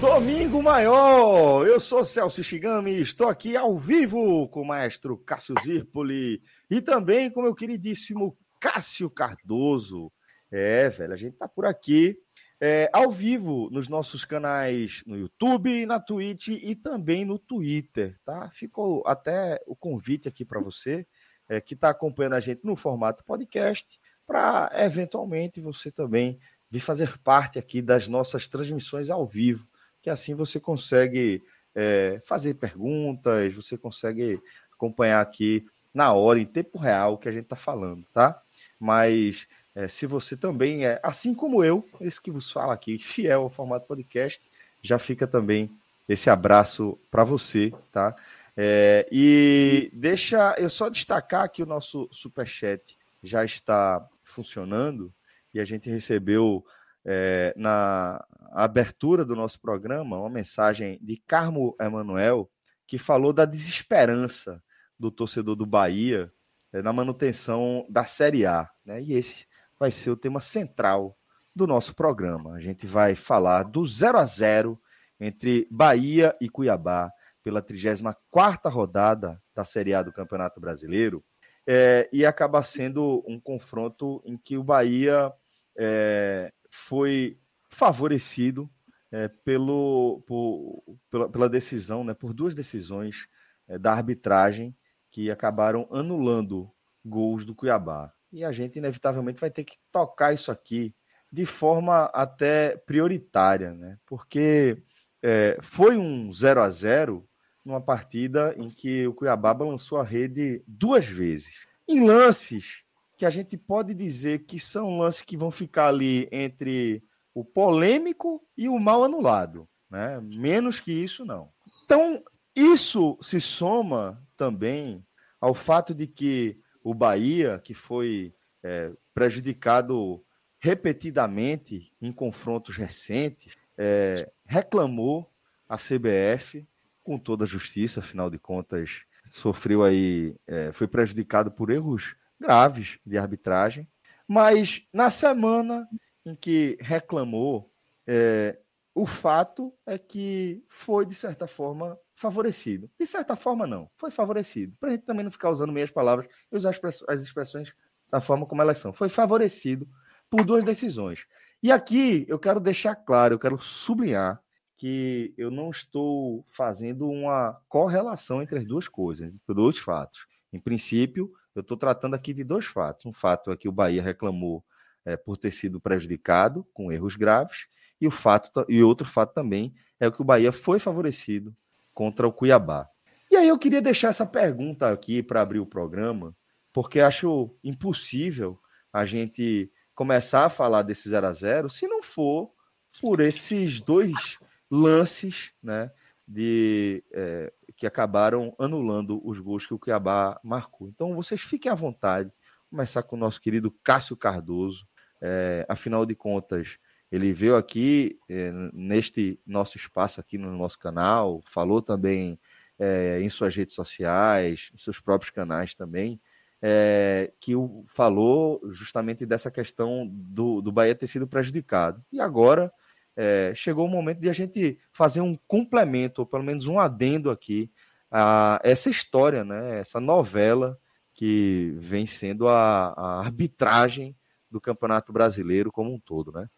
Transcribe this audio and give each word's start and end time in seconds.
Domingo 0.00 0.62
Maior. 0.62 1.66
Eu 1.66 1.78
sou 1.78 2.04
Celso 2.04 2.42
Shigami 2.42 2.92
e 2.92 3.02
estou 3.02 3.28
aqui 3.28 3.56
ao 3.56 3.78
vivo 3.78 4.48
com 4.48 4.62
o 4.62 4.66
maestro 4.66 5.16
Cássio 5.16 5.54
Zirpoli 5.62 6.42
e 6.70 6.80
também 6.80 7.30
com 7.30 7.42
meu 7.42 7.54
queridíssimo 7.54 8.36
Cássio 8.60 9.08
Cardoso. 9.10 10.12
É, 10.50 10.88
velho, 10.88 11.12
a 11.12 11.16
gente 11.16 11.36
tá 11.36 11.48
por 11.48 11.66
aqui 11.66 12.16
é, 12.60 12.88
ao 12.92 13.10
vivo 13.10 13.68
nos 13.70 13.88
nossos 13.88 14.24
canais 14.24 15.02
no 15.06 15.16
YouTube, 15.16 15.84
na 15.86 16.00
Twitch 16.00 16.48
e 16.48 16.74
também 16.74 17.24
no 17.24 17.38
Twitter, 17.38 18.18
tá? 18.24 18.50
Ficou 18.50 19.02
até 19.06 19.60
o 19.66 19.76
convite 19.76 20.28
aqui 20.28 20.44
para 20.44 20.60
você 20.60 21.06
é, 21.48 21.60
que 21.60 21.74
está 21.74 21.90
acompanhando 21.90 22.34
a 22.34 22.40
gente 22.40 22.64
no 22.64 22.76
formato 22.76 23.24
podcast, 23.24 24.00
para 24.26 24.70
eventualmente 24.74 25.60
você 25.60 25.90
também 25.90 26.38
vir 26.70 26.80
fazer 26.80 27.18
parte 27.18 27.58
aqui 27.58 27.82
das 27.82 28.08
nossas 28.08 28.48
transmissões 28.48 29.10
ao 29.10 29.26
vivo, 29.26 29.68
que 30.04 30.10
assim 30.10 30.34
você 30.34 30.60
consegue 30.60 31.42
é, 31.74 32.20
fazer 32.26 32.52
perguntas, 32.52 33.54
você 33.54 33.78
consegue 33.78 34.38
acompanhar 34.70 35.22
aqui 35.22 35.64
na 35.94 36.12
hora, 36.12 36.38
em 36.38 36.44
tempo 36.44 36.76
real, 36.76 37.14
o 37.14 37.18
que 37.18 37.26
a 37.26 37.32
gente 37.32 37.44
está 37.44 37.56
falando, 37.56 38.04
tá? 38.12 38.38
Mas 38.78 39.48
é, 39.74 39.88
se 39.88 40.04
você 40.06 40.36
também 40.36 40.84
é, 40.84 41.00
assim 41.02 41.32
como 41.32 41.64
eu, 41.64 41.88
esse 42.02 42.20
que 42.20 42.30
vos 42.30 42.50
fala 42.50 42.74
aqui, 42.74 42.98
fiel 42.98 43.44
ao 43.44 43.50
formato 43.50 43.86
podcast, 43.86 44.42
já 44.82 44.98
fica 44.98 45.26
também 45.26 45.70
esse 46.06 46.28
abraço 46.28 46.98
para 47.10 47.24
você, 47.24 47.72
tá? 47.90 48.14
É, 48.54 49.08
e 49.10 49.90
deixa 49.94 50.54
eu 50.58 50.68
só 50.68 50.90
destacar 50.90 51.50
que 51.50 51.62
o 51.62 51.66
nosso 51.66 52.10
superchat 52.12 52.98
já 53.22 53.42
está 53.42 54.06
funcionando 54.22 55.10
e 55.54 55.58
a 55.58 55.64
gente 55.64 55.88
recebeu 55.88 56.62
é, 57.04 57.52
na 57.56 58.24
abertura 58.52 59.24
do 59.24 59.34
nosso 59.34 59.60
programa 59.60 60.18
uma 60.18 60.30
mensagem 60.30 60.98
de 61.02 61.16
Carmo 61.26 61.76
Emanuel 61.80 62.50
que 62.86 62.98
falou 62.98 63.32
da 63.32 63.44
desesperança 63.44 64.62
do 64.98 65.10
torcedor 65.10 65.56
do 65.56 65.66
Bahia 65.66 66.32
é, 66.72 66.82
na 66.82 66.92
manutenção 66.92 67.86
da 67.88 68.04
Série 68.04 68.46
A. 68.46 68.68
Né? 68.84 69.02
E 69.02 69.12
esse 69.12 69.46
vai 69.78 69.90
ser 69.90 70.10
o 70.10 70.16
tema 70.16 70.40
central 70.40 71.16
do 71.54 71.66
nosso 71.66 71.94
programa. 71.94 72.54
A 72.54 72.60
gente 72.60 72.86
vai 72.86 73.14
falar 73.14 73.64
do 73.64 73.86
0 73.86 74.18
a 74.18 74.24
0 74.24 74.80
entre 75.20 75.68
Bahia 75.70 76.36
e 76.40 76.48
Cuiabá 76.48 77.10
pela 77.42 77.62
34ª 77.62 78.70
rodada 78.70 79.40
da 79.54 79.64
Série 79.64 79.94
A 79.94 80.02
do 80.02 80.12
Campeonato 80.12 80.60
Brasileiro 80.60 81.24
é, 81.66 82.08
e 82.12 82.26
acaba 82.26 82.62
sendo 82.62 83.22
um 83.26 83.38
confronto 83.38 84.22
em 84.24 84.36
que 84.36 84.56
o 84.56 84.64
Bahia 84.64 85.32
é, 85.76 86.52
foi 86.74 87.38
favorecido 87.70 88.68
é, 89.12 89.28
pelo, 89.28 90.24
por, 90.26 90.82
pela, 91.08 91.28
pela, 91.28 91.48
decisão, 91.48 92.02
né, 92.02 92.12
por 92.12 92.34
duas 92.34 92.52
decisões 92.52 93.28
é, 93.68 93.78
da 93.78 93.92
arbitragem 93.92 94.76
que 95.08 95.30
acabaram 95.30 95.86
anulando 95.92 96.68
gols 97.04 97.44
do 97.44 97.54
Cuiabá. 97.54 98.12
E 98.32 98.44
a 98.44 98.50
gente, 98.50 98.76
inevitavelmente, 98.76 99.40
vai 99.40 99.52
ter 99.52 99.62
que 99.62 99.76
tocar 99.92 100.34
isso 100.34 100.50
aqui 100.50 100.92
de 101.30 101.46
forma 101.46 102.06
até 102.06 102.76
prioritária, 102.76 103.72
né? 103.72 103.96
porque 104.04 104.82
é, 105.22 105.56
foi 105.62 105.96
um 105.96 106.32
0 106.32 106.60
a 106.60 106.70
0 106.70 107.28
numa 107.64 107.80
partida 107.80 108.52
em 108.58 108.68
que 108.68 109.06
o 109.06 109.14
Cuiabá 109.14 109.54
balançou 109.54 109.98
a 109.98 110.04
rede 110.04 110.64
duas 110.66 111.06
vezes. 111.06 111.54
Em 111.86 112.04
lances 112.04 112.83
que 113.16 113.26
a 113.26 113.30
gente 113.30 113.56
pode 113.56 113.94
dizer 113.94 114.44
que 114.44 114.58
são 114.58 114.98
lances 114.98 115.22
que 115.22 115.36
vão 115.36 115.50
ficar 115.50 115.88
ali 115.88 116.28
entre 116.32 117.02
o 117.34 117.44
polêmico 117.44 118.46
e 118.56 118.68
o 118.68 118.78
mal 118.78 119.04
anulado, 119.04 119.68
né? 119.90 120.20
Menos 120.36 120.80
que 120.80 120.92
isso 120.92 121.24
não. 121.24 121.50
Então, 121.84 122.22
isso 122.54 123.18
se 123.20 123.40
soma 123.40 124.22
também 124.36 125.04
ao 125.40 125.54
fato 125.54 125.94
de 125.94 126.06
que 126.06 126.58
o 126.82 126.94
Bahia, 126.94 127.58
que 127.58 127.74
foi 127.74 128.34
é, 128.62 128.92
prejudicado 129.12 130.24
repetidamente 130.58 131.92
em 132.00 132.12
confrontos 132.12 132.76
recentes, 132.76 133.54
é, 133.76 134.30
reclamou 134.46 135.30
a 135.68 135.76
CBF 135.76 136.66
com 137.02 137.18
toda 137.18 137.44
a 137.44 137.48
justiça, 137.48 138.00
afinal 138.00 138.30
de 138.30 138.38
contas, 138.38 139.02
sofreu 139.30 139.82
aí, 139.82 140.34
é, 140.46 140.72
foi 140.72 140.86
prejudicado 140.86 141.50
por 141.50 141.70
erros 141.70 142.16
graves 142.40 142.98
de 143.04 143.16
arbitragem, 143.18 143.88
mas 144.26 144.86
na 144.92 145.10
semana 145.10 145.88
em 146.24 146.34
que 146.34 146.76
reclamou, 146.80 147.70
é, 148.06 148.58
o 148.94 149.06
fato 149.06 149.72
é 149.86 149.98
que 149.98 150.64
foi, 150.68 151.04
de 151.04 151.14
certa 151.14 151.46
forma, 151.46 151.98
favorecido. 152.14 152.90
De 152.98 153.06
certa 153.06 153.36
forma, 153.36 153.66
não, 153.66 153.90
foi 153.96 154.10
favorecido. 154.10 154.74
Para 154.78 154.90
a 154.90 154.92
gente 154.92 155.04
também 155.04 155.24
não 155.24 155.30
ficar 155.30 155.50
usando 155.50 155.72
meias 155.72 155.90
palavras 155.90 156.28
e 156.50 156.56
usar 156.56 156.72
as 157.08 157.20
expressões 157.22 157.72
da 158.10 158.20
forma 158.20 158.46
como 158.46 158.62
elas 158.62 158.78
são. 158.78 158.92
Foi 158.92 159.08
favorecido 159.08 159.88
por 160.30 160.44
duas 160.44 160.64
decisões. 160.64 161.26
E 161.62 161.72
aqui 161.72 162.24
eu 162.28 162.38
quero 162.38 162.60
deixar 162.60 162.94
claro, 162.94 163.34
eu 163.34 163.38
quero 163.38 163.58
sublinhar 163.58 164.40
que 164.76 165.34
eu 165.36 165.50
não 165.50 165.70
estou 165.70 166.44
fazendo 166.48 167.08
uma 167.08 167.60
correlação 167.68 168.42
entre 168.42 168.58
as 168.58 168.66
duas 168.66 168.88
coisas, 168.88 169.34
entre 169.34 169.54
dois 169.54 169.78
fatos. 169.78 170.26
Em 170.52 170.60
princípio, 170.60 171.32
eu 171.54 171.62
estou 171.62 171.76
tratando 171.76 172.14
aqui 172.14 172.32
de 172.32 172.44
dois 172.44 172.66
fatos. 172.66 173.06
Um 173.06 173.12
fato 173.12 173.50
é 173.50 173.56
que 173.56 173.68
o 173.68 173.72
Bahia 173.72 174.02
reclamou 174.02 174.64
é, 175.04 175.16
por 175.16 175.36
ter 175.36 175.52
sido 175.52 175.80
prejudicado 175.80 176.66
com 176.72 176.90
erros 176.90 177.16
graves, 177.16 177.66
e 178.00 178.06
o 178.06 178.10
fato 178.10 178.64
e 178.68 178.82
outro 178.82 179.06
fato 179.06 179.32
também 179.32 179.74
é 180.00 180.10
que 180.10 180.20
o 180.20 180.24
Bahia 180.24 180.52
foi 180.52 180.78
favorecido 180.78 181.54
contra 181.92 182.26
o 182.26 182.32
Cuiabá. 182.32 182.88
E 183.30 183.36
aí 183.36 183.48
eu 183.48 183.58
queria 183.58 183.80
deixar 183.80 184.08
essa 184.08 184.26
pergunta 184.26 184.90
aqui 184.90 185.22
para 185.22 185.40
abrir 185.40 185.60
o 185.60 185.66
programa, 185.66 186.36
porque 186.72 187.00
acho 187.00 187.54
impossível 187.62 188.58
a 188.92 189.04
gente 189.04 189.70
começar 189.94 190.44
a 190.44 190.50
falar 190.50 190.82
desse 190.82 191.08
0 191.08 191.26
a 191.26 191.32
0 191.32 191.70
se 191.70 191.86
não 191.86 192.02
for 192.02 192.52
por 193.00 193.20
esses 193.20 193.80
dois 193.80 194.38
lances, 194.70 195.52
né, 195.62 195.90
de 196.26 197.02
é, 197.12 197.52
que 197.76 197.86
acabaram 197.86 198.54
anulando 198.58 199.20
os 199.26 199.38
gols 199.38 199.66
que 199.66 199.74
o 199.74 199.78
Cuiabá 199.78 200.38
marcou. 200.42 200.88
Então 200.88 201.14
vocês 201.14 201.40
fiquem 201.40 201.70
à 201.70 201.74
vontade. 201.74 202.30
Começar 202.70 203.02
com 203.02 203.16
o 203.16 203.18
nosso 203.18 203.40
querido 203.40 203.70
Cássio 203.82 204.16
Cardoso. 204.16 204.86
É, 205.20 205.64
afinal 205.68 206.04
de 206.04 206.14
contas, 206.14 206.78
ele 207.10 207.32
veio 207.32 207.56
aqui 207.56 208.18
é, 208.28 208.50
neste 208.72 209.40
nosso 209.46 209.76
espaço 209.76 210.20
aqui 210.20 210.36
no 210.36 210.56
nosso 210.56 210.78
canal, 210.78 211.42
falou 211.46 211.80
também 211.80 212.38
é, 212.78 213.20
em 213.20 213.28
suas 213.28 213.54
redes 213.54 213.74
sociais, 213.74 214.70
em 214.74 214.78
seus 214.78 215.00
próprios 215.00 215.30
canais 215.30 215.74
também, 215.74 216.20
é, 216.60 217.32
que 217.40 217.54
o, 217.54 217.84
falou 217.86 218.60
justamente 218.72 219.24
dessa 219.24 219.50
questão 219.50 220.08
do, 220.10 220.60
do 220.60 220.72
Bahia 220.72 220.94
ter 220.94 221.06
sido 221.06 221.26
prejudicado. 221.26 222.04
E 222.12 222.20
agora 222.20 222.72
é, 223.16 223.52
chegou 223.54 223.86
o 223.86 223.90
momento 223.90 224.20
de 224.20 224.28
a 224.28 224.32
gente 224.32 224.78
fazer 224.92 225.20
um 225.20 225.36
complemento, 225.46 226.22
ou 226.22 226.26
pelo 226.26 226.42
menos 226.42 226.66
um 226.66 226.78
adendo 226.78 227.30
aqui, 227.30 227.70
a 228.10 228.60
essa 228.62 228.90
história, 228.90 229.44
né, 229.44 229.80
essa 229.80 230.00
novela 230.00 230.78
que 231.12 231.74
vem 231.78 232.06
sendo 232.06 232.48
a, 232.48 232.92
a 232.96 233.20
arbitragem 233.20 234.16
do 234.50 234.60
Campeonato 234.60 235.12
Brasileiro 235.12 235.70
como 235.70 235.92
um 235.92 235.98
todo, 235.98 236.32
né? 236.32 236.48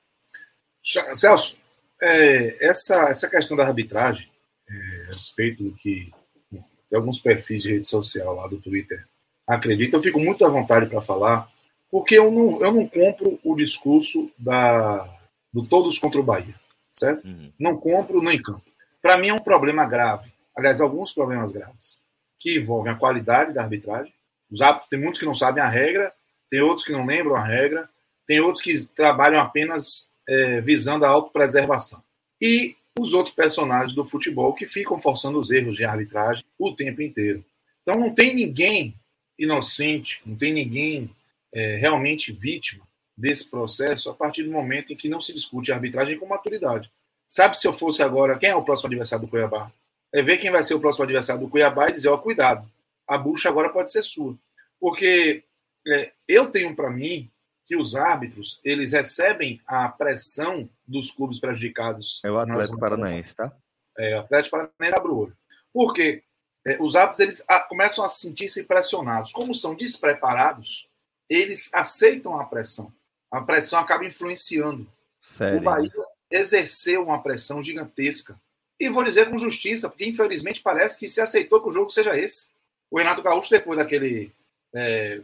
Celso, 1.15 1.57
é, 2.01 2.67
essa, 2.67 3.09
essa 3.09 3.29
questão 3.29 3.57
da 3.57 3.67
arbitragem, 3.67 4.31
é, 4.69 5.07
a 5.09 5.13
respeito 5.13 5.65
do 5.65 5.73
que 5.73 6.11
tem 6.51 6.97
alguns 6.97 7.19
perfis 7.19 7.63
de 7.63 7.73
rede 7.73 7.87
social 7.87 8.35
lá 8.35 8.47
do 8.47 8.61
Twitter 8.61 9.07
acredito, 9.47 9.95
eu 9.95 10.03
fico 10.03 10.19
muito 10.19 10.45
à 10.45 10.49
vontade 10.49 10.87
para 10.87 11.01
falar, 11.01 11.49
porque 11.91 12.19
eu 12.19 12.31
não, 12.31 12.61
eu 12.61 12.73
não 12.73 12.89
compro 12.89 13.39
o 13.45 13.55
discurso 13.55 14.31
da, 14.37 15.09
do 15.57 15.65
todos 15.65 15.99
contra 15.99 16.21
o 16.21 16.23
Bahia, 16.23 16.55
certo? 16.93 17.27
Uhum. 17.27 17.51
Não 17.59 17.79
compro 17.79 18.21
nem 18.21 18.41
campo. 18.41 18.63
Para 19.01 19.17
mim 19.17 19.29
é 19.29 19.33
um 19.33 19.39
problema 19.39 19.87
grave, 19.87 20.31
aliás, 20.55 20.83
alguns 20.83 21.15
problemas 21.15 21.51
graves, 21.51 21.99
que 22.39 22.59
envolvem 22.59 22.93
a 22.93 22.97
qualidade 22.97 23.55
da 23.55 23.63
arbitragem. 23.63 24.13
Os 24.51 24.61
árbitros, 24.61 24.91
tem 24.91 25.01
muitos 25.01 25.19
que 25.19 25.25
não 25.25 25.35
sabem 25.35 25.63
a 25.63 25.69
regra, 25.69 26.13
tem 26.51 26.61
outros 26.61 26.85
que 26.85 26.93
não 26.93 27.07
lembram 27.07 27.35
a 27.35 27.43
regra, 27.43 27.89
tem 28.27 28.39
outros 28.39 28.63
que 28.63 28.75
trabalham 28.95 29.41
apenas 29.41 30.11
é, 30.29 30.61
visando 30.61 31.07
a 31.07 31.09
autopreservação. 31.09 32.03
E 32.39 32.77
os 32.99 33.15
outros 33.15 33.35
personagens 33.35 33.95
do 33.95 34.05
futebol 34.05 34.53
que 34.53 34.67
ficam 34.67 35.01
forçando 35.01 35.39
os 35.41 35.51
erros 35.51 35.77
de 35.77 35.87
arbitragem 35.87 36.45
o 36.59 36.75
tempo 36.75 37.01
inteiro. 37.01 37.43
Então 37.83 37.99
não 37.99 38.15
tem 38.15 38.35
ninguém 38.35 38.95
inocente, 39.39 40.21
não 40.27 40.37
tem 40.37 40.53
ninguém 40.53 41.11
é, 41.51 41.77
realmente 41.77 42.31
vítima 42.31 42.87
desse 43.17 43.51
processo 43.51 44.11
a 44.11 44.15
partir 44.15 44.43
do 44.43 44.51
momento 44.51 44.93
em 44.93 44.97
que 44.97 45.09
não 45.09 45.21
se 45.21 45.33
discute 45.33 45.73
a 45.73 45.75
arbitragem 45.75 46.19
com 46.19 46.27
maturidade. 46.27 46.91
Sabe 47.29 47.59
se 47.59 47.67
eu 47.67 47.73
fosse 47.73 48.03
agora, 48.03 48.39
quem 48.39 48.51
é 48.51 48.55
o 48.55 48.63
próximo 48.63 48.89
adversário 48.89 49.25
do 49.25 49.31
Cuiabá? 49.31 49.71
É 50.13 50.23
ver 50.23 50.39
quem 50.39 50.51
vai 50.51 50.63
ser 50.63 50.75
o 50.75 50.81
próximo 50.81 51.05
adversário 51.05 51.43
do 51.43 51.49
Cuiabá 51.49 51.89
e 51.89 51.93
dizer, 51.93 52.09
ó, 52.09 52.15
oh, 52.15 52.19
cuidado, 52.19 52.71
a 53.07 53.19
bucha 53.19 53.49
agora 53.49 53.69
pode 53.69 53.91
ser 53.91 54.03
sua. 54.03 54.37
Porque 54.79 55.43
é, 55.87 56.13
eu 56.29 56.51
tenho 56.51 56.75
para 56.77 56.91
mim 56.91 57.31
que 57.65 57.77
os 57.77 57.97
árbitros 57.97 58.61
eles 58.63 58.93
recebem 58.93 59.61
a 59.67 59.89
pressão 59.89 60.69
dos 60.87 61.11
clubes 61.11 61.41
prejudicados. 61.41 62.21
É 62.25 62.31
o 62.31 62.39
Atlético 62.39 62.79
Paranaense, 62.79 63.35
tá? 63.35 63.53
É, 63.99 64.17
o 64.17 64.21
Atlético 64.21 64.57
Paranaense 64.57 64.99
abre 64.99 65.11
o 65.11 65.19
olho. 65.19 65.37
Porque 65.73 66.23
é, 66.65 66.81
os 66.81 66.95
árbitros 66.95 67.21
eles 67.21 67.45
a, 67.49 67.61
começam 67.61 68.05
a 68.05 68.09
sentir-se 68.09 68.63
pressionados. 68.65 69.33
Como 69.33 69.53
são 69.53 69.75
despreparados, 69.75 70.89
eles 71.29 71.73
aceitam 71.75 72.39
a 72.39 72.45
pressão. 72.45 72.93
A 73.31 73.41
pressão 73.41 73.79
acaba 73.79 74.05
influenciando. 74.05 74.87
Sério? 75.21 75.59
O 75.59 75.63
Bahia 75.63 75.91
exerceu 76.31 77.03
uma 77.03 77.23
pressão 77.23 77.63
gigantesca. 77.63 78.41
E 78.79 78.89
vou 78.89 79.05
dizer 79.05 79.31
com 79.31 79.39
justiça, 79.39 79.89
porque 79.89 80.07
infelizmente 80.07 80.63
parece 80.63 80.99
que 80.99 81.09
se 81.09 81.21
aceitou 81.21 81.63
que 81.63 81.69
o 81.69 81.73
jogo 81.73 81.91
seja 81.91 82.19
esse. 82.19 82.51
O 82.91 82.99
Renato 82.99 83.23
Gaúcho, 83.23 83.51
depois 83.51 83.79
daquele 83.79 84.33
é, 84.75 85.23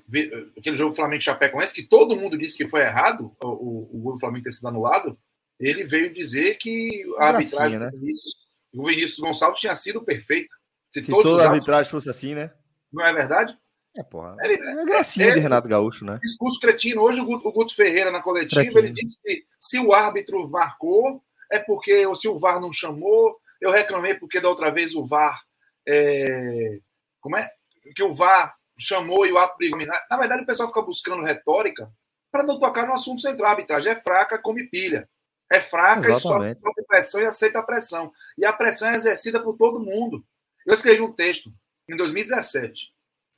aquele 0.56 0.76
jogo 0.76 0.94
Flamengo 0.94 1.22
Chapecoense, 1.22 1.75
que 1.75 1.82
todo 1.82 2.16
mundo 2.16 2.38
disse 2.38 2.56
que 2.56 2.66
foi 2.66 2.81
errado, 2.81 3.37
o, 3.43 3.49
o, 3.49 3.90
o 3.93 3.99
gol 4.00 4.12
do 4.14 4.19
Flamengo 4.19 4.44
ter 4.44 4.52
sido 4.52 4.69
anulado, 4.69 5.19
ele 5.60 5.84
veio 5.84 6.12
dizer 6.12 6.56
que 6.56 7.04
a 7.19 7.26
arbitragem 7.28 7.78
né? 7.78 7.90
do 7.90 7.99
Vinícius, 7.99 8.34
o 8.75 8.87
Vinícius 8.87 9.19
Gonçalves 9.19 9.60
tinha 9.60 9.76
sido 9.76 10.02
perfeita. 10.02 10.54
Se, 10.88 11.02
Se 11.02 11.10
toda 11.10 11.43
a 11.43 11.50
arbitragem 11.50 11.90
fosse 11.90 12.08
assim, 12.08 12.34
né? 12.34 12.50
Não 12.90 13.04
é 13.04 13.12
verdade? 13.12 13.56
É, 13.94 14.02
porra. 14.02 14.36
Ele, 14.40 14.54
é 14.54 14.84
gracinha 14.84 15.28
é, 15.28 15.30
de 15.32 15.40
Renato 15.40 15.68
Gaúcho, 15.68 16.04
né? 16.04 16.18
Discurso 16.22 16.58
cretino. 16.58 17.02
Hoje 17.02 17.20
o 17.20 17.24
Guto, 17.24 17.48
o 17.48 17.52
Guto 17.52 17.74
Ferreira, 17.74 18.10
na 18.10 18.22
coletiva, 18.22 18.62
cretino. 18.62 18.80
ele 18.80 18.92
disse 18.92 19.18
que 19.22 19.44
se 19.58 19.78
o 19.78 19.92
árbitro 19.92 20.48
marcou, 20.48 21.22
é 21.50 21.58
porque, 21.58 22.06
ou 22.06 22.16
se 22.16 22.26
o 22.26 22.38
VAR 22.38 22.60
não 22.60 22.72
chamou, 22.72 23.38
eu 23.60 23.70
reclamei 23.70 24.14
porque 24.14 24.40
da 24.40 24.48
outra 24.48 24.70
vez 24.70 24.94
o 24.94 25.04
VAR. 25.04 25.42
É, 25.86 26.78
como 27.20 27.36
é? 27.36 27.50
Que 27.94 28.02
o 28.02 28.12
VAR 28.12 28.54
chamou 28.78 29.26
e 29.26 29.32
o 29.32 29.38
árbitro. 29.38 29.78
Na 30.10 30.16
verdade, 30.16 30.42
o 30.42 30.46
pessoal 30.46 30.68
fica 30.68 30.82
buscando 30.82 31.22
retórica 31.22 31.92
para 32.30 32.42
não 32.42 32.58
tocar 32.58 32.86
no 32.86 32.94
assunto 32.94 33.20
central. 33.20 33.48
A 33.48 33.50
arbitragem 33.52 33.92
é 33.92 34.00
fraca, 34.00 34.38
come 34.38 34.66
pilha. 34.68 35.08
É 35.50 35.60
fraca 35.60 36.08
Exatamente. 36.08 36.58
e 36.58 36.62
sofre 36.62 36.84
pressão 36.84 37.20
e 37.20 37.26
aceita 37.26 37.58
a 37.58 37.62
pressão. 37.62 38.10
E 38.38 38.44
a 38.46 38.52
pressão 38.54 38.88
é 38.88 38.96
exercida 38.96 39.38
por 39.42 39.54
todo 39.56 39.84
mundo. 39.84 40.24
Eu 40.66 40.72
escrevi 40.72 41.02
um 41.02 41.12
texto 41.12 41.52
em 41.86 41.96
2017, 41.96 42.91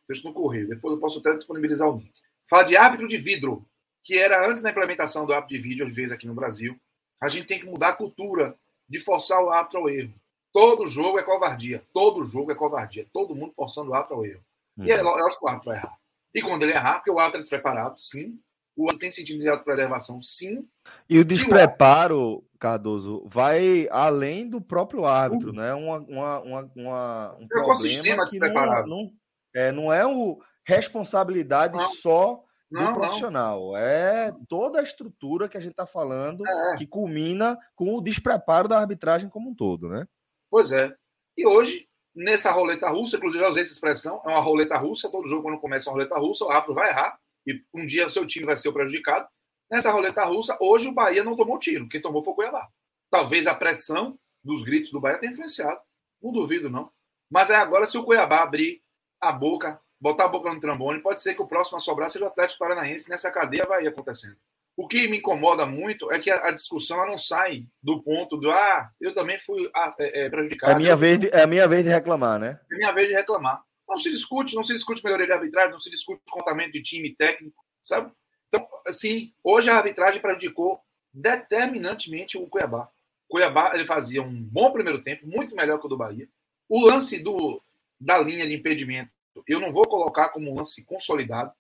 texto 0.06 0.24
no 0.24 0.32
Correio, 0.32 0.68
depois 0.68 0.94
eu 0.94 1.00
posso 1.00 1.18
até 1.18 1.36
disponibilizar 1.36 1.88
o 1.88 1.98
link. 1.98 2.12
Fala 2.48 2.64
de 2.64 2.76
árbitro 2.76 3.08
de 3.08 3.16
vidro, 3.16 3.66
que 4.02 4.18
era 4.18 4.48
antes 4.48 4.62
da 4.62 4.70
implementação 4.70 5.24
do 5.24 5.32
árbitro 5.32 5.56
de 5.56 5.62
vídeo, 5.62 5.86
às 5.86 5.94
vezes 5.94 6.12
aqui 6.12 6.26
no 6.26 6.34
Brasil. 6.34 6.78
A 7.20 7.28
gente 7.28 7.46
tem 7.46 7.58
que 7.58 7.66
mudar 7.66 7.90
a 7.90 7.96
cultura 7.96 8.54
de 8.88 9.00
forçar 9.00 9.42
o 9.42 9.50
árbitro 9.50 9.80
ao 9.80 9.88
erro. 9.88 10.14
Todo 10.52 10.86
jogo 10.86 11.18
é 11.18 11.22
covardia. 11.22 11.82
Todo 11.92 12.22
jogo 12.22 12.52
é 12.52 12.54
covardia. 12.54 13.06
Todo 13.12 13.34
mundo 13.34 13.52
forçando 13.56 13.90
o 13.90 13.94
árbitro 13.94 14.16
ao 14.16 14.26
erro. 14.26 14.44
Uhum. 14.76 14.84
E 14.84 14.92
é 14.92 15.02
lógico 15.02 15.40
que 15.40 15.46
o 15.46 15.48
árbitro 15.48 15.70
vai 15.70 15.78
errar. 15.78 15.98
E 16.34 16.42
quando 16.42 16.62
ele 16.62 16.72
errar, 16.72 16.94
porque 16.94 17.10
o 17.10 17.18
árbitro 17.18 17.38
é 17.38 17.40
despreparado, 17.40 17.98
sim. 17.98 18.38
O 18.76 18.84
árbitro 18.84 19.00
tem 19.00 19.10
sentido 19.10 19.40
de 19.40 19.48
autopreservação, 19.48 20.20
sim. 20.22 20.68
E 21.08 21.18
o 21.18 21.24
despreparo, 21.24 22.44
Cardoso, 22.58 23.24
vai 23.26 23.88
além 23.90 24.48
do 24.48 24.60
próprio 24.60 25.06
árbitro, 25.06 25.50
uhum. 25.50 25.56
né? 25.56 25.74
Uma, 25.74 25.98
uma, 25.98 26.40
uma, 26.40 26.72
uma 26.76 27.36
um 27.38 27.44
é 27.44 27.48
problema 27.48 28.28
que 28.28 28.38
não, 28.38 28.86
não, 28.86 29.12
é, 29.54 29.72
não 29.72 29.92
é 29.92 30.06
o 30.06 30.40
responsabilidade 30.66 31.76
não. 31.76 31.88
só 31.88 32.42
do 32.70 32.80
não, 32.80 32.92
profissional. 32.92 33.72
Não. 33.72 33.76
É 33.76 34.34
toda 34.48 34.80
a 34.80 34.82
estrutura 34.82 35.48
que 35.48 35.56
a 35.56 35.60
gente 35.60 35.72
está 35.72 35.86
falando 35.86 36.46
é. 36.46 36.76
que 36.76 36.86
culmina 36.86 37.58
com 37.76 37.94
o 37.94 38.00
despreparo 38.00 38.68
da 38.68 38.78
arbitragem 38.78 39.28
como 39.28 39.50
um 39.50 39.54
todo, 39.54 39.88
né? 39.88 40.06
Pois 40.50 40.72
é. 40.72 40.94
E 41.36 41.46
hoje 41.46 41.88
nessa 42.14 42.50
roleta 42.50 42.88
russa, 42.88 43.16
inclusive 43.16 43.42
eu 43.42 43.50
usei 43.50 43.62
essa 43.62 43.72
expressão, 43.72 44.22
é 44.24 44.28
uma 44.28 44.40
roleta 44.40 44.76
russa, 44.76 45.10
todo 45.10 45.28
jogo 45.28 45.42
quando 45.42 45.58
começa 45.58 45.90
uma 45.90 45.94
roleta 45.94 46.16
russa, 46.16 46.44
o 46.44 46.50
árbitro 46.50 46.74
vai 46.74 46.90
errar, 46.90 47.18
e 47.46 47.60
um 47.74 47.84
dia 47.84 48.06
o 48.06 48.10
seu 48.10 48.26
time 48.26 48.46
vai 48.46 48.56
ser 48.56 48.68
o 48.68 48.72
prejudicado. 48.72 49.26
Nessa 49.70 49.90
roleta 49.90 50.24
russa, 50.24 50.56
hoje 50.60 50.86
o 50.88 50.92
Bahia 50.92 51.24
não 51.24 51.36
tomou 51.36 51.58
tiro, 51.58 51.88
quem 51.88 52.00
tomou 52.00 52.22
foi 52.22 52.32
o 52.32 52.36
Cuiabá. 52.36 52.68
Talvez 53.10 53.46
a 53.46 53.54
pressão 53.54 54.18
dos 54.42 54.62
gritos 54.62 54.90
do 54.90 55.00
Bahia 55.00 55.18
tenha 55.18 55.32
influenciado, 55.32 55.80
não 56.22 56.32
duvido 56.32 56.70
não. 56.70 56.90
Mas 57.30 57.50
é 57.50 57.56
agora 57.56 57.86
se 57.86 57.98
o 57.98 58.04
Cuiabá 58.04 58.42
abrir 58.42 58.82
a 59.29 59.32
boca, 59.32 59.81
botar 60.00 60.25
a 60.25 60.29
boca 60.29 60.53
no 60.53 60.61
trambone, 60.61 61.00
pode 61.00 61.21
ser 61.21 61.35
que 61.35 61.43
o 61.43 61.47
próximo 61.47 61.79
a 61.79 61.81
sobrar 61.81 62.11
seja 62.11 62.25
o 62.25 62.29
Atlético 62.29 62.59
Paranaense, 62.59 63.09
nessa 63.09 63.31
cadeia 63.31 63.65
vai 63.67 63.87
acontecendo. 63.87 64.37
O 64.76 64.88
que 64.88 65.06
me 65.06 65.19
incomoda 65.19 65.65
muito 65.65 66.11
é 66.12 66.19
que 66.19 66.31
a, 66.31 66.49
a 66.49 66.50
discussão 66.50 67.06
não 67.06 67.17
sai 67.17 67.67
do 67.81 68.03
ponto 68.03 68.37
do 68.37 68.50
ah, 68.50 68.91
eu 69.00 69.15
também 69.15 69.38
fui 69.38 69.71
ah, 69.75 69.94
é, 70.00 70.25
é, 70.25 70.31
prejudicado. 70.31 70.73
É 70.73 70.75
a, 70.75 70.79
minha 70.79 70.97
vez 70.97 71.19
de, 71.21 71.29
é 71.32 71.47
minha 71.47 71.69
vez 71.69 71.85
de 71.85 71.91
reclamar, 71.91 72.41
né? 72.41 72.59
É 72.71 72.75
a 72.75 72.79
minha 72.79 72.93
vez 72.93 73.09
de 73.09 73.15
reclamar. 73.15 73.62
Não 73.88 73.97
se 73.97 74.11
discute, 74.11 74.56
não 74.56 74.65
se 74.65 74.75
discute 74.75 75.05
melhoria 75.05 75.26
de 75.26 75.32
arbitragem, 75.32 75.71
não 75.71 75.79
se 75.79 75.91
discute 75.91 76.23
contamento 76.29 76.73
de 76.73 76.82
time 76.82 77.15
técnico, 77.15 77.62
sabe? 77.82 78.11
Então, 78.49 78.67
assim, 78.87 79.32
hoje 79.44 79.71
a 79.71 79.76
arbitragem 79.76 80.21
prejudicou 80.21 80.81
determinantemente 81.12 82.37
o 82.37 82.49
Cuiabá. 82.49 82.88
O 83.29 83.32
Cuiabá 83.35 83.73
ele 83.75 83.87
fazia 83.87 84.23
um 84.23 84.43
bom 84.43 84.73
primeiro 84.73 85.03
tempo, 85.03 85.26
muito 85.26 85.55
melhor 85.55 85.79
que 85.79 85.87
o 85.87 85.88
do 85.88 85.97
Bahia. 85.97 86.29
O 86.69 86.85
lance 86.85 87.23
do, 87.23 87.62
da 88.00 88.19
linha 88.19 88.47
de 88.47 88.55
impedimento, 88.55 89.11
eu 89.46 89.60
não 89.60 89.72
vou 89.72 89.84
colocar 89.84 90.28
como 90.28 90.50
um 90.50 90.54
lance 90.54 90.84
consolidado, 90.84 91.52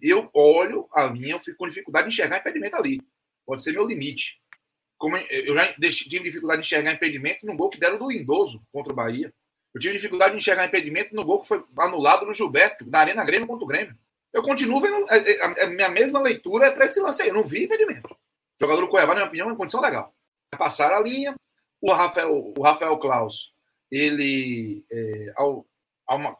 eu 0.00 0.30
olho 0.32 0.88
a 0.92 1.04
linha, 1.06 1.34
eu 1.34 1.40
fico 1.40 1.58
com 1.58 1.68
dificuldade 1.68 2.08
de 2.08 2.14
enxergar 2.14 2.38
impedimento 2.38 2.76
ali. 2.76 3.00
Pode 3.44 3.62
ser 3.62 3.72
meu 3.72 3.86
limite. 3.86 4.40
Como 4.96 5.16
eu 5.16 5.54
já 5.54 5.72
tive 5.74 6.24
dificuldade 6.24 6.62
de 6.62 6.66
enxergar 6.66 6.92
impedimento 6.92 7.44
no 7.44 7.56
gol 7.56 7.70
que 7.70 7.78
deram 7.78 7.98
do 7.98 8.08
Lindoso 8.08 8.62
contra 8.72 8.92
o 8.92 8.96
Bahia. 8.96 9.32
Eu 9.74 9.80
tive 9.80 9.94
dificuldade 9.94 10.32
de 10.32 10.38
enxergar 10.38 10.66
impedimento 10.66 11.14
no 11.14 11.24
gol 11.24 11.40
que 11.40 11.48
foi 11.48 11.64
anulado 11.78 12.24
no 12.24 12.32
Gilberto, 12.32 12.88
na 12.88 13.00
Arena 13.00 13.24
Grêmio 13.24 13.46
contra 13.46 13.64
o 13.64 13.68
Grêmio. 13.68 13.96
Eu 14.32 14.42
continuo 14.42 14.80
vendo. 14.80 15.04
É, 15.10 15.30
é, 15.30 15.64
a 15.64 15.66
minha 15.66 15.88
mesma 15.88 16.20
leitura 16.20 16.66
é 16.66 16.70
para 16.70 16.86
esse 16.86 17.00
lance 17.00 17.22
aí. 17.22 17.28
Eu 17.28 17.34
não 17.34 17.42
vi 17.42 17.64
impedimento. 17.64 18.08
O 18.08 18.16
jogador 18.60 18.80
do 18.80 18.88
Cuiabá, 18.88 19.14
na 19.14 19.20
minha 19.20 19.26
opinião, 19.26 19.48
é 19.48 19.50
uma 19.50 19.56
condição 19.56 19.80
legal. 19.80 20.14
Passaram 20.56 20.96
a 20.96 21.00
linha. 21.00 21.34
O 21.80 21.92
Rafael, 21.92 22.54
o 22.56 22.62
Rafael 22.62 22.96
Klaus, 22.98 23.52
ele, 23.90 24.84
é, 24.90 25.32
ao, 25.36 25.66
uma, 26.10 26.36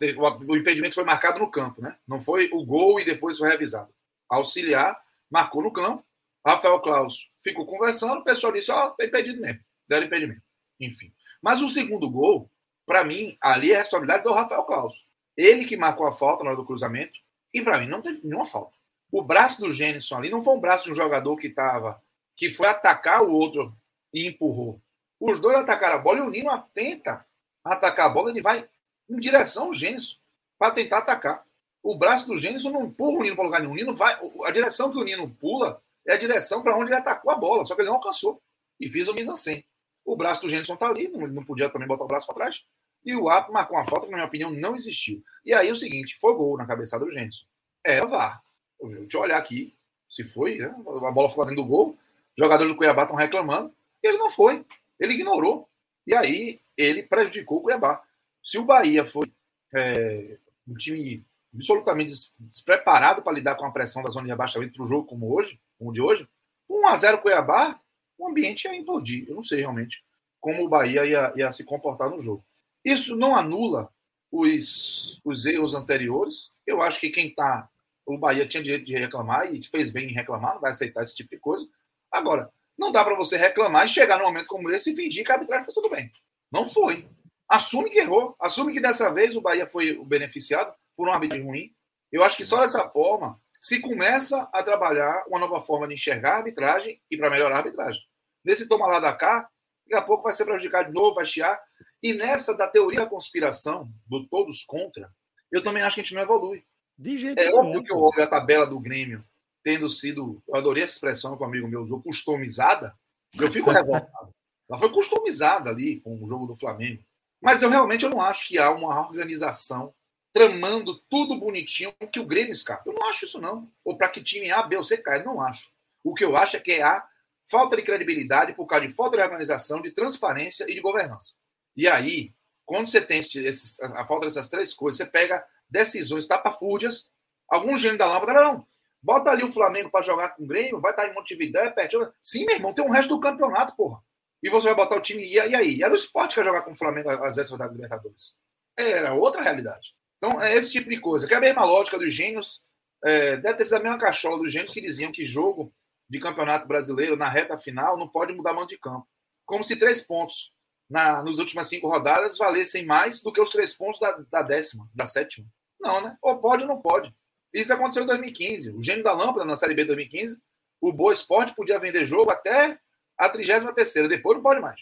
o 0.46 0.56
impedimento 0.56 0.94
foi 0.94 1.04
marcado 1.04 1.38
no 1.38 1.50
campo, 1.50 1.80
né? 1.80 1.96
Não 2.06 2.20
foi 2.20 2.50
o 2.52 2.64
gol 2.64 3.00
e 3.00 3.04
depois 3.04 3.38
foi 3.38 3.48
revisado. 3.48 3.92
Auxiliar, 4.28 5.00
marcou 5.30 5.62
no 5.62 5.72
campo. 5.72 6.04
Rafael 6.46 6.78
Klaus 6.80 7.30
ficou 7.42 7.64
conversando, 7.64 8.20
o 8.20 8.24
pessoal 8.24 8.52
disse: 8.52 8.70
Ó, 8.70 8.94
oh, 8.98 9.02
impedido 9.02 9.40
mesmo. 9.40 9.60
Deram 9.88 10.06
impedimento. 10.06 10.42
Enfim. 10.78 11.12
Mas 11.42 11.62
o 11.62 11.68
segundo 11.68 12.10
gol, 12.10 12.50
para 12.84 13.04
mim, 13.04 13.36
ali 13.40 13.72
é 13.72 13.78
responsabilidade 13.78 14.24
do 14.24 14.32
Rafael 14.32 14.64
Klaus. 14.64 14.94
Ele 15.36 15.64
que 15.64 15.76
marcou 15.76 16.06
a 16.06 16.12
falta 16.12 16.44
na 16.44 16.50
hora 16.50 16.58
do 16.58 16.66
cruzamento. 16.66 17.18
E 17.52 17.62
para 17.62 17.78
mim 17.78 17.86
não 17.86 18.02
teve 18.02 18.20
nenhuma 18.24 18.44
falta. 18.44 18.76
O 19.10 19.22
braço 19.22 19.60
do 19.60 19.70
Gênison 19.70 20.16
ali 20.16 20.28
não 20.28 20.42
foi 20.42 20.54
um 20.54 20.60
braço 20.60 20.84
de 20.84 20.90
um 20.90 20.94
jogador 20.94 21.36
que 21.36 21.48
tava, 21.48 22.02
que 22.36 22.50
foi 22.50 22.66
atacar 22.66 23.22
o 23.22 23.32
outro 23.32 23.74
e 24.12 24.26
empurrou. 24.26 24.82
Os 25.20 25.40
dois 25.40 25.56
atacaram 25.56 25.96
a 25.96 25.98
bola 25.98 26.18
e 26.18 26.22
o 26.22 26.30
Nino 26.30 26.50
tenta 26.74 27.24
atacar 27.64 28.06
a 28.06 28.08
bola, 28.08 28.30
ele 28.30 28.42
vai 28.42 28.68
em 29.08 29.18
direção 29.18 29.66
ao 29.66 29.74
Gênesis 29.74 30.18
para 30.58 30.72
tentar 30.72 30.98
atacar. 30.98 31.44
O 31.82 31.96
braço 31.96 32.26
do 32.26 32.38
Gênesis 32.38 32.64
não 32.64 32.86
empurra 32.86 33.18
o 33.18 33.22
Nino 33.22 33.36
para 33.36 33.44
lugar 33.44 33.60
nenhum. 33.60 33.72
O 33.72 33.76
Nino 33.76 33.94
vai, 33.94 34.18
a 34.44 34.50
direção 34.50 34.90
que 34.90 34.98
o 34.98 35.04
Nino 35.04 35.28
pula 35.28 35.82
é 36.06 36.14
a 36.14 36.16
direção 36.16 36.62
para 36.62 36.76
onde 36.76 36.90
ele 36.90 36.98
atacou 36.98 37.30
a 37.30 37.36
bola, 37.36 37.64
só 37.64 37.74
que 37.74 37.82
ele 37.82 37.88
não 37.88 37.96
alcançou. 37.96 38.40
E 38.80 38.88
fez 38.88 39.08
o 39.08 39.14
mise 39.14 39.64
O 40.04 40.16
braço 40.16 40.42
do 40.42 40.48
Gênesis 40.48 40.72
está 40.72 40.88
ali, 40.88 41.08
não, 41.08 41.26
não 41.26 41.44
podia 41.44 41.68
também 41.70 41.86
botar 41.86 42.04
o 42.04 42.08
braço 42.08 42.26
para 42.26 42.36
trás. 42.36 42.62
E 43.04 43.14
o 43.14 43.28
árbitro 43.28 43.52
marcou 43.52 43.76
uma 43.76 43.84
falta 43.84 44.06
que, 44.06 44.10
na 44.10 44.16
minha 44.16 44.26
opinião, 44.26 44.50
não 44.50 44.74
existiu. 44.74 45.22
E 45.44 45.52
aí 45.52 45.70
o 45.70 45.76
seguinte, 45.76 46.16
foi 46.18 46.34
gol 46.34 46.56
na 46.56 46.66
cabeçada 46.66 47.04
do 47.04 47.12
Gênesis. 47.12 47.46
É 47.84 48.04
VAR. 48.04 48.42
Deixa 48.80 49.16
eu 49.16 49.20
olhar 49.20 49.36
aqui 49.36 49.76
se 50.08 50.24
foi, 50.24 50.56
né? 50.56 50.66
a 50.66 51.10
bola 51.10 51.28
foi 51.28 51.46
dentro 51.46 51.62
do 51.62 51.68
gol. 51.68 51.98
Jogadores 52.36 52.72
do 52.72 52.76
Cuiabá 52.76 53.02
estão 53.02 53.16
reclamando. 53.16 53.72
Ele 54.02 54.16
não 54.16 54.30
foi. 54.30 54.64
Ele 54.98 55.14
ignorou. 55.14 55.68
E 56.06 56.14
aí 56.14 56.60
ele 56.76 57.02
prejudicou 57.02 57.58
o 57.58 57.62
Cuiabá. 57.62 58.02
Se 58.44 58.58
o 58.58 58.64
Bahia 58.64 59.04
foi 59.04 59.32
é, 59.74 60.38
um 60.68 60.74
time 60.74 61.24
absolutamente 61.54 62.12
despreparado 62.38 63.22
para 63.22 63.32
lidar 63.32 63.54
com 63.54 63.64
a 63.64 63.70
pressão 63.70 64.02
da 64.02 64.10
zona 64.10 64.26
de 64.26 64.30
rebaixamento 64.30 64.74
para 64.74 64.84
o 64.84 64.86
jogo 64.86 65.06
como 65.06 65.34
hoje, 65.34 65.58
como 65.78 65.92
de 65.92 66.02
hoje. 66.02 66.28
1 66.68 66.86
a 66.88 66.96
0 66.96 67.18
Cuiabá, 67.18 67.80
o 68.18 68.28
ambiente 68.28 68.64
ia 68.64 68.74
implodir. 68.74 69.26
Eu 69.28 69.36
não 69.36 69.42
sei 69.42 69.60
realmente 69.60 70.04
como 70.40 70.62
o 70.62 70.68
Bahia 70.68 71.06
ia, 71.06 71.32
ia 71.36 71.52
se 71.52 71.64
comportar 71.64 72.10
no 72.10 72.20
jogo. 72.20 72.44
Isso 72.84 73.16
não 73.16 73.34
anula 73.34 73.88
os, 74.30 75.18
os 75.24 75.46
erros 75.46 75.74
anteriores. 75.74 76.50
Eu 76.66 76.82
acho 76.82 77.00
que 77.00 77.08
quem 77.08 77.28
está. 77.28 77.68
O 78.04 78.18
Bahia 78.18 78.46
tinha 78.46 78.62
direito 78.62 78.84
de 78.84 78.94
reclamar 78.94 79.52
e 79.54 79.62
fez 79.62 79.90
bem 79.90 80.10
em 80.10 80.12
reclamar, 80.12 80.54
não 80.54 80.60
vai 80.60 80.72
aceitar 80.72 81.02
esse 81.02 81.16
tipo 81.16 81.30
de 81.30 81.38
coisa. 81.38 81.66
Agora, 82.12 82.50
não 82.76 82.92
dá 82.92 83.02
para 83.02 83.16
você 83.16 83.38
reclamar 83.38 83.86
e 83.86 83.88
chegar 83.88 84.18
num 84.18 84.26
momento 84.26 84.46
como 84.46 84.70
esse 84.70 84.92
e 84.92 84.96
fingir 84.96 85.24
que 85.24 85.32
a 85.32 85.36
arbitragem 85.36 85.64
foi 85.64 85.72
tudo 85.72 85.88
bem. 85.88 86.12
Não 86.52 86.68
foi. 86.68 87.08
Assume 87.48 87.90
que 87.90 87.98
errou. 87.98 88.34
Assume 88.40 88.72
que 88.72 88.80
dessa 88.80 89.12
vez 89.12 89.36
o 89.36 89.40
Bahia 89.40 89.66
foi 89.66 89.96
o 89.96 90.04
beneficiado 90.04 90.74
por 90.96 91.08
um 91.08 91.12
árbitro 91.12 91.42
ruim. 91.42 91.74
Eu 92.10 92.22
acho 92.22 92.36
que 92.36 92.44
só 92.44 92.60
dessa 92.60 92.88
forma 92.90 93.40
se 93.60 93.80
começa 93.80 94.48
a 94.52 94.62
trabalhar 94.62 95.24
uma 95.28 95.38
nova 95.38 95.60
forma 95.60 95.88
de 95.88 95.94
enxergar 95.94 96.34
a 96.34 96.36
arbitragem 96.38 97.00
e 97.10 97.16
para 97.16 97.30
melhorar 97.30 97.56
a 97.56 97.58
arbitragem. 97.58 98.02
Nesse 98.44 98.68
toma 98.68 98.86
lá 98.86 99.00
da 99.00 99.14
cá, 99.14 99.48
daqui 99.86 99.94
a 99.94 100.06
pouco 100.06 100.24
vai 100.24 100.32
ser 100.32 100.44
prejudicado 100.44 100.88
de 100.88 100.94
novo, 100.94 101.14
vai 101.14 101.26
chiar. 101.26 101.60
E 102.02 102.12
nessa 102.12 102.56
da 102.56 102.68
teoria 102.68 103.00
da 103.00 103.06
conspiração, 103.06 103.90
do 104.06 104.26
todos 104.28 104.62
contra, 104.64 105.10
eu 105.50 105.62
também 105.62 105.82
acho 105.82 105.94
que 105.94 106.00
a 106.00 106.04
gente 106.04 106.14
não 106.14 106.22
evolui. 106.22 106.64
De 106.96 107.16
jeito 107.16 107.38
é 107.38 107.52
óbvio 107.52 107.82
que 107.82 107.92
eu 107.92 107.98
olho 107.98 108.22
a 108.22 108.26
tabela 108.26 108.66
do 108.66 108.78
Grêmio 108.78 109.24
tendo 109.64 109.88
sido, 109.88 110.42
eu 110.46 110.56
adorei 110.56 110.82
essa 110.82 110.92
expressão 110.92 111.36
que 111.36 111.42
um 111.42 111.46
amigo 111.46 111.66
meu 111.66 111.80
usou, 111.80 112.02
customizada, 112.02 112.94
eu 113.40 113.50
fico 113.50 113.70
revoltado. 113.72 114.30
Ela 114.68 114.78
foi 114.78 114.92
customizada 114.92 115.70
ali 115.70 116.00
com 116.02 116.22
o 116.22 116.28
jogo 116.28 116.46
do 116.46 116.54
Flamengo. 116.54 117.02
Mas 117.44 117.60
eu 117.60 117.68
realmente 117.68 118.06
eu 118.06 118.10
não 118.10 118.22
acho 118.22 118.48
que 118.48 118.58
há 118.58 118.70
uma 118.70 119.06
organização 119.06 119.94
tramando 120.32 120.98
tudo 121.10 121.38
bonitinho 121.38 121.94
que 122.10 122.18
o 122.18 122.24
Grêmio 122.26 122.54
escapa. 122.54 122.84
Eu 122.86 122.94
não 122.94 123.06
acho 123.06 123.26
isso, 123.26 123.38
não. 123.38 123.70
Ou 123.84 123.98
para 123.98 124.08
que 124.08 124.22
time 124.22 124.50
A, 124.50 124.62
B 124.62 124.78
ou 124.78 124.82
C 124.82 124.96
caia. 124.96 125.22
Não 125.22 125.42
acho. 125.42 125.70
O 126.02 126.14
que 126.14 126.24
eu 126.24 126.38
acho 126.38 126.56
é 126.56 126.60
que 126.60 126.72
é 126.72 126.82
a 126.82 127.06
falta 127.50 127.76
de 127.76 127.82
credibilidade 127.82 128.54
por 128.54 128.66
causa 128.66 128.86
de 128.86 128.94
falta 128.94 129.18
de 129.18 129.22
organização, 129.22 129.82
de 129.82 129.90
transparência 129.90 130.64
e 130.66 130.74
de 130.74 130.80
governança. 130.80 131.34
E 131.76 131.86
aí, 131.86 132.32
quando 132.64 132.88
você 132.88 133.00
tem 133.00 133.18
esses, 133.18 133.78
a 133.78 134.06
falta 134.06 134.24
dessas 134.24 134.48
três 134.48 134.72
coisas, 134.72 134.96
você 134.96 135.04
pega 135.04 135.44
decisões 135.68 136.26
tapafúrdias, 136.26 137.10
algum 137.46 137.76
gênio 137.76 137.98
da 137.98 138.06
lâmpada, 138.06 138.32
não, 138.32 138.66
Bota 139.04 139.30
ali 139.30 139.44
o 139.44 139.52
Flamengo 139.52 139.90
para 139.90 140.00
jogar 140.00 140.30
com 140.30 140.44
o 140.44 140.46
Grêmio, 140.46 140.80
vai 140.80 140.92
estar 140.92 141.06
em 141.06 141.12
Montevidéu, 141.12 141.62
é 141.62 141.70
perto. 141.70 142.10
Sim, 142.22 142.46
meu 142.46 142.56
irmão, 142.56 142.72
tem 142.72 142.82
um 142.82 142.90
resto 142.90 143.10
do 143.10 143.20
campeonato, 143.20 143.76
porra. 143.76 144.02
E 144.44 144.50
você 144.50 144.66
vai 144.66 144.74
botar 144.74 144.96
o 144.96 145.00
time. 145.00 145.26
E 145.26 145.40
aí? 145.40 145.82
Era 145.82 145.94
o 145.94 145.96
esporte 145.96 146.34
que 146.34 146.40
ia 146.40 146.44
jogar 146.44 146.60
com 146.60 146.72
o 146.72 146.76
Flamengo 146.76 147.08
às 147.08 147.34
vezes 147.34 147.50
da 147.56 147.66
Libertadores. 147.66 148.36
Era 148.76 149.14
outra 149.14 149.40
realidade. 149.40 149.94
Então, 150.18 150.40
é 150.40 150.54
esse 150.54 150.70
tipo 150.70 150.90
de 150.90 151.00
coisa. 151.00 151.26
Que 151.26 151.32
é 151.32 151.38
a 151.38 151.40
mesma 151.40 151.64
lógica 151.64 151.98
dos 151.98 152.12
gênios. 152.12 152.62
É, 153.02 153.38
deve 153.38 153.56
ter 153.56 153.64
sido 153.64 153.76
a 153.76 153.80
mesma 153.80 153.98
cachola 153.98 154.36
dos 154.36 154.52
gênios 154.52 154.74
que 154.74 154.82
diziam 154.82 155.10
que 155.10 155.24
jogo 155.24 155.72
de 156.10 156.20
campeonato 156.20 156.68
brasileiro 156.68 157.16
na 157.16 157.26
reta 157.26 157.56
final 157.56 157.96
não 157.96 158.06
pode 158.06 158.34
mudar 158.34 158.52
mão 158.52 158.66
de 158.66 158.78
campo. 158.78 159.08
Como 159.46 159.64
se 159.64 159.76
três 159.76 160.02
pontos 160.02 160.52
na, 160.90 161.22
nas 161.22 161.38
últimas 161.38 161.66
cinco 161.66 161.88
rodadas 161.88 162.36
valessem 162.36 162.84
mais 162.84 163.22
do 163.22 163.32
que 163.32 163.40
os 163.40 163.50
três 163.50 163.72
pontos 163.72 163.98
da, 163.98 164.12
da 164.30 164.42
décima, 164.42 164.86
da 164.94 165.06
sétima. 165.06 165.46
Não, 165.80 166.02
né? 166.02 166.18
Ou 166.20 166.38
pode 166.38 166.64
ou 166.64 166.68
não 166.68 166.82
pode. 166.82 167.14
Isso 167.50 167.72
aconteceu 167.72 168.02
em 168.02 168.06
2015. 168.06 168.72
O 168.72 168.82
gênio 168.82 169.02
da 169.02 169.12
lâmpada 169.12 169.46
na 169.46 169.56
Série 169.56 169.74
B 169.74 169.82
de 169.82 169.88
2015, 169.88 170.38
o 170.82 170.92
Boa 170.92 171.14
Esporte 171.14 171.54
podia 171.54 171.78
vender 171.78 172.04
jogo 172.04 172.30
até 172.30 172.78
a 173.16 173.28
33 173.28 174.08
depois 174.08 174.36
não 174.36 174.42
pode 174.42 174.60
mais. 174.60 174.80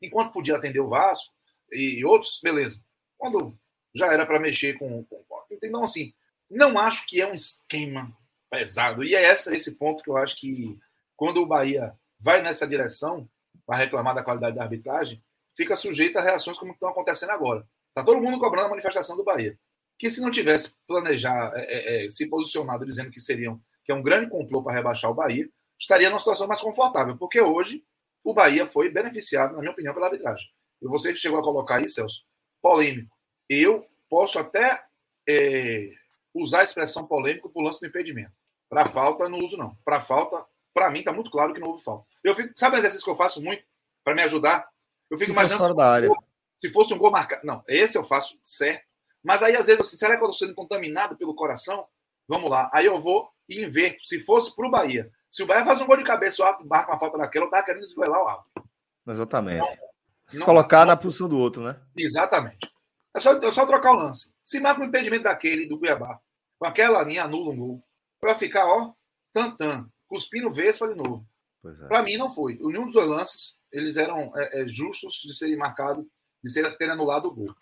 Enquanto 0.00 0.32
podia 0.32 0.56
atender 0.56 0.80
o 0.80 0.88
Vasco 0.88 1.32
e 1.70 2.04
outros, 2.04 2.40
beleza. 2.42 2.82
Quando 3.18 3.56
já 3.94 4.06
era 4.12 4.24
para 4.24 4.40
mexer 4.40 4.78
com, 4.78 5.04
com. 5.04 5.24
Então, 5.50 5.84
assim, 5.84 6.12
não 6.50 6.78
acho 6.78 7.06
que 7.06 7.20
é 7.20 7.26
um 7.26 7.34
esquema 7.34 8.16
pesado. 8.50 9.04
E 9.04 9.14
é 9.14 9.22
essa, 9.22 9.54
esse 9.54 9.76
ponto 9.76 10.02
que 10.02 10.10
eu 10.10 10.16
acho 10.16 10.36
que 10.36 10.78
quando 11.16 11.38
o 11.38 11.46
Bahia 11.46 11.94
vai 12.18 12.42
nessa 12.42 12.66
direção 12.66 13.28
para 13.66 13.76
reclamar 13.76 14.14
da 14.14 14.22
qualidade 14.22 14.56
da 14.56 14.62
arbitragem, 14.62 15.22
fica 15.56 15.76
sujeito 15.76 16.18
a 16.18 16.22
reações 16.22 16.58
como 16.58 16.72
estão 16.72 16.88
acontecendo 16.88 17.30
agora. 17.30 17.66
Está 17.88 18.04
todo 18.04 18.20
mundo 18.20 18.38
cobrando 18.38 18.66
a 18.66 18.70
manifestação 18.70 19.16
do 19.16 19.24
Bahia 19.24 19.58
que 20.00 20.08
se 20.08 20.22
não 20.22 20.30
tivesse 20.30 20.78
planejado, 20.88 21.54
é, 21.54 21.62
é, 21.62 22.06
é, 22.06 22.10
se 22.10 22.26
posicionado 22.26 22.86
dizendo 22.86 23.10
que 23.10 23.20
seriam 23.20 23.60
que 23.84 23.92
é 23.92 23.94
um 23.94 24.02
grande 24.02 24.30
complô 24.30 24.62
para 24.62 24.72
rebaixar 24.72 25.10
o 25.10 25.14
Bahia, 25.14 25.46
estaria 25.80 26.08
numa 26.10 26.18
situação 26.18 26.46
mais 26.46 26.60
confortável, 26.60 27.16
porque 27.16 27.40
hoje 27.40 27.82
o 28.22 28.34
Bahia 28.34 28.66
foi 28.66 28.90
beneficiado, 28.90 29.54
na 29.54 29.60
minha 29.60 29.72
opinião, 29.72 29.94
pela 29.94 30.06
arbitragem. 30.06 30.46
E 30.82 30.86
você 30.86 31.16
chegou 31.16 31.40
a 31.40 31.42
colocar 31.42 31.76
aí, 31.76 31.88
Celso, 31.88 32.22
polêmico. 32.60 33.16
Eu 33.48 33.86
posso 34.08 34.38
até 34.38 34.82
é, 35.28 35.90
usar 36.34 36.60
a 36.60 36.64
expressão 36.64 37.06
polêmico 37.06 37.48
por 37.48 37.62
lance 37.62 37.80
do 37.80 37.86
impedimento. 37.86 38.32
Para 38.68 38.86
falta, 38.86 39.28
não 39.28 39.38
uso, 39.38 39.56
não. 39.56 39.76
Para 39.84 40.00
falta, 40.00 40.44
para 40.72 40.90
mim, 40.90 41.00
está 41.00 41.12
muito 41.12 41.30
claro 41.30 41.52
que 41.52 41.60
não 41.60 41.68
houve 41.68 41.82
falta. 41.82 42.06
Eu 42.22 42.34
fico, 42.34 42.52
sabe 42.54 42.76
o 42.76 42.78
exercício 42.78 43.04
que 43.04 43.10
eu 43.10 43.16
faço 43.16 43.42
muito 43.42 43.64
para 44.04 44.14
me 44.14 44.22
ajudar? 44.22 44.68
Eu 45.10 45.18
fico 45.18 45.30
se 45.30 45.32
imaginando. 45.32 45.62
Fora 45.62 45.74
da 45.74 45.90
área. 45.90 46.10
Se 46.58 46.68
fosse 46.70 46.92
um 46.94 46.98
gol 46.98 47.10
marcado. 47.10 47.44
Não, 47.44 47.62
esse 47.66 47.96
eu 47.96 48.04
faço 48.04 48.38
certo. 48.44 48.84
Mas 49.22 49.42
aí, 49.42 49.56
às 49.56 49.66
vezes, 49.66 49.80
assim, 49.80 49.96
será 49.96 50.16
que 50.16 50.22
eu 50.22 50.30
estou 50.30 50.46
sendo 50.46 50.54
contaminado 50.54 51.16
pelo 51.16 51.34
coração? 51.34 51.86
Vamos 52.28 52.50
lá. 52.50 52.70
Aí 52.72 52.86
eu 52.86 53.00
vou 53.00 53.30
e 53.48 53.62
inverto. 53.62 54.06
Se 54.06 54.20
fosse 54.20 54.54
para 54.54 54.66
o 54.66 54.70
Bahia. 54.70 55.10
Se 55.30 55.42
o 55.42 55.46
Bahia 55.46 55.64
faz 55.64 55.80
um 55.80 55.86
gol 55.86 55.96
de 55.96 56.04
cabeça, 56.04 56.42
o 56.42 56.66
marca 56.66 56.90
uma 56.90 56.98
falta 56.98 57.16
daquela, 57.16 57.44
eu 57.44 57.48
estava 57.48 57.64
querendo 57.64 57.84
desgoelar 57.84 58.22
o 58.22 58.28
árbitro. 58.28 58.64
Exatamente. 59.06 59.62
Então, 59.62 59.88
Se 60.28 60.38
não, 60.38 60.46
colocar 60.46 60.80
não, 60.80 60.86
na 60.86 60.96
posição 60.96 61.28
do 61.28 61.38
outro, 61.38 61.62
né? 61.62 61.80
Exatamente. 61.96 62.68
É 63.14 63.20
só, 63.20 63.32
é 63.32 63.52
só 63.52 63.64
trocar 63.66 63.92
o 63.92 63.96
lance. 63.96 64.34
Se 64.44 64.58
marca 64.60 64.80
um 64.80 64.84
impedimento 64.84 65.24
daquele, 65.24 65.66
do 65.66 65.78
Cuiabá, 65.78 66.20
com 66.58 66.66
aquela 66.66 67.02
linha, 67.02 67.24
anula 67.24 67.52
um 67.52 67.56
gol. 67.56 67.84
Para 68.20 68.34
ficar, 68.34 68.66
ó, 68.66 68.92
tan-tan, 69.32 69.88
cuspindo 70.06 70.50
vespa 70.50 70.88
de 70.88 70.94
novo. 70.94 71.26
É. 71.64 71.86
Para 71.86 72.02
mim, 72.02 72.16
não 72.16 72.30
foi. 72.30 72.58
Nenhum 72.60 72.84
dos 72.84 72.94
dois 72.94 73.08
lances, 73.08 73.60
eles 73.72 73.96
eram 73.96 74.32
é, 74.36 74.62
é, 74.62 74.68
justos 74.68 75.22
de 75.24 75.36
serem 75.36 75.56
marcados, 75.56 76.04
de 76.42 76.50
ser, 76.50 76.76
ter 76.76 76.90
anulado 76.90 77.26
o 77.26 77.34
gol. 77.34 77.54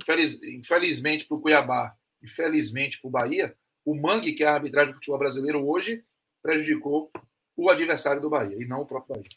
Infeliz, 0.00 0.38
infelizmente 0.42 1.26
para 1.26 1.36
o 1.36 1.40
Cuiabá 1.40 1.94
e 2.22 2.28
felizmente 2.28 3.00
para 3.00 3.08
o 3.08 3.10
Bahia, 3.10 3.56
o 3.84 3.94
Mangue, 3.94 4.34
que 4.34 4.44
é 4.44 4.46
a 4.46 4.54
arbitragem 4.54 4.92
do 4.92 4.96
futebol 4.96 5.18
brasileiro 5.18 5.66
hoje, 5.66 6.04
prejudicou 6.46 7.10
o 7.56 7.68
adversário 7.68 8.22
do 8.22 8.30
Bahia 8.30 8.56
e 8.56 8.66
não 8.66 8.82
o 8.82 8.86
próprio 8.86 9.16
Bahia. 9.16 9.28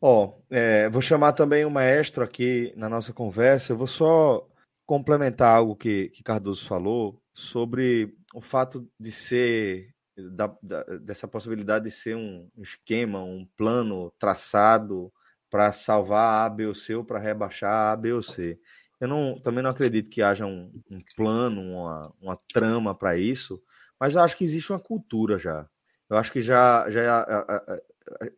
Ó, 0.00 0.24
oh, 0.24 0.42
é, 0.50 0.88
vou 0.88 1.02
chamar 1.02 1.32
também 1.32 1.64
o 1.64 1.70
maestro 1.70 2.24
aqui 2.24 2.72
na 2.76 2.88
nossa 2.88 3.12
conversa. 3.12 3.72
Eu 3.72 3.76
vou 3.76 3.86
só 3.86 4.46
complementar 4.86 5.56
algo 5.56 5.76
que, 5.76 6.08
que 6.10 6.22
Cardoso 6.22 6.66
falou 6.66 7.20
sobre 7.34 8.14
o 8.34 8.40
fato 8.40 8.88
de 8.98 9.10
ser 9.10 9.90
da, 10.16 10.54
da, 10.62 10.82
dessa 10.98 11.28
possibilidade 11.28 11.86
de 11.86 11.90
ser 11.90 12.16
um 12.16 12.48
esquema, 12.58 13.22
um 13.22 13.46
plano 13.56 14.12
traçado 14.18 15.12
para 15.50 15.72
salvar 15.72 16.46
A, 16.46 16.50
B 16.50 16.66
ou 16.66 16.74
C 16.74 16.94
ou 16.94 17.04
para 17.04 17.18
rebaixar 17.18 17.92
A, 17.92 17.96
B 17.96 18.12
ou 18.12 18.22
C. 18.22 18.58
Eu 19.00 19.08
não, 19.08 19.38
também 19.40 19.62
não 19.62 19.70
acredito 19.70 20.08
que 20.08 20.22
haja 20.22 20.46
um, 20.46 20.72
um 20.90 21.00
plano, 21.16 21.60
uma, 21.60 22.14
uma 22.20 22.38
trama 22.52 22.94
para 22.94 23.18
isso, 23.18 23.62
mas 24.00 24.14
eu 24.14 24.22
acho 24.22 24.36
que 24.36 24.44
existe 24.44 24.72
uma 24.72 24.80
cultura 24.80 25.38
já. 25.38 25.68
Eu 26.08 26.16
acho 26.16 26.32
que 26.32 26.42
já, 26.42 26.88
já 26.90 27.18
a, 27.18 27.38
a, 27.38 27.56
a, 27.56 27.80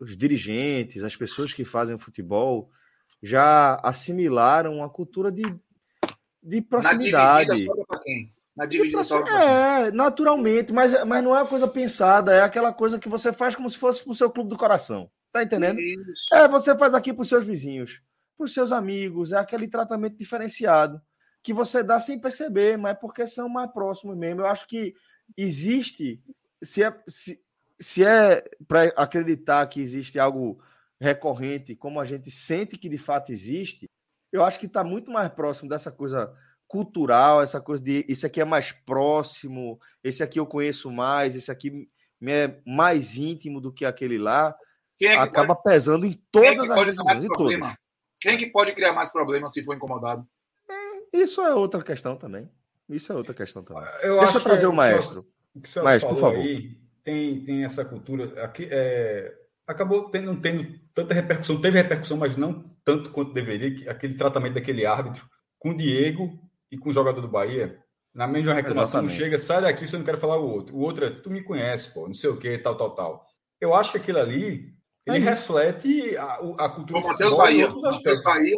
os 0.01 0.17
dirigentes, 0.17 1.03
as 1.03 1.17
pessoas 1.17 1.53
que 1.53 1.65
fazem 1.65 1.95
o 1.95 1.99
futebol 1.99 2.71
já 3.23 3.77
assimilaram 3.83 4.83
a 4.83 4.89
cultura 4.89 5.31
de, 5.31 5.43
de 6.43 6.63
proximidade. 6.63 7.49
Na 7.49 7.55
dividida 7.55 7.75
sobra 7.75 8.01
quem? 8.03 8.35
Na 8.57 8.67
dividida 8.67 9.05
sobra 9.05 9.33
É, 9.33 9.91
naturalmente, 9.91 10.73
mas, 10.73 11.05
mas 11.05 11.23
não 11.23 11.35
é 11.35 11.41
uma 11.41 11.47
coisa 11.47 11.69
pensada, 11.69 12.35
é 12.35 12.43
aquela 12.43 12.73
coisa 12.73 12.99
que 12.99 13.09
você 13.09 13.33
faz 13.33 13.55
como 13.55 13.69
se 13.69 13.79
fosse 13.79 14.05
pro 14.05 14.15
seu 14.15 14.31
clube 14.31 14.51
do 14.51 14.59
coração. 14.59 15.11
Tá 15.33 15.43
entendendo? 15.43 15.79
Isso. 15.79 16.35
É, 16.35 16.49
você 16.49 16.77
faz 16.77 16.95
aqui 16.95 17.13
para 17.13 17.23
os 17.23 17.29
seus 17.29 17.45
vizinhos 17.45 18.01
para 18.39 18.45
os 18.45 18.55
seus 18.55 18.71
amigos, 18.71 19.33
é 19.33 19.37
aquele 19.37 19.67
tratamento 19.67 20.17
diferenciado 20.17 21.03
que 21.43 21.53
você 21.53 21.83
dá 21.83 21.99
sem 21.99 22.19
perceber, 22.19 22.79
mas 22.79 22.93
é 22.93 22.95
porque 22.95 23.27
são 23.27 23.49
mais 23.49 23.71
próximos 23.73 24.17
mesmo. 24.17 24.43
Eu 24.43 24.47
acho 24.47 24.67
que 24.69 24.95
existe, 25.37 26.23
se 26.63 26.85
é, 26.85 26.97
se, 27.09 27.41
se 27.81 28.05
é 28.05 28.43
para 28.67 28.85
acreditar 28.97 29.67
que 29.67 29.81
existe 29.81 30.19
algo 30.19 30.61
recorrente, 31.01 31.77
como 31.77 32.01
a 32.01 32.05
gente 32.05 32.31
sente 32.31 32.77
que 32.77 32.89
de 32.89 32.99
fato 32.99 33.33
existe, 33.33 33.89
eu 34.33 34.45
acho 34.45 34.59
que 34.59 34.67
está 34.67 34.83
muito 34.83 35.11
mais 35.11 35.29
próximo 35.31 35.69
dessa 35.69 35.91
coisa 35.91 36.35
cultural, 36.67 37.41
essa 37.41 37.61
coisa 37.61 37.83
de 37.83 38.05
esse 38.09 38.27
aqui 38.27 38.41
é 38.41 38.45
mais 38.45 38.73
próximo, 38.73 39.81
esse 40.03 40.23
aqui 40.23 40.39
eu 40.39 40.47
conheço 40.47 40.91
mais, 40.91 41.35
esse 41.35 41.51
aqui 41.51 41.89
é 42.23 42.61
mais 42.67 43.17
íntimo 43.17 43.61
do 43.61 43.73
que 43.73 43.85
aquele 43.85 44.19
lá, 44.19 44.55
é 45.01 45.07
que 45.07 45.07
acaba 45.07 45.55
pode... 45.55 45.75
pesando 45.75 46.05
em 46.05 46.13
é 46.13 46.19
todas 46.31 46.71
as 46.71 46.85
decisões, 46.85 47.25
em 47.25 47.29
todas. 47.29 47.75
Quem 48.21 48.37
que 48.37 48.47
pode 48.47 48.73
criar 48.73 48.93
mais 48.93 49.11
problemas 49.11 49.53
se 49.53 49.65
for 49.65 49.75
incomodado? 49.75 50.27
É, 50.69 51.17
isso 51.17 51.41
é 51.41 51.55
outra 51.55 51.83
questão 51.83 52.17
também. 52.17 52.51
Isso 52.89 53.13
é 53.13 53.15
outra 53.15 53.33
questão 53.33 53.63
também. 53.63 53.85
Eu 54.03 54.19
Deixa 54.19 54.39
eu 54.39 54.43
trazer 54.43 54.67
o 54.67 54.73
maestro. 54.73 55.27
O 55.55 55.61
que 55.61 55.79
o 55.79 55.85
maestro, 55.85 56.09
por 56.09 56.21
favor. 56.21 56.41
Aí, 56.41 56.77
tem, 57.09 57.41
tem 57.41 57.65
essa 57.65 57.85
cultura. 57.87 58.45
Aqui, 58.45 58.69
é, 58.71 59.33
acabou 59.67 60.11
tendo, 60.11 60.39
tendo 60.41 60.79
tanta 60.95 61.15
repercussão, 61.15 61.61
teve 61.61 61.81
repercussão, 61.81 62.19
mas 62.19 62.37
não 62.37 62.71
tanto 62.85 63.11
quanto 63.11 63.33
deveria, 63.33 63.91
aquele 63.91 64.15
tratamento 64.15 64.55
daquele 64.55 64.85
árbitro 64.85 65.27
com 65.59 65.71
o 65.71 65.77
Diego 65.77 66.39
e 66.71 66.77
com 66.77 66.91
o 66.91 66.93
jogador 66.93 67.23
do 67.23 67.29
Bahia. 67.29 67.79
Na 68.15 68.27
mesma 68.27 68.53
reclamação 68.53 69.01
Exatamente. 69.01 69.17
chega, 69.17 69.39
sai 69.39 69.63
daqui, 69.63 69.87
você 69.87 69.97
não 69.97 70.05
quer 70.05 70.19
falar 70.19 70.39
o 70.39 70.49
outro. 70.49 70.77
O 70.77 70.81
outro 70.81 71.07
é, 71.07 71.11
tu 71.11 71.31
me 71.31 71.43
conhece, 71.43 71.95
pô, 71.95 72.07
não 72.07 72.15
sei 72.15 72.29
o 72.29 72.39
que, 72.39 72.59
tal, 72.59 72.77
tal, 72.77 72.95
tal. 72.95 73.27
Eu 73.61 73.75
acho 73.75 73.93
que 73.93 73.99
aquilo 73.99 74.19
ali, 74.19 74.75
ele 75.07 75.17
é 75.17 75.21
reflete 75.21 76.17
a, 76.17 76.35
a 76.59 76.69
cultura 76.69 77.01
do 77.01 77.09
Matheus 77.09 77.37
Bahia. 77.37 77.69
Matheus 77.69 78.23
Bahia. 78.23 78.57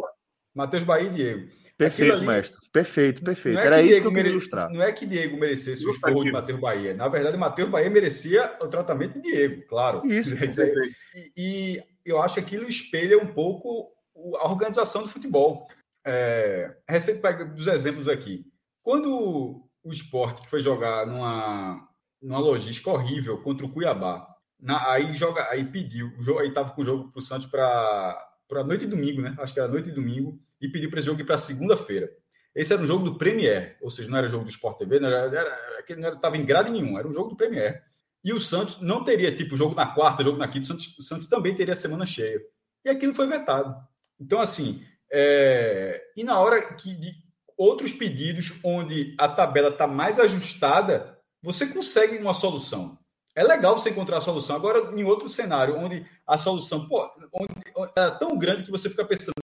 Matheus 0.53 0.83
Bahia 0.83 1.07
e 1.07 1.13
Diego. 1.13 1.49
Perfeito, 1.81 2.13
ali, 2.13 2.25
mestre. 2.27 2.59
Perfeito, 2.71 3.23
perfeito. 3.23 3.57
É 3.57 3.65
Era 3.65 3.77
que 3.77 3.81
isso 3.81 3.89
Diego 3.89 4.01
que 4.01 4.07
eu 4.07 4.11
queria 4.11 4.23
mere... 4.23 4.35
ilustrar. 4.35 4.69
Não 4.69 4.83
é 4.83 4.91
que 4.91 5.05
Diego 5.05 5.37
merecesse 5.37 5.85
o 5.85 5.89
esporro 5.89 6.23
de 6.23 6.31
Matheus 6.31 6.59
Bahia. 6.59 6.93
Na 6.93 7.07
verdade, 7.07 7.37
Matheus 7.37 7.69
Bahia 7.69 7.89
merecia 7.89 8.55
o 8.61 8.67
tratamento 8.67 9.13
de 9.13 9.21
Diego, 9.21 9.63
claro. 9.67 10.05
Isso. 10.05 10.35
e, 11.15 11.31
e 11.35 11.83
eu 12.05 12.21
acho 12.21 12.35
que 12.35 12.39
aquilo 12.41 12.69
espelha 12.69 13.17
um 13.17 13.33
pouco 13.33 13.91
a 14.39 14.47
organização 14.47 15.01
do 15.01 15.09
futebol. 15.09 15.67
É, 16.05 16.75
recente 16.87 17.21
dos 17.55 17.67
exemplos 17.67 18.07
aqui. 18.07 18.45
Quando 18.83 19.63
o 19.83 19.91
esporte 19.91 20.41
que 20.41 20.49
foi 20.49 20.61
jogar 20.61 21.07
numa, 21.07 21.87
numa 22.21 22.39
logística 22.39 22.91
horrível 22.91 23.41
contra 23.41 23.65
o 23.65 23.71
Cuiabá, 23.71 24.27
na, 24.59 24.91
aí 24.91 25.13
joga, 25.15 25.49
aí 25.49 25.65
pediu, 25.65 26.11
aí 26.39 26.49
estava 26.49 26.71
com 26.71 26.81
o 26.81 26.85
jogo 26.85 27.11
para 27.11 27.19
o 27.19 27.21
Santos 27.21 27.47
para 27.47 28.63
noite 28.63 28.85
de 28.85 28.91
domingo, 28.91 29.21
né? 29.21 29.35
Acho 29.39 29.53
que 29.53 29.59
era 29.59 29.69
noite 29.69 29.89
de 29.89 29.95
domingo, 29.95 30.39
e 30.61 30.69
pediu 30.69 30.89
para 30.89 30.99
esse 30.99 31.07
jogo 31.07 31.21
ir 31.21 31.25
para 31.25 31.37
segunda-feira. 31.37 32.09
Esse 32.53 32.73
era 32.73 32.81
um 32.81 32.85
jogo 32.85 33.05
do 33.05 33.17
Premier, 33.17 33.77
ou 33.81 33.89
seja, 33.89 34.09
não 34.09 34.17
era 34.17 34.27
jogo 34.27 34.43
do 34.43 34.49
Sport 34.49 34.77
TV, 34.77 34.99
não 34.99 35.07
era, 35.07 35.37
era, 35.37 35.97
não 35.97 36.13
estava 36.13 36.37
em 36.37 36.45
grade 36.45 36.69
nenhum, 36.69 36.99
era 36.99 37.07
um 37.07 37.13
jogo 37.13 37.29
do 37.29 37.35
Premier. 37.35 37.81
E 38.23 38.33
o 38.33 38.39
Santos 38.39 38.79
não 38.81 39.03
teria, 39.03 39.35
tipo, 39.35 39.57
jogo 39.57 39.73
na 39.73 39.87
quarta, 39.87 40.23
jogo 40.23 40.37
na 40.37 40.47
quinta, 40.47 40.65
o 40.65 40.67
Santos, 40.67 40.97
o 40.97 41.01
Santos 41.01 41.27
também 41.27 41.55
teria 41.55 41.73
semana 41.75 42.05
cheia. 42.05 42.39
E 42.85 42.89
aquilo 42.89 43.13
foi 43.13 43.27
vetado. 43.27 43.75
Então, 44.19 44.39
assim, 44.39 44.83
é... 45.11 46.01
e 46.15 46.23
na 46.23 46.39
hora 46.39 46.73
que 46.75 46.93
de 46.93 47.13
outros 47.57 47.93
pedidos 47.93 48.53
onde 48.63 49.15
a 49.17 49.27
tabela 49.27 49.69
está 49.69 49.87
mais 49.87 50.19
ajustada, 50.19 51.17
você 51.41 51.67
consegue 51.67 52.17
uma 52.17 52.33
solução. 52.33 52.97
É 53.35 53.43
legal 53.43 53.77
você 53.77 53.89
encontrar 53.89 54.17
a 54.17 54.21
solução. 54.21 54.55
Agora, 54.55 54.91
em 54.93 55.03
outro 55.03 55.29
cenário, 55.29 55.77
onde 55.77 56.05
a 56.27 56.37
solução 56.37 56.87
pô, 56.87 57.09
onde, 57.33 57.53
é 57.95 58.09
tão 58.11 58.37
grande 58.37 58.63
que 58.63 58.71
você 58.71 58.89
fica 58.89 59.05
pensando, 59.05 59.35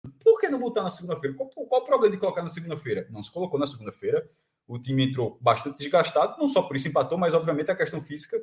que 0.47 0.53
não 0.53 0.59
botar 0.59 0.83
na 0.83 0.91
segunda-feira? 0.91 1.37
Qual, 1.37 1.49
qual, 1.49 1.83
o 1.83 1.85
problema 1.85 2.15
de 2.15 2.21
colocar 2.21 2.43
na 2.43 2.49
segunda-feira? 2.49 3.07
Não 3.11 3.23
se 3.23 3.31
colocou 3.31 3.59
na 3.59 3.67
segunda-feira. 3.67 4.25
O 4.67 4.79
time 4.79 5.05
entrou 5.05 5.37
bastante 5.41 5.79
desgastado, 5.79 6.37
não 6.39 6.49
só 6.49 6.63
por 6.63 6.77
isso 6.77 6.89
empatou, 6.89 7.19
mas 7.19 7.35
obviamente 7.35 7.71
a 7.71 7.77
questão 7.77 8.01
física 8.01 8.37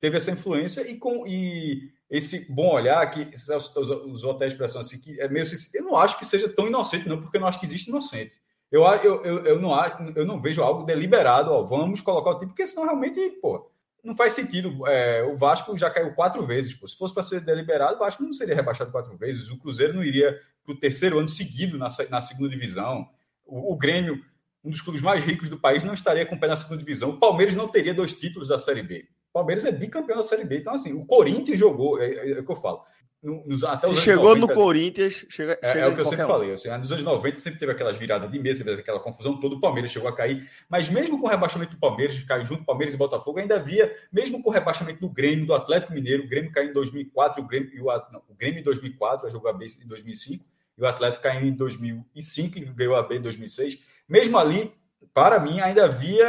teve 0.00 0.16
essa 0.16 0.30
influência 0.30 0.88
e 0.90 0.96
com 0.96 1.26
e 1.26 1.92
esse 2.08 2.50
bom 2.52 2.72
olhar 2.72 3.08
que 3.10 3.28
os, 3.34 3.74
os 3.76 4.24
hotéis 4.24 4.52
expressão 4.52 4.80
assim 4.80 4.98
que 4.98 5.20
é 5.20 5.28
meio 5.28 5.44
eu 5.74 5.84
não 5.84 5.96
acho 5.96 6.18
que 6.18 6.24
seja 6.24 6.48
tão 6.48 6.66
inocente 6.66 7.06
não 7.06 7.20
porque 7.20 7.36
eu 7.36 7.40
não 7.40 7.48
acho 7.48 7.60
que 7.60 7.66
existe 7.66 7.88
inocente 7.88 8.40
eu, 8.72 8.82
eu, 8.82 9.24
eu, 9.24 9.44
eu 9.44 9.60
não 9.60 9.72
eu 10.16 10.24
não 10.24 10.40
vejo 10.40 10.62
algo 10.62 10.84
deliberado 10.84 11.52
ó, 11.52 11.62
vamos 11.62 12.00
colocar 12.00 12.30
o 12.30 12.38
time 12.38 12.48
porque 12.48 12.66
senão 12.66 12.86
realmente 12.86 13.20
pô 13.42 13.69
não 14.04 14.16
faz 14.16 14.32
sentido 14.32 14.86
é, 14.86 15.22
o 15.22 15.36
Vasco 15.36 15.76
já 15.76 15.90
caiu 15.90 16.14
quatro 16.14 16.44
vezes 16.46 16.74
pô. 16.74 16.86
se 16.86 16.96
fosse 16.96 17.14
para 17.14 17.22
ser 17.22 17.40
deliberado 17.40 17.96
o 17.96 17.98
Vasco 17.98 18.22
não 18.22 18.32
seria 18.32 18.54
rebaixado 18.54 18.90
quatro 18.90 19.16
vezes 19.16 19.50
o 19.50 19.58
Cruzeiro 19.58 19.94
não 19.94 20.02
iria 20.02 20.38
para 20.64 20.74
o 20.74 20.78
terceiro 20.78 21.18
ano 21.18 21.28
seguido 21.28 21.78
na, 21.78 21.88
na 22.08 22.20
segunda 22.20 22.48
divisão 22.48 23.06
o, 23.46 23.72
o 23.72 23.76
Grêmio 23.76 24.22
um 24.64 24.70
dos 24.70 24.80
clubes 24.80 25.00
mais 25.02 25.24
ricos 25.24 25.48
do 25.48 25.58
país 25.58 25.82
não 25.82 25.94
estaria 25.94 26.26
com 26.26 26.34
o 26.34 26.40
pé 26.40 26.48
na 26.48 26.56
segunda 26.56 26.78
divisão 26.78 27.10
o 27.10 27.18
Palmeiras 27.18 27.56
não 27.56 27.68
teria 27.68 27.94
dois 27.94 28.12
títulos 28.12 28.48
da 28.48 28.58
Série 28.58 28.82
B 28.82 29.06
o 29.30 29.32
Palmeiras 29.32 29.64
é 29.64 29.70
bicampeão 29.70 30.16
da 30.16 30.24
Série 30.24 30.44
B. 30.44 30.58
Então, 30.58 30.74
assim, 30.74 30.92
o 30.92 31.04
Corinthians 31.06 31.58
jogou, 31.58 32.00
é, 32.02 32.06
é, 32.06 32.30
é 32.32 32.40
o 32.40 32.44
que 32.44 32.50
eu 32.50 32.56
falo. 32.56 32.82
Nos, 33.22 33.62
até 33.64 33.88
Se 33.88 33.96
chegou 33.96 34.34
90, 34.34 34.46
no 34.46 34.54
Corinthians, 34.54 35.26
chega, 35.28 35.58
é, 35.60 35.72
chega 35.72 35.84
é 35.84 35.88
o 35.88 35.94
que 35.94 36.00
eu 36.00 36.04
sempre 36.06 36.24
um. 36.24 36.28
falei. 36.28 36.52
Assim, 36.52 36.70
nos 36.70 36.90
anos 36.90 37.04
90 37.04 37.38
sempre 37.38 37.58
teve 37.58 37.72
aquelas 37.72 37.96
viradas 37.98 38.30
de 38.30 38.38
mesa, 38.38 38.72
aquela 38.72 38.98
confusão 38.98 39.38
toda. 39.38 39.56
O 39.56 39.60
Palmeiras 39.60 39.90
chegou 39.90 40.08
a 40.08 40.14
cair, 40.14 40.48
mas 40.68 40.88
mesmo 40.88 41.20
com 41.20 41.26
o 41.26 41.30
rebaixamento 41.30 41.72
do 41.72 41.78
Palmeiras, 41.78 42.18
caiu 42.24 42.46
junto 42.46 42.64
Palmeiras 42.64 42.94
e 42.94 42.96
Botafogo, 42.96 43.38
ainda 43.38 43.56
havia, 43.56 43.94
mesmo 44.10 44.42
com 44.42 44.48
o 44.48 44.52
rebaixamento 44.52 45.00
do 45.00 45.08
Grêmio, 45.08 45.46
do 45.46 45.54
Atlético 45.54 45.92
Mineiro, 45.92 46.24
o 46.24 46.28
Grêmio 46.28 46.50
caiu 46.50 46.70
em 46.70 46.72
2004, 46.72 47.42
o 47.42 47.46
Grêmio, 47.46 47.70
o, 47.84 48.12
não, 48.12 48.22
o 48.28 48.34
Grêmio 48.34 48.60
em 48.60 48.64
2004, 48.64 49.22
vai 49.22 49.30
jogar 49.30 49.52
B 49.52 49.66
em 49.66 49.86
2005, 49.86 50.44
e 50.78 50.82
o 50.82 50.86
Atlético 50.86 51.22
caiu 51.22 51.46
em 51.46 51.52
2005 51.52 52.58
e 52.58 52.64
ganhou 52.64 52.96
a 52.96 53.02
B 53.02 53.16
em 53.16 53.22
2006. 53.22 53.80
Mesmo 54.08 54.38
ali, 54.38 54.72
para 55.12 55.38
mim, 55.38 55.60
ainda 55.60 55.84
havia 55.84 56.26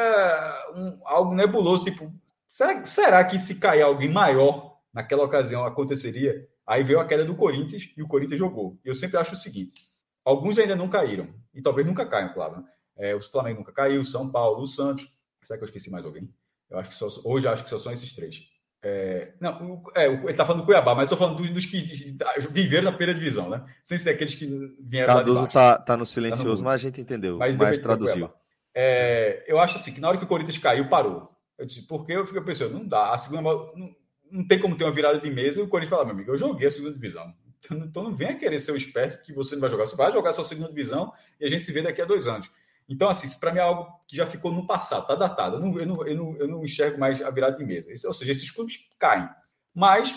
um, 0.76 1.00
algo 1.06 1.34
nebuloso, 1.34 1.86
tipo, 1.86 2.12
Será, 2.52 2.84
será 2.84 3.24
que 3.24 3.40
se 3.40 3.62
cair 3.62 3.82
alguém 3.82 4.10
maior 4.10 4.78
naquela 4.94 5.24
ocasião 5.24 5.64
aconteceria? 5.64 6.46
Aí 6.72 6.86
veio 6.86 7.02
a 7.02 7.06
queda 7.06 7.26
do 7.26 7.36
Corinthians 7.36 7.92
e 7.98 8.02
o 8.02 8.08
Corinthians 8.08 8.40
jogou. 8.40 8.80
Eu 8.86 8.96
sempre 8.96 9.18
acho 9.18 9.34
o 9.34 9.38
seguinte: 9.38 9.74
alguns 10.24 10.58
ainda 10.58 10.74
não 10.74 10.88
caíram, 10.88 11.28
e 11.54 11.62
talvez 11.62 11.86
nunca 11.86 12.06
caiam, 12.06 12.34
claro. 12.34 12.62
Né? 12.62 12.64
É, 12.98 13.14
o 13.14 13.20
Flamengo 13.20 13.60
nunca 13.60 13.74
caiu, 13.74 14.06
São 14.06 14.32
Paulo, 14.32 14.62
o 14.62 14.66
Santos. 14.66 15.06
Será 15.44 15.58
que 15.58 15.66
eu 15.66 15.68
esqueci 15.68 15.92
mais 15.92 16.06
alguém? 16.06 16.34
Eu 16.70 16.80
acho 16.80 16.88
que 16.88 16.96
só, 16.96 17.10
hoje 17.26 17.46
acho 17.46 17.66
que 17.66 17.70
só 17.70 17.78
são 17.78 17.92
esses 17.92 18.14
três. 18.14 18.44
É, 18.82 19.34
não, 19.42 19.84
é, 19.98 20.08
ele 20.08 20.32
está 20.32 20.46
falando 20.46 20.62
do 20.62 20.66
Cuiabá, 20.66 20.96
mas 20.96 21.04
estou 21.04 21.18
falando 21.18 21.36
dos, 21.36 21.50
dos, 21.50 21.66
que 21.66 22.16
viveram 22.50 22.86
na 22.86 22.92
primeira 22.96 23.14
divisão, 23.14 23.50
né? 23.50 23.66
Sem 23.84 23.98
ser 23.98 24.12
aqueles 24.12 24.34
que 24.34 24.48
vieram 24.80 25.14
Cardoso 25.14 25.44
está 25.48 25.78
tá 25.78 25.98
no 25.98 26.06
silencioso, 26.06 26.56
tá 26.56 26.58
no 26.60 26.64
mas 26.64 26.74
a 26.76 26.78
gente 26.78 27.02
entendeu, 27.02 27.38
mas, 27.38 27.54
mas 27.58 27.80
traduziu. 27.80 28.32
É, 28.74 29.44
eu 29.46 29.60
acho 29.60 29.76
assim 29.76 29.92
que 29.92 30.00
na 30.00 30.08
hora 30.08 30.18
que 30.18 30.24
o 30.24 30.28
Corinthians 30.28 30.58
caiu, 30.58 30.88
parou. 30.88 31.30
Eu 31.60 31.66
disse, 31.66 31.86
porque 31.86 32.14
eu 32.14 32.26
fico 32.26 32.42
pensando, 32.44 32.74
não 32.74 32.88
dá. 32.88 33.14
A 33.14 33.18
segunda 33.18 33.42
não, 33.42 33.94
não 34.32 34.48
tem 34.48 34.60
como 34.60 34.76
ter 34.76 34.86
uma 34.86 34.94
virada 34.94 35.20
de 35.20 35.30
mesa 35.30 35.60
e 35.60 35.64
o 35.64 35.68
Corinthians 35.68 35.90
fala, 35.90 36.06
meu 36.06 36.14
amigo, 36.14 36.32
eu 36.32 36.38
joguei 36.38 36.68
a 36.68 36.72
segunda 36.72 36.94
divisão. 36.94 37.28
Então, 37.60 37.78
então 37.78 38.04
não 38.04 38.14
venha 38.14 38.36
querer 38.36 38.60
ser 38.60 38.72
o 38.72 38.78
esperto 38.78 39.24
que 39.24 39.34
você 39.34 39.56
não 39.56 39.62
vai 39.62 39.70
jogar. 39.70 39.86
Você 39.86 39.96
vai 39.96 40.12
jogar 40.12 40.32
sua 40.32 40.46
segunda 40.46 40.70
divisão 40.70 41.12
e 41.40 41.46
a 41.46 41.48
gente 41.48 41.64
se 41.64 41.72
vê 41.72 41.82
daqui 41.82 42.02
a 42.02 42.06
dois 42.06 42.28
anos. 42.28 42.50
Então, 42.90 43.08
assim, 43.08 43.28
isso 43.28 43.40
para 43.40 43.52
mim 43.52 43.60
é 43.60 43.62
algo 43.62 43.88
que 44.08 44.16
já 44.16 44.26
ficou 44.26 44.52
no 44.52 44.66
passado, 44.66 45.04
está 45.04 45.16
datado. 45.16 45.58
Eu 45.58 45.60
não, 45.62 45.80
eu, 45.80 45.86
não, 45.86 46.08
eu, 46.08 46.18
não, 46.18 46.38
eu 46.38 46.48
não 46.48 46.66
enxergo 46.66 47.00
mais 47.00 47.22
a 47.22 47.30
virada 47.30 47.58
de 47.58 47.64
mesa. 47.64 47.92
Esse, 47.92 48.08
ou 48.08 48.14
seja, 48.14 48.32
esses 48.32 48.50
clubes 48.52 48.80
caem. 49.00 49.30
Mas, 49.76 50.14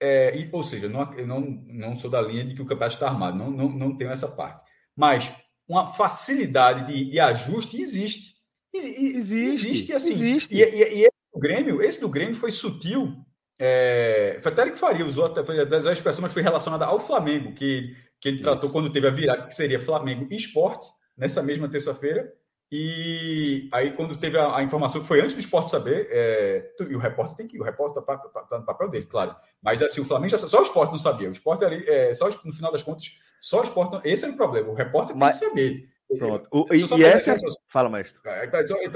é, 0.00 0.36
e, 0.36 0.48
ou 0.50 0.64
seja, 0.64 0.88
não, 0.88 1.12
eu 1.14 1.26
não, 1.26 1.40
não 1.40 1.96
sou 1.96 2.10
da 2.10 2.20
linha 2.20 2.44
de 2.44 2.54
que 2.54 2.62
o 2.62 2.66
campeonato 2.66 2.94
está 2.94 3.06
armado, 3.08 3.36
não, 3.36 3.50
não, 3.50 3.68
não 3.68 3.96
tenho 3.96 4.10
essa 4.10 4.26
parte. 4.26 4.62
Mas 4.96 5.30
uma 5.68 5.86
facilidade 5.86 6.92
de, 6.92 7.10
de 7.10 7.20
ajuste 7.20 7.80
existe. 7.80 8.34
Existe, 8.74 9.34
existe 9.36 9.92
assim. 9.92 10.12
Existe. 10.12 10.54
E, 10.54 10.62
e, 10.62 11.04
e 11.04 11.08
o 11.32 11.38
Grêmio, 11.38 11.82
esse 11.82 12.00
do 12.00 12.08
Grêmio 12.08 12.34
foi 12.34 12.50
sutil. 12.50 13.14
É, 13.58 14.38
foi 14.42 14.52
até 14.52 14.70
que 14.70 14.76
faria, 14.76 15.06
usou 15.06 15.26
até 15.26 15.42
foi 15.42 15.58
a 15.58 15.92
expressão, 15.92 16.22
mas 16.22 16.32
foi 16.32 16.42
relacionada 16.42 16.84
ao 16.84 16.98
Flamengo, 16.98 17.54
que, 17.54 17.94
que 18.20 18.28
ele 18.28 18.36
Isso. 18.36 18.44
tratou 18.44 18.70
quando 18.70 18.92
teve 18.92 19.06
a 19.06 19.10
virada, 19.10 19.46
que 19.46 19.54
seria 19.54 19.80
Flamengo 19.80 20.26
e 20.30 20.36
Esporte, 20.36 20.86
nessa 21.16 21.42
mesma 21.42 21.68
terça-feira. 21.68 22.30
E 22.70 23.68
aí, 23.72 23.92
quando 23.92 24.16
teve 24.16 24.36
a, 24.36 24.56
a, 24.56 24.62
informação 24.62 25.00
que 25.00 25.06
foi 25.06 25.20
antes 25.20 25.34
do 25.34 25.38
esporte 25.38 25.70
saber, 25.70 26.08
é, 26.10 26.60
e 26.88 26.96
o 26.96 26.98
repórter 26.98 27.36
tem 27.36 27.46
que 27.46 27.56
ir, 27.56 27.60
o 27.60 27.64
repórter 27.64 28.02
está 28.02 28.18
tá, 28.18 28.40
tá 28.42 28.58
no 28.58 28.66
papel 28.66 28.88
dele, 28.88 29.06
claro. 29.06 29.36
Mas 29.62 29.80
assim, 29.80 30.00
o 30.00 30.04
Flamengo 30.04 30.30
já 30.30 30.38
só 30.38 30.58
o 30.58 30.62
esporte 30.62 30.90
não 30.90 30.98
sabia. 30.98 31.28
O 31.28 31.32
esporte 31.32 31.64
ali, 31.64 31.88
é, 31.88 32.12
só 32.12 32.28
no 32.44 32.52
final 32.52 32.72
das 32.72 32.82
contas, 32.82 33.06
só 33.40 33.60
o 33.60 33.64
esporte. 33.64 33.92
Não, 33.92 34.00
esse 34.04 34.24
era 34.24 34.34
o 34.34 34.36
problema. 34.36 34.68
O 34.68 34.74
repórter 34.74 35.16
Mas... 35.16 35.38
tem 35.38 35.48
que 35.48 35.54
saber. 35.54 35.96
Pronto. 36.18 36.48
O, 36.52 36.66
e, 36.72 37.00
e 37.00 37.04
essa. 37.04 37.32
É... 37.32 37.36
Fala, 37.68 37.88
mestre. 37.88 38.18
É, 38.24 38.46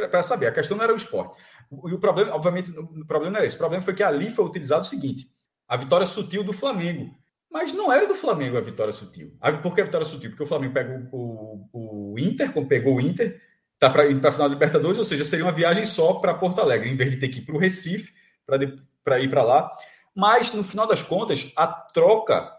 Para 0.09 0.23
saber, 0.23 0.46
a 0.46 0.53
questão 0.53 0.77
não 0.77 0.85
era 0.85 0.92
o 0.92 0.96
esporte. 0.96 1.37
E 1.70 1.94
o 1.94 1.98
problema, 1.98 2.35
obviamente, 2.35 2.70
o 2.70 3.06
problema 3.06 3.33
não 3.33 3.38
era 3.38 3.46
esse. 3.46 3.56
O 3.56 3.59
problema 3.59 3.83
foi 3.83 3.94
que 3.94 4.02
ali 4.02 4.30
foi 4.30 4.44
utilizado 4.44 4.83
o 4.83 4.88
seguinte: 4.88 5.30
a 5.68 5.76
vitória 5.76 6.06
sutil 6.06 6.42
do 6.42 6.52
Flamengo. 6.52 7.14
Mas 7.50 7.72
não 7.72 7.92
era 7.92 8.06
do 8.06 8.14
Flamengo 8.14 8.56
a 8.56 8.61
vitória 8.61 8.92
sutil. 8.92 9.37
Por 9.61 9.74
que 9.74 9.80
a 9.80 9.85
vitória 9.85 10.06
sutil? 10.06 10.30
Porque 10.30 10.44
o 10.44 10.46
Flamengo 10.46 10.72
pegou 10.72 11.09
o, 11.12 12.12
o 12.14 12.18
Inter, 12.18 12.52
como 12.52 12.68
pegou 12.68 12.96
o 12.96 13.00
Inter, 13.00 13.37
tá 13.78 13.90
para 13.90 14.06
ir 14.06 14.20
para 14.20 14.28
a 14.28 14.33
final 14.33 14.48
da 14.48 14.54
Libertadores, 14.54 14.98
ou 14.98 15.04
seja, 15.04 15.24
seria 15.24 15.44
uma 15.44 15.50
viagem 15.50 15.85
só 15.85 16.14
para 16.14 16.35
Porto 16.35 16.61
Alegre, 16.61 16.88
em 16.88 16.96
vez 16.96 17.11
de 17.11 17.16
ter 17.16 17.28
que 17.28 17.40
ir 17.40 17.42
para 17.42 17.56
o 17.56 17.59
Recife 17.59 18.12
para 19.04 19.18
ir 19.18 19.28
para 19.28 19.42
lá. 19.42 19.70
Mas, 20.14 20.52
no 20.52 20.62
final 20.62 20.87
das 20.87 21.02
contas, 21.02 21.52
a 21.56 21.66
troca, 21.66 22.52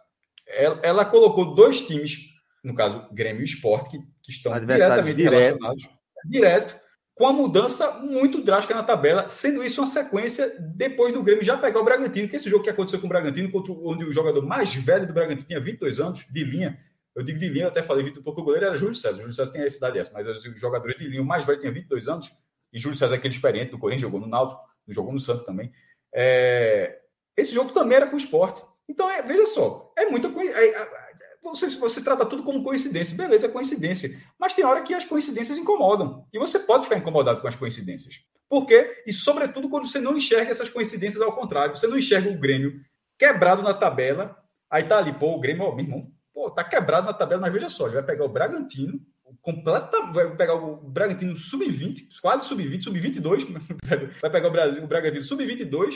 ela, 0.46 0.80
ela 0.84 1.06
colocou 1.06 1.54
dois 1.54 1.82
times 1.82 2.32
no 2.64 2.76
caso, 2.76 3.08
Grêmio 3.12 3.42
e 3.42 3.46
Sport, 3.46 3.90
que, 3.90 4.00
que 4.22 4.32
estão 4.32 4.54
diretamente 4.54 5.16
direto. 5.16 5.34
relacionados, 5.34 5.90
direto, 6.26 6.80
com 7.22 7.28
a 7.28 7.34
mudança 7.34 8.00
muito 8.00 8.42
drástica 8.42 8.74
na 8.74 8.82
tabela, 8.82 9.30
sendo 9.30 9.64
isso 9.64 9.80
uma 9.80 9.86
sequência 9.86 10.52
depois 10.76 11.14
do 11.14 11.22
Grêmio 11.22 11.44
já 11.44 11.56
pegar 11.56 11.80
o 11.80 11.84
Bragantino, 11.84 12.28
que 12.28 12.36
esse 12.36 12.50
jogo 12.50 12.64
que 12.64 12.70
aconteceu 12.72 13.00
com 13.00 13.06
o 13.06 13.10
Bragantino, 13.10 13.52
onde 13.86 14.06
o 14.06 14.12
jogador 14.12 14.44
mais 14.44 14.74
velho 14.74 15.06
do 15.06 15.14
Bragantino 15.14 15.46
tinha 15.46 15.60
22 15.60 16.00
anos, 16.00 16.26
de 16.28 16.44
linha, 16.44 16.80
eu 17.16 17.22
digo 17.22 17.38
de 17.38 17.48
linha, 17.48 17.66
eu 17.66 17.68
até 17.68 17.84
falei 17.84 18.06
Vitor, 18.06 18.24
porque 18.24 18.42
o 18.42 18.44
goleiro 18.44 18.66
era 18.66 18.76
Júlio 18.76 18.96
César, 18.96 19.20
Júlio 19.20 19.34
César 19.34 19.52
tem 19.52 19.62
a 19.62 19.68
idade 19.68 20.00
essa, 20.00 20.12
mas 20.12 20.28
o 20.28 20.58
jogador 20.58 20.96
de 20.96 21.08
linha, 21.08 21.22
o 21.22 21.26
mais 21.26 21.46
velho 21.46 21.60
tinha 21.60 21.72
22 21.72 22.08
anos, 22.08 22.32
e 22.74 22.80
Júlio 22.80 22.98
César 22.98 23.14
é 23.14 23.18
aquele 23.20 23.36
experiente 23.36 23.70
do 23.70 23.78
Corinthians, 23.78 24.02
jogou 24.02 24.20
no 24.20 24.26
Náutico, 24.26 24.60
jogou 24.90 25.14
no 25.14 25.20
Santos 25.20 25.46
também. 25.46 25.72
É... 26.12 26.96
Esse 27.38 27.54
jogo 27.54 27.72
também 27.72 27.98
era 27.98 28.08
com 28.08 28.16
o 28.16 28.20
esporte. 28.20 28.64
Então, 28.90 29.08
é, 29.08 29.22
veja 29.22 29.46
só, 29.46 29.94
é 29.96 30.08
muita 30.08 30.32
coisa. 30.32 30.52
É, 30.58 31.01
você, 31.42 31.70
você 31.70 32.04
trata 32.04 32.26
tudo 32.26 32.44
como 32.44 32.64
coincidência. 32.64 33.18
Beleza, 33.18 33.48
é 33.48 33.50
coincidência. 33.50 34.10
Mas 34.40 34.54
tem 34.54 34.64
hora 34.64 34.82
que 34.84 34.94
as 34.94 35.06
coincidências 35.06 35.58
incomodam. 35.58 36.26
E 36.32 36.38
você 36.38 36.60
pode 36.60 36.84
ficar 36.84 36.98
incomodado 36.98 37.42
com 37.42 37.48
as 37.48 37.56
coincidências. 37.56 38.22
Por 38.48 38.66
quê? 38.66 39.04
E, 39.08 39.14
sobretudo, 39.14 39.70
quando 39.70 39.88
você 39.88 40.00
não 40.00 40.18
enxerga 40.18 40.52
essas 40.52 40.70
coincidências 40.70 41.22
ao 41.22 41.34
contrário. 41.34 41.76
Você 41.76 41.88
não 41.88 41.98
enxerga 41.98 42.30
o 42.30 42.40
Grêmio 42.40 42.82
quebrado 43.18 43.62
na 43.62 43.74
tabela. 43.74 44.36
Aí 44.70 44.84
tá 44.84 44.98
ali, 44.98 45.14
pô, 45.14 45.36
o 45.36 45.40
Grêmio, 45.40 45.64
ó, 45.64 45.76
meu 45.76 45.86
irmão, 45.86 46.02
pô, 46.34 46.50
tá 46.50 46.64
quebrado 46.64 47.06
na 47.06 47.14
tabela, 47.14 47.42
mas 47.42 47.54
veja 47.54 47.70
só, 47.70 47.86
ele 47.86 47.96
vai 47.96 48.04
pegar 48.04 48.26
o 48.26 48.30
Bragantino, 48.30 49.00
completa, 49.42 50.02
vai 50.14 50.36
pegar 50.36 50.56
o 50.56 50.90
Bragantino 50.90 51.38
sub-20, 51.38 52.08
quase 52.22 52.48
sub-20, 52.48 52.82
sub-22, 52.82 53.48
vai 54.22 54.30
pegar 54.30 54.48
o 54.48 54.52
Brasil, 54.52 54.84
o 54.84 54.88
Bragantino 54.88 55.24
sub-22 55.24 55.96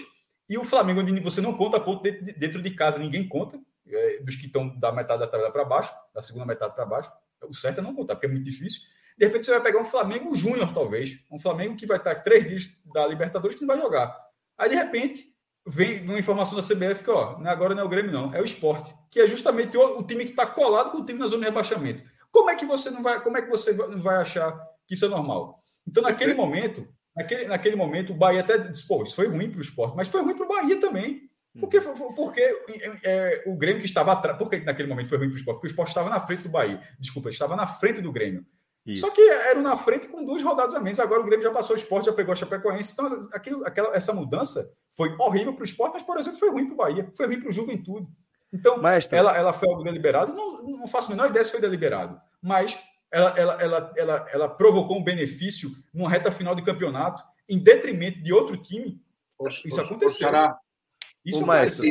e 0.49 0.57
o 0.57 0.63
Flamengo 0.63 1.01
onde 1.01 1.19
você 1.19 1.41
não 1.41 1.53
conta 1.53 1.79
ponto 1.79 2.03
dentro 2.03 2.61
de 2.61 2.71
casa, 2.71 2.99
ninguém 2.99 3.27
conta, 3.27 3.57
é, 3.87 4.23
dos 4.23 4.35
que 4.35 4.47
estão 4.47 4.67
da 4.79 4.91
metade 4.91 5.19
da 5.19 5.27
tabela 5.27 5.51
para 5.51 5.65
baixo, 5.65 5.93
da 6.13 6.21
segunda 6.21 6.45
metade 6.45 6.73
para 6.73 6.85
baixo. 6.85 7.09
O 7.43 7.53
certo 7.53 7.79
é 7.79 7.81
não 7.81 7.95
contar, 7.95 8.15
porque 8.15 8.25
é 8.25 8.29
muito 8.29 8.45
difícil. 8.45 8.81
De 9.17 9.25
repente 9.25 9.45
você 9.45 9.51
vai 9.51 9.61
pegar 9.61 9.79
um 9.79 9.85
Flamengo 9.85 10.35
Júnior, 10.35 10.73
talvez, 10.73 11.17
um 11.31 11.39
Flamengo 11.39 11.75
que 11.75 11.85
vai 11.85 11.97
estar 11.97 12.15
três 12.15 12.47
dias 12.47 12.69
da 12.93 13.07
Libertadores 13.07 13.55
que 13.55 13.61
não 13.61 13.67
vai 13.67 13.79
jogar. 13.79 14.15
Aí 14.57 14.69
de 14.69 14.75
repente 14.75 15.23
vem 15.67 16.01
uma 16.01 16.19
informação 16.19 16.55
da 16.55 16.61
CBF 16.61 17.03
que, 17.03 17.09
ó, 17.09 17.41
é 17.43 17.49
agora 17.49 17.73
não 17.73 17.83
é 17.83 17.85
o 17.85 17.89
Grêmio, 17.89 18.11
não, 18.11 18.33
é 18.33 18.41
o 18.41 18.45
esporte, 18.45 18.93
que 19.09 19.19
é 19.19 19.27
justamente 19.27 19.75
o, 19.77 19.99
o 19.99 20.03
time 20.03 20.25
que 20.25 20.31
está 20.31 20.45
colado 20.45 20.91
com 20.91 20.99
o 20.99 21.05
time 21.05 21.19
na 21.19 21.27
zona 21.27 21.43
de 21.43 21.49
rebaixamento. 21.49 22.03
Como 22.31 22.49
é 22.49 22.55
que 22.55 22.65
você 22.65 22.89
não 22.89 23.01
vai, 23.01 23.21
como 23.23 23.37
é 23.37 23.41
que 23.41 23.49
você 23.49 23.71
não 23.73 24.01
vai 24.01 24.17
achar 24.17 24.55
que 24.85 24.93
isso 24.93 25.05
é 25.05 25.07
normal? 25.07 25.61
Então, 25.87 26.03
naquele 26.03 26.33
momento, 26.33 26.85
naquele, 27.15 27.45
naquele 27.45 27.75
momento, 27.75 28.11
o 28.11 28.15
Bahia 28.15 28.41
até 28.41 28.57
disse, 28.57 28.85
pô, 28.87 29.03
isso 29.03 29.15
foi 29.15 29.27
ruim 29.27 29.49
para 29.49 29.59
o 29.59 29.61
esporte, 29.61 29.95
mas 29.95 30.09
foi 30.09 30.21
ruim 30.21 30.35
para 30.35 30.45
o 30.45 30.49
Bahia 30.49 30.79
também. 30.79 31.21
Porque, 31.59 31.79
porque 31.79 32.41
é, 33.03 33.43
o 33.45 33.55
Grêmio 33.55 33.79
que 33.79 33.87
estava 33.87 34.11
atrás. 34.11 34.37
Por 34.37 34.49
que 34.49 34.59
naquele 34.59 34.89
momento 34.89 35.09
foi 35.09 35.17
ruim 35.17 35.29
para 35.29 35.35
o 35.35 35.37
esporte? 35.37 35.55
Porque 35.57 35.67
o 35.67 35.71
esporte 35.71 35.89
estava 35.89 36.09
na 36.09 36.19
frente 36.19 36.43
do 36.43 36.49
Bahia. 36.49 36.79
Desculpa, 36.99 37.29
estava 37.29 37.55
na 37.55 37.65
frente 37.65 38.01
do 38.01 38.11
Grêmio. 38.11 38.45
Isso. 38.85 39.01
Só 39.01 39.09
que 39.09 39.21
era 39.21 39.59
na 39.59 39.75
frente 39.77 40.07
com 40.07 40.23
duas 40.23 40.43
rodadas 40.43 40.75
a 40.75 40.79
menos. 40.79 40.99
Agora 40.99 41.21
o 41.21 41.25
Grêmio 41.25 41.43
já 41.43 41.51
passou 41.51 41.75
o 41.75 41.79
esporte, 41.79 42.05
já 42.05 42.13
pegou 42.13 42.33
a 42.33 42.35
Chapecoense. 42.35 42.93
Então, 42.93 43.29
aquilo, 43.33 43.65
aquela, 43.65 43.95
essa 43.95 44.13
mudança 44.13 44.71
foi 44.95 45.15
horrível 45.17 45.53
para 45.53 45.61
o 45.61 45.65
esporte, 45.65 45.93
mas, 45.93 46.03
por 46.03 46.17
exemplo, 46.17 46.39
foi 46.39 46.51
ruim 46.51 46.65
para 46.65 46.73
o 46.73 46.77
Bahia, 46.77 47.11
foi 47.15 47.25
ruim 47.25 47.39
para 47.39 47.49
o 47.49 47.53
Juventude. 47.53 48.07
Então, 48.53 48.79
ela, 49.11 49.35
ela 49.35 49.53
foi 49.53 49.69
algo 49.69 49.83
deliberado. 49.83 50.33
Não, 50.33 50.61
não 50.61 50.87
faço 50.87 51.07
a 51.07 51.15
menor 51.15 51.29
ideia 51.29 51.43
se 51.43 51.51
foi 51.51 51.59
deliberado, 51.59 52.19
mas 52.41 52.77
ela, 53.11 53.33
ela, 53.37 53.61
ela, 53.61 53.93
ela, 53.97 54.27
ela 54.31 54.49
provocou 54.49 54.97
um 54.97 55.03
benefício 55.03 55.69
numa 55.93 56.09
reta 56.09 56.31
final 56.31 56.53
de 56.53 56.61
campeonato, 56.61 57.23
em 57.49 57.57
detrimento 57.57 58.21
de 58.21 58.31
outro 58.31 58.55
time. 58.57 59.01
Poxa, 59.37 59.67
isso 59.67 59.81
aconteceu. 59.81 60.29
Poxa, 60.29 60.55
isso 61.25 61.43
o 61.43 61.47
maestro, 61.47 61.85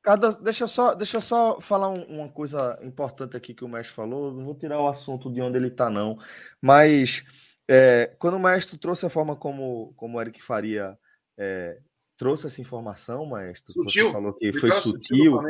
Cada, 0.00 0.30
deixa, 0.32 0.66
só, 0.66 0.94
deixa 0.94 1.20
só 1.20 1.60
falar 1.60 1.90
um, 1.90 2.02
uma 2.04 2.28
coisa 2.28 2.78
importante 2.82 3.36
aqui 3.36 3.52
que 3.52 3.64
o 3.64 3.68
mestre 3.68 3.94
falou. 3.94 4.32
Não 4.32 4.44
vou 4.44 4.54
tirar 4.54 4.80
o 4.80 4.88
assunto 4.88 5.30
de 5.30 5.42
onde 5.42 5.58
ele 5.58 5.68
está, 5.68 5.90
não. 5.90 6.18
Mas 6.62 7.24
é, 7.68 8.14
quando 8.18 8.34
o 8.34 8.40
mestre 8.40 8.78
trouxe 8.78 9.04
a 9.04 9.10
forma 9.10 9.36
como, 9.36 9.92
como 9.96 10.16
o 10.16 10.20
Eric 10.20 10.42
Faria 10.42 10.96
é, 11.36 11.78
trouxe 12.16 12.46
essa 12.46 12.60
informação, 12.60 13.26
maestro, 13.26 13.72
sutil. 13.72 14.06
você 14.06 14.12
falou 14.12 14.32
que 14.32 14.52
foi 14.52 14.70
sutil. 14.72 15.36
sutil 15.36 15.40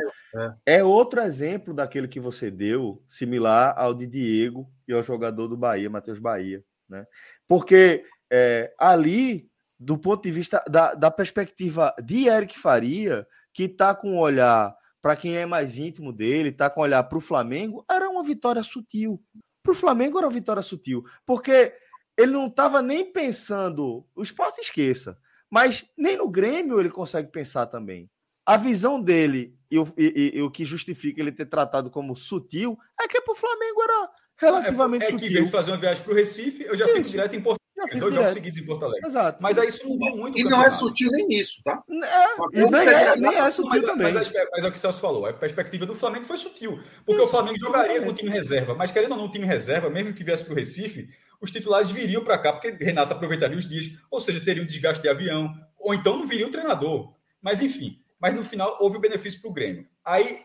é. 0.65 0.77
é. 0.77 0.83
outro 0.83 1.21
exemplo 1.21 1.73
daquele 1.73 2.07
que 2.07 2.19
você 2.19 2.51
deu, 2.51 3.01
similar 3.07 3.73
ao 3.77 3.93
de 3.93 4.05
Diego 4.05 4.69
e 4.87 4.93
ao 4.93 5.03
jogador 5.03 5.47
do 5.47 5.55
Bahia, 5.55 5.89
Matheus 5.89 6.19
Bahia. 6.19 6.63
Né? 6.89 7.05
Porque 7.47 8.03
é, 8.31 8.73
ali 8.77 9.49
do 9.79 9.97
ponto 9.97 10.23
de 10.23 10.31
vista 10.31 10.61
da, 10.69 10.93
da 10.93 11.09
perspectiva 11.09 11.95
de 12.03 12.27
Eric 12.27 12.59
Faria, 12.59 13.25
que 13.53 13.63
está 13.63 13.95
com 13.95 14.15
um 14.15 14.19
olhar 14.19 14.75
para 15.01 15.15
quem 15.15 15.37
é 15.37 15.45
mais 15.45 15.77
íntimo 15.77 16.11
dele, 16.11 16.49
está 16.49 16.69
com 16.69 16.81
um 16.81 16.83
olhar 16.83 17.03
para 17.03 17.17
o 17.17 17.21
Flamengo, 17.21 17.85
era 17.89 18.09
uma 18.09 18.23
vitória 18.23 18.61
sutil. 18.61 19.23
Para 19.63 19.71
o 19.71 19.75
Flamengo 19.75 20.17
era 20.17 20.27
uma 20.27 20.33
vitória 20.33 20.61
sutil, 20.61 21.01
porque 21.25 21.73
ele 22.17 22.33
não 22.33 22.47
estava 22.47 22.81
nem 22.81 23.09
pensando, 23.09 24.05
o 24.13 24.21
esporte 24.21 24.59
esqueça, 24.59 25.15
mas 25.49 25.85
nem 25.97 26.17
no 26.17 26.29
Grêmio 26.29 26.79
ele 26.79 26.89
consegue 26.89 27.31
pensar 27.31 27.67
também. 27.67 28.09
A 28.45 28.57
visão 28.57 29.01
dele 29.01 29.55
e 29.71 29.79
o, 29.79 29.93
e, 29.97 30.31
e 30.35 30.41
o 30.41 30.51
que 30.51 30.65
justifica 30.65 31.21
ele 31.21 31.31
ter 31.31 31.45
tratado 31.45 31.89
como 31.89 32.15
sutil 32.15 32.77
é 32.99 33.07
que 33.07 33.21
para 33.21 33.31
o 33.31 33.35
Flamengo 33.35 33.81
era 33.83 34.09
relativamente 34.37 35.03
é, 35.03 35.07
é 35.07 35.11
sutil. 35.11 35.41
É 35.41 35.45
que 35.45 35.51
fazer 35.51 35.71
uma 35.71 35.77
viagem 35.77 36.03
para 36.03 36.11
o 36.11 36.15
Recife, 36.15 36.63
eu 36.63 36.75
já 36.75 36.85
Isso. 36.85 36.95
fico 36.95 37.09
direto 37.09 37.35
em 37.35 37.41
Porto 37.41 37.59
dois 37.85 37.99
direto. 37.99 38.13
jogos 38.13 38.33
seguidos 38.33 38.59
em 38.59 38.65
Porto 38.65 38.85
Alegre. 38.85 39.07
Exato. 39.07 39.41
Mas 39.41 39.57
aí 39.57 39.67
isso 39.67 39.87
mudou 39.87 40.15
muito. 40.15 40.39
E 40.39 40.43
não 40.43 40.63
é 40.63 40.69
sutil 40.69 41.09
nem 41.11 41.33
isso, 41.33 41.61
tá? 41.63 41.83
É, 41.89 42.69
nem, 42.69 42.87
é, 42.87 43.15
nem 43.15 43.35
é 43.35 43.51
sutil 43.51 43.69
mas, 43.69 43.83
também. 43.83 44.13
Mas, 44.13 44.31
mas, 44.31 44.63
é 44.63 44.67
o 44.67 44.71
que 44.71 44.77
o 44.77 44.81
Celso 44.81 44.99
falou. 44.99 45.25
A 45.25 45.33
perspectiva 45.33 45.85
do 45.85 45.95
Flamengo 45.95 46.25
foi 46.25 46.37
sutil. 46.37 46.79
Porque 47.05 47.21
isso, 47.21 47.23
o 47.23 47.31
Flamengo 47.31 47.57
jogaria 47.59 48.01
com 48.01 48.09
o 48.09 48.13
time 48.13 48.29
reserva. 48.29 48.75
Mas 48.75 48.91
querendo 48.91 49.11
ou 49.11 49.17
não, 49.17 49.25
o 49.25 49.31
time 49.31 49.45
reserva, 49.45 49.89
mesmo 49.89 50.13
que 50.13 50.23
viesse 50.23 50.43
para 50.43 50.53
o 50.53 50.55
Recife, 50.55 51.09
os 51.41 51.51
titulares 51.51 51.91
viriam 51.91 52.23
para 52.23 52.37
cá, 52.37 52.53
porque 52.53 52.71
Renato 52.83 53.13
aproveitaria 53.13 53.57
os 53.57 53.67
dias. 53.67 53.91
Ou 54.11 54.19
seja, 54.19 54.43
teria 54.43 54.63
um 54.63 54.65
desgaste 54.65 55.01
de 55.01 55.09
avião. 55.09 55.53
Ou 55.77 55.93
então 55.93 56.17
não 56.17 56.27
viria 56.27 56.47
o 56.47 56.51
treinador. 56.51 57.13
Mas 57.41 57.61
enfim. 57.61 57.99
Mas 58.19 58.35
no 58.35 58.43
final 58.43 58.77
houve 58.79 58.97
o 58.97 59.01
benefício 59.01 59.41
para 59.41 59.49
o 59.49 59.53
Grêmio. 59.53 59.87
Aí, 60.03 60.39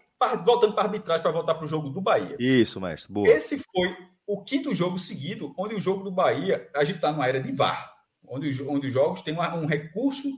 voltando 0.45 0.75
para 0.75 0.85
a 0.85 0.87
arbitragem, 0.87 1.23
para 1.23 1.33
voltar 1.33 1.55
para 1.55 1.65
o 1.65 1.69
jogo 1.69 1.91
do 1.91 2.01
Bahia. 2.01 2.37
Isso, 2.39 2.81
mestre. 2.81 3.13
Boa. 3.13 3.29
Esse 3.29 3.59
foi 3.59 3.95
o 4.27 4.43
quinto 4.43 4.75
jogo 4.75 4.99
seguido, 4.99 5.55
onde 5.59 5.75
o 5.75 5.81
jogo 5.81 6.03
do 6.03 6.11
Bahia, 6.11 6.71
a 6.75 6.85
gente 6.85 6.97
está 6.97 7.13
numa 7.13 7.27
era 7.27 7.41
de 7.41 7.53
VAR 7.53 7.95
onde, 8.29 8.63
onde 8.63 8.87
os 8.87 8.93
jogos 8.93 9.21
têm 9.23 9.35
uma, 9.35 9.55
um 9.55 9.67
recurso, 9.67 10.29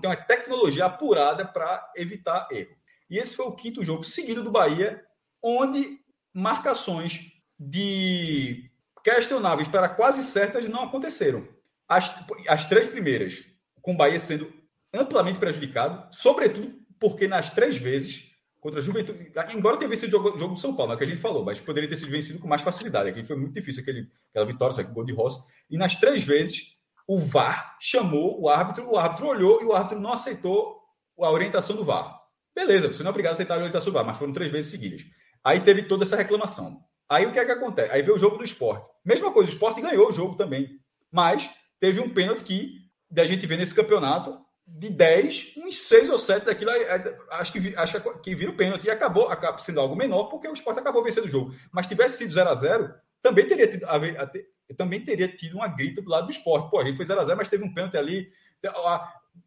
tem 0.00 0.10
uma 0.10 0.16
tecnologia 0.16 0.86
apurada 0.86 1.44
para 1.44 1.92
evitar 1.96 2.48
erro. 2.50 2.76
E 3.08 3.18
esse 3.18 3.34
foi 3.34 3.46
o 3.46 3.54
quinto 3.54 3.84
jogo 3.84 4.04
seguido 4.04 4.42
do 4.42 4.50
Bahia, 4.50 5.00
onde 5.42 5.98
marcações 6.32 7.20
de 7.58 8.70
questionáveis 9.04 9.68
para 9.68 9.88
quase 9.88 10.22
certas 10.22 10.68
não 10.68 10.84
aconteceram. 10.84 11.46
As, 11.88 12.14
as 12.48 12.64
três 12.66 12.86
primeiras, 12.86 13.42
com 13.82 13.92
o 13.92 13.96
Bahia 13.96 14.18
sendo 14.18 14.52
amplamente 14.94 15.38
prejudicado, 15.38 16.08
sobretudo 16.14 16.80
porque 16.98 17.26
nas 17.26 17.50
três 17.50 17.76
vezes 17.76 18.30
contra 18.62 18.78
a 18.78 18.82
Juventude, 18.82 19.28
embora 19.56 19.76
tenha 19.76 19.90
vencido 19.90 20.06
o 20.06 20.10
jogo, 20.10 20.38
jogo 20.38 20.54
do 20.54 20.60
São 20.60 20.76
Paulo, 20.76 20.92
é 20.92 20.94
o 20.94 20.98
que 20.98 21.02
a 21.02 21.06
gente 21.06 21.20
falou, 21.20 21.44
mas 21.44 21.60
poderia 21.60 21.88
ter 21.88 21.96
sido 21.96 22.12
vencido 22.12 22.38
com 22.38 22.46
mais 22.46 22.62
facilidade. 22.62 23.10
Aqui 23.10 23.24
foi 23.24 23.34
muito 23.34 23.52
difícil 23.52 23.82
aquele, 23.82 24.08
aquela 24.30 24.46
vitória, 24.46 24.72
sabe, 24.72 24.94
gol 24.94 25.04
de 25.04 25.12
Rossi. 25.12 25.42
E 25.68 25.76
nas 25.76 25.96
três 25.96 26.22
vezes 26.22 26.76
o 27.04 27.18
VAR 27.18 27.76
chamou 27.80 28.40
o 28.40 28.48
árbitro, 28.48 28.88
o 28.88 28.96
árbitro 28.96 29.26
olhou 29.26 29.60
e 29.60 29.64
o 29.64 29.72
árbitro 29.72 29.98
não 29.98 30.12
aceitou 30.12 30.76
a 31.20 31.28
orientação 31.28 31.74
do 31.74 31.84
VAR. 31.84 32.16
Beleza, 32.54 32.86
você 32.86 33.02
não 33.02 33.08
é 33.08 33.10
obrigado 33.10 33.32
a 33.32 33.34
aceitar 33.34 33.54
a 33.54 33.56
orientação 33.56 33.92
do 33.92 33.94
VAR, 33.96 34.06
mas 34.06 34.16
foram 34.16 34.32
três 34.32 34.52
vezes 34.52 34.70
seguidas. 34.70 35.02
Aí 35.42 35.60
teve 35.60 35.82
toda 35.82 36.04
essa 36.04 36.14
reclamação. 36.14 36.78
Aí 37.08 37.26
o 37.26 37.32
que 37.32 37.40
é 37.40 37.44
que 37.44 37.50
acontece? 37.50 37.90
Aí 37.90 38.02
veio 38.02 38.14
o 38.14 38.18
jogo 38.18 38.38
do 38.38 38.44
esporte. 38.44 38.88
Mesma 39.04 39.32
coisa, 39.32 39.50
o 39.50 39.52
esporte 39.52 39.80
ganhou 39.80 40.08
o 40.08 40.12
jogo 40.12 40.36
também. 40.36 40.68
Mas 41.10 41.50
teve 41.80 41.98
um 41.98 42.08
pênalti 42.08 42.44
que 42.44 43.20
a 43.20 43.26
gente 43.26 43.44
vê 43.44 43.56
nesse 43.56 43.74
campeonato 43.74 44.38
de 44.74 44.90
10, 44.90 45.54
uns 45.58 45.76
6 45.76 46.08
ou 46.08 46.18
7 46.18 46.46
daquilo, 46.46 46.70
acho 47.30 47.52
que, 47.52 47.76
acho 47.76 48.00
que 48.22 48.34
vira 48.34 48.50
o 48.50 48.56
pênalti 48.56 48.86
e 48.86 48.90
acabou, 48.90 49.28
acabou 49.28 49.58
sendo 49.58 49.80
algo 49.80 49.94
menor 49.94 50.24
porque 50.24 50.48
o 50.48 50.54
esporte 50.54 50.80
acabou 50.80 51.04
vencendo 51.04 51.26
o 51.26 51.30
jogo. 51.30 51.54
Mas 51.70 51.86
tivesse 51.86 52.18
sido 52.18 52.32
0 52.32 52.48
a 52.48 52.54
0 52.54 52.94
também 53.22 53.46
teria 53.46 53.68
tido, 53.68 53.86
também 54.76 55.00
teria 55.00 55.28
tido 55.28 55.54
uma 55.54 55.68
grita 55.68 56.02
do 56.02 56.10
lado 56.10 56.26
do 56.26 56.32
esporte. 56.32 56.70
Pô, 56.70 56.80
a 56.80 56.84
gente 56.84 56.96
foi 56.96 57.06
0x0, 57.06 57.36
mas 57.36 57.48
teve 57.48 57.64
um 57.64 57.72
pênalti 57.72 57.96
ali. 57.96 58.28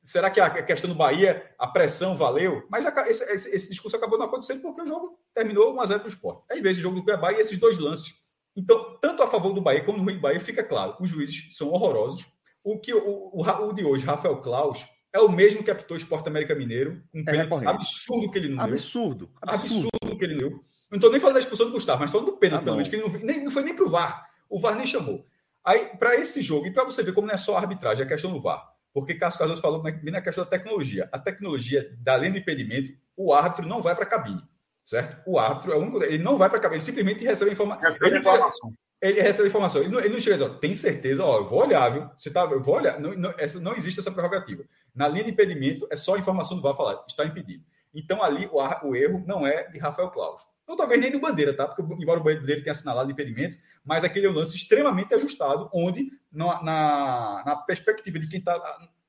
Será 0.02 0.30
que 0.30 0.40
a 0.40 0.64
questão 0.64 0.90
do 0.90 0.96
Bahia, 0.96 1.54
a 1.60 1.68
pressão 1.68 2.18
valeu? 2.18 2.66
Mas 2.70 2.86
esse, 3.08 3.24
esse, 3.32 3.56
esse 3.56 3.70
discurso 3.70 3.98
acabou 3.98 4.18
não 4.18 4.28
acontecendo 4.28 4.62
porque 4.62 4.82
o 4.82 4.88
jogo 4.88 5.20
terminou 5.34 5.76
1x0 5.76 6.00
para 6.00 6.06
o 6.06 6.08
esporte. 6.08 6.44
Aí 6.50 6.62
veio 6.62 6.72
esse 6.72 6.82
jogo 6.82 6.96
do 6.96 7.04
Cuiabá 7.04 7.34
e 7.34 7.40
esses 7.40 7.58
dois 7.58 7.78
lances. 7.78 8.14
Então, 8.56 8.98
tanto 9.02 9.22
a 9.22 9.28
favor 9.28 9.52
do 9.52 9.62
Bahia 9.62 9.84
como 9.84 9.98
no 9.98 10.20
Bahia, 10.20 10.40
fica 10.40 10.64
claro: 10.64 10.96
os 11.00 11.10
juízes 11.10 11.50
são 11.58 11.70
horrorosos. 11.70 12.26
O, 12.64 12.80
que, 12.80 12.94
o, 12.94 13.30
o, 13.34 13.42
o 13.42 13.74
de 13.74 13.84
hoje, 13.84 14.06
Rafael 14.06 14.38
Klaus, 14.38 14.86
é 15.16 15.20
o 15.20 15.32
mesmo 15.32 15.64
que 15.64 15.72
apitou 15.72 15.96
o 15.96 15.98
Esporte 15.98 16.28
América 16.28 16.54
Mineiro. 16.54 17.02
Um 17.14 17.24
é 17.26 17.68
absurdo 17.70 18.30
que 18.30 18.38
ele 18.38 18.50
não 18.50 18.62
absurdo, 18.62 19.28
deu. 19.28 19.36
Absurdo. 19.42 19.88
Absurdo 19.96 20.20
que 20.20 20.26
ele 20.26 20.38
deu. 20.38 20.50
Não 20.92 20.98
estou 20.98 21.10
nem 21.10 21.22
falando 21.22 21.36
da 21.36 21.40
expulsão 21.40 21.68
do 21.68 21.72
Gustavo, 21.72 22.02
mas 22.02 22.12
falando 22.12 22.32
do 22.32 22.38
pênalti, 22.38 22.68
ah, 22.68 22.84
que 22.84 22.96
ele 22.98 23.04
não, 23.04 23.20
nem, 23.22 23.44
não 23.46 23.50
foi 23.50 23.64
nem 23.64 23.74
para 23.74 23.86
o 23.86 23.90
VAR. 23.90 24.28
O 24.50 24.60
VAR 24.60 24.76
nem 24.76 24.86
chamou. 24.86 25.26
Aí, 25.66 25.88
para 25.98 26.18
esse 26.18 26.42
jogo, 26.42 26.68
e 26.68 26.74
para 26.74 26.84
você 26.84 27.02
ver 27.02 27.14
como 27.14 27.28
não 27.28 27.34
é 27.34 27.38
só 27.38 27.56
a 27.56 27.62
arbitragem, 27.62 28.04
é 28.04 28.06
a 28.06 28.10
questão 28.10 28.34
do 28.34 28.42
VAR. 28.42 28.62
Porque 28.94 29.16
Cássio 29.16 29.40
Cardoso 29.40 29.62
falou 29.62 29.82
bem 29.82 29.96
na 30.12 30.22
questão 30.22 30.44
da 30.44 30.50
tecnologia. 30.50 31.08
A 31.14 31.18
tecnologia, 31.18 31.96
da 31.98 32.18
linha 32.18 32.32
de 32.32 32.40
impedimento, 32.40 32.94
o 33.16 33.34
árbitro 33.34 33.66
não 33.66 33.82
vai 33.82 33.96
para 33.96 34.04
a 34.04 34.08
cabine. 34.08 34.44
Certo? 34.84 35.24
O 35.26 35.40
árbitro 35.40 35.72
é 35.72 35.78
o 35.78 35.80
único. 35.80 36.04
Ele 36.04 36.18
não 36.18 36.38
vai 36.38 36.50
para 36.50 36.60
a 36.60 36.62
cabine, 36.62 36.80
ele 36.80 36.86
simplesmente 36.86 37.24
recebe 37.24 37.52
a 37.52 37.54
informa... 37.54 37.78
recebe 37.78 38.20
informação. 38.20 38.74
Ele 39.02 39.22
recebe 39.22 39.48
a 39.48 39.50
informação. 39.50 39.82
Ele 39.82 39.92
não, 39.92 40.00
ele 40.00 40.10
não 40.10 40.20
chega 40.20 40.46
e 40.46 40.50
diz, 40.50 40.60
tem 40.60 40.74
certeza, 40.74 41.24
ó, 41.24 41.40
eu 41.40 41.46
vou 41.46 41.60
olhar, 41.60 41.90
viu? 41.90 42.10
Você 42.18 42.32
tá, 42.32 42.44
eu 42.44 42.62
vou 42.62 42.76
olhar. 42.76 43.00
Não, 43.00 43.12
não, 43.14 43.34
essa, 43.38 43.60
não 43.60 43.74
existe 43.74 44.00
essa 44.00 44.12
prerrogativa. 44.12 44.64
Na 44.94 45.08
linha 45.08 45.24
de 45.24 45.32
impedimento, 45.32 45.88
é 45.92 45.96
só 45.96 46.16
a 46.16 46.20
informação 46.20 46.58
do 46.58 46.64
VAR 46.64 46.76
falar, 46.76 47.04
está 47.08 47.26
impedido. 47.26 47.64
Então, 47.94 48.24
ali, 48.24 48.50
o, 48.52 48.88
o 48.88 48.96
erro 48.96 49.24
não 49.26 49.46
é 49.46 49.68
de 49.70 49.78
Rafael 49.80 50.10
Claus. 50.10 50.42
Não 50.68 50.76
talvez 50.76 51.00
nem 51.00 51.12
do 51.12 51.20
Bandeira, 51.20 51.56
tá? 51.56 51.68
Porque, 51.68 51.82
embora 52.02 52.20
o 52.20 52.24
Bandeira 52.24 52.62
tenha 52.62 52.72
assinalado 52.72 53.12
impedimento, 53.12 53.58
mas 53.84 54.04
aquele 54.04 54.26
é 54.26 54.30
um 54.30 54.34
lance 54.34 54.56
extremamente 54.56 55.14
ajustado, 55.14 55.70
onde, 55.72 56.12
na, 56.32 56.64
na, 56.64 57.44
na 57.46 57.56
perspectiva 57.56 58.18
de 58.18 58.28
quem 58.28 58.40
está 58.40 58.60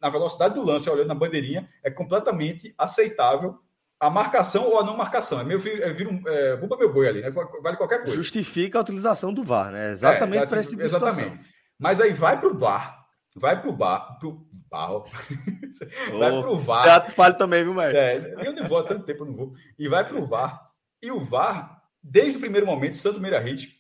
na 0.01 0.11
velocidade 0.11 0.55
do 0.55 0.64
lance, 0.64 0.88
olhando 0.90 1.09
na 1.09 1.14
bandeirinha, 1.14 1.68
é 1.83 1.90
completamente 1.90 2.75
aceitável 2.77 3.57
a 4.00 4.11
marcação 4.11 4.64
ou 4.64 4.78
a 4.78 4.85
não 4.85 4.96
marcação. 4.96 5.40
É 5.40 5.44
meio 5.44 5.61
é, 5.82 5.92
vira 5.92 6.11
um, 6.11 6.22
é, 6.26 6.56
meu 6.56 6.92
boi 6.92 7.09
ali, 7.09 7.22
né? 7.22 7.30
Vale 7.30 7.76
qualquer 7.76 8.02
coisa. 8.02 8.16
Justifica 8.16 8.78
a 8.78 8.82
utilização 8.82 9.32
do 9.32 9.42
VAR, 9.42 9.70
né? 9.70 9.92
Exatamente 9.92 10.44
é, 10.44 10.46
para 10.46 10.61
esse 10.61 10.70
tipo 10.70 10.82
Exatamente. 10.82 11.40
Mas 11.78 12.00
aí 12.00 12.12
vai 12.12 12.38
para 12.38 12.48
o 12.48 12.59
VAR, 12.59 13.06
vai 13.35 13.61
para 13.61 13.70
o 13.70 13.76
VAR, 13.76 14.18
pro 14.18 14.46
VAR, 14.70 14.90
vai 16.18 16.40
para 16.40 16.50
o 16.50 16.59
VAR. 16.59 17.06
Você 17.06 17.12
fale 17.12 17.35
também, 17.35 17.64
viu, 17.64 17.74
Mário? 17.74 17.96
É, 17.96 18.35
eu 18.46 18.52
não 18.54 18.66
vou 18.66 18.78
há 18.78 18.85
tanto 18.85 19.04
tempo, 19.04 19.22
eu 19.22 19.26
não 19.26 19.37
vou. 19.37 19.52
E 19.78 19.88
vai 19.88 20.06
para 20.06 20.18
o 20.18 20.26
VAR. 20.26 20.62
E 21.02 21.11
o 21.11 21.20
VAR, 21.20 21.80
desde 22.02 22.38
o 22.38 22.40
primeiro 22.40 22.66
momento, 22.66 22.96
Santo 22.96 23.20
Meira 23.20 23.38
Hit, 23.38 23.76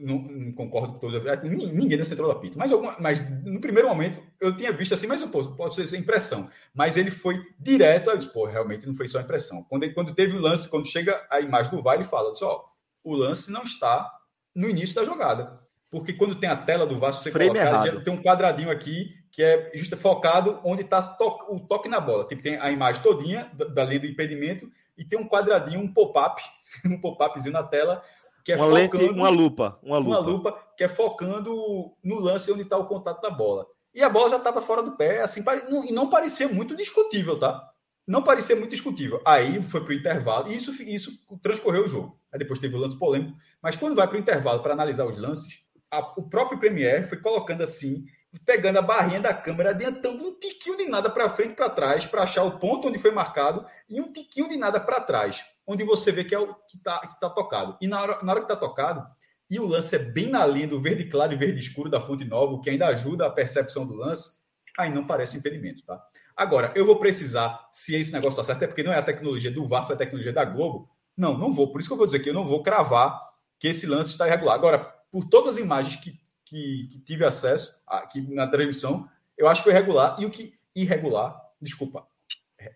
não, 0.00 0.18
não, 0.18 0.52
concordo 0.52 0.94
com 0.94 0.98
todos, 0.98 1.22
ninguém 1.44 1.98
nessa 1.98 2.14
entrou 2.14 2.30
apito, 2.30 2.58
mas, 2.58 2.72
alguma, 2.72 2.96
mas 2.98 3.28
no 3.44 3.60
primeiro 3.60 3.88
momento 3.88 4.22
eu 4.40 4.54
tinha 4.54 4.72
visto 4.72 4.94
assim, 4.94 5.06
mas 5.06 5.22
pô, 5.24 5.44
pode 5.54 5.74
ser 5.74 5.98
impressão. 5.98 6.50
Mas 6.74 6.96
ele 6.96 7.10
foi 7.10 7.40
direto, 7.58 8.10
eu 8.10 8.16
disse, 8.16 8.32
pô, 8.32 8.46
realmente 8.46 8.86
não 8.86 8.94
foi 8.94 9.08
só 9.08 9.20
impressão. 9.20 9.62
Quando, 9.68 9.84
ele, 9.84 9.92
quando 9.92 10.14
teve 10.14 10.36
o 10.36 10.40
lance, 10.40 10.68
quando 10.68 10.86
chega 10.86 11.20
a 11.30 11.40
imagem 11.40 11.70
do 11.70 11.82
VAR, 11.82 11.96
ele 11.96 12.04
fala, 12.04 12.32
disse, 12.32 12.44
ó, 12.44 12.62
o 13.04 13.14
lance 13.14 13.50
não 13.50 13.62
está 13.62 14.10
no 14.54 14.68
início 14.68 14.94
da 14.94 15.04
jogada. 15.04 15.60
Porque 15.90 16.12
quando 16.12 16.36
tem 16.36 16.48
a 16.48 16.56
tela 16.56 16.86
do 16.86 16.98
VAR, 16.98 17.12
se 17.12 17.22
você 17.22 17.30
Frame 17.30 17.50
colocar, 17.50 18.02
tem 18.02 18.12
um 18.12 18.22
quadradinho 18.22 18.70
aqui 18.70 19.14
que 19.32 19.42
é 19.42 19.70
justo 19.74 19.96
focado 19.96 20.60
onde 20.64 20.82
está 20.82 21.02
to 21.02 21.46
o 21.48 21.60
toque 21.60 21.88
na 21.88 22.00
bola. 22.00 22.26
Tipo, 22.26 22.42
tem 22.42 22.56
a 22.56 22.70
imagem 22.70 23.02
todinha 23.02 23.50
da, 23.52 23.64
da 23.64 23.84
linha 23.84 24.00
do 24.00 24.06
impedimento 24.06 24.70
e 24.96 25.04
tem 25.04 25.18
um 25.18 25.28
quadradinho, 25.28 25.80
um 25.80 25.92
pop-up, 25.92 26.42
um 26.86 27.00
pop-upzinho 27.00 27.52
na 27.52 27.62
tela 27.62 28.02
que 28.44 28.52
é 28.52 28.56
uma 28.56 28.66
focando, 28.66 29.04
lente, 29.04 29.18
uma 29.18 29.28
lupa, 29.28 29.78
uma 29.82 29.98
lupa. 29.98 30.10
uma 30.10 30.18
lupa 30.18 30.58
que 30.76 30.84
é 30.84 30.88
focando 30.88 31.54
no 32.02 32.20
lance 32.20 32.50
onde 32.52 32.62
está 32.62 32.76
o 32.76 32.86
contato 32.86 33.20
da 33.20 33.30
bola. 33.30 33.66
E 33.94 34.02
a 34.02 34.08
bola 34.08 34.30
já 34.30 34.36
estava 34.36 34.60
fora 34.60 34.82
do 34.82 34.92
pé, 34.92 35.20
assim, 35.20 35.42
e 35.88 35.92
não 35.92 36.08
parecia 36.08 36.48
muito 36.48 36.76
discutível, 36.76 37.38
tá? 37.38 37.60
Não 38.06 38.22
parecia 38.22 38.56
muito 38.56 38.70
discutível. 38.70 39.20
Aí 39.24 39.62
foi 39.62 39.82
para 39.82 39.90
o 39.90 39.94
intervalo, 39.94 40.48
e 40.48 40.54
isso, 40.54 40.70
isso 40.82 41.12
transcorreu 41.42 41.84
o 41.84 41.88
jogo. 41.88 42.16
Aí 42.32 42.38
depois 42.38 42.58
teve 42.58 42.76
o 42.76 42.78
lance 42.78 42.98
polêmico. 42.98 43.36
Mas 43.62 43.76
quando 43.76 43.96
vai 43.96 44.06
para 44.06 44.16
o 44.16 44.20
intervalo 44.20 44.62
para 44.62 44.72
analisar 44.72 45.06
os 45.06 45.16
lances, 45.16 45.60
a, 45.90 45.98
o 46.16 46.28
próprio 46.28 46.58
Premier 46.58 47.08
foi 47.08 47.18
colocando 47.18 47.62
assim, 47.62 48.04
pegando 48.44 48.78
a 48.78 48.82
barrinha 48.82 49.20
da 49.20 49.34
câmera, 49.34 49.70
adiantando 49.70 50.22
um 50.24 50.38
tiquinho 50.38 50.76
de 50.76 50.86
nada 50.86 51.10
para 51.10 51.30
frente 51.30 51.54
para 51.54 51.70
trás, 51.70 52.06
para 52.06 52.22
achar 52.22 52.44
o 52.44 52.58
ponto 52.58 52.88
onde 52.88 52.98
foi 52.98 53.10
marcado, 53.10 53.66
e 53.88 54.00
um 54.00 54.12
tiquinho 54.12 54.48
de 54.48 54.56
nada 54.56 54.78
para 54.78 55.00
trás 55.00 55.44
onde 55.70 55.84
você 55.84 56.10
vê 56.10 56.24
que 56.24 56.34
é 56.34 56.38
o 56.38 56.52
que 56.52 56.76
está 56.76 56.98
tá 56.98 57.30
tocado. 57.30 57.76
E 57.80 57.86
na 57.86 58.02
hora, 58.02 58.18
na 58.24 58.32
hora 58.32 58.40
que 58.40 58.52
está 58.52 58.56
tocado, 58.56 59.02
e 59.48 59.60
o 59.60 59.66
lance 59.66 59.94
é 59.94 59.98
bem 59.98 60.28
na 60.28 60.44
linha 60.44 60.66
do 60.66 60.80
verde 60.80 61.04
claro 61.04 61.32
e 61.32 61.36
verde 61.36 61.60
escuro 61.60 61.88
da 61.88 62.00
fonte 62.00 62.24
nova, 62.24 62.52
o 62.52 62.60
que 62.60 62.70
ainda 62.70 62.88
ajuda 62.88 63.26
a 63.26 63.30
percepção 63.30 63.86
do 63.86 63.94
lance, 63.94 64.40
aí 64.76 64.92
não 64.92 65.06
parece 65.06 65.38
impedimento, 65.38 65.84
tá? 65.84 65.96
Agora, 66.36 66.72
eu 66.74 66.84
vou 66.84 66.98
precisar, 66.98 67.60
se 67.70 67.94
esse 67.94 68.12
negócio 68.12 68.40
está 68.40 68.44
certo, 68.44 68.62
é 68.64 68.66
porque 68.66 68.82
não 68.82 68.92
é 68.92 68.96
a 68.96 69.02
tecnologia 69.02 69.50
do 69.50 69.66
VAR, 69.66 69.86
foi 69.86 69.94
a 69.94 69.98
tecnologia 69.98 70.32
da 70.32 70.44
Globo. 70.44 70.88
Não, 71.16 71.36
não 71.36 71.52
vou. 71.52 71.70
Por 71.70 71.80
isso 71.80 71.88
que 71.88 71.92
eu 71.92 71.98
vou 71.98 72.06
dizer 72.06 72.20
que 72.20 72.30
eu 72.30 72.34
não 72.34 72.46
vou 72.46 72.62
cravar 72.62 73.20
que 73.58 73.68
esse 73.68 73.86
lance 73.86 74.10
está 74.10 74.26
irregular. 74.26 74.54
Agora, 74.54 74.78
por 75.12 75.28
todas 75.28 75.54
as 75.54 75.58
imagens 75.58 75.96
que, 75.96 76.14
que, 76.50 76.88
que 76.90 76.98
tive 76.98 77.24
acesso 77.24 77.80
aqui 77.86 78.20
na 78.34 78.46
transmissão, 78.48 79.08
eu 79.38 79.46
acho 79.48 79.62
que 79.62 79.70
foi 79.70 79.72
regular. 79.72 80.16
E 80.18 80.26
o 80.26 80.30
que 80.30 80.52
irregular, 80.74 81.40
desculpa, 81.62 82.04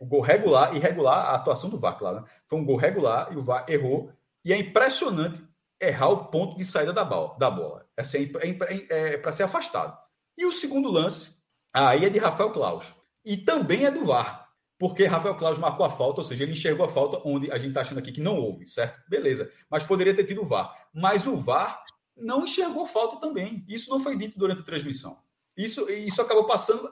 o 0.00 0.06
gol 0.06 0.20
regular 0.20 0.74
e 0.74 0.78
regular 0.78 1.26
a 1.26 1.34
atuação 1.34 1.68
do 1.68 1.78
VAR, 1.78 1.98
claro. 1.98 2.20
Né? 2.20 2.26
Foi 2.48 2.58
um 2.58 2.64
gol 2.64 2.76
regular 2.76 3.32
e 3.32 3.36
o 3.36 3.42
VAR 3.42 3.68
errou. 3.68 4.08
E 4.44 4.52
é 4.52 4.56
impressionante 4.56 5.42
errar 5.80 6.08
o 6.08 6.26
ponto 6.26 6.56
de 6.56 6.64
saída 6.64 6.92
da 6.92 7.04
bola. 7.04 7.36
Da 7.36 7.50
bola. 7.50 7.84
Assim, 7.96 8.30
é, 8.40 8.48
é, 8.48 8.86
é, 8.88 9.14
é 9.14 9.18
para 9.18 9.32
ser 9.32 9.42
afastado. 9.42 9.98
E 10.38 10.46
o 10.46 10.52
segundo 10.52 10.90
lance, 10.90 11.42
aí 11.72 12.04
é 12.04 12.08
de 12.08 12.18
Rafael 12.18 12.50
Claus. 12.50 12.92
E 13.24 13.36
também 13.36 13.84
é 13.84 13.90
do 13.90 14.04
VAR. 14.04 14.44
Porque 14.78 15.04
Rafael 15.04 15.36
Claus 15.36 15.58
marcou 15.58 15.84
a 15.86 15.90
falta, 15.90 16.20
ou 16.20 16.24
seja, 16.24 16.44
ele 16.44 16.52
enxergou 16.52 16.84
a 16.84 16.88
falta 16.88 17.20
onde 17.24 17.50
a 17.50 17.58
gente 17.58 17.68
está 17.68 17.80
achando 17.80 17.98
aqui 17.98 18.12
que 18.12 18.20
não 18.20 18.36
houve, 18.36 18.68
certo? 18.68 19.02
Beleza. 19.08 19.50
Mas 19.70 19.84
poderia 19.84 20.14
ter 20.14 20.24
tido 20.24 20.42
o 20.42 20.46
VAR. 20.46 20.88
Mas 20.92 21.26
o 21.26 21.36
VAR 21.36 21.82
não 22.16 22.44
enxergou 22.44 22.86
falta 22.86 23.16
também. 23.16 23.62
Isso 23.68 23.90
não 23.90 24.00
foi 24.00 24.16
dito 24.16 24.38
durante 24.38 24.60
a 24.60 24.64
transmissão. 24.64 25.18
Isso, 25.56 25.88
isso 25.90 26.20
acabou 26.20 26.44
passando 26.44 26.90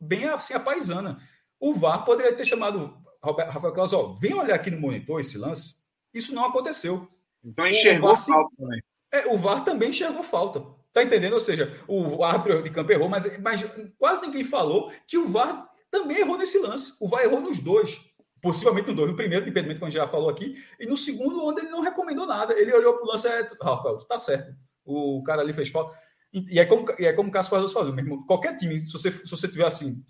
bem 0.00 0.24
assim 0.24 0.54
a 0.54 0.60
paisana. 0.60 1.18
O 1.58 1.74
VAR 1.74 2.04
poderia 2.04 2.34
ter 2.34 2.44
chamado 2.44 2.96
Rafael 3.22 3.72
Claus, 3.72 3.92
ó, 3.92 4.12
vem 4.12 4.34
olhar 4.34 4.54
aqui 4.54 4.70
no 4.70 4.80
monitor 4.80 5.20
esse 5.20 5.38
lance. 5.38 5.76
Isso 6.12 6.34
não 6.34 6.44
aconteceu. 6.44 7.08
Então 7.44 7.66
enxergou 7.66 8.10
VAR, 8.10 8.24
falta 8.24 8.56
também. 8.56 8.82
É, 9.12 9.26
o 9.32 9.38
VAR 9.38 9.64
também 9.64 9.90
enxergou 9.90 10.22
falta. 10.22 10.62
Tá 10.92 11.02
entendendo? 11.02 11.34
Ou 11.34 11.40
seja, 11.40 11.78
o 11.86 12.24
árbitro 12.24 12.62
de 12.62 12.70
campo 12.70 12.90
errou, 12.90 13.06
mas, 13.08 13.38
mas 13.40 13.62
quase 13.98 14.22
ninguém 14.22 14.44
falou 14.44 14.90
que 15.06 15.18
o 15.18 15.28
VAR 15.28 15.68
também 15.90 16.18
errou 16.18 16.38
nesse 16.38 16.58
lance. 16.58 16.96
O 17.00 17.08
VAR 17.08 17.22
errou 17.22 17.40
nos 17.40 17.60
dois. 17.60 18.00
Possivelmente 18.46 18.86
no 18.86 18.94
dois. 18.94 19.10
No 19.10 19.16
primeiro, 19.16 19.44
de 19.44 19.50
impedimento, 19.50 19.80
como 19.80 19.88
a 19.88 19.90
gente 19.90 20.00
já 20.00 20.06
falou 20.06 20.30
aqui, 20.30 20.54
e 20.78 20.86
no 20.86 20.96
segundo, 20.96 21.44
onde 21.44 21.62
ele 21.62 21.68
não 21.68 21.80
recomendou 21.80 22.24
nada. 22.26 22.56
Ele 22.56 22.72
olhou 22.72 22.94
para 22.94 23.02
o 23.02 23.08
lance, 23.08 23.26
é, 23.26 23.50
Rafael, 23.60 23.98
tá 24.06 24.16
certo. 24.20 24.54
O 24.84 25.20
cara 25.24 25.42
ali 25.42 25.52
fez 25.52 25.68
falta. 25.68 25.98
E, 26.32 26.60
é 26.60 26.64
como, 26.64 26.86
e 26.96 27.06
é 27.06 27.12
como 27.12 27.28
o 27.28 27.32
Cássio 27.32 27.50
Cardoso 27.50 27.74
falou, 27.74 27.92
mesmo. 27.92 28.24
Qualquer 28.24 28.54
time, 28.54 28.86
se 28.86 28.92
você, 28.92 29.10
se 29.10 29.28
você 29.28 29.48
tiver 29.48 29.66
assim, 29.66 30.00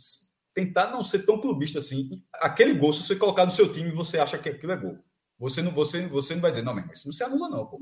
tentar 0.52 0.90
não 0.90 1.02
ser 1.02 1.20
tão 1.20 1.40
clubista 1.40 1.78
assim. 1.78 2.22
Aquele 2.34 2.74
gol, 2.74 2.92
se 2.92 3.04
você 3.04 3.16
colocar 3.16 3.46
no 3.46 3.50
seu 3.50 3.72
time, 3.72 3.90
você 3.90 4.18
acha 4.18 4.36
que 4.36 4.50
aquilo 4.50 4.72
é 4.72 4.76
gol. 4.76 4.98
Você 5.38 5.62
não, 5.62 5.70
você, 5.70 6.06
você 6.06 6.34
não 6.34 6.42
vai 6.42 6.50
dizer, 6.50 6.62
não, 6.62 6.74
mas 6.74 6.92
isso 6.92 7.08
não 7.08 7.14
se 7.14 7.24
anula, 7.24 7.48
não. 7.48 7.64
Pô. 7.64 7.80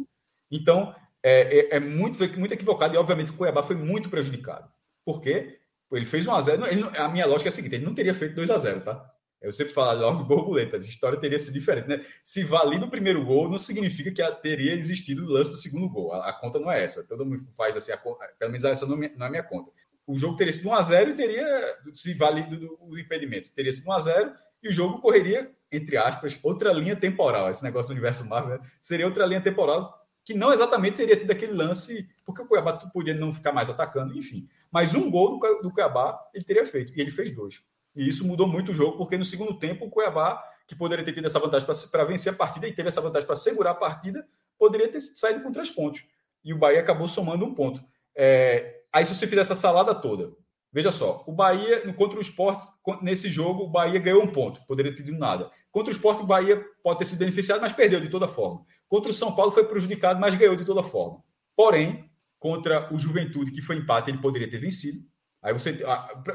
Então, 0.53 0.95
é, 1.21 1.59
é, 1.59 1.77
é, 1.79 1.81
muito, 1.81 2.17
muito 2.39 2.55
equivocado 2.55 2.95
e, 2.95 2.97
obviamente, 2.97 3.33
o 3.33 3.37
Cuiabá 3.37 3.65
foi 3.65 3.75
muito 3.75 4.09
prejudicado. 4.09 4.69
Por 5.05 5.21
quê? 5.21 5.59
Ele 5.91 6.07
fez 6.07 6.27
1x0. 6.27 6.97
A 6.97 7.09
minha 7.09 7.27
lógica 7.27 7.49
é 7.49 7.51
a 7.51 7.53
seguinte: 7.53 7.75
ele 7.75 7.85
não 7.85 7.95
teria 7.95 8.15
feito 8.15 8.41
2x0, 8.41 8.85
tá? 8.85 9.14
Eu 9.45 9.53
sempre 9.53 9.73
falo 9.73 10.01
logo 10.01 10.25
borboleta, 10.25 10.77
a 10.77 10.81
história 10.81 11.19
teria 11.19 11.39
sido 11.39 11.55
diferente, 11.55 11.89
né? 11.89 12.05
Se 12.23 12.45
valir 12.45 12.81
no 12.81 12.91
primeiro 12.91 13.25
gol, 13.25 13.49
não 13.49 13.59
significa 13.59 14.11
que 14.11 14.41
teria 14.41 14.75
existido 14.75 15.25
o 15.25 15.29
lance 15.29 15.51
do 15.51 15.57
segundo 15.57 15.89
gol. 15.89 16.13
A, 16.13 16.31
a, 16.31 16.33
conta 16.33 16.59
não 16.59 16.71
é 16.71 16.83
essa. 16.83 17.07
Todo 17.07 17.25
mundo 17.25 17.47
faz 17.57 17.77
assim, 17.77 17.93
a, 17.93 17.97
pelo 17.97 18.51
menos 18.51 18.65
essa 18.65 18.87
não, 18.87 19.03
é 19.03 19.13
a 19.19 19.31
minha 19.31 19.43
conta 19.43 19.71
o 20.07 20.19
jogo 20.19 20.37
teria 20.37 20.53
sido 20.53 20.69
1x0 20.69 21.11
e 21.11 21.15
teria, 21.15 21.79
se 21.95 22.15
válido 22.15 22.79
o 22.81 22.99
impedimento, 22.99 23.51
teria 23.55 23.73
sido 23.73 23.89
1x0 23.89 24.33
e 24.63 24.69
o 24.69 24.73
jogo 24.73 25.01
correria, 25.01 25.51
entre 25.71 25.97
aspas, 25.97 26.39
outra 26.43 26.73
linha 26.73 26.97
temporal. 26.97 27.51
Esse 27.51 27.63
negócio 27.63 27.89
do 27.89 27.93
universo 27.93 28.27
Marvel 28.29 28.59
né? 28.59 28.71
seria 28.81 29.07
outra 29.07 29.27
linha 29.27 29.43
temporal 29.43 30.03
que 30.25 30.33
não 30.33 30.53
exatamente 30.53 30.97
teria 30.97 31.19
tido 31.19 31.31
aquele 31.31 31.53
lance, 31.53 32.09
porque 32.25 32.41
o 32.41 32.47
Cuiabá 32.47 32.73
podia 32.73 33.13
não 33.13 33.31
ficar 33.31 33.53
mais 33.53 33.69
atacando, 33.69 34.17
enfim. 34.17 34.47
Mas 34.73 34.95
um 34.95 35.11
gol 35.11 35.39
do, 35.39 35.59
do 35.59 35.71
Cuiabá 35.71 36.19
ele 36.33 36.45
teria 36.45 36.65
feito, 36.65 36.95
e 36.97 37.01
ele 37.01 37.11
fez 37.11 37.31
dois. 37.31 37.63
E 37.95 38.09
isso 38.09 38.27
mudou 38.27 38.47
muito 38.47 38.73
o 38.73 38.75
jogo, 38.75 38.97
porque 38.97 39.17
no 39.17 39.25
segundo 39.25 39.59
tempo 39.59 39.85
o 39.85 39.91
Cuiabá, 39.91 40.43
que 40.67 40.75
poderia 40.75 41.05
ter 41.05 41.13
tido 41.13 41.27
essa 41.27 41.39
vantagem 41.39 41.67
para 41.91 42.05
vencer 42.05 42.33
a 42.33 42.37
partida 42.37 42.67
e 42.67 42.73
teve 42.73 42.89
essa 42.89 43.01
vantagem 43.01 43.27
para 43.27 43.37
segurar 43.37 43.71
a 43.71 43.75
partida, 43.75 44.27
poderia 44.59 44.91
ter 44.91 45.01
saído 45.01 45.43
com 45.43 45.53
três 45.53 45.71
pontos. 45.71 46.05
E 46.45 46.53
o 46.53 46.59
Bahia 46.59 46.81
acabou 46.81 47.07
somando 47.07 47.45
um 47.45 47.55
ponto. 47.55 47.81
É, 48.17 48.73
aí, 48.93 49.05
se 49.05 49.15
você 49.15 49.27
fizer 49.27 49.41
essa 49.41 49.55
salada 49.55 49.95
toda, 49.95 50.29
veja 50.73 50.91
só: 50.91 51.25
o 51.27 51.33
Bahia, 51.33 51.93
contra 51.95 52.19
o 52.19 52.23
esporte, 52.23 52.67
nesse 53.03 53.29
jogo, 53.29 53.65
o 53.65 53.71
Bahia 53.71 53.99
ganhou 53.99 54.23
um 54.23 54.31
ponto, 54.31 54.61
poderia 54.67 54.95
ter 54.95 55.05
tido 55.05 55.19
nada. 55.19 55.51
Contra 55.71 55.93
o 55.93 55.95
esporte, 55.95 56.23
o 56.23 56.27
Bahia 56.27 56.65
pode 56.83 56.99
ter 56.99 57.05
sido 57.05 57.19
beneficiado, 57.19 57.61
mas 57.61 57.73
perdeu 57.73 58.01
de 58.01 58.11
toda 58.11 58.29
forma. 58.29 58.65
Contra 58.89 59.11
o 59.11 59.15
São 59.15 59.35
Paulo, 59.35 59.51
foi 59.51 59.65
prejudicado, 59.65 60.21
mas 60.21 60.35
ganhou 60.35 60.57
de 60.57 60.65
toda 60.65 60.83
forma. 60.83 61.23
Porém, 61.57 62.09
contra 62.39 62.93
o 62.93 62.99
Juventude, 62.99 63.51
que 63.51 63.63
foi 63.63 63.77
empate, 63.77 64.11
ele 64.11 64.19
poderia 64.19 64.49
ter 64.49 64.59
vencido. 64.59 64.99
Aí 65.45 65.53
você. 65.53 65.73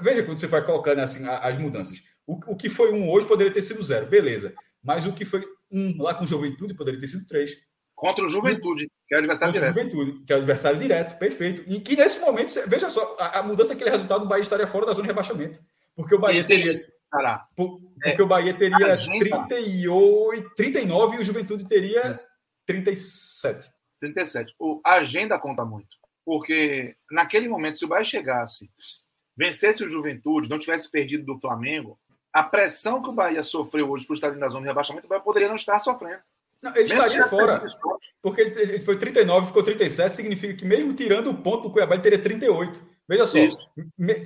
Veja 0.02 0.24
quando 0.24 0.40
você 0.40 0.46
vai 0.46 0.64
colocando 0.64 1.00
assim, 1.00 1.28
as 1.28 1.58
mudanças. 1.58 1.98
O, 2.28 2.54
o 2.54 2.56
que 2.56 2.70
foi 2.70 2.94
um 2.94 3.10
hoje 3.10 3.26
poderia 3.26 3.52
ter 3.52 3.64
sido 3.64 3.84
zero, 3.84 4.06
beleza. 4.06 4.54
Mas 4.84 5.08
o 5.08 5.14
que 5.14 5.26
foi 5.26 5.44
um 5.72 6.02
lá 6.02 6.14
com 6.14 6.28
Juventude 6.28 6.76
poderia 6.76 7.00
ter 7.00 7.08
sido 7.08 7.26
três. 7.26 7.58
Contra 7.96 8.24
o 8.24 8.30
Juventude, 8.30 8.88
que 9.08 9.16
é 9.16 9.18
o 9.18 9.20
adversário 9.20 9.54
Contra 9.54 9.72
direto. 9.72 9.92
Juventude, 9.92 10.26
que 10.26 10.32
é 10.32 10.36
o 10.36 10.40
adversário 10.40 10.80
direto, 10.80 11.18
perfeito. 11.18 11.64
E 11.68 11.82
que 11.82 11.98
nesse 11.98 12.22
momento, 12.22 12.50
veja 12.68 12.88
só, 12.88 13.18
a, 13.20 13.40
a 13.40 13.44
mudança 13.44 13.74
daquele 13.74 13.90
resultado, 13.90 14.24
o 14.24 14.28
Bahia 14.28 14.44
estaria 14.44 14.68
fora 14.68 14.86
da 14.86 14.94
zona 14.94 15.04
de 15.04 15.10
rebaixamento. 15.10 15.60
Porque 15.96 16.16
o 16.16 16.20
Bahia 16.20 16.44
teria. 16.46 16.74
Por, 17.58 17.82
porque 18.02 18.22
é, 18.22 18.24
o 18.24 18.28
Bahia 18.28 18.54
teria 18.54 18.96
38, 18.96 20.52
39 20.56 21.18
e 21.18 21.20
o 21.20 21.24
Juventude 21.24 21.68
teria 21.68 22.00
é. 22.00 22.16
37. 22.68 23.70
37. 24.00 24.56
O, 24.60 24.80
a 24.86 24.94
agenda 24.94 25.38
conta 25.40 25.66
muito. 25.66 25.99
Porque 26.30 26.96
naquele 27.10 27.48
momento, 27.48 27.80
se 27.80 27.86
o 27.86 27.88
Bahia 27.88 28.04
chegasse, 28.04 28.70
vencesse 29.36 29.84
o 29.84 29.90
Juventude, 29.90 30.48
não 30.48 30.60
tivesse 30.60 30.92
perdido 30.92 31.26
do 31.26 31.40
Flamengo, 31.40 32.00
a 32.32 32.44
pressão 32.44 33.02
que 33.02 33.10
o 33.10 33.14
Bahia 33.14 33.42
sofreu 33.42 33.90
hoje 33.90 34.06
para 34.06 34.14
o 34.14 34.16
estádio 34.16 34.40
da 34.40 34.48
zona 34.48 34.62
de 34.62 34.68
rebaixamento, 34.68 35.08
o 35.08 35.10
Bahia 35.10 35.24
poderia 35.24 35.48
não 35.48 35.56
estar 35.56 35.80
sofrendo. 35.80 36.22
Não, 36.62 36.70
ele 36.76 36.88
mesmo 36.88 37.04
estaria 37.04 37.26
fora. 37.26 37.66
Porque 38.22 38.42
ele 38.42 38.80
foi 38.82 39.00
39, 39.00 39.48
ficou 39.48 39.64
37, 39.64 40.18
significa 40.18 40.54
que 40.54 40.66
mesmo 40.66 40.94
tirando 40.94 41.32
o 41.32 41.42
ponto 41.42 41.64
do 41.64 41.72
Cuiabá, 41.72 41.96
ele 41.96 42.04
teria 42.04 42.22
38. 42.22 42.80
Veja 43.08 43.26
só. 43.26 43.40
Me, 43.98 44.24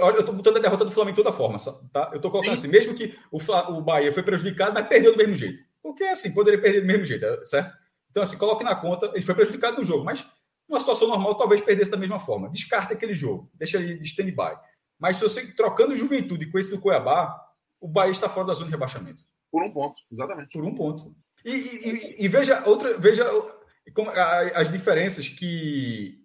olha, 0.00 0.16
eu 0.16 0.20
estou 0.20 0.34
botando 0.34 0.58
a 0.58 0.60
derrota 0.60 0.84
do 0.84 0.90
Flamengo 0.90 1.16
de 1.16 1.22
toda 1.22 1.34
forma, 1.34 1.56
tá? 1.94 2.10
Eu 2.12 2.16
estou 2.16 2.30
colocando 2.30 2.58
Sim. 2.58 2.66
assim, 2.66 2.68
mesmo 2.68 2.92
que 2.92 3.18
o, 3.32 3.38
o 3.72 3.80
Bahia 3.80 4.12
foi 4.12 4.22
prejudicado, 4.22 4.74
mas 4.74 4.86
perdeu 4.86 5.12
do 5.12 5.16
mesmo 5.16 5.34
jeito. 5.34 5.62
Porque 5.82 6.04
assim, 6.04 6.34
poderia 6.34 6.60
perder 6.60 6.82
do 6.82 6.86
mesmo 6.86 7.06
jeito, 7.06 7.24
certo? 7.46 7.72
Então, 8.10 8.22
assim, 8.22 8.36
coloque 8.36 8.64
na 8.64 8.74
conta, 8.76 9.10
ele 9.14 9.24
foi 9.24 9.34
prejudicado 9.34 9.78
no 9.78 9.84
jogo, 9.84 10.04
mas 10.04 10.26
numa 10.68 10.80
situação 10.80 11.08
normal, 11.08 11.36
talvez 11.36 11.60
perdesse 11.60 11.90
da 11.90 11.96
mesma 11.96 12.20
forma. 12.20 12.50
Descarta 12.50 12.92
aquele 12.92 13.14
jogo, 13.14 13.50
deixa 13.54 13.78
ele 13.78 13.98
de 13.98 14.04
stand-by. 14.04 14.56
Mas 14.98 15.16
se 15.16 15.22
você 15.22 15.46
trocando 15.54 15.96
juventude 15.96 16.50
com 16.50 16.58
esse 16.58 16.70
do 16.70 16.80
Cuiabá, 16.80 17.40
o 17.80 17.88
Bahia 17.88 18.10
está 18.10 18.28
fora 18.28 18.48
da 18.48 18.54
zona 18.54 18.66
de 18.66 18.72
rebaixamento. 18.72 19.22
Por 19.50 19.62
um 19.62 19.72
ponto, 19.72 20.02
exatamente. 20.10 20.52
Por 20.52 20.64
um 20.64 20.74
ponto. 20.74 21.14
E, 21.44 21.50
e, 21.50 22.24
e, 22.24 22.28
veja 22.28 22.62
outra, 22.66 22.98
veja 22.98 23.24
como, 23.94 24.10
as 24.54 24.70
diferenças 24.70 25.28
que. 25.28 26.18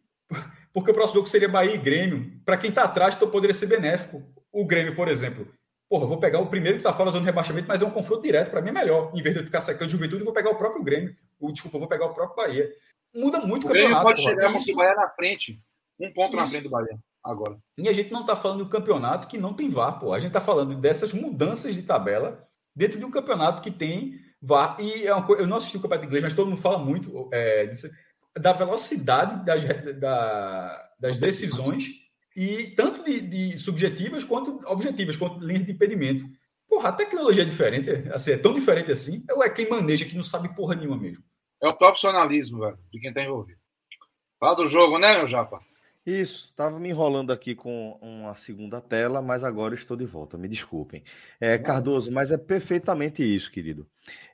Porque 0.73 0.89
o 0.89 0.93
próximo 0.93 1.19
jogo 1.19 1.29
seria 1.29 1.47
Bahia 1.47 1.75
e 1.75 1.77
Grêmio. 1.77 2.41
Para 2.43 2.57
quem 2.57 2.69
está 2.69 2.83
atrás, 2.83 3.15
então 3.15 3.29
poderia 3.29 3.53
ser 3.53 3.67
benéfico. 3.67 4.23
O 4.51 4.65
Grêmio, 4.65 4.95
por 4.95 5.07
exemplo. 5.07 5.47
Porra, 5.93 6.07
vou 6.07 6.17
pegar 6.17 6.39
o 6.39 6.47
primeiro 6.47 6.79
que 6.79 6.81
está 6.81 6.91
fora 6.91 7.05
da 7.05 7.11
zona 7.11 7.21
de 7.21 7.27
rebaixamento, 7.27 7.67
mas 7.67 7.83
é 7.83 7.85
um 7.85 7.91
confronto 7.91 8.23
direto, 8.23 8.49
para 8.49 8.63
mim 8.63 8.69
é 8.69 8.71
melhor. 8.71 9.11
Em 9.13 9.21
vez 9.21 9.35
de 9.35 9.41
eu 9.41 9.45
ficar 9.45 9.61
secando 9.61 9.91
Juventude, 9.91 10.21
eu 10.21 10.25
vou 10.25 10.33
pegar 10.33 10.49
o 10.49 10.55
próprio 10.55 10.83
Grêmio. 10.83 11.15
Ou, 11.39 11.51
desculpa, 11.51 11.77
eu 11.77 11.81
vou 11.81 11.87
pegar 11.87 12.07
o 12.07 12.15
próprio 12.15 12.35
Bahia. 12.35 12.67
Muda 13.13 13.39
muito 13.41 13.67
o, 13.67 13.69
o 13.69 13.71
campeonato. 13.71 14.03
pode 14.03 14.23
porra. 14.23 14.33
chegar 14.33 14.51
com 14.51 14.71
o 14.71 14.75
Bahia 14.75 14.95
na 14.95 15.09
frente. 15.09 15.61
Um 15.99 16.11
ponto 16.11 16.29
Isso. 16.29 16.37
na 16.37 16.47
frente 16.47 16.63
do 16.63 16.71
Bahia 16.71 16.97
agora. 17.23 17.59
E 17.77 17.87
a 17.87 17.93
gente 17.93 18.11
não 18.11 18.21
está 18.21 18.35
falando 18.35 18.63
do 18.63 18.69
campeonato 18.71 19.27
que 19.27 19.37
não 19.37 19.53
tem 19.53 19.69
VAR, 19.69 19.99
pô. 19.99 20.13
A 20.13 20.19
gente 20.19 20.29
está 20.29 20.41
falando 20.41 20.75
dessas 20.75 21.13
mudanças 21.13 21.75
de 21.75 21.83
tabela 21.83 22.43
dentro 22.75 22.97
de 22.97 23.05
um 23.05 23.11
campeonato 23.11 23.61
que 23.61 23.69
tem 23.69 24.19
VAR. 24.41 24.75
E 24.79 25.05
é 25.05 25.13
uma 25.13 25.27
coisa, 25.27 25.43
eu 25.43 25.47
não 25.47 25.57
assisti 25.57 25.77
o 25.77 25.79
campeonato 25.79 26.07
inglês, 26.07 26.23
mas 26.23 26.33
todo 26.33 26.49
mundo 26.49 26.59
fala 26.59 26.79
muito 26.79 27.29
é, 27.31 27.67
disso, 27.67 27.87
da 28.35 28.51
velocidade 28.51 29.45
das, 29.45 29.63
da, 29.99 30.89
das 30.99 31.19
decisões, 31.19 32.02
e 32.35 32.67
tanto 32.75 33.03
de, 33.03 33.21
de, 33.21 33.57
subjetivas 33.57 34.23
quanto 34.23 34.59
objetivas, 34.67 35.15
quanto 35.15 35.43
linhas 35.45 35.65
de 35.65 35.71
impedimento. 35.71 36.25
Porra, 36.67 36.89
a 36.89 36.93
tecnologia 36.93 37.43
é 37.43 37.45
diferente, 37.45 37.89
assim, 38.11 38.31
é 38.31 38.37
tão 38.37 38.53
diferente 38.53 38.91
assim, 38.91 39.23
ou 39.31 39.43
é 39.43 39.49
quem 39.49 39.69
maneja 39.69 40.05
que 40.05 40.15
não 40.15 40.23
sabe 40.23 40.55
porra 40.55 40.75
nenhuma 40.75 40.97
mesmo? 40.97 41.23
É 41.61 41.67
o 41.67 41.77
profissionalismo, 41.77 42.59
velho, 42.59 42.79
de 42.91 42.99
quem 42.99 43.09
está 43.09 43.21
envolvido. 43.21 43.59
Fala 44.39 44.55
do 44.55 44.67
jogo, 44.67 44.97
né, 44.97 45.17
meu 45.17 45.27
japa? 45.27 45.61
Isso, 46.05 46.49
estava 46.49 46.77
me 46.77 46.89
enrolando 46.89 47.31
aqui 47.31 47.55
com 47.55 47.97
uma 48.01 48.35
segunda 48.35 48.81
tela, 48.81 49.21
mas 49.21 49.41
agora 49.41 49.73
estou 49.73 49.95
de 49.95 50.05
volta, 50.05 50.37
me 50.37 50.49
desculpem. 50.49 51.01
É, 51.39 51.57
Cardoso, 51.57 52.11
mas 52.11 52.29
é 52.29 52.37
perfeitamente 52.37 53.23
isso, 53.23 53.49
querido. 53.49 53.87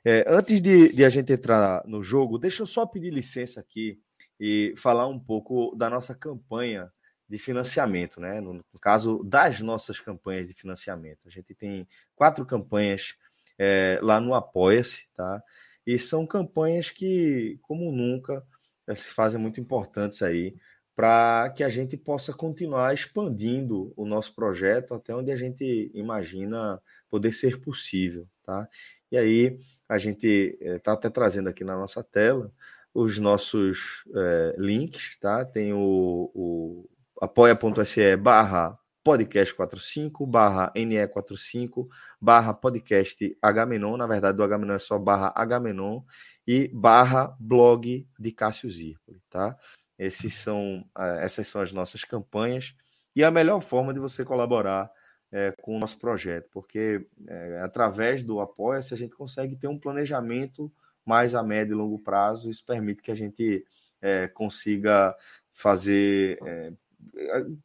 É, 0.04 0.24
antes 0.26 0.60
de, 0.60 0.92
de, 0.92 1.04
a 1.04 1.10
gente 1.10 1.32
entrar 1.32 1.84
no 1.86 2.02
jogo, 2.02 2.38
deixa 2.38 2.62
eu 2.64 2.66
só 2.66 2.84
pedir 2.84 3.12
licença 3.12 3.60
aqui 3.60 4.00
e 4.40 4.74
falar 4.76 5.06
um 5.06 5.18
pouco 5.18 5.72
da 5.76 5.88
nossa 5.88 6.12
campanha 6.12 6.90
de 7.30 7.38
financiamento, 7.38 8.20
né? 8.20 8.40
No, 8.40 8.54
no 8.54 8.78
caso 8.80 9.22
das 9.22 9.60
nossas 9.60 10.00
campanhas 10.00 10.48
de 10.48 10.52
financiamento. 10.52 11.20
A 11.24 11.30
gente 11.30 11.54
tem 11.54 11.86
quatro 12.16 12.44
campanhas 12.44 13.14
é, 13.56 14.00
lá 14.02 14.20
no 14.20 14.34
Apoia-se, 14.34 15.06
tá? 15.14 15.40
E 15.86 15.96
são 15.96 16.26
campanhas 16.26 16.90
que, 16.90 17.56
como 17.62 17.92
nunca, 17.92 18.44
é, 18.88 18.96
se 18.96 19.10
fazem 19.10 19.40
muito 19.40 19.60
importantes 19.60 20.22
aí 20.22 20.56
para 20.96 21.50
que 21.56 21.62
a 21.62 21.68
gente 21.68 21.96
possa 21.96 22.32
continuar 22.32 22.92
expandindo 22.92 23.92
o 23.96 24.04
nosso 24.04 24.34
projeto 24.34 24.92
até 24.92 25.14
onde 25.14 25.30
a 25.30 25.36
gente 25.36 25.88
imagina 25.94 26.82
poder 27.08 27.32
ser 27.32 27.60
possível, 27.60 28.26
tá? 28.44 28.68
E 29.10 29.16
aí 29.16 29.60
a 29.88 29.98
gente 29.98 30.58
está 30.60 30.90
eh, 30.90 30.94
até 30.94 31.08
trazendo 31.08 31.48
aqui 31.48 31.62
na 31.62 31.76
nossa 31.76 32.02
tela 32.02 32.52
os 32.92 33.18
nossos 33.18 34.02
é, 34.14 34.56
links, 34.58 35.16
tá? 35.20 35.44
Tem 35.44 35.72
o, 35.72 36.30
o 36.34 36.90
apoia.se 37.20 38.16
barra 38.16 38.78
podcast 39.04 39.54
45, 39.54 40.26
barra 40.26 40.72
NE45, 40.74 41.86
barra 42.20 42.54
podcast 42.54 43.36
Agamenon, 43.40 43.96
na 43.96 44.06
verdade 44.06 44.36
do 44.36 44.42
Agamenon 44.42 44.74
é 44.74 44.78
só 44.78 44.98
barra 44.98 45.32
Agamenon, 45.34 46.02
e 46.46 46.68
barra 46.68 47.36
blog 47.38 48.06
de 48.18 48.32
Cássio 48.32 48.70
Zirpoli, 48.70 49.20
tá? 49.30 49.56
Esses 49.98 50.34
são, 50.34 50.84
essas 51.20 51.46
são 51.46 51.60
as 51.60 51.72
nossas 51.72 52.04
campanhas 52.04 52.74
e 53.14 53.22
a 53.22 53.30
melhor 53.30 53.60
forma 53.60 53.92
de 53.92 54.00
você 54.00 54.24
colaborar 54.24 54.90
é, 55.30 55.52
com 55.60 55.76
o 55.76 55.78
nosso 55.78 55.98
projeto, 55.98 56.48
porque 56.50 57.06
é, 57.28 57.60
através 57.62 58.22
do 58.22 58.40
Apoia-se 58.40 58.94
a 58.94 58.96
gente 58.96 59.14
consegue 59.14 59.56
ter 59.56 59.68
um 59.68 59.78
planejamento 59.78 60.72
mais 61.04 61.34
a 61.34 61.42
médio 61.42 61.74
e 61.74 61.76
longo 61.76 61.98
prazo. 61.98 62.50
Isso 62.50 62.64
permite 62.64 63.02
que 63.02 63.10
a 63.10 63.14
gente 63.14 63.64
é, 64.00 64.26
consiga 64.28 65.14
fazer, 65.52 66.38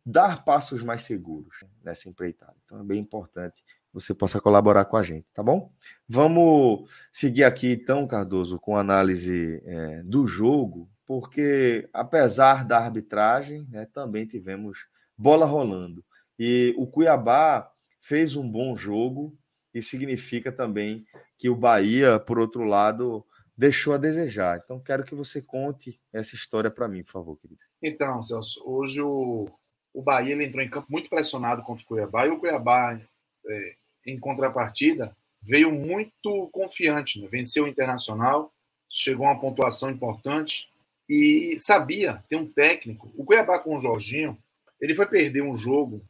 dar 0.05 0.43
passos 0.43 0.81
mais 0.81 1.03
seguros 1.03 1.63
nessa 1.83 2.09
empreitada. 2.09 2.55
Então 2.65 2.79
é 2.79 2.83
bem 2.83 2.99
importante 2.99 3.63
você 3.93 4.13
possa 4.13 4.41
colaborar 4.41 4.83
com 4.85 4.97
a 4.97 5.03
gente, 5.03 5.25
tá 5.33 5.41
bom? 5.41 5.71
Vamos 6.05 6.89
seguir 7.13 7.45
aqui 7.45 7.71
então, 7.71 8.05
Cardoso, 8.05 8.59
com 8.59 8.75
análise 8.75 9.61
é, 9.65 10.03
do 10.03 10.27
jogo 10.27 10.89
porque 11.05 11.87
apesar 11.93 12.65
da 12.65 12.79
arbitragem, 12.79 13.67
né, 13.69 13.87
também 13.93 14.25
tivemos 14.25 14.79
bola 15.17 15.45
rolando. 15.45 16.03
E 16.37 16.73
o 16.77 16.87
Cuiabá 16.87 17.71
fez 18.01 18.35
um 18.35 18.49
bom 18.49 18.75
jogo 18.75 19.37
e 19.73 19.81
significa 19.81 20.51
também 20.51 21.05
que 21.37 21.49
o 21.49 21.55
Bahia, 21.55 22.19
por 22.19 22.39
outro 22.39 22.63
lado, 22.63 23.25
deixou 23.55 23.93
a 23.93 23.97
desejar. 23.97 24.61
Então, 24.63 24.79
quero 24.79 25.03
que 25.03 25.15
você 25.15 25.41
conte 25.41 25.99
essa 26.11 26.35
história 26.35 26.71
para 26.71 26.87
mim, 26.87 27.03
por 27.03 27.11
favor, 27.11 27.37
querido. 27.37 27.61
Então, 27.81 28.21
Celso, 28.21 28.61
hoje 28.65 29.01
o, 29.01 29.49
o 29.93 30.01
Bahia 30.01 30.33
ele 30.33 30.45
entrou 30.45 30.63
em 30.63 30.69
campo 30.69 30.87
muito 30.89 31.09
pressionado 31.09 31.61
contra 31.63 31.83
o 31.83 31.87
Cuiabá 31.87 32.25
e 32.25 32.29
o 32.29 32.39
Cuiabá, 32.39 32.99
é, 33.47 33.75
em 34.05 34.19
contrapartida, 34.19 35.15
veio 35.41 35.71
muito 35.71 36.49
confiante. 36.51 37.21
Né? 37.21 37.27
Venceu 37.29 37.65
o 37.65 37.67
Internacional, 37.67 38.51
chegou 38.89 39.27
a 39.27 39.31
uma 39.31 39.39
pontuação 39.39 39.89
importante 39.89 40.69
e 41.07 41.57
sabia 41.59 42.23
ter 42.27 42.35
um 42.35 42.47
técnico. 42.47 43.11
O 43.15 43.23
Cuiabá 43.23 43.59
com 43.59 43.75
o 43.75 43.79
Jorginho, 43.79 44.37
ele 44.81 44.95
foi 44.95 45.05
perder 45.05 45.41
um 45.41 45.55
jogo 45.55 46.01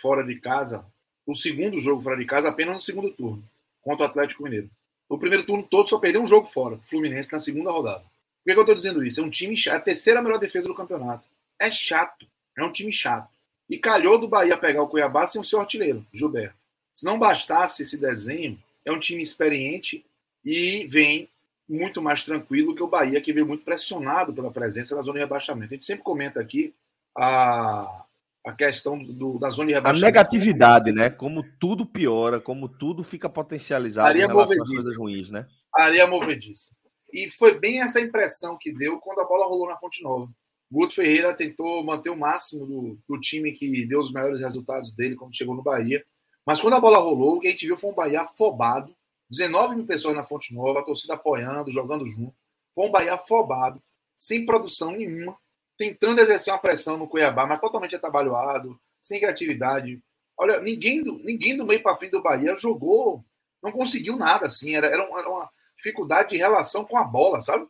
fora 0.00 0.24
de 0.24 0.38
casa, 0.40 0.84
o 1.26 1.34
segundo 1.34 1.78
jogo 1.78 2.02
fora 2.02 2.16
de 2.16 2.24
casa, 2.24 2.48
apenas 2.48 2.74
no 2.74 2.80
segundo 2.80 3.10
turno, 3.10 3.42
contra 3.82 4.06
o 4.06 4.08
Atlético 4.08 4.42
Mineiro. 4.42 4.70
O 5.08 5.18
primeiro 5.18 5.44
turno 5.44 5.62
todo 5.62 5.88
só 5.88 5.98
perdeu 5.98 6.22
um 6.22 6.26
jogo 6.26 6.46
fora, 6.46 6.78
Fluminense 6.82 7.32
na 7.32 7.38
segunda 7.38 7.70
rodada. 7.70 8.04
Por 8.38 8.50
que, 8.50 8.52
que 8.52 8.58
eu 8.58 8.62
estou 8.62 8.74
dizendo 8.74 9.04
isso? 9.04 9.20
É 9.20 9.22
um 9.22 9.30
time 9.30 9.56
chato, 9.56 9.76
a 9.76 9.80
terceira 9.80 10.22
melhor 10.22 10.38
defesa 10.38 10.68
do 10.68 10.74
campeonato. 10.74 11.26
É 11.58 11.70
chato, 11.70 12.26
é 12.56 12.64
um 12.64 12.72
time 12.72 12.92
chato. 12.92 13.28
E 13.68 13.76
calhou 13.78 14.18
do 14.18 14.28
Bahia 14.28 14.56
pegar 14.56 14.82
o 14.82 14.88
Cuiabá 14.88 15.26
sem 15.26 15.40
o 15.40 15.44
seu 15.44 15.60
artilheiro, 15.60 16.06
Gilberto. 16.12 16.56
Se 16.94 17.04
não 17.04 17.18
bastasse 17.18 17.82
esse 17.82 17.98
desenho, 17.98 18.58
é 18.84 18.90
um 18.90 18.98
time 18.98 19.22
experiente 19.22 20.04
e 20.44 20.86
vem 20.86 21.28
muito 21.68 22.00
mais 22.00 22.22
tranquilo 22.22 22.74
que 22.74 22.82
o 22.82 22.88
Bahia, 22.88 23.20
que 23.20 23.32
veio 23.32 23.46
muito 23.46 23.64
pressionado 23.64 24.32
pela 24.32 24.50
presença 24.50 24.96
na 24.96 25.02
zona 25.02 25.18
de 25.18 25.24
rebaixamento. 25.24 25.74
A 25.74 25.76
gente 25.76 25.86
sempre 25.86 26.02
comenta 26.02 26.40
aqui 26.40 26.74
a, 27.16 28.04
a 28.46 28.52
questão 28.52 28.98
do, 28.98 29.38
da 29.38 29.50
zona 29.50 29.68
de 29.68 29.74
rebaixamento. 29.74 30.04
A 30.04 30.08
negatividade, 30.08 30.92
né? 30.92 31.10
Como 31.10 31.44
tudo 31.60 31.84
piora, 31.84 32.40
como 32.40 32.68
tudo 32.68 33.04
fica 33.04 33.28
potencializado 33.28 34.08
Areia 34.08 34.24
em 34.24 34.28
relação 34.28 34.62
às 34.62 34.68
coisas 34.68 34.96
ruins, 34.96 35.30
né? 35.30 35.46
Areia 35.74 36.06
movediça. 36.06 36.74
E 37.12 37.30
foi 37.30 37.58
bem 37.58 37.80
essa 37.80 38.00
impressão 38.00 38.56
que 38.58 38.72
deu 38.72 38.98
quando 38.98 39.20
a 39.20 39.24
bola 39.24 39.46
rolou 39.46 39.68
na 39.68 39.76
Fonte 39.76 40.02
Nova. 40.02 40.30
Guto 40.70 40.94
Ferreira 40.94 41.32
tentou 41.32 41.82
manter 41.82 42.10
o 42.10 42.16
máximo 42.16 42.66
do, 42.66 42.98
do 43.08 43.20
time 43.20 43.52
que 43.52 43.86
deu 43.86 44.00
os 44.00 44.12
maiores 44.12 44.40
resultados 44.40 44.92
dele 44.92 45.16
quando 45.16 45.34
chegou 45.34 45.54
no 45.54 45.62
Bahia. 45.62 46.04
Mas 46.44 46.60
quando 46.60 46.74
a 46.74 46.80
bola 46.80 46.98
rolou, 46.98 47.36
o 47.36 47.40
que 47.40 47.48
a 47.48 47.50
gente 47.50 47.66
viu 47.66 47.76
foi 47.76 47.90
um 47.90 47.94
Bahia 47.94 48.20
afobado, 48.20 48.94
19 49.30 49.76
mil 49.76 49.86
pessoas 49.86 50.14
na 50.14 50.22
Fonte 50.22 50.54
Nova, 50.54 50.80
a 50.80 50.84
torcida 50.84 51.14
apoiando, 51.14 51.70
jogando 51.70 52.06
junto. 52.06 52.34
Foi 52.74 52.86
um 52.86 52.90
Bahia 52.90 53.14
afobado, 53.14 53.82
sem 54.14 54.44
produção 54.44 54.92
nenhuma, 54.92 55.36
tentando 55.76 56.20
exercer 56.20 56.52
uma 56.52 56.58
pressão 56.58 56.98
no 56.98 57.08
Cuiabá, 57.08 57.46
mas 57.46 57.60
totalmente 57.60 57.96
atabalhoado, 57.96 58.78
sem 59.00 59.18
criatividade. 59.18 60.02
Olha, 60.36 60.60
ninguém 60.60 61.02
do, 61.02 61.18
ninguém 61.18 61.56
do 61.56 61.66
meio 61.66 61.82
para 61.82 61.96
frente 61.96 62.12
do 62.12 62.22
Bahia 62.22 62.56
jogou, 62.56 63.24
não 63.62 63.72
conseguiu 63.72 64.16
nada 64.16 64.46
assim. 64.46 64.74
Era, 64.74 64.88
era 64.88 65.28
uma 65.28 65.50
dificuldade 65.78 66.30
de 66.30 66.36
relação 66.36 66.84
com 66.84 66.98
a 66.98 67.04
bola, 67.04 67.40
sabe? 67.40 67.66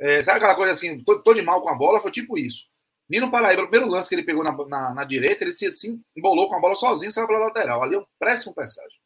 É, 0.00 0.22
sabe 0.22 0.38
aquela 0.38 0.54
coisa 0.54 0.72
assim, 0.72 1.02
tô, 1.02 1.18
tô, 1.20 1.34
de 1.34 1.42
mal 1.42 1.60
com 1.60 1.68
a 1.68 1.74
bola? 1.74 2.00
Foi 2.00 2.10
tipo 2.10 2.38
isso. 2.38 2.66
Nino 3.08 3.30
Paraíba, 3.30 3.62
o 3.62 3.68
primeiro 3.68 3.90
lance 3.90 4.08
que 4.08 4.14
ele 4.14 4.22
pegou 4.22 4.44
na, 4.44 4.52
na, 4.66 4.94
na 4.94 5.04
direita, 5.04 5.44
ele 5.44 5.52
se 5.52 5.66
assim, 5.66 6.00
embolou 6.16 6.48
com 6.48 6.56
a 6.56 6.60
bola 6.60 6.74
sozinho, 6.74 7.12
saiu 7.12 7.26
pela 7.26 7.40
lateral. 7.40 7.82
Ali 7.82 7.96
é 7.96 7.98
um 7.98 8.06
péssimo 8.18 8.54
passagem. 8.54 8.98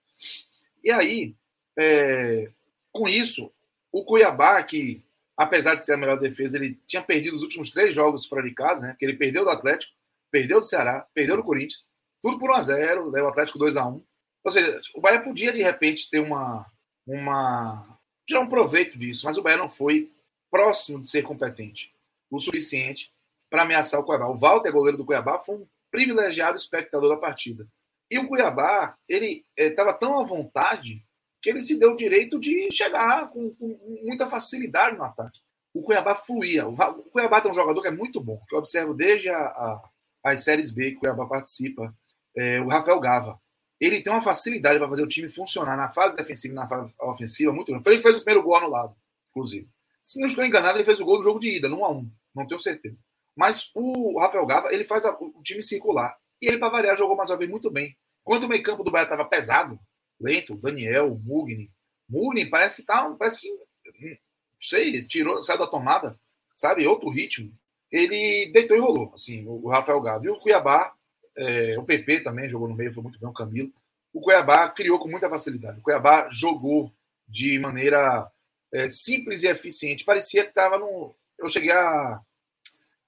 E 0.85 0.91
aí, 0.91 1.35
é, 1.79 2.51
com 2.93 3.09
isso, 3.09 3.51
o 3.91 4.05
Cuiabá, 4.05 4.63
que 4.63 5.03
apesar 5.37 5.75
de 5.75 5.85
ser 5.85 5.95
a 5.95 5.97
melhor 5.97 6.19
defesa, 6.19 6.57
ele 6.57 6.79
tinha 6.87 7.03
perdido 7.03 7.35
os 7.35 7.43
últimos 7.43 7.71
três 7.71 7.95
jogos 7.95 8.27
fora 8.27 8.43
de 8.43 8.55
casa, 8.55 8.89
né? 8.89 8.97
Que 8.99 9.05
ele 9.05 9.17
perdeu 9.17 9.45
do 9.45 9.51
Atlético, 9.51 9.93
perdeu 10.31 10.61
do 10.61 10.67
Ceará, 10.67 11.07
perdeu 11.15 11.37
do 11.37 11.45
Corinthians, 11.45 11.89
tudo 12.23 12.39
por 12.39 12.51
1 12.51 12.55
a 12.55 12.61
0 12.61 13.11
né, 13.11 13.23
o 13.23 13.29
Atlético 13.29 13.59
2 13.59 13.77
a 13.77 13.87
1 13.87 14.03
Ou 14.45 14.51
seja, 14.51 14.81
o 14.95 15.01
Bahia 15.01 15.21
podia 15.21 15.53
de 15.53 15.63
repente 15.63 16.09
ter 16.09 16.21
uma. 16.21 16.67
Uma 17.07 17.99
tirar 18.27 18.41
um 18.41 18.49
proveito 18.49 18.99
disso, 18.99 19.27
mas 19.27 19.37
o 19.37 19.43
Bahia 19.43 19.59
não 19.59 19.69
foi 19.69 20.13
próximo 20.51 21.03
de 21.03 21.11
ser 21.11 21.23
competente 21.23 21.93
o 22.31 22.39
suficiente 22.39 23.13
para 23.51 23.63
ameaçar 23.63 24.01
o 24.01 24.05
Cuiabá. 24.05 24.27
O 24.27 24.39
Walter, 24.39 24.73
goleiro 24.73 24.97
do 24.97 25.05
Cuiabá, 25.05 25.39
foi 25.39 25.57
um 25.57 25.67
privilegiado 25.91 26.57
espectador 26.57 27.11
da 27.11 27.17
partida. 27.17 27.69
E 28.11 28.19
o 28.19 28.27
Cuiabá, 28.27 28.97
ele 29.09 29.45
estava 29.57 29.91
eh, 29.91 29.99
tão 29.99 30.19
à 30.19 30.25
vontade 30.25 31.05
que 31.43 31.51
ele 31.51 31.63
se 31.63 31.79
deu 31.79 31.93
o 31.93 31.97
direito 31.97 32.39
de 32.39 32.71
chegar 32.71 33.29
com, 33.29 33.55
com 33.55 33.99
muita 34.03 34.29
facilidade 34.29 34.97
no 34.97 35.03
ataque. 35.03 35.41
O 35.75 35.83
Cuiabá 35.83 36.15
fluía. 36.15 36.67
O, 36.69 36.77
Cuiabá 37.11 37.41
tem 37.41 37.51
um 37.51 37.55
jogador 37.55 37.83
que 37.83 37.89
é 37.89 37.93
muito 37.93 38.21
bom, 38.21 38.41
que 38.49 38.55
eu 38.55 38.59
observo 38.59 38.95
desde 38.95 39.29
a, 39.29 39.39
a, 39.39 39.91
as 40.25 40.45
séries 40.45 40.71
B 40.71 40.93
que 40.93 40.97
o 40.99 41.01
Cuiabá 41.01 41.27
participa, 41.27 41.95
é, 42.37 42.61
o 42.61 42.69
Rafael 42.69 43.01
Gava. 43.01 43.41
Ele 43.83 44.01
tem 44.01 44.13
uma 44.13 44.23
facilidade 44.23 44.79
para 44.79 44.89
fazer 44.89 45.03
o 45.03 45.09
time 45.09 45.29
funcionar 45.29 45.77
na 45.77 45.89
fase 45.89 46.15
defensiva 46.15 46.55
e 46.55 46.55
na 46.55 46.69
fase 46.69 46.95
ofensiva 47.01 47.53
muito 47.53 47.67
grande. 47.67 47.83
Foi 47.83 47.95
ele 47.95 48.01
que 48.01 48.07
fez 48.07 48.19
o 48.19 48.25
primeiro 48.25 48.47
gol 48.47 48.55
anulado, 48.55 48.95
inclusive. 49.31 49.69
Se 50.01 50.21
não 50.21 50.29
estou 50.29 50.45
enganado, 50.45 50.79
ele 50.79 50.85
fez 50.85 51.01
o 51.01 51.05
gol 51.05 51.19
do 51.19 51.25
jogo 51.25 51.41
de 51.41 51.57
ida, 51.57 51.69
1 51.69 51.85
a 51.85 51.91
1 51.91 52.11
Não 52.33 52.47
tenho 52.47 52.61
certeza. 52.61 53.03
Mas 53.35 53.73
o 53.75 54.21
Rafael 54.21 54.47
Gava, 54.47 54.73
ele 54.73 54.85
faz 54.85 55.05
a, 55.05 55.11
o 55.11 55.43
time 55.43 55.65
circular. 55.65 56.17
E 56.41 56.47
ele, 56.47 56.59
para 56.59 56.69
variar, 56.69 56.97
jogou 56.97 57.17
mais 57.17 57.29
uma 57.29 57.37
vez 57.37 57.51
muito 57.51 57.73
bem 57.73 57.97
Quando 58.23 58.45
o 58.45 58.49
meio 58.49 58.63
campo 58.63 58.85
do 58.85 58.91
Bahia 58.93 59.03
estava 59.03 59.25
pesado, 59.25 59.77
lento, 60.21 60.55
Daniel, 60.55 61.19
Mugni. 61.21 61.69
Mugni 62.09 62.49
parece 62.49 62.83
que 62.83 62.87
tá, 62.87 63.11
parece 63.19 63.41
que, 63.41 63.49
não 63.51 64.17
sei, 64.61 65.05
tirou, 65.09 65.43
saiu 65.43 65.59
da 65.59 65.67
tomada, 65.67 66.17
sabe? 66.55 66.87
Outro 66.87 67.09
ritmo. 67.09 67.53
Ele 67.91 68.49
deitou 68.53 68.77
e 68.77 68.81
rolou, 68.81 69.11
assim, 69.13 69.45
o 69.45 69.69
Rafael 69.69 70.01
Gávea. 70.01 70.29
E 70.29 70.31
o 70.31 70.39
Cuiabá, 70.39 70.95
é, 71.37 71.79
o 71.79 71.85
PP 71.85 72.21
também 72.21 72.49
jogou 72.49 72.69
no 72.69 72.75
meio, 72.75 72.93
foi 72.93 73.03
muito 73.03 73.19
bem, 73.19 73.29
o 73.29 73.33
Camilo. 73.33 73.73
O 74.13 74.21
Cuiabá 74.21 74.69
criou 74.69 74.99
com 74.99 75.09
muita 75.09 75.29
facilidade. 75.29 75.79
O 75.79 75.83
Cuiabá 75.83 76.29
jogou 76.31 76.93
de 77.27 77.59
maneira 77.59 78.31
é, 78.73 78.89
simples 78.89 79.43
e 79.43 79.49
eficiente. 79.49 80.05
Parecia 80.05 80.43
que 80.45 80.51
estava 80.51 80.79
no. 80.79 81.15
Eu 81.39 81.49
cheguei 81.49 81.73
a, 81.73 82.21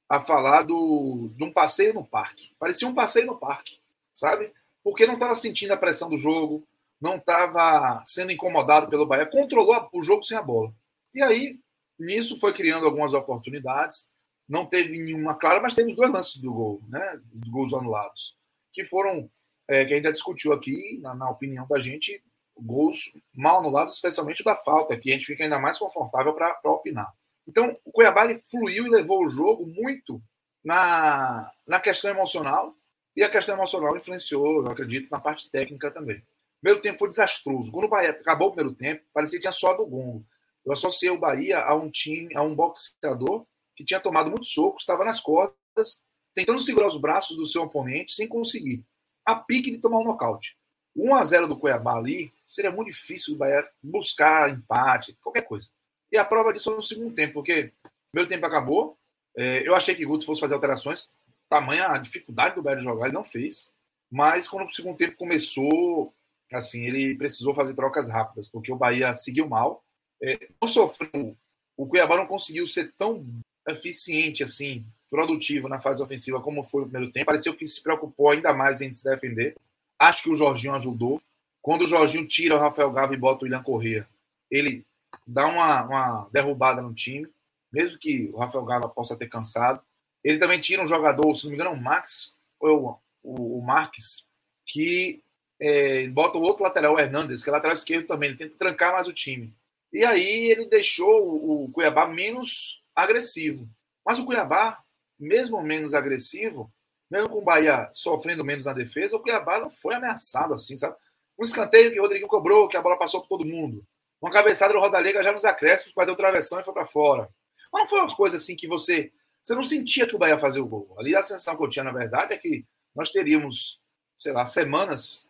a 0.08 0.20
falar 0.20 0.62
do, 0.62 1.30
de 1.36 1.44
um 1.44 1.52
passeio 1.52 1.94
no 1.94 2.04
parque. 2.04 2.52
Parecia 2.58 2.88
um 2.88 2.94
passeio 2.94 3.26
no 3.26 3.38
parque, 3.38 3.78
sabe? 4.14 4.52
Porque 4.82 5.06
não 5.06 5.14
estava 5.14 5.34
sentindo 5.34 5.72
a 5.72 5.76
pressão 5.76 6.08
do 6.08 6.16
jogo, 6.16 6.66
não 7.00 7.16
estava 7.16 8.02
sendo 8.06 8.32
incomodado 8.32 8.88
pelo 8.88 9.06
Bahia, 9.06 9.26
controlou 9.26 9.88
o 9.92 10.02
jogo 10.02 10.22
sem 10.22 10.36
a 10.36 10.42
bola. 10.42 10.72
E 11.14 11.22
aí, 11.22 11.58
nisso 11.98 12.38
foi 12.38 12.52
criando 12.52 12.86
algumas 12.86 13.14
oportunidades. 13.14 14.08
Não 14.48 14.66
teve 14.66 14.98
nenhuma 14.98 15.34
clara, 15.34 15.60
mas 15.60 15.74
teve 15.74 15.90
os 15.90 15.96
dois 15.96 16.10
lances 16.10 16.36
do 16.36 16.52
gol, 16.52 16.82
né? 16.88 17.20
Gols 17.48 17.72
anulados, 17.72 18.36
que 18.72 18.84
foram, 18.84 19.30
é, 19.68 19.84
que 19.84 19.92
a 19.92 19.96
gente 19.96 20.04
já 20.04 20.10
discutiu 20.10 20.52
aqui, 20.52 20.98
na, 21.00 21.14
na 21.14 21.30
opinião 21.30 21.66
da 21.66 21.78
gente, 21.78 22.22
gols 22.56 23.12
mal 23.34 23.58
anulados, 23.58 23.94
especialmente 23.94 24.44
da 24.44 24.54
falta, 24.54 24.96
que 24.96 25.10
a 25.10 25.14
gente 25.14 25.26
fica 25.26 25.44
ainda 25.44 25.58
mais 25.58 25.78
confortável 25.78 26.34
para 26.34 26.58
opinar. 26.64 27.12
Então, 27.46 27.74
o 27.84 27.92
Cuiabá 27.92 28.22
fluiu 28.50 28.86
e 28.86 28.90
levou 28.90 29.24
o 29.24 29.28
jogo 29.28 29.66
muito 29.66 30.22
na, 30.64 31.50
na 31.66 31.80
questão 31.80 32.10
emocional, 32.10 32.74
e 33.16 33.22
a 33.22 33.30
questão 33.30 33.54
emocional 33.54 33.96
influenciou, 33.96 34.64
eu 34.64 34.70
acredito, 34.70 35.08
na 35.10 35.20
parte 35.20 35.50
técnica 35.50 35.90
também. 35.90 36.18
O 36.18 36.60
primeiro 36.60 36.82
tempo 36.82 36.98
foi 36.98 37.08
desastroso. 37.08 37.70
Quando 37.70 37.84
o 37.84 37.88
Bahia 37.88 38.10
acabou 38.10 38.48
o 38.48 38.52
primeiro 38.52 38.76
tempo, 38.76 39.04
parecia 39.12 39.38
que 39.38 39.42
tinha 39.42 39.52
só 39.52 39.76
do 39.76 39.86
gongo. 39.86 40.26
Eu 40.64 40.72
associei 40.72 41.10
o 41.10 41.18
Bahia 41.18 41.60
a 41.60 41.74
um 41.74 41.90
time, 41.90 42.34
a 42.34 42.42
um 42.42 42.54
boxeador 42.54 43.46
que 43.74 43.84
tinha 43.84 44.00
tomado 44.00 44.30
muitos 44.30 44.52
socos, 44.52 44.82
estava 44.82 45.04
nas 45.04 45.20
cordas, 45.20 46.02
tentando 46.34 46.60
segurar 46.60 46.88
os 46.88 47.00
braços 47.00 47.36
do 47.36 47.46
seu 47.46 47.62
oponente 47.62 48.12
sem 48.12 48.28
conseguir. 48.28 48.84
A 49.24 49.34
pique 49.34 49.70
de 49.70 49.78
tomar 49.78 49.98
um 49.98 50.04
nocaute. 50.04 50.56
1 50.96 51.14
a 51.14 51.24
0 51.24 51.48
do 51.48 51.58
Cuiabá 51.58 51.96
ali, 51.96 52.32
seria 52.46 52.70
muito 52.70 52.88
difícil 52.88 53.34
o 53.34 53.36
Bahia 53.36 53.68
buscar 53.82 54.50
empate, 54.50 55.16
qualquer 55.20 55.42
coisa. 55.42 55.68
E 56.12 56.16
a 56.16 56.24
prova 56.24 56.52
disso 56.52 56.70
no 56.70 56.82
segundo 56.82 57.14
tempo, 57.14 57.34
porque 57.34 57.72
o 57.84 57.90
meu 58.14 58.26
tempo 58.26 58.46
acabou. 58.46 58.96
É, 59.36 59.66
eu 59.66 59.74
achei 59.74 59.94
que 59.94 60.04
Guto 60.04 60.24
fosse 60.24 60.40
fazer 60.40 60.54
alterações, 60.54 61.10
tamanha 61.48 61.88
a 61.88 61.98
dificuldade 61.98 62.54
do 62.54 62.62
Bahia 62.62 62.78
de 62.78 62.84
jogar, 62.84 63.06
ele 63.06 63.14
não 63.14 63.24
fez. 63.24 63.72
Mas 64.10 64.46
quando 64.46 64.68
o 64.68 64.72
segundo 64.72 64.96
tempo 64.96 65.16
começou, 65.16 66.14
assim, 66.52 66.86
ele 66.86 67.16
precisou 67.16 67.52
fazer 67.52 67.74
trocas 67.74 68.08
rápidas, 68.08 68.48
porque 68.48 68.72
o 68.72 68.76
Bahia 68.76 69.12
seguiu 69.12 69.48
mal. 69.48 69.82
É, 70.22 70.48
não 70.60 70.68
sofreu. 70.68 71.36
O 71.76 71.86
Cuiabá 71.86 72.16
não 72.16 72.26
conseguiu 72.26 72.66
ser 72.66 72.92
tão 72.96 73.26
eficiente 73.68 74.42
assim, 74.42 74.84
produtivo 75.10 75.68
na 75.68 75.80
fase 75.80 76.02
ofensiva 76.02 76.40
como 76.40 76.62
foi 76.62 76.82
no 76.82 76.88
primeiro 76.88 77.12
tempo. 77.12 77.26
Pareceu 77.26 77.54
que 77.54 77.66
se 77.66 77.82
preocupou 77.82 78.30
ainda 78.30 78.52
mais 78.52 78.80
em 78.80 78.92
se 78.92 79.04
defender. 79.04 79.54
Acho 79.98 80.24
que 80.24 80.30
o 80.30 80.36
Jorginho 80.36 80.74
ajudou. 80.74 81.22
Quando 81.62 81.82
o 81.82 81.86
Jorginho 81.86 82.26
tira 82.26 82.56
o 82.56 82.58
Rafael 82.58 82.90
Gava 82.90 83.14
e 83.14 83.16
bota 83.16 83.42
o 83.42 83.44
William 83.44 83.62
Corrêa, 83.62 84.06
ele 84.50 84.84
dá 85.26 85.46
uma, 85.46 85.82
uma 85.84 86.28
derrubada 86.30 86.82
no 86.82 86.92
time, 86.92 87.28
mesmo 87.72 87.98
que 87.98 88.30
o 88.32 88.38
Rafael 88.38 88.64
Gava 88.64 88.88
possa 88.88 89.16
ter 89.16 89.28
cansado. 89.28 89.80
Ele 90.22 90.38
também 90.38 90.60
tira 90.60 90.82
um 90.82 90.86
jogador, 90.86 91.34
se 91.34 91.44
não 91.44 91.50
me 91.50 91.56
engano, 91.56 91.72
o 91.72 91.80
Max, 91.80 92.34
ou 92.60 93.00
o, 93.22 93.58
o 93.58 93.62
Marques, 93.62 94.26
que 94.66 95.22
é, 95.60 96.08
bota 96.08 96.38
o 96.38 96.42
outro 96.42 96.64
lateral, 96.64 96.94
o 96.94 96.98
Hernandes, 96.98 97.42
que 97.42 97.48
é 97.48 97.52
lateral 97.52 97.74
esquerdo 97.74 98.06
também, 98.06 98.30
ele 98.30 98.38
tenta 98.38 98.56
trancar 98.58 98.92
mais 98.92 99.06
o 99.06 99.12
time. 99.12 99.54
E 99.92 100.04
aí 100.04 100.50
ele 100.50 100.66
deixou 100.66 101.24
o, 101.24 101.64
o 101.64 101.70
Cuiabá 101.70 102.06
menos 102.06 102.82
agressivo. 102.94 103.68
Mas 104.04 104.18
o 104.18 104.24
Cuiabá, 104.24 104.82
mesmo 105.18 105.62
menos 105.62 105.94
agressivo, 105.94 106.72
mesmo 107.10 107.28
com 107.28 107.38
o 107.38 107.44
Bahia 107.44 107.88
sofrendo 107.92 108.44
menos 108.44 108.66
na 108.66 108.72
defesa, 108.72 109.16
o 109.16 109.20
Cuiabá 109.20 109.60
não 109.60 109.70
foi 109.70 109.94
ameaçado 109.94 110.54
assim, 110.54 110.76
sabe? 110.76 110.96
Um 111.38 111.44
escanteio 111.44 111.92
que 111.92 111.98
o 111.98 112.02
Rodriguinho 112.02 112.28
cobrou, 112.28 112.68
que 112.68 112.76
a 112.76 112.82
bola 112.82 112.98
passou 112.98 113.20
por 113.20 113.28
todo 113.28 113.44
mundo. 113.44 113.84
Uma 114.20 114.30
cabeçada 114.30 114.72
do 114.72 114.80
Rodalega 114.80 115.22
já 115.22 115.32
nos 115.32 115.44
acréscimos, 115.44 115.92
perdeu 115.92 116.16
travessão 116.16 116.60
e 116.60 116.64
foi 116.64 116.72
para 116.72 116.86
fora. 116.86 117.28
Mas 117.72 117.82
não 117.82 117.88
foi 117.88 118.00
umas 118.00 118.14
coisas 118.14 118.40
assim 118.40 118.56
que 118.56 118.66
você. 118.66 119.12
Você 119.42 119.54
não 119.54 119.62
sentia 119.62 120.06
que 120.06 120.16
o 120.16 120.18
Bahia 120.18 120.38
fazia 120.38 120.62
o 120.62 120.66
gol. 120.66 120.94
Ali 120.98 121.14
a 121.14 121.22
sensação 121.22 121.56
que 121.56 121.62
eu 121.62 121.68
tinha, 121.68 121.84
na 121.84 121.92
verdade, 121.92 122.32
é 122.32 122.38
que 122.38 122.64
nós 122.94 123.10
teríamos, 123.10 123.80
sei 124.18 124.32
lá, 124.32 124.46
semanas 124.46 125.28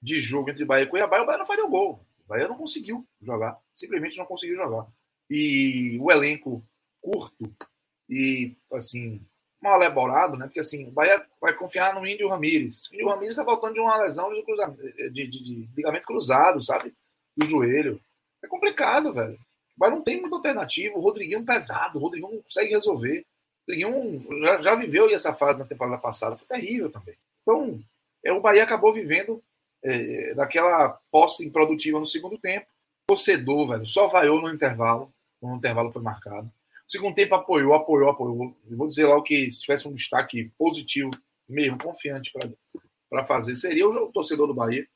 de 0.00 0.18
jogo 0.18 0.50
entre 0.50 0.64
Bahia 0.64 0.84
e 0.84 0.88
Cuiabá 0.88 1.18
e 1.18 1.20
o 1.20 1.26
Bahia 1.26 1.38
não 1.38 1.46
faria 1.46 1.64
o 1.64 1.70
gol. 1.70 2.04
O 2.24 2.28
Bahia 2.28 2.48
não 2.48 2.56
conseguiu 2.56 3.06
jogar. 3.20 3.56
Simplesmente 3.76 4.18
não 4.18 4.24
conseguiu 4.24 4.56
jogar. 4.56 4.86
E 5.30 5.96
o 6.00 6.10
elenco 6.10 6.64
curto 7.02 7.52
e, 8.08 8.56
assim, 8.72 9.20
mal 9.62 9.80
elaborado, 9.80 10.36
né? 10.36 10.46
Porque 10.46 10.60
assim, 10.60 10.88
o 10.88 10.90
Bahia 10.90 11.24
vai 11.40 11.54
confiar 11.54 11.94
no 11.94 12.06
Índio 12.06 12.28
Ramírez. 12.28 12.88
O 12.90 12.94
Índio 12.94 13.08
Ramírez 13.08 13.30
está 13.30 13.44
voltando 13.44 13.74
de 13.74 13.80
uma 13.80 13.96
lesão 13.96 14.30
de, 14.32 14.42
de, 15.10 15.26
de, 15.26 15.42
de, 15.44 15.68
ligamento 15.76 16.06
cruzado, 16.06 16.62
sabe? 16.62 16.92
Do 17.36 17.46
joelho. 17.46 18.00
É 18.42 18.48
complicado, 18.48 19.12
velho. 19.12 19.38
O 19.76 19.78
Bahia 19.78 19.94
não 19.94 20.02
tem 20.02 20.20
muita 20.20 20.36
alternativa. 20.36 20.96
O 20.96 21.00
Rodriguinho 21.00 21.40
é 21.40 21.44
pesado, 21.44 21.98
o 21.98 22.02
Rodriguinho 22.02 22.34
não 22.34 22.42
consegue 22.42 22.70
resolver. 22.70 23.20
O 23.20 23.70
Rodriguinho 23.70 24.40
já, 24.42 24.60
já 24.60 24.74
viveu 24.74 25.08
essa 25.10 25.32
fase 25.32 25.60
na 25.60 25.66
temporada 25.66 25.98
passada, 25.98 26.36
foi 26.36 26.46
terrível 26.48 26.90
também. 26.90 27.14
Então, 27.42 27.80
é, 28.24 28.32
o 28.32 28.40
Bahia 28.40 28.64
acabou 28.64 28.92
vivendo 28.92 29.42
é, 29.82 30.34
daquela 30.34 31.00
posse 31.10 31.46
improdutiva 31.46 32.00
no 32.00 32.06
segundo 32.06 32.36
tempo. 32.36 32.66
Torcedor, 33.06 33.68
velho, 33.68 33.86
só 33.86 34.08
vaiou 34.08 34.40
no 34.40 34.52
intervalo, 34.52 35.12
quando 35.40 35.54
o 35.54 35.56
intervalo 35.56 35.92
foi 35.92 36.02
marcado. 36.02 36.50
Segundo 36.92 37.14
tempo 37.14 37.34
apoiou, 37.34 37.72
apoiou, 37.72 38.10
apoiou. 38.10 38.54
Eu 38.68 38.76
vou 38.76 38.86
dizer 38.86 39.06
lá 39.06 39.16
o 39.16 39.22
que, 39.22 39.50
se 39.50 39.62
tivesse 39.62 39.88
um 39.88 39.94
destaque 39.94 40.52
positivo, 40.58 41.10
mesmo 41.48 41.78
confiante 41.78 42.30
para 43.08 43.24
fazer, 43.24 43.54
seria 43.54 43.88
o 43.88 44.12
torcedor 44.12 44.46
do 44.46 44.52
Bahia. 44.52 44.86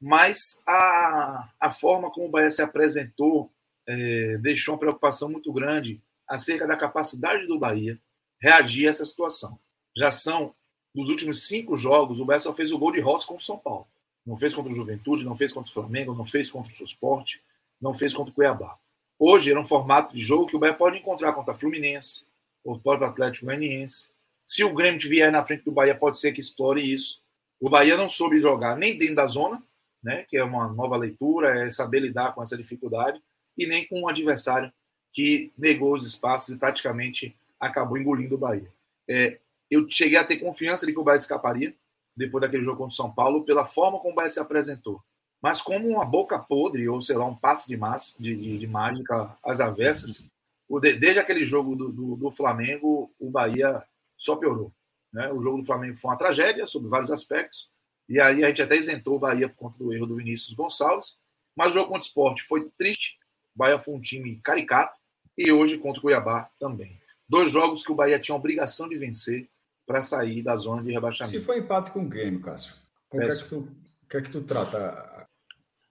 Mas 0.00 0.62
a, 0.64 1.50
a 1.58 1.72
forma 1.72 2.08
como 2.08 2.28
o 2.28 2.30
Bahia 2.30 2.52
se 2.52 2.62
apresentou 2.62 3.50
é, 3.84 4.38
deixou 4.38 4.74
uma 4.74 4.78
preocupação 4.78 5.28
muito 5.28 5.52
grande 5.52 6.00
acerca 6.28 6.68
da 6.68 6.76
capacidade 6.76 7.48
do 7.48 7.58
Bahia 7.58 7.98
reagir 8.40 8.86
a 8.86 8.90
essa 8.90 9.04
situação. 9.04 9.58
Já 9.96 10.12
são, 10.12 10.54
dos 10.94 11.08
últimos 11.08 11.48
cinco 11.48 11.76
jogos, 11.76 12.20
o 12.20 12.24
Bahia 12.24 12.38
só 12.38 12.54
fez 12.54 12.70
o 12.70 12.78
gol 12.78 12.92
de 12.92 13.00
Rossi 13.00 13.26
contra 13.26 13.42
o 13.42 13.44
São 13.44 13.58
Paulo. 13.58 13.88
Não 14.24 14.36
fez 14.36 14.54
contra 14.54 14.70
o 14.70 14.74
Juventude, 14.76 15.24
não 15.24 15.34
fez 15.34 15.50
contra 15.52 15.68
o 15.68 15.74
Flamengo, 15.74 16.14
não 16.14 16.24
fez 16.24 16.48
contra 16.48 16.70
o 16.70 16.84
Esporte, 16.84 17.42
não 17.80 17.92
fez 17.92 18.14
contra 18.14 18.30
o 18.30 18.34
Cuiabá. 18.34 18.78
Hoje 19.20 19.50
era 19.50 19.58
um 19.58 19.66
formato 19.66 20.14
de 20.14 20.22
jogo 20.22 20.46
que 20.46 20.54
o 20.54 20.60
Bahia 20.60 20.74
pode 20.74 20.98
encontrar 20.98 21.32
contra 21.32 21.52
Fluminense, 21.52 22.24
ou 22.62 22.78
pode 22.78 23.02
Atlético 23.02 23.46
Goianiense. 23.46 24.10
Se 24.46 24.62
o 24.62 24.72
Grêmio 24.72 25.00
vier 25.00 25.32
na 25.32 25.44
frente 25.44 25.64
do 25.64 25.72
Bahia, 25.72 25.94
pode 25.94 26.20
ser 26.20 26.30
que 26.30 26.40
explore 26.40 26.80
isso. 26.80 27.20
O 27.60 27.68
Bahia 27.68 27.96
não 27.96 28.08
soube 28.08 28.40
jogar 28.40 28.76
nem 28.76 28.96
dentro 28.96 29.16
da 29.16 29.26
zona, 29.26 29.60
né, 30.00 30.24
que 30.28 30.36
é 30.36 30.44
uma 30.44 30.68
nova 30.68 30.96
leitura, 30.96 31.66
é 31.66 31.68
saber 31.68 31.98
lidar 31.98 32.32
com 32.32 32.42
essa 32.44 32.56
dificuldade, 32.56 33.20
e 33.56 33.66
nem 33.66 33.84
com 33.88 34.02
um 34.02 34.08
adversário 34.08 34.72
que 35.12 35.52
negou 35.58 35.94
os 35.94 36.06
espaços 36.06 36.54
e 36.54 36.58
taticamente 36.58 37.36
acabou 37.58 37.98
engolindo 37.98 38.36
o 38.36 38.38
Bahia. 38.38 38.72
É, 39.10 39.40
eu 39.68 39.90
cheguei 39.90 40.16
a 40.16 40.24
ter 40.24 40.36
confiança 40.36 40.86
de 40.86 40.92
que 40.92 40.98
o 40.98 41.02
Bahia 41.02 41.16
escaparia 41.16 41.74
depois 42.16 42.40
daquele 42.42 42.62
jogo 42.62 42.78
contra 42.78 42.92
o 42.92 42.96
São 42.96 43.12
Paulo, 43.12 43.44
pela 43.44 43.66
forma 43.66 43.98
como 43.98 44.12
o 44.12 44.14
Bahia 44.14 44.30
se 44.30 44.38
apresentou 44.38 45.02
mas 45.40 45.62
como 45.62 45.88
uma 45.88 46.04
boca 46.04 46.38
podre, 46.38 46.88
ou 46.88 47.00
sei 47.00 47.16
lá, 47.16 47.24
um 47.24 47.36
passe 47.36 47.68
de, 47.68 47.76
massa, 47.76 48.14
de, 48.18 48.34
de, 48.34 48.58
de 48.58 48.66
mágica 48.66 49.36
às 49.44 49.60
avessas, 49.60 50.28
o, 50.68 50.80
desde 50.80 51.18
aquele 51.18 51.44
jogo 51.44 51.74
do, 51.74 51.92
do, 51.92 52.16
do, 52.16 52.30
Flamengo, 52.30 53.10
o 53.18 53.30
Bahia 53.30 53.82
só 54.16 54.36
piorou. 54.36 54.72
Né? 55.12 55.30
O 55.32 55.40
jogo 55.40 55.58
do 55.58 55.64
Flamengo 55.64 55.96
foi 55.96 56.10
uma 56.10 56.18
tragédia, 56.18 56.66
sob 56.66 56.88
vários 56.88 57.10
aspectos, 57.10 57.70
e 58.08 58.20
aí 58.20 58.44
a 58.44 58.48
gente 58.48 58.62
até 58.62 58.76
isentou 58.76 59.16
o 59.16 59.18
Bahia 59.18 59.48
por 59.48 59.56
conta 59.56 59.78
do 59.78 59.92
erro 59.92 60.06
do 60.06 60.16
Vinícius 60.16 60.54
Gonçalves, 60.54 61.16
mas 61.56 61.68
o 61.68 61.74
jogo 61.74 61.88
contra 61.88 62.02
o 62.02 62.06
esporte 62.06 62.42
foi 62.42 62.68
triste, 62.76 63.18
o 63.54 63.58
Bahia 63.58 63.78
foi 63.78 63.94
um 63.94 64.00
time 64.00 64.40
caricato, 64.42 64.98
e 65.36 65.52
hoje 65.52 65.78
contra 65.78 66.00
o 66.00 66.02
Cuiabá 66.02 66.50
também. 66.58 67.00
Dois 67.28 67.50
jogos 67.50 67.84
que 67.84 67.92
o 67.92 67.94
Bahia 67.94 68.18
tinha 68.18 68.34
a 68.34 68.38
obrigação 68.38 68.88
de 68.88 68.96
vencer 68.96 69.48
para 69.86 70.02
sair 70.02 70.42
da 70.42 70.56
zona 70.56 70.82
de 70.82 70.92
rebaixamento. 70.92 71.38
Se 71.38 71.44
foi 71.44 71.58
empate 71.58 71.90
com 71.92 72.00
o 72.00 72.08
Grêmio, 72.08 72.40
Cássio, 72.40 72.74
o 73.10 73.18
que, 73.18 73.24
é 73.24 73.28
que, 73.28 73.48
tu, 73.48 73.68
que 74.08 74.16
é 74.16 74.22
que 74.22 74.30
tu 74.30 74.42
trata 74.42 75.17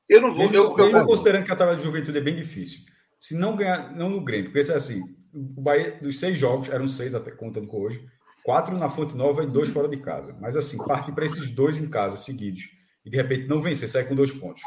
eu 0.10 0.22
não 0.22 0.32
vou. 0.32 0.49
Mesmo, 0.49 0.55
eu, 0.55 0.78
eu, 0.78 0.89
eu 0.91 1.05
considerando 1.05 1.45
que 1.45 1.51
a 1.51 1.55
tabela 1.55 1.78
de 1.78 1.84
juventude 1.84 2.18
é 2.18 2.22
bem 2.22 2.36
difícil. 2.36 2.80
Se 3.20 3.36
não 3.36 3.55
ganhar, 3.55 3.95
não 3.95 4.10
no 4.10 4.24
Grêmio, 4.24 4.51
porque 4.51 4.72
é 4.72 4.76
assim: 4.76 5.01
o 5.34 5.62
Bahia, 5.62 5.97
dos 6.01 6.20
seis 6.20 6.38
jogos, 6.38 6.70
eram 6.70 6.88
seis 6.88 7.16
até 7.16 7.32
contando 7.32 7.68
com 7.68 7.82
hoje, 7.82 8.05
quatro 8.43 8.78
na 8.78 8.89
Fonte 8.89 9.16
Nova 9.16 9.43
e 9.43 9.47
dois 9.47 9.70
fora 9.70 9.88
de 9.88 9.97
casa. 9.97 10.34
Mas 10.41 10.55
assim, 10.55 10.78
parte 10.78 11.12
para 11.12 11.26
esses 11.26 11.49
dois 11.49 11.78
em 11.78 11.89
casa 11.89 12.16
seguidos 12.16 12.64
e 13.05 13.10
de 13.10 13.16
repente 13.16 13.47
não 13.47 13.60
vencer, 13.60 13.88
sai 13.89 14.05
com 14.05 14.16
dois 14.16 14.32
pontos. 14.32 14.62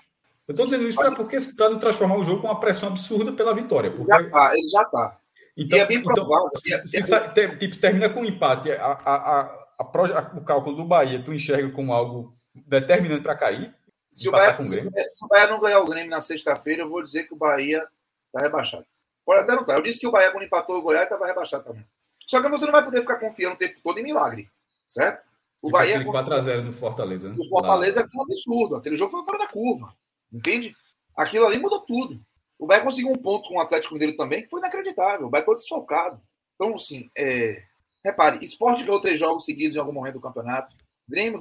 Eu 0.49 0.53
estou 0.53 0.67
dizendo 0.67 0.89
isso 0.89 0.99
para 0.99 1.13
porque 1.13 1.37
está 1.37 1.73
transformar 1.77 2.17
o 2.17 2.25
jogo 2.25 2.41
com 2.41 2.49
uma 2.49 2.59
pressão 2.59 2.89
absurda 2.89 3.33
pela 3.33 3.55
vitória. 3.55 3.91
Porque... 3.91 4.11
Já 4.11 4.31
tá, 4.31 4.53
ele 4.57 4.69
já 4.69 4.83
está. 4.83 5.17
Então, 5.57 5.79
é 5.79 5.87
então 5.91 6.51
se, 6.57 6.71
se, 6.89 7.03
se, 7.03 7.49
tipo, 7.59 7.79
termina 7.79 8.09
com 8.09 8.21
um 8.21 8.25
empate, 8.25 8.73
a, 8.73 8.99
a, 9.05 9.41
a, 9.79 10.33
o 10.35 10.41
cálculo 10.43 10.77
do 10.77 10.85
Bahia 10.85 11.23
tu 11.23 11.33
enxerga 11.33 11.71
como 11.71 11.93
algo 11.93 12.35
determinante 12.67 13.23
para 13.23 13.37
cair. 13.37 13.71
Se 14.13 14.29
o, 14.29 14.33
Bahia, 14.33 14.63
se, 14.63 14.71
se 14.71 15.25
o, 15.25 15.29
Bahia, 15.29 15.47
não 15.47 15.61
ganhar 15.61 15.81
o 15.81 15.87
Grêmio 15.87 16.11
na 16.11 16.21
sexta-feira, 16.21 16.83
eu 16.83 16.89
vou 16.89 17.01
dizer 17.01 17.25
que 17.25 17.35
o 17.35 17.37
Bahia 17.37 17.87
está 18.27 18.41
rebaixado. 18.41 18.85
Pode 19.25 19.43
até 19.43 19.53
não 19.53 19.61
estar. 19.61 19.75
Tá. 19.75 19.79
Eu 19.79 19.83
disse 19.83 20.01
que 20.01 20.07
o 20.07 20.11
Bahia, 20.11 20.33
quando 20.33 20.45
empatou 20.45 20.77
o 20.77 20.83
Goiás, 20.83 21.05
estava 21.05 21.27
rebaixado 21.27 21.65
também. 21.65 21.87
Só 22.27 22.41
que 22.43 22.49
você 22.49 22.65
não 22.65 22.73
vai 22.73 22.85
poder 22.85 23.01
ficar 23.01 23.19
confiando 23.19 23.55
o 23.55 23.59
tempo 23.59 23.81
todo 23.83 23.99
em 23.99 24.03
milagre. 24.03 24.49
Certo? 24.87 25.25
O 25.63 25.71
Bahia. 25.71 26.05
4x0 26.05 26.63
no 26.63 26.73
Fortaleza. 26.73 27.29
Né? 27.29 27.37
O 27.39 27.49
Fortaleza 27.49 28.01
é 28.01 28.05
um 28.17 28.23
absurdo. 28.23 28.77
Aquele 28.77 28.97
jogo 28.97 29.11
foi 29.11 29.25
fora 29.25 29.39
da 29.39 29.47
curva. 29.47 29.93
Entende? 30.33 30.75
Aquilo 31.17 31.47
ali 31.47 31.59
mudou 31.59 31.81
tudo. 31.81 32.21
O 32.59 32.67
Bahia 32.67 32.83
conseguiu 32.83 33.11
um 33.11 33.23
ponto 33.23 33.49
com 33.49 33.57
o 33.57 33.61
Atlético 33.61 33.95
Mineiro 33.95 34.17
também, 34.17 34.43
que 34.43 34.49
foi 34.49 34.61
inacreditável. 34.61 35.27
O 35.27 35.31
Bahia 35.31 35.45
foi 35.45 35.57
desfalcado. 35.57 36.21
Então, 36.55 36.75
assim, 36.75 37.11
é... 37.17 37.63
repare, 38.05 38.45
esporte 38.45 38.85
ganhou 38.85 39.01
três 39.01 39.19
jogos 39.19 39.45
seguidos 39.45 39.77
em 39.77 39.81
algum 39.81 39.93
momento 39.93 40.15
do 40.15 40.21
campeonato. 40.21 40.75
Grêmio, 41.09 41.39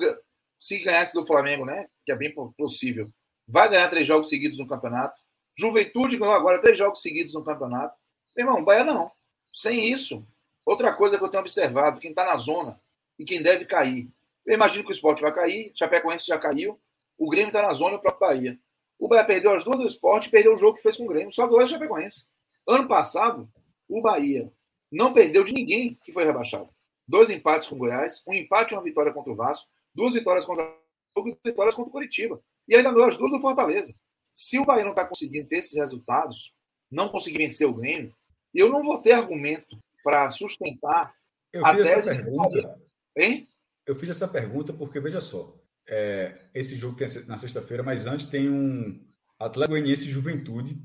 se 0.60 0.80
ganhasse 0.80 1.14
do 1.14 1.26
Flamengo, 1.26 1.66
né? 1.66 1.88
Que 2.06 2.12
é 2.12 2.16
bem 2.16 2.34
possível, 2.34 3.10
vai 3.48 3.70
ganhar 3.70 3.88
três 3.90 4.06
jogos 4.06 4.30
seguidos 4.30 4.60
no 4.60 4.68
campeonato. 4.68 5.20
Juventude 5.58 6.18
ganhou 6.18 6.34
agora 6.34 6.62
três 6.62 6.78
jogos 6.78 7.02
seguidos 7.02 7.34
no 7.34 7.44
campeonato. 7.44 7.96
Meu 8.36 8.46
irmão, 8.46 8.64
Bahia 8.64 8.84
não. 8.84 9.12
Sem 9.54 9.90
isso, 9.90 10.26
outra 10.66 10.94
coisa 10.94 11.18
que 11.18 11.24
eu 11.24 11.30
tenho 11.30 11.42
observado, 11.42 12.00
quem 12.00 12.12
está 12.12 12.26
na 12.26 12.38
zona 12.38 12.80
e 13.18 13.26
quem 13.26 13.42
deve 13.42 13.66
cair. 13.66 14.10
Eu 14.46 14.54
imagino 14.54 14.84
que 14.84 14.92
o 14.92 14.94
esporte 14.94 15.22
vai 15.22 15.34
cair, 15.34 15.72
Chapecoense 15.76 16.28
já 16.28 16.38
caiu, 16.38 16.80
o 17.18 17.30
Grêmio 17.30 17.50
está 17.50 17.62
na 17.62 17.74
zona 17.74 17.96
e 17.96 17.98
o 17.98 18.02
próprio 18.02 18.28
Bahia. 18.28 18.60
O 18.98 19.08
Bahia 19.08 19.26
perdeu 19.26 19.54
as 19.54 19.64
duas 19.64 19.78
do 19.78 19.88
esporte 19.88 20.28
e 20.28 20.32
perdeu 20.32 20.54
o 20.54 20.58
jogo 20.58 20.78
que 20.78 20.84
fez 20.84 20.98
com 20.98 21.04
o 21.06 21.08
Grêmio. 21.08 21.34
Só 21.34 21.48
dois 21.48 21.70
Chapecoense. 21.70 22.28
Ano 22.68 22.88
passado, 22.88 23.50
o 23.88 24.02
Bahia 24.02 24.52
não 24.92 25.14
perdeu 25.14 25.44
de 25.44 25.54
ninguém 25.54 26.00
que 26.04 26.12
foi 26.12 26.24
rebaixado. 26.24 26.70
Dois 27.08 27.30
empates 27.30 27.68
com 27.68 27.76
o 27.76 27.80
Goiás, 27.80 28.24
um 28.28 28.34
empate 28.34 28.74
e 28.74 28.78
uma 28.78 28.84
vitória 28.84 29.12
contra 29.12 29.32
o 29.32 29.36
Vasco, 29.36 29.68
duas 30.00 30.14
vitórias 30.14 30.46
contra 30.46 30.64
o 30.64 31.22
duas 31.22 31.38
vitórias 31.44 31.76
contra 31.76 31.90
o 31.90 31.92
Curitiba. 31.92 32.42
E 32.68 32.76
ainda 32.76 32.92
ganhou 32.92 33.10
as 33.10 33.18
duas 33.18 33.32
do 33.32 33.42
Fortaleza. 33.42 33.94
Se 34.34 34.58
o 34.58 34.66
Bahia 34.66 34.86
não 34.86 34.92
está 34.92 35.06
conseguindo 35.06 35.50
ter 35.50 35.58
esses 35.58 35.78
resultados, 35.78 36.56
não 36.90 37.10
conseguir 37.10 37.40
vencer 37.40 37.68
o 37.68 37.74
Grêmio, 37.74 38.16
eu 38.54 38.70
não 38.70 38.82
vou 38.82 39.02
ter 39.02 39.12
argumento 39.12 39.78
para 40.02 40.30
sustentar 40.30 41.14
eu 41.52 41.66
a 41.66 41.76
fiz 41.76 41.90
tese. 41.90 42.10
Essa 42.10 42.24
pergunta, 42.24 42.82
hein? 43.18 43.48
Eu 43.86 43.96
fiz 43.96 44.10
essa 44.10 44.28
pergunta 44.28 44.72
porque, 44.72 45.00
veja 45.00 45.20
só, 45.20 45.54
é, 45.88 46.46
esse 46.54 46.76
jogo 46.76 46.96
tem 46.96 47.08
na 47.28 47.38
sexta-feira, 47.38 47.84
mas 47.84 48.06
antes 48.06 48.28
tem 48.28 48.50
um 48.50 48.98
Atlético 49.38 49.74
Goianiense 49.74 50.06
Juventude. 50.06 50.76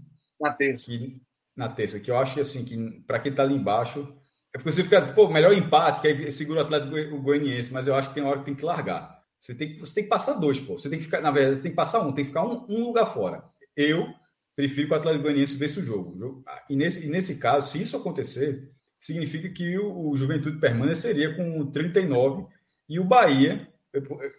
Na 0.41 0.53
terça. 0.53 0.87
Que, 0.87 1.21
na 1.57 1.69
terça, 1.69 2.01
que 2.01 2.11
eu 2.11 2.19
acho 2.19 2.35
que 2.35 2.41
assim, 2.41 2.65
que 2.65 3.03
para 3.07 3.21
quem 3.21 3.31
está 3.31 3.45
ali 3.45 3.55
embaixo, 3.55 4.17
é 4.55 4.59
porque 4.59 4.71
você 4.71 4.85
fica, 4.85 5.03
pô, 5.03 5.29
melhor 5.29 5.53
empate, 5.53 6.01
que 6.01 6.07
aí 6.07 6.31
segura 6.31 6.61
o 6.61 6.63
Atlético 6.63 7.21
Goianiense, 7.21 7.73
mas 7.73 7.89
eu 7.89 7.95
acho 7.97 8.09
que 8.09 8.15
tem 8.15 8.23
hora 8.23 8.39
que 8.39 8.45
tem 8.45 8.55
que 8.55 8.65
largar. 8.65 9.17
Você 9.41 9.53
tem 9.53 9.69
que, 9.69 9.81
você 9.81 9.95
tem 9.95 10.05
que 10.05 10.09
passar 10.09 10.35
dois, 10.35 10.61
pô. 10.61 10.79
Você 10.79 10.89
tem 10.89 10.99
que 10.99 11.05
ficar, 11.05 11.21
na 11.21 11.33
verdade, 11.33 11.57
você 11.57 11.65
tem 11.65 11.73
que 11.73 11.77
passar 11.77 12.01
um, 12.07 12.13
tem 12.13 12.25
que 12.25 12.29
ficar 12.29 12.47
um, 12.47 12.65
um 12.69 12.85
lugar 12.85 13.07
fora. 13.07 13.43
Eu 13.77 14.07
prefiro 14.55 14.87
que 14.87 14.95
o 14.95 14.97
Atlético 14.97 15.25
Goianiense 15.25 15.59
vence 15.59 15.81
o 15.81 15.85
jogo. 15.85 16.45
E 16.71 16.77
nesse, 16.77 17.07
e 17.07 17.11
nesse 17.11 17.39
caso, 17.41 17.69
se 17.69 17.83
isso 17.83 17.97
acontecer, 17.97 18.71
significa 18.93 19.49
que 19.49 19.77
o, 19.77 20.11
o 20.11 20.17
Juventude 20.17 20.61
permaneceria 20.61 21.35
com 21.35 21.71
39 21.73 22.47
e 22.89 23.01
o 23.01 23.05
Bahia 23.05 23.69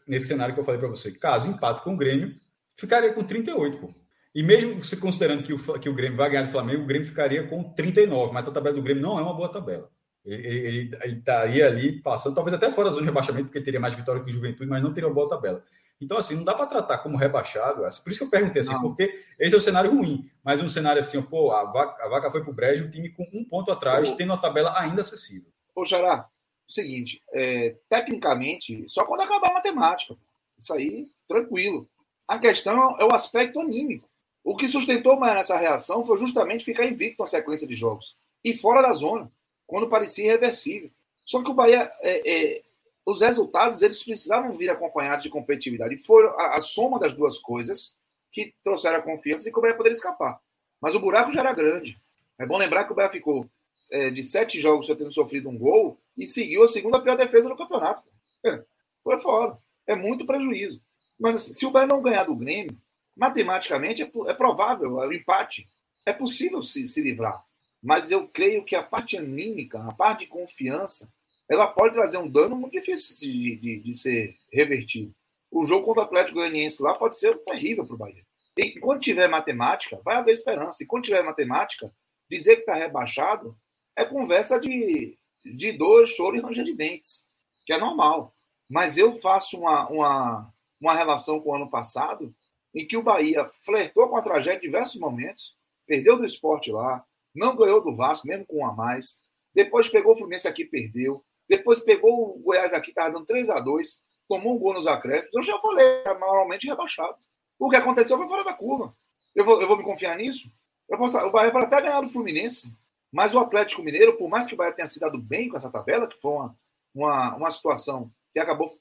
nesse 0.07 0.27
cenário 0.27 0.53
que 0.53 0.59
eu 0.59 0.65
falei 0.65 0.79
para 0.79 0.89
você, 0.89 1.11
caso 1.11 1.49
empate 1.49 1.81
com 1.81 1.93
o 1.93 1.97
Grêmio, 1.97 2.35
ficaria 2.77 3.13
com 3.13 3.23
38, 3.23 3.77
pô. 3.77 3.93
E 4.33 4.43
mesmo 4.43 4.81
você 4.81 4.97
considerando 4.97 5.43
que 5.43 5.53
o, 5.53 5.79
que 5.79 5.89
o 5.89 5.93
Grêmio 5.93 6.17
vai 6.17 6.29
ganhar 6.29 6.43
do 6.43 6.51
Flamengo, 6.51 6.83
o 6.83 6.87
Grêmio 6.87 7.07
ficaria 7.07 7.47
com 7.47 7.63
39, 7.73 8.33
mas 8.33 8.47
a 8.47 8.51
tabela 8.51 8.75
do 8.75 8.81
Grêmio 8.81 9.03
não 9.03 9.17
é 9.19 9.21
uma 9.21 9.33
boa 9.33 9.49
tabela. 9.49 9.89
Ele, 10.25 10.91
ele, 11.03 11.17
estaria 11.17 11.67
ali 11.67 12.01
passando, 12.01 12.33
talvez 12.33 12.55
até 12.55 12.71
fora 12.71 12.89
da 12.89 12.93
zona 12.93 13.03
de 13.03 13.09
rebaixamento, 13.09 13.45
porque 13.45 13.61
teria 13.61 13.79
mais 13.79 13.93
vitória 13.93 14.23
que 14.23 14.29
o 14.29 14.33
Juventude, 14.33 14.69
mas 14.69 14.81
não 14.81 14.91
teria 14.91 15.07
uma 15.07 15.13
boa 15.13 15.29
tabela. 15.29 15.63
Então, 16.01 16.17
assim, 16.17 16.35
não 16.35 16.43
dá 16.43 16.53
para 16.53 16.65
tratar 16.65 16.97
como 16.97 17.17
rebaixado. 17.17 17.85
Assim, 17.85 18.03
por 18.03 18.09
isso 18.09 18.19
que 18.19 18.25
eu 18.25 18.29
perguntei 18.29 18.61
assim, 18.61 18.73
não. 18.73 18.81
porque 18.81 19.23
esse 19.39 19.55
é 19.55 19.57
o 19.57 19.61
cenário 19.61 19.91
ruim. 19.91 20.29
Mas 20.43 20.61
um 20.61 20.67
cenário 20.67 20.99
assim, 20.99 21.21
pô, 21.21 21.51
a 21.51 21.63
vaca, 21.63 22.03
a 22.03 22.09
vaca 22.09 22.31
foi 22.31 22.41
para 22.41 22.51
o 22.51 22.53
brejo, 22.53 22.85
o 22.85 22.91
time 22.91 23.09
com 23.09 23.23
um 23.33 23.45
ponto 23.45 23.71
atrás, 23.71 24.11
tendo 24.11 24.33
a 24.33 24.37
tabela 24.37 24.77
ainda 24.77 25.01
acessível. 25.01 25.49
Ô, 25.73 25.85
Xará, 25.85 26.27
o 26.67 26.71
seguinte, 26.71 27.21
é, 27.31 27.75
tecnicamente, 27.87 28.83
só 28.87 29.05
quando 29.05 29.21
acabar 29.21 29.51
a 29.51 29.53
matemática. 29.53 30.15
Isso 30.57 30.73
aí, 30.73 31.05
tranquilo. 31.27 31.87
A 32.27 32.39
questão 32.39 32.97
é 32.99 33.05
o 33.05 33.13
aspecto 33.13 33.59
anímico. 33.59 34.07
O 34.43 34.55
que 34.55 34.67
sustentou 34.67 35.19
mais 35.19 35.35
nessa 35.35 35.57
reação 35.57 36.05
foi 36.05 36.17
justamente 36.17 36.65
ficar 36.65 36.85
invicto 36.85 37.21
na 37.21 37.27
sequência 37.27 37.67
de 37.67 37.75
jogos. 37.75 38.15
E 38.43 38.53
fora 38.53 38.81
da 38.81 38.93
zona, 38.93 39.31
quando 39.65 39.89
parecia 39.89 40.25
irreversível. 40.25 40.89
Só 41.23 41.43
que 41.43 41.49
o 41.49 41.53
Bahia, 41.53 41.91
é, 42.01 42.55
é, 42.57 42.61
os 43.05 43.21
resultados, 43.21 43.81
eles 43.81 44.03
precisavam 44.03 44.51
vir 44.51 44.69
acompanhados 44.69 45.23
de 45.23 45.29
competitividade. 45.29 45.95
E 45.95 45.97
foi 45.97 46.25
a, 46.27 46.57
a, 46.57 46.61
soma 46.61 46.99
das 46.99 47.13
duas 47.13 47.37
coisas 47.37 47.95
que 48.31 48.53
trouxeram 48.63 48.97
a 48.97 49.01
confiança 49.01 49.43
de 49.43 49.51
que 49.51 49.57
o 49.57 49.61
Bahia 49.61 49.75
poderia 49.75 49.95
escapar. 49.95 50.39
Mas 50.81 50.93
o 50.93 50.99
buraco 50.99 51.31
já 51.31 51.39
era 51.39 51.53
grande. 51.53 51.99
É 52.37 52.45
bom 52.45 52.57
lembrar 52.57 52.83
que 52.85 52.91
o 52.91 52.95
Bahia 52.95 53.11
ficou 53.11 53.47
é, 53.91 54.09
de 54.09 54.23
sete 54.23 54.59
jogos 54.59 54.87
só 54.87 54.95
tendo 54.95 55.11
sofrido 55.11 55.49
um 55.49 55.57
gol 55.57 55.99
e 56.17 56.27
seguiu 56.27 56.63
a 56.63 56.67
segunda 56.67 57.01
pior 57.01 57.15
defesa 57.15 57.49
do 57.49 57.55
campeonato. 57.55 58.03
É, 58.45 58.61
foi 59.03 59.17
foda. 59.19 59.57
É 59.87 59.95
muito 59.95 60.25
prejuízo. 60.25 60.81
Mas 61.19 61.37
assim, 61.37 61.53
se 61.53 61.65
o 61.65 61.71
Bahia 61.71 61.87
não 61.87 62.01
ganhar 62.01 62.25
do 62.25 62.35
Grêmio, 62.35 62.77
matematicamente 63.15 64.03
é, 64.03 64.11
é 64.27 64.33
provável, 64.33 65.01
é 65.01 65.07
o 65.07 65.13
empate. 65.13 65.67
É 66.05 66.13
possível 66.13 66.61
se, 66.61 66.85
se 66.87 67.01
livrar. 67.01 67.43
Mas 67.85 68.09
eu 68.09 68.27
creio 68.27 68.65
que 68.65 68.75
a 68.75 68.81
parte 68.81 69.15
anímica, 69.15 69.79
a 69.79 69.93
parte 69.93 70.21
de 70.21 70.25
confiança, 70.25 71.13
ela 71.47 71.67
pode 71.67 71.93
trazer 71.93 72.17
um 72.17 72.27
dano 72.27 72.55
muito 72.55 72.71
difícil 72.71 73.15
de, 73.19 73.57
de, 73.57 73.79
de 73.79 73.93
ser 73.93 74.35
revertido. 74.51 75.13
O 75.51 75.63
jogo 75.63 75.85
contra 75.85 76.01
o 76.01 76.05
Atlético 76.05 76.39
Goianiense 76.39 76.81
lá 76.81 76.95
pode 76.95 77.15
ser 77.15 77.37
terrível 77.43 77.85
para 77.85 77.93
o 77.93 77.97
Bahia. 77.99 78.25
E 78.57 78.79
quando 78.79 79.01
tiver 79.01 79.27
matemática, 79.27 80.01
vai 80.03 80.15
haver 80.15 80.33
esperança. 80.33 80.83
E 80.83 80.87
quando 80.87 81.03
tiver 81.03 81.21
matemática, 81.21 81.93
dizer 82.27 82.55
que 82.55 82.61
está 82.61 82.73
rebaixado 82.73 83.55
é 83.95 84.03
conversa 84.03 84.59
de, 84.59 85.15
de 85.45 85.71
dor, 85.71 86.07
choro 86.07 86.35
e 86.35 86.41
ranger 86.41 86.65
de 86.65 86.73
dentes, 86.73 87.27
que 87.67 87.71
é 87.71 87.77
normal. 87.77 88.35
Mas 88.67 88.97
eu 88.97 89.13
faço 89.13 89.59
uma, 89.59 89.87
uma, 89.89 90.53
uma 90.81 90.95
relação 90.95 91.39
com 91.39 91.51
o 91.51 91.55
ano 91.55 91.69
passado, 91.69 92.33
em 92.73 92.83
que 92.87 92.97
o 92.97 93.03
Bahia 93.03 93.47
flertou 93.61 94.09
com 94.09 94.17
a 94.17 94.23
tragédia 94.23 94.57
em 94.57 94.61
diversos 94.61 94.99
momentos, 94.99 95.55
perdeu 95.85 96.17
do 96.17 96.25
esporte 96.25 96.71
lá, 96.71 97.05
não 97.35 97.55
ganhou 97.55 97.83
do 97.83 97.95
Vasco, 97.95 98.27
mesmo 98.27 98.45
com 98.45 98.59
um 98.59 98.65
a 98.65 98.73
mais, 98.73 99.21
depois 99.53 99.87
pegou 99.89 100.13
o 100.13 100.17
Fluminense 100.17 100.47
aqui 100.47 100.65
perdeu, 100.65 101.23
depois 101.47 101.79
pegou 101.79 102.35
o 102.35 102.39
Goiás 102.39 102.73
aqui, 102.73 102.89
estava 102.89 103.11
dando 103.11 103.25
3 103.25 103.49
a 103.49 103.59
2 103.59 104.01
tomou 104.27 104.55
um 104.55 104.59
gol 104.59 104.73
nos 104.73 104.87
acréscimos. 104.87 105.35
Eu 105.35 105.43
já 105.43 105.59
falei, 105.59 105.85
é 105.85 106.17
normalmente 106.17 106.67
rebaixado. 106.67 107.15
O 107.59 107.69
que 107.69 107.75
aconteceu 107.75 108.17
foi 108.17 108.27
fora 108.27 108.43
da 108.43 108.53
curva. 108.53 108.93
Eu 109.35 109.45
vou, 109.45 109.61
eu 109.61 109.67
vou 109.67 109.77
me 109.77 109.83
confiar 109.83 110.17
nisso? 110.17 110.49
Eu 110.89 110.97
posso, 110.97 111.17
o 111.17 111.31
Bahia 111.31 111.51
pode 111.51 111.65
até 111.65 111.81
ganhar 111.81 112.01
do 112.01 112.09
Fluminense, 112.09 112.73
mas 113.11 113.33
o 113.33 113.39
Atlético 113.39 113.83
Mineiro, 113.83 114.17
por 114.17 114.29
mais 114.29 114.45
que 114.45 114.53
o 114.53 114.57
Bahia 114.57 114.73
tenha 114.73 114.87
se 114.87 114.99
dado 114.99 115.17
bem 115.17 115.49
com 115.49 115.57
essa 115.57 115.69
tabela, 115.69 116.07
que 116.07 116.19
foi 116.19 116.31
uma, 116.31 116.55
uma, 116.93 117.35
uma 117.35 117.51
situação 117.51 118.09
que 118.33 118.39
acabou 118.39 118.71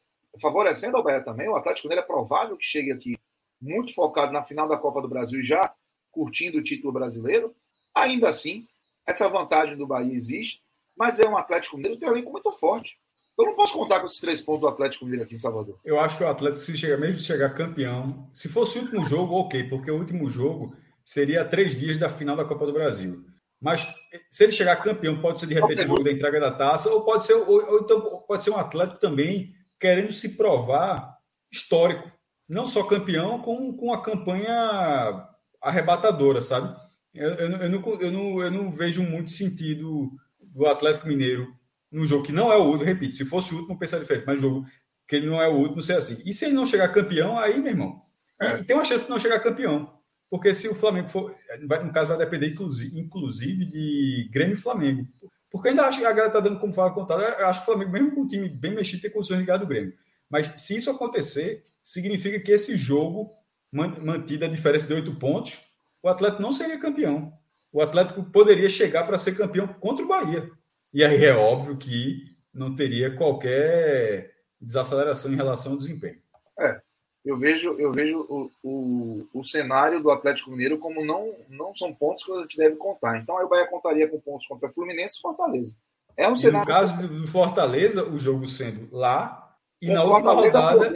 favorecendo 0.40 0.96
ao 0.96 1.02
Bahia 1.02 1.22
também, 1.22 1.48
o 1.48 1.56
Atlético 1.56 1.88
Mineiro 1.88 2.04
é 2.04 2.06
provável 2.06 2.56
que 2.56 2.66
chegue 2.66 2.92
aqui 2.92 3.16
muito 3.60 3.94
focado 3.94 4.32
na 4.32 4.44
final 4.44 4.68
da 4.68 4.76
Copa 4.76 5.00
do 5.00 5.08
Brasil 5.08 5.40
e 5.40 5.44
já 5.44 5.72
curtindo 6.10 6.58
o 6.58 6.62
título 6.62 6.92
brasileiro. 6.92 7.54
Ainda 7.94 8.28
assim, 8.28 8.66
essa 9.06 9.28
vantagem 9.28 9.76
do 9.76 9.86
Bahia 9.86 10.14
existe, 10.14 10.60
mas 10.96 11.18
é 11.18 11.28
um 11.28 11.36
Atlético 11.36 11.76
Mineiro 11.76 11.96
que 11.96 12.00
tem 12.00 12.08
um 12.08 12.12
elenco 12.12 12.32
muito 12.32 12.50
forte. 12.52 12.96
Eu 13.36 13.46
não 13.46 13.54
posso 13.54 13.72
contar 13.72 14.00
com 14.00 14.06
esses 14.06 14.20
três 14.20 14.40
pontos 14.40 14.62
do 14.62 14.68
Atlético 14.68 15.04
Mineiro 15.04 15.24
aqui 15.24 15.34
em 15.34 15.38
Salvador. 15.38 15.78
Eu 15.84 15.98
acho 15.98 16.16
que 16.16 16.22
o 16.22 16.28
Atlético, 16.28 16.62
se 16.62 16.76
chegar, 16.76 16.96
mesmo 16.98 17.20
se 17.20 17.26
chegar 17.26 17.52
campeão, 17.54 18.26
se 18.32 18.48
fosse 18.48 18.78
o 18.78 18.82
último 18.82 19.04
jogo, 19.06 19.34
ok, 19.34 19.64
porque 19.64 19.90
o 19.90 19.98
último 19.98 20.30
jogo 20.30 20.76
seria 21.04 21.44
três 21.44 21.74
dias 21.78 21.98
da 21.98 22.08
final 22.08 22.36
da 22.36 22.44
Copa 22.44 22.64
do 22.64 22.72
Brasil. 22.72 23.22
Mas 23.60 23.86
se 24.30 24.44
ele 24.44 24.52
chegar 24.52 24.76
campeão, 24.76 25.20
pode 25.20 25.40
ser 25.40 25.46
de 25.46 25.54
repente 25.54 25.82
o 25.82 25.86
jogo 25.86 26.04
da 26.04 26.12
entrega 26.12 26.38
da 26.38 26.50
taça, 26.50 26.90
ou 26.90 27.04
pode 27.04 27.24
ser, 27.24 27.34
ou, 27.34 27.48
ou, 27.48 27.80
então 27.80 28.22
pode 28.28 28.44
ser 28.44 28.50
um 28.50 28.58
Atlético 28.58 29.00
também 29.00 29.52
querendo 29.80 30.12
se 30.12 30.36
provar 30.36 31.18
histórico. 31.50 32.10
Não 32.48 32.66
só 32.66 32.84
campeão, 32.84 33.40
com, 33.40 33.74
com 33.76 33.92
a 33.92 34.02
campanha 34.02 35.26
arrebatadora, 35.62 36.40
sabe? 36.40 36.76
Eu, 37.14 37.30
eu, 37.30 37.50
eu, 37.50 37.70
não, 37.70 38.00
eu, 38.00 38.10
não, 38.10 38.42
eu 38.42 38.50
não 38.50 38.70
vejo 38.70 39.02
muito 39.02 39.30
sentido 39.30 40.10
do 40.40 40.66
Atlético 40.66 41.08
Mineiro 41.08 41.54
no 41.92 42.06
jogo 42.06 42.24
que 42.24 42.32
não 42.32 42.52
é 42.52 42.56
o 42.56 42.64
último, 42.64 42.84
repito, 42.84 43.14
se 43.14 43.24
fosse 43.24 43.54
o 43.54 43.58
último, 43.58 43.78
pensar 43.78 43.98
diferente, 43.98 44.26
mas 44.26 44.40
jogo 44.40 44.66
que 45.06 45.14
ele 45.16 45.26
não 45.26 45.40
é 45.40 45.48
o 45.48 45.54
último, 45.54 45.82
ser 45.82 45.96
assim. 45.96 46.20
E 46.24 46.34
se 46.34 46.44
ele 46.44 46.54
não 46.54 46.66
chegar 46.66 46.88
campeão, 46.88 47.38
aí, 47.38 47.60
meu 47.60 47.70
irmão, 47.70 48.02
é. 48.40 48.56
tem 48.62 48.74
uma 48.74 48.84
chance 48.84 49.04
de 49.04 49.10
não 49.10 49.18
chegar 49.18 49.38
campeão. 49.40 49.92
Porque 50.28 50.52
se 50.52 50.66
o 50.66 50.74
Flamengo 50.74 51.08
for. 51.08 51.34
no 51.60 51.92
caso, 51.92 52.08
vai 52.08 52.18
depender, 52.18 52.48
inclusive, 52.48 53.64
de 53.66 54.28
Grêmio 54.32 54.54
e 54.54 54.56
Flamengo. 54.56 55.06
Porque 55.48 55.68
ainda 55.68 55.86
acho 55.86 56.00
que 56.00 56.04
a 56.04 56.10
galera 56.10 56.26
está 56.26 56.40
dando 56.40 56.58
como 56.58 56.72
fala 56.72 56.92
contado. 56.92 57.22
Eu 57.22 57.46
acho 57.46 57.60
que 57.60 57.70
o 57.70 57.72
Flamengo, 57.72 57.92
mesmo 57.92 58.12
com 58.12 58.22
um 58.22 58.26
time 58.26 58.48
bem 58.48 58.74
mexido, 58.74 59.02
tem 59.02 59.10
condições 59.10 59.38
de 59.38 59.44
ganhar 59.44 59.58
do 59.58 59.66
Grêmio. 59.66 59.94
Mas 60.28 60.50
se 60.60 60.74
isso 60.74 60.90
acontecer, 60.90 61.64
significa 61.82 62.40
que 62.40 62.50
esse 62.50 62.76
jogo, 62.76 63.30
mantida 63.70 64.46
a 64.46 64.48
diferença 64.48 64.88
de 64.88 64.94
oito 64.94 65.14
pontos, 65.14 65.58
o 66.04 66.08
Atlético 66.08 66.42
não 66.42 66.52
seria 66.52 66.78
campeão. 66.78 67.32
O 67.72 67.80
Atlético 67.80 68.22
poderia 68.22 68.68
chegar 68.68 69.04
para 69.04 69.16
ser 69.16 69.34
campeão 69.34 69.66
contra 69.66 70.04
o 70.04 70.08
Bahia. 70.08 70.50
E 70.92 71.02
aí 71.02 71.24
é 71.24 71.34
óbvio 71.34 71.78
que 71.78 72.36
não 72.52 72.74
teria 72.74 73.16
qualquer 73.16 74.34
desaceleração 74.60 75.32
em 75.32 75.36
relação 75.36 75.72
ao 75.72 75.78
desempenho. 75.78 76.18
É, 76.60 76.78
eu 77.24 77.38
vejo, 77.38 77.72
eu 77.78 77.90
vejo 77.90 78.20
o, 78.28 78.50
o, 78.62 79.28
o, 79.32 79.42
cenário 79.42 80.02
do 80.02 80.10
Atlético 80.10 80.50
Mineiro 80.50 80.78
como 80.78 81.04
não, 81.04 81.34
não 81.48 81.74
são 81.74 81.92
pontos 81.92 82.22
que 82.22 82.32
a 82.32 82.42
gente 82.42 82.58
deve 82.58 82.76
contar. 82.76 83.18
Então 83.18 83.38
aí 83.38 83.44
o 83.44 83.48
Bahia 83.48 83.66
contaria 83.66 84.06
com 84.06 84.20
pontos 84.20 84.46
contra 84.46 84.68
Fluminense 84.68 85.16
e 85.18 85.22
Fortaleza. 85.22 85.74
É 86.18 86.28
um 86.28 86.34
e 86.34 86.38
cenário. 86.38 86.68
No 86.68 86.74
caso 86.74 87.08
do 87.08 87.26
Fortaleza, 87.26 88.06
o 88.06 88.18
jogo 88.18 88.46
sendo 88.46 88.94
lá, 88.94 89.56
e, 89.80 89.88
e 89.88 89.90
na 89.90 90.04
última 90.04 90.34
rodada 90.34 90.90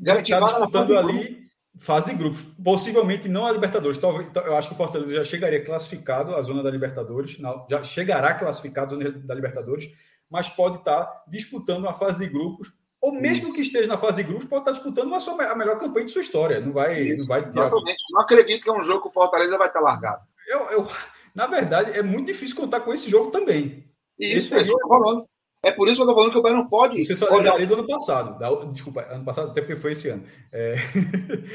já 0.00 0.20
está 0.20 0.40
disputando 0.40 0.96
ali 0.96 1.47
fase 1.78 2.10
de 2.10 2.16
grupos. 2.16 2.40
Possivelmente 2.62 3.28
não 3.28 3.46
a 3.46 3.52
Libertadores. 3.52 3.98
Talvez, 3.98 4.28
eu 4.34 4.56
acho 4.56 4.68
que 4.68 4.74
o 4.74 4.76
Fortaleza 4.76 5.14
já 5.14 5.24
chegaria 5.24 5.64
classificado 5.64 6.34
à 6.34 6.42
zona 6.42 6.62
da 6.62 6.70
Libertadores, 6.70 7.38
já 7.68 7.82
chegará 7.82 8.34
classificado 8.34 8.94
à 8.94 8.98
zona 8.98 9.10
da 9.10 9.34
Libertadores, 9.34 9.90
mas 10.30 10.48
pode 10.48 10.78
estar 10.78 11.24
disputando 11.28 11.88
a 11.88 11.94
fase 11.94 12.18
de 12.18 12.28
grupos 12.28 12.72
ou 13.00 13.12
mesmo 13.12 13.44
Isso. 13.44 13.54
que 13.54 13.60
esteja 13.60 13.86
na 13.86 13.96
fase 13.96 14.16
de 14.16 14.24
grupos, 14.24 14.46
pode 14.46 14.62
estar 14.62 14.72
disputando 14.72 15.14
a, 15.14 15.20
sua, 15.20 15.40
a 15.44 15.54
melhor 15.54 15.78
campanha 15.78 16.06
de 16.06 16.12
sua 16.12 16.20
história. 16.20 16.60
Não 16.60 16.72
vai. 16.72 17.00
Isso, 17.00 17.28
não, 17.28 17.28
vai. 17.28 17.52
Não 17.52 18.20
acredito 18.20 18.62
que 18.62 18.70
é 18.70 18.72
um 18.72 18.82
jogo 18.82 19.02
que 19.02 19.08
o 19.08 19.12
Fortaleza 19.12 19.56
vai 19.56 19.68
estar 19.68 19.80
largado. 19.80 20.22
Eu, 20.48 20.60
eu, 20.70 20.88
na 21.34 21.46
verdade, 21.46 21.96
é 21.96 22.02
muito 22.02 22.26
difícil 22.26 22.56
contar 22.56 22.80
com 22.80 22.92
esse 22.92 23.08
jogo 23.08 23.30
também. 23.30 23.88
Isso, 24.18 24.54
esse 24.54 24.54
é 24.56 24.62
isso 24.62 24.76
que 24.76 24.76
eu 24.76 24.80
tô 24.80 24.88
falando. 24.88 25.28
É 25.62 25.72
por 25.72 25.88
isso 25.88 25.96
que 25.96 26.02
eu 26.02 26.04
estou 26.04 26.14
falando 26.14 26.32
que 26.32 26.38
o 26.38 26.42
Bahia 26.42 26.56
não 26.56 26.66
pode. 26.66 27.04
Você 27.04 27.16
só 27.16 27.34
lembraria 27.34 27.66
do 27.66 27.74
ano 27.74 27.86
passado. 27.86 28.38
Da, 28.38 28.48
desculpa, 28.66 29.02
ano 29.10 29.24
passado, 29.24 29.50
até 29.50 29.60
porque 29.60 29.76
foi 29.76 29.92
esse 29.92 30.08
ano. 30.08 30.24
É, 30.52 30.76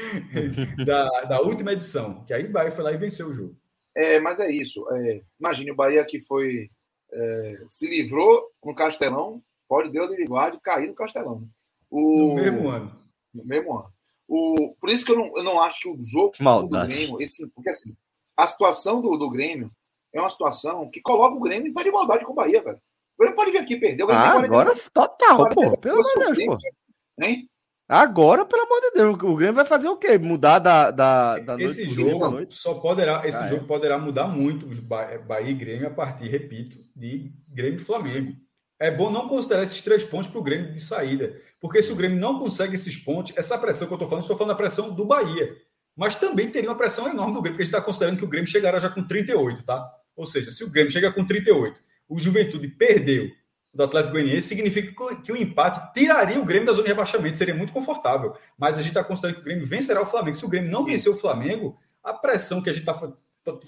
da, 0.84 1.08
da 1.22 1.40
última 1.40 1.72
edição. 1.72 2.24
Que 2.24 2.34
aí 2.34 2.44
o 2.44 2.52
Bahia 2.52 2.70
foi 2.70 2.84
lá 2.84 2.92
e 2.92 2.98
venceu 2.98 3.28
o 3.28 3.34
jogo. 3.34 3.54
É, 3.96 4.20
mas 4.20 4.40
é 4.40 4.50
isso. 4.50 4.84
É, 4.92 5.22
imagine 5.40 5.70
o 5.70 5.76
Bahia 5.76 6.04
que 6.04 6.20
foi. 6.20 6.70
É, 7.12 7.62
se 7.68 7.88
livrou 7.88 8.50
no 8.62 8.74
Castelão 8.74 9.42
pode 9.68 9.90
Deus 9.90 10.14
de 10.14 10.24
guarde 10.24 10.60
cair 10.60 10.88
no 10.88 10.94
Castelão. 10.94 11.48
O... 11.90 12.28
No 12.28 12.34
mesmo 12.34 12.68
ano. 12.68 13.02
No 13.32 13.44
mesmo 13.44 13.76
ano. 13.76 13.92
O... 14.28 14.74
Por 14.80 14.90
isso 14.90 15.04
que 15.04 15.12
eu 15.12 15.16
não, 15.16 15.36
eu 15.36 15.42
não 15.42 15.62
acho 15.62 15.80
que 15.80 15.88
o 15.88 15.98
jogo 16.02 16.32
Maldade. 16.40 16.92
do 16.92 16.94
Grêmio, 16.94 17.20
esse, 17.20 17.48
porque 17.50 17.70
assim, 17.70 17.96
a 18.36 18.46
situação 18.46 19.00
do, 19.00 19.16
do 19.16 19.30
Grêmio 19.30 19.70
é 20.12 20.20
uma 20.20 20.30
situação 20.30 20.88
que 20.90 21.00
coloca 21.00 21.36
o 21.36 21.40
Grêmio 21.40 21.68
em 21.68 21.74
pé 21.74 21.82
de 21.82 21.88
igualdade 21.88 22.24
com 22.24 22.32
o 22.32 22.36
Bahia, 22.36 22.62
velho. 22.62 22.80
O 23.18 23.22
Grêmio 23.22 23.36
pode 23.36 23.50
vir 23.50 23.58
aqui 23.58 23.74
e 23.74 23.80
perder. 23.80 24.04
Ah, 24.10 24.40
agora 24.40 24.72
total, 24.92 25.48
pô. 25.50 25.78
Pelo 25.78 26.00
amor 26.00 26.34
de 26.34 26.44
Deus, 26.44 26.62
pô. 26.62 27.24
Hein? 27.24 27.48
Agora, 27.88 28.46
pelo 28.46 28.62
amor 28.62 28.80
de 28.80 28.90
Deus, 28.92 29.14
o 29.22 29.36
Grêmio 29.36 29.54
vai 29.54 29.64
fazer 29.64 29.88
o 29.88 29.96
quê? 29.96 30.16
Mudar 30.18 30.58
da, 30.58 30.90
da, 30.90 31.38
da 31.38 31.56
noite 31.56 31.64
esse 31.64 31.88
jogo 31.90 32.30
noite? 32.30 32.56
só 32.56 32.74
poderá, 32.74 33.26
esse 33.26 33.42
ah, 33.42 33.46
jogo 33.46 33.64
é. 33.64 33.66
poderá 33.66 33.98
mudar 33.98 34.26
muito 34.26 34.66
Bahia 34.82 35.50
e 35.50 35.54
Grêmio 35.54 35.86
a 35.86 35.90
partir, 35.90 36.28
repito, 36.28 36.78
de 36.96 37.30
Grêmio 37.48 37.78
e 37.78 37.84
Flamengo 37.84 38.32
é 38.84 38.90
bom 38.90 39.10
não 39.10 39.28
considerar 39.28 39.62
esses 39.62 39.80
três 39.82 40.04
pontos 40.04 40.28
para 40.28 40.38
o 40.38 40.42
Grêmio 40.42 40.72
de 40.72 40.80
saída. 40.80 41.34
Porque 41.60 41.82
se 41.82 41.92
o 41.92 41.96
Grêmio 41.96 42.18
não 42.18 42.38
consegue 42.38 42.74
esses 42.74 42.96
pontos, 42.96 43.32
essa 43.36 43.56
pressão 43.56 43.86
que 43.86 43.94
eu 43.94 43.96
estou 43.96 44.08
falando, 44.08 44.22
estou 44.24 44.36
falando 44.36 44.52
da 44.52 44.58
pressão 44.58 44.94
do 44.94 45.04
Bahia. 45.04 45.56
Mas 45.96 46.16
também 46.16 46.50
teria 46.50 46.68
uma 46.68 46.76
pressão 46.76 47.08
enorme 47.08 47.32
do 47.32 47.40
Grêmio, 47.40 47.54
porque 47.54 47.62
a 47.62 47.66
gente 47.66 47.74
está 47.74 47.80
considerando 47.80 48.18
que 48.18 48.24
o 48.24 48.28
Grêmio 48.28 48.50
chegará 48.50 48.78
já 48.78 48.90
com 48.90 49.02
38, 49.02 49.64
tá? 49.64 49.90
Ou 50.16 50.26
seja, 50.26 50.50
se 50.50 50.64
o 50.64 50.70
Grêmio 50.70 50.90
chega 50.90 51.12
com 51.12 51.24
38, 51.24 51.80
o 52.08 52.20
Juventude 52.20 52.68
perdeu 52.68 53.30
do 53.72 53.82
Atlético 53.82 54.12
Goianiense, 54.12 54.46
significa 54.46 54.92
que 55.16 55.32
o 55.32 55.36
empate 55.36 55.92
tiraria 55.92 56.40
o 56.40 56.44
Grêmio 56.44 56.66
da 56.66 56.72
zona 56.72 56.84
de 56.84 56.90
rebaixamento, 56.90 57.36
seria 57.36 57.54
muito 57.54 57.72
confortável. 57.72 58.32
Mas 58.58 58.78
a 58.78 58.82
gente 58.82 58.90
está 58.90 59.02
considerando 59.02 59.36
que 59.36 59.40
o 59.40 59.44
Grêmio 59.44 59.66
vencerá 59.66 60.00
o 60.00 60.06
Flamengo. 60.06 60.36
Se 60.36 60.44
o 60.44 60.48
Grêmio 60.48 60.70
não 60.70 60.84
vencer 60.84 61.10
o 61.10 61.16
Flamengo, 61.16 61.76
a 62.02 62.12
pressão 62.12 62.62
que 62.62 62.70
a 62.70 62.72
gente 62.72 62.88
está 62.88 62.94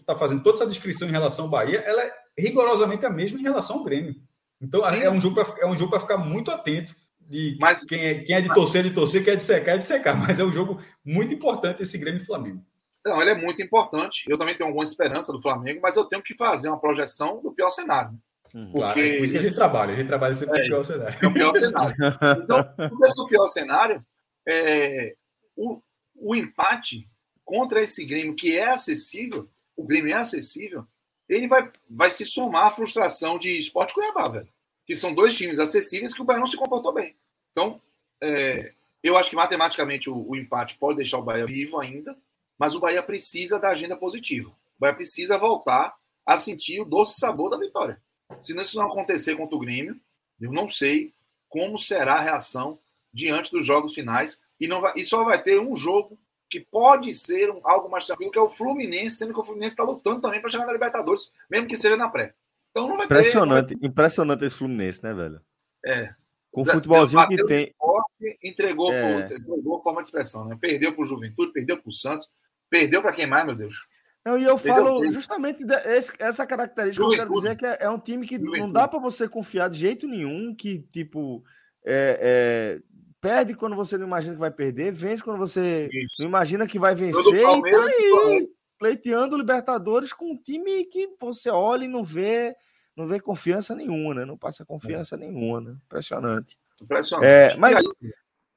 tá 0.07 0.17
fazendo, 0.17 0.43
toda 0.43 0.57
essa 0.57 0.67
descrição 0.67 1.09
em 1.09 1.11
relação 1.11 1.47
ao 1.47 1.51
Bahia, 1.51 1.81
ela 1.81 2.03
é 2.03 2.13
rigorosamente 2.39 3.05
a 3.05 3.11
mesma 3.11 3.41
em 3.41 3.43
relação 3.43 3.79
ao 3.79 3.83
Grêmio. 3.83 4.15
Então 4.61 4.85
Sim. 4.85 5.01
é 5.01 5.11
um 5.11 5.21
jogo 5.21 5.35
para 5.35 5.61
é 5.61 5.67
um 5.67 5.77
jogo 5.77 5.91
para 5.91 6.01
ficar 6.01 6.19
muito 6.19 6.51
atento 6.51 6.95
de 7.29 7.57
mas, 7.61 7.85
quem, 7.85 8.05
é, 8.05 8.15
quem 8.21 8.37
é 8.37 8.41
de 8.41 8.53
torcer 8.55 8.85
de 8.85 8.91
torcer, 8.91 9.25
quem 9.25 9.33
é 9.33 9.37
de 9.37 9.43
secar 9.43 9.75
é 9.75 9.79
de 9.79 9.85
secar, 9.85 10.17
mas 10.21 10.39
é 10.39 10.45
um 10.45 10.53
jogo 10.53 10.81
muito 11.05 11.35
importante 11.35 11.83
esse 11.83 11.99
Grêmio 11.99 12.23
e 12.23 12.25
Flamengo. 12.25 12.61
Não, 13.07 13.23
ele 13.23 13.31
é 13.31 13.35
muito 13.35 13.63
importante. 13.63 14.25
Eu 14.29 14.37
também 14.37 14.57
tenho 14.57 14.69
alguma 14.69 14.85
esperança 14.85 15.33
do 15.33 15.41
Flamengo, 15.41 15.81
mas 15.83 15.97
eu 15.97 16.05
tenho 16.05 16.23
que 16.23 16.35
fazer 16.35 16.69
uma 16.69 16.81
projeção 16.81 17.41
do 17.41 17.53
pior 17.53 17.71
cenário. 17.71 18.19
Hum, 18.55 18.71
porque... 18.73 18.79
Claro, 18.79 19.01
é 19.01 19.17
por 19.17 19.25
isso 19.25 19.33
que 19.33 19.39
a 19.39 19.43
gente 19.43 19.55
trabalha, 19.55 19.93
a 19.93 19.97
gente 19.97 20.07
trabalha 20.09 20.35
sempre 20.35 20.59
é, 20.59 20.63
no 20.63 20.69
pior 20.69 20.85
cenário. 20.85 21.19
É 21.23 21.27
o 21.27 21.33
pior 21.33 21.57
cenário. 21.57 21.97
Então, 22.43 23.15
do 23.15 23.29
pior 23.29 23.49
cenário, 23.49 24.07
é, 24.47 25.15
o, 25.57 25.81
o 26.17 26.35
empate 26.35 27.09
contra 27.45 27.81
esse 27.81 28.05
Grêmio 28.05 28.35
que 28.35 28.57
é 28.57 28.69
acessível, 28.69 29.49
o 29.77 29.85
Grêmio 29.85 30.13
é 30.13 30.15
acessível, 30.15 30.85
ele 31.29 31.47
vai, 31.47 31.71
vai 31.89 32.11
se 32.11 32.25
somar 32.25 32.67
à 32.67 32.71
frustração 32.71 33.39
de 33.39 33.57
Esporte 33.59 33.95
Cuiabá, 33.95 34.29
velho. 34.29 34.49
Que 34.85 34.95
são 34.95 35.15
dois 35.15 35.37
times 35.37 35.59
acessíveis 35.59 36.15
que 36.15 36.23
o 36.23 36.25
Bahia 36.25 36.41
não 36.41 36.47
se 36.47 36.57
comportou 36.57 36.93
bem. 36.93 37.17
Então, 37.53 37.81
é, 38.21 38.73
eu 39.03 39.17
acho 39.17 39.31
que 39.31 39.37
matematicamente 39.37 40.09
o, 40.09 40.29
o, 40.29 40.37
empate 40.37 40.77
pode 40.79 40.99
deixar 40.99 41.19
o 41.19 41.23
Bahia 41.23 41.47
vivo 41.47 41.81
ainda, 41.81 42.17
mas 42.59 42.75
o 42.75 42.81
Bahia 42.81 43.03
precisa 43.03 43.59
da 43.59 43.71
agenda 43.71 43.97
positiva. 43.97 44.51
O 44.51 44.81
Bahia 44.81 44.95
precisa 44.95 45.39
voltar 45.39 45.97
a 46.25 46.37
sentir 46.37 46.81
o 46.81 46.85
doce 46.85 47.19
sabor 47.19 47.51
da 47.51 47.59
vitória. 47.59 48.01
Se 48.41 48.59
isso 48.61 48.77
não 48.77 48.87
acontecer 48.87 49.37
contra 49.37 49.57
o 49.57 49.61
Grêmio, 49.61 49.99
eu 50.41 50.53
não 50.53 50.69
sei 50.69 51.15
como 51.49 51.79
será 51.79 52.15
a 52.15 52.21
reação 52.21 52.79
diante 53.13 53.51
dos 53.51 53.65
jogos 53.65 53.95
finais. 53.95 54.43
E, 54.59 54.67
não 54.67 54.81
vai, 54.81 54.93
e 54.97 55.05
só 55.05 55.25
vai 55.25 55.43
ter 55.43 55.61
um 55.61 55.77
jogo 55.77 56.19
que 56.51 56.61
pode 56.61 57.15
ser 57.15 57.51
um, 57.51 57.61
algo 57.65 57.91
mais 57.91 58.07
tranquilo, 58.07 58.31
que 58.31 58.39
é 58.39 58.43
o 58.43 58.49
Fluminense, 58.49 59.17
sendo 59.17 59.33
que 59.33 59.41
o 59.41 59.45
Fluminense 59.45 59.73
está 59.73 59.85
lutando 59.85 60.21
também 60.21 60.41
para 60.41 60.51
chegar 60.51 60.67
na 60.67 60.73
Libertadores, 60.73 61.33
mesmo 61.51 61.67
que 61.67 61.77
seja 61.77 61.97
na 61.97 62.09
pré. 62.09 62.35
Então 62.71 62.89
não 62.89 62.97
vai 62.97 63.07
impressionante, 63.07 63.77
ter, 63.77 63.87
impressionante 63.87 64.45
esse 64.45 64.57
Fluminense, 64.57 65.03
né, 65.03 65.15
velho? 65.15 65.41
É. 65.85 66.15
Com 66.51 66.63
o 66.63 66.65
futebolzinho 66.65 67.27
que 67.29 67.45
tem. 67.45 67.75
Forte, 67.79 68.39
entregou, 68.43 68.93
é. 68.93 69.27
pro, 69.27 69.35
entregou 69.35 69.83
forma 69.83 70.01
de 70.01 70.09
expressão, 70.09 70.45
né? 70.45 70.57
Perdeu 70.61 70.95
para 70.95 71.03
o 71.03 71.07
Juventude, 71.07 71.53
perdeu 71.53 71.79
para 71.79 71.89
o 71.89 71.93
Santos, 71.93 72.29
perdeu 72.71 73.03
para 73.03 73.13
quem 73.13 73.27
mais, 73.27 73.47
meu 73.47 73.55
Deus? 73.55 73.77
Não, 74.25 74.37
e 74.37 74.45
eu 74.45 74.59
perdeu 74.59 74.85
falo 74.85 75.13
justamente 75.13 75.65
desse, 75.65 76.13
essa 76.19 76.47
característica 76.47 77.05
Juventude. 77.05 77.21
eu 77.21 77.29
quero 77.29 77.41
dizer 77.41 77.57
que 77.57 77.67
é, 77.67 77.79
é 77.81 77.91
um 77.91 77.99
time 77.99 78.27
que 78.27 78.37
Juventude. 78.37 78.61
não 78.61 78.73
dá 78.73 78.89
para 78.89 78.99
você 78.99 79.29
confiar 79.29 79.71
de 79.71 79.79
jeito 79.79 80.07
nenhum, 80.07 80.55
que 80.55 80.81
tipo. 80.93 81.45
É, 81.89 82.81
é, 82.83 82.97
perde 83.21 83.55
quando 83.55 83.77
você 83.77 83.97
não 83.97 84.07
imagina 84.07 84.35
que 84.35 84.41
vai 84.41 84.51
perder, 84.51 84.93
vence 84.93 85.23
quando 85.23 85.39
você 85.39 85.89
Isso. 85.93 86.23
não 86.23 86.29
imagina 86.29 86.67
que 86.67 86.79
vai 86.79 86.95
vencer 86.95 87.41
e 87.41 87.71
tá 87.71 87.85
aí 87.85 88.49
pleiteando 88.79 89.37
Libertadores 89.37 90.13
com 90.13 90.33
um 90.33 90.37
time 90.37 90.85
que 90.85 91.09
você 91.19 91.51
olha 91.51 91.85
e 91.85 91.89
não 91.89 92.05
vê, 92.05 92.55
não 92.97 93.07
vê 93.07 93.19
confiança 93.19 93.75
nenhuma, 93.75 94.15
né? 94.15 94.25
Não 94.25 94.37
passa 94.37 94.65
confiança 94.65 95.17
nenhuma, 95.17 95.61
né? 95.61 95.77
Impressionante. 95.87 96.57
Impressionante. 96.81 97.27
É, 97.27 97.57
mas... 97.57 97.85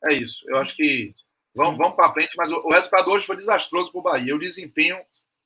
é 0.05 0.14
isso. 0.14 0.43
Eu 0.47 0.57
acho 0.57 0.76
que 0.76 1.14
vamos, 1.64 1.78
vamos 1.78 1.95
para 1.95 2.14
frente, 2.14 2.36
mas 2.38 2.51
o, 2.51 2.57
o 2.66 2.72
resultado 2.72 3.10
hoje 3.12 3.26
foi 3.26 3.38
desastroso 3.38 3.91
para 3.91 3.99
o 3.99 4.03
Bahia. 4.03 4.36
O 4.36 4.39
desempenho 4.39 4.97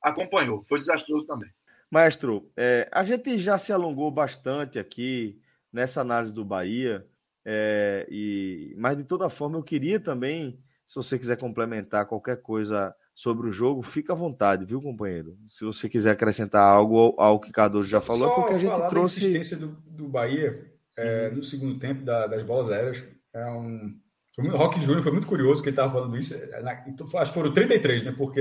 acompanhou, 0.02 0.64
foi 0.64 0.80
desastroso 0.80 1.26
também. 1.26 1.50
Maestro, 1.90 2.52
é, 2.58 2.90
a 2.92 3.04
gente 3.04 3.40
já 3.40 3.58
se 3.58 3.72
alongou 3.72 4.10
bastante 4.10 4.80
aqui 4.80 5.40
nessa 5.72 6.02
análise 6.02 6.34
do 6.34 6.44
Bahia. 6.44 7.06
É, 7.46 8.08
e, 8.10 8.74
mas 8.78 8.98
de 8.98 9.04
toda 9.04 9.30
forma, 9.30 9.58
eu 9.58 9.64
queria 9.64 10.00
também, 10.00 10.60
se 10.86 10.96
você 10.96 11.20
quiser 11.20 11.38
complementar 11.38 12.06
qualquer 12.06 12.42
coisa 12.42 12.96
sobre 13.14 13.48
o 13.48 13.52
jogo, 13.52 13.82
fica 13.84 14.14
à 14.14 14.16
vontade, 14.16 14.66
viu, 14.66 14.82
companheiro? 14.82 15.38
Se 15.50 15.64
você 15.64 15.88
quiser 15.88 16.12
acrescentar 16.12 16.64
algo 16.64 17.16
ao 17.18 17.40
que 17.40 17.52
Cardoso 17.52 17.86
já 17.86 18.02
falou, 18.02 18.28
Só 18.28 18.36
porque 18.36 18.56
a 18.56 18.60
gente 18.60 18.90
trouxe. 18.90 19.20
A 19.20 19.30
insistência 19.30 19.58
do, 19.58 19.68
do 19.86 20.08
Bahia 20.08 20.74
é, 20.98 21.28
uhum. 21.28 21.36
no 21.36 21.44
segundo 21.44 21.80
tempo 21.80 22.04
da, 22.04 22.28
das 22.28 22.44
bolas 22.44 22.70
aéreas 22.70 23.04
é 23.36 23.46
um. 23.52 24.02
O 24.38 24.58
Rock 24.58 24.82
Júnior 24.82 25.04
foi 25.04 25.12
muito 25.12 25.28
curioso 25.28 25.62
que 25.62 25.70
ele 25.70 25.74
estava 25.74 25.94
falando 25.94 26.18
isso. 26.18 26.34
É, 26.34 26.84
então, 26.88 27.06
acho 27.20 27.32
que 27.32 27.38
foram 27.38 27.54
33, 27.54 28.04
né? 28.04 28.14
Porque 28.18 28.40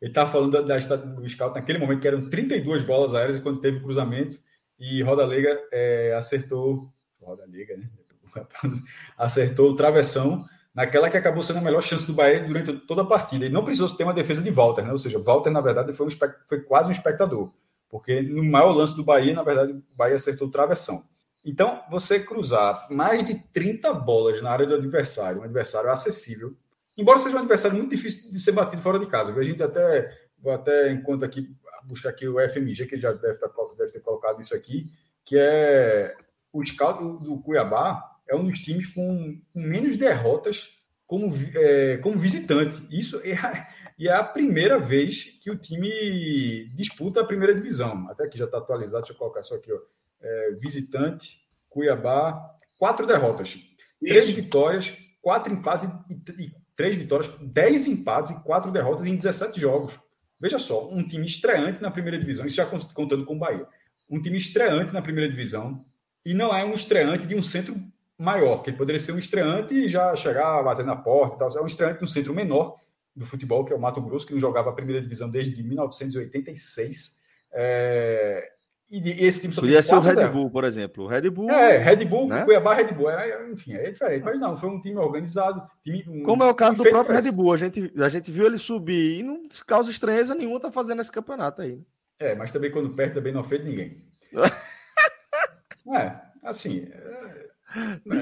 ele 0.00 0.10
estava 0.10 0.30
falando 0.30 0.52
da, 0.52 0.78
da, 0.78 0.96
do 0.96 1.28
scout 1.28 1.54
naquele 1.54 1.78
momento 1.78 2.00
que 2.00 2.08
eram 2.08 2.28
32 2.28 2.82
bolas 2.84 3.14
aéreas 3.14 3.40
quando 3.42 3.60
teve 3.60 3.80
cruzamento 3.80 4.38
e 4.78 5.02
Roda 5.02 5.24
Liga 5.24 5.58
é, 5.72 6.14
acertou. 6.14 6.90
Roda 7.20 7.44
Liga, 7.46 7.76
né? 7.76 7.88
acertou 9.16 9.70
o 9.70 9.74
travessão 9.74 10.46
naquela 10.74 11.08
que 11.08 11.16
acabou 11.16 11.42
sendo 11.42 11.58
a 11.58 11.62
melhor 11.62 11.82
chance 11.82 12.06
do 12.06 12.12
Bahia 12.12 12.44
durante 12.44 12.72
toda 12.86 13.02
a 13.02 13.06
partida. 13.06 13.46
E 13.46 13.50
não 13.50 13.64
precisou 13.64 13.88
ter 13.88 14.04
uma 14.04 14.12
defesa 14.14 14.42
de 14.42 14.50
Walter, 14.50 14.84
né? 14.84 14.92
Ou 14.92 14.98
seja, 14.98 15.18
Walter, 15.18 15.50
na 15.50 15.60
verdade, 15.60 15.92
foi, 15.92 16.06
um, 16.06 16.10
foi 16.46 16.60
quase 16.62 16.88
um 16.88 16.92
espectador. 16.92 17.50
Porque 17.88 18.20
no 18.22 18.44
maior 18.44 18.72
lance 18.72 18.94
do 18.94 19.04
Bahia, 19.04 19.32
na 19.32 19.42
verdade, 19.42 19.72
o 19.72 19.82
Bahia 19.96 20.16
acertou 20.16 20.48
o 20.48 20.50
travessão. 20.50 21.02
Então, 21.46 21.80
você 21.88 22.18
cruzar 22.18 22.88
mais 22.90 23.24
de 23.24 23.36
30 23.52 23.94
bolas 23.94 24.42
na 24.42 24.50
área 24.50 24.66
do 24.66 24.74
adversário, 24.74 25.40
um 25.40 25.44
adversário 25.44 25.88
acessível, 25.88 26.56
embora 26.98 27.20
seja 27.20 27.36
um 27.36 27.38
adversário 27.38 27.76
muito 27.76 27.90
difícil 27.90 28.32
de 28.32 28.38
ser 28.40 28.50
batido 28.50 28.82
fora 28.82 28.98
de 28.98 29.06
casa. 29.06 29.32
A 29.32 29.44
gente 29.44 29.62
até, 29.62 30.12
vou 30.36 30.52
até, 30.52 30.90
enquanto 30.90 31.24
aqui, 31.24 31.48
buscar 31.84 32.08
aqui 32.08 32.26
o 32.26 32.40
FMG, 32.50 32.86
que 32.86 32.98
já 32.98 33.12
deve, 33.12 33.34
estar, 33.34 33.48
deve 33.78 33.92
ter 33.92 34.00
colocado 34.00 34.40
isso 34.40 34.56
aqui, 34.56 34.86
que 35.24 35.38
é 35.38 36.16
o 36.52 36.64
scout 36.66 37.00
do, 37.00 37.18
do 37.20 37.38
Cuiabá, 37.38 38.02
é 38.28 38.34
um 38.34 38.48
dos 38.48 38.58
times 38.58 38.88
com, 38.88 39.40
com 39.52 39.60
menos 39.60 39.96
derrotas 39.96 40.70
como, 41.06 41.32
é, 41.54 41.98
como 41.98 42.18
visitante. 42.18 42.84
Isso 42.90 43.20
é, 43.22 43.68
e 43.96 44.08
é 44.08 44.12
a 44.12 44.24
primeira 44.24 44.80
vez 44.80 45.38
que 45.40 45.48
o 45.48 45.56
time 45.56 46.68
disputa 46.74 47.20
a 47.20 47.24
primeira 47.24 47.54
divisão. 47.54 48.08
Até 48.10 48.24
aqui 48.24 48.36
já 48.36 48.46
está 48.46 48.58
atualizado, 48.58 49.02
deixa 49.02 49.12
eu 49.12 49.18
colocar 49.18 49.44
só 49.44 49.54
aqui. 49.54 49.72
Ó. 49.72 49.78
É, 50.20 50.52
visitante, 50.60 51.38
Cuiabá, 51.68 52.56
quatro 52.78 53.06
derrotas. 53.06 53.48
Isso. 53.48 53.66
Três 54.00 54.30
vitórias, 54.30 54.92
quatro 55.20 55.52
empates 55.52 55.88
e, 56.08 56.42
e 56.42 56.50
três 56.76 56.96
vitórias, 56.96 57.30
dez 57.40 57.86
empates 57.86 58.32
e 58.32 58.42
quatro 58.42 58.70
derrotas 58.70 59.06
em 59.06 59.16
17 59.16 59.60
jogos. 59.60 59.98
Veja 60.40 60.58
só, 60.58 60.88
um 60.90 61.06
time 61.06 61.26
estreante 61.26 61.80
na 61.80 61.90
primeira 61.90 62.18
divisão, 62.18 62.46
isso 62.46 62.56
já 62.56 62.66
contando 62.66 63.24
com 63.24 63.36
o 63.36 63.38
Bahia. 63.38 63.66
Um 64.08 64.20
time 64.20 64.36
estreante 64.36 64.92
na 64.92 65.02
primeira 65.02 65.28
divisão 65.28 65.84
e 66.24 66.34
não 66.34 66.54
é 66.54 66.64
um 66.64 66.74
estreante 66.74 67.26
de 67.26 67.34
um 67.34 67.42
centro 67.42 67.74
maior, 68.18 68.62
que 68.62 68.70
ele 68.70 68.76
poderia 68.76 69.00
ser 69.00 69.12
um 69.12 69.18
estreante 69.18 69.74
e 69.74 69.88
já 69.88 70.14
chegar, 70.16 70.62
bater 70.62 70.84
na 70.84 70.96
porta 70.96 71.36
e 71.36 71.38
tal. 71.38 71.48
É 71.56 71.62
um 71.62 71.66
estreante 71.66 71.98
de 71.98 72.04
um 72.04 72.08
centro 72.08 72.34
menor 72.34 72.76
do 73.14 73.24
futebol, 73.24 73.64
que 73.64 73.72
é 73.72 73.76
o 73.76 73.80
Mato 73.80 74.00
Grosso, 74.00 74.26
que 74.26 74.32
não 74.32 74.40
jogava 74.40 74.70
a 74.70 74.74
primeira 74.74 75.00
divisão 75.00 75.30
desde 75.30 75.62
1986. 75.62 77.18
É... 77.52 78.52
E 78.88 79.26
esse 79.26 79.40
time 79.40 79.52
só 79.52 79.60
Podia 79.60 79.82
ser 79.82 79.96
o 79.96 80.00
Red 80.00 80.14
dela. 80.14 80.28
Bull, 80.28 80.48
por 80.48 80.62
exemplo. 80.62 81.04
O 81.04 81.06
Red 81.08 81.28
Bull. 81.28 81.50
É, 81.50 81.76
Red 81.78 82.04
Bull, 82.04 82.28
né? 82.28 82.44
Cuiabá, 82.44 82.74
Red 82.74 82.92
Bull. 82.92 83.10
É, 83.10 83.50
enfim, 83.50 83.74
é 83.74 83.90
diferente. 83.90 84.22
Mas 84.22 84.38
não, 84.38 84.56
foi 84.56 84.68
um 84.68 84.80
time 84.80 84.96
organizado. 84.96 85.60
Time, 85.82 86.04
um, 86.06 86.22
Como 86.22 86.44
é 86.44 86.48
o 86.48 86.54
caso 86.54 86.76
do 86.76 86.84
próprio 86.84 87.20
Red 87.20 87.32
Bull. 87.32 87.52
A 87.52 87.56
gente, 87.56 87.92
a 87.96 88.08
gente 88.08 88.30
viu 88.30 88.46
ele 88.46 88.58
subir 88.58 89.18
e 89.18 89.22
não 89.24 89.48
causa 89.66 89.90
estranheza 89.90 90.36
nenhuma 90.36 90.60
tá 90.60 90.70
fazendo 90.70 91.00
esse 91.00 91.10
campeonato 91.10 91.62
aí. 91.62 91.72
Né? 91.72 91.82
É, 92.20 92.34
mas 92.36 92.52
também 92.52 92.70
quando 92.70 92.94
perde 92.94 93.14
também 93.14 93.32
não 93.32 93.40
ofende 93.40 93.64
ninguém. 93.64 94.00
é, 95.92 96.12
assim. 96.44 96.88
É... 96.92 97.46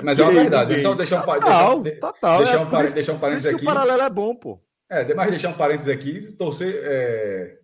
Mas 0.03 0.19
é 0.19 0.23
uma 0.23 0.33
verdade. 0.33 0.71
Deixa 0.71 0.89
eu 0.89 0.95
deixar 0.95 1.23
um, 1.23 1.27
total, 1.27 1.83
deixar, 1.83 2.01
total, 2.01 2.39
deixar, 2.39 2.61
um, 2.61 2.77
é, 2.77 2.91
deixar 2.91 3.13
um 3.13 3.19
parênteses 3.19 3.55
aqui. 3.55 3.63
o 3.63 3.67
paralelo 3.67 4.03
é 4.03 4.11
bom, 4.11 4.35
pô. 4.35 4.59
É, 4.91 5.15
mas 5.15 5.31
deixar 5.31 5.51
um 5.51 5.55
parênteses 5.55 5.95
aqui. 5.95 6.33
Torcer. 6.39 6.81
É 6.83 7.64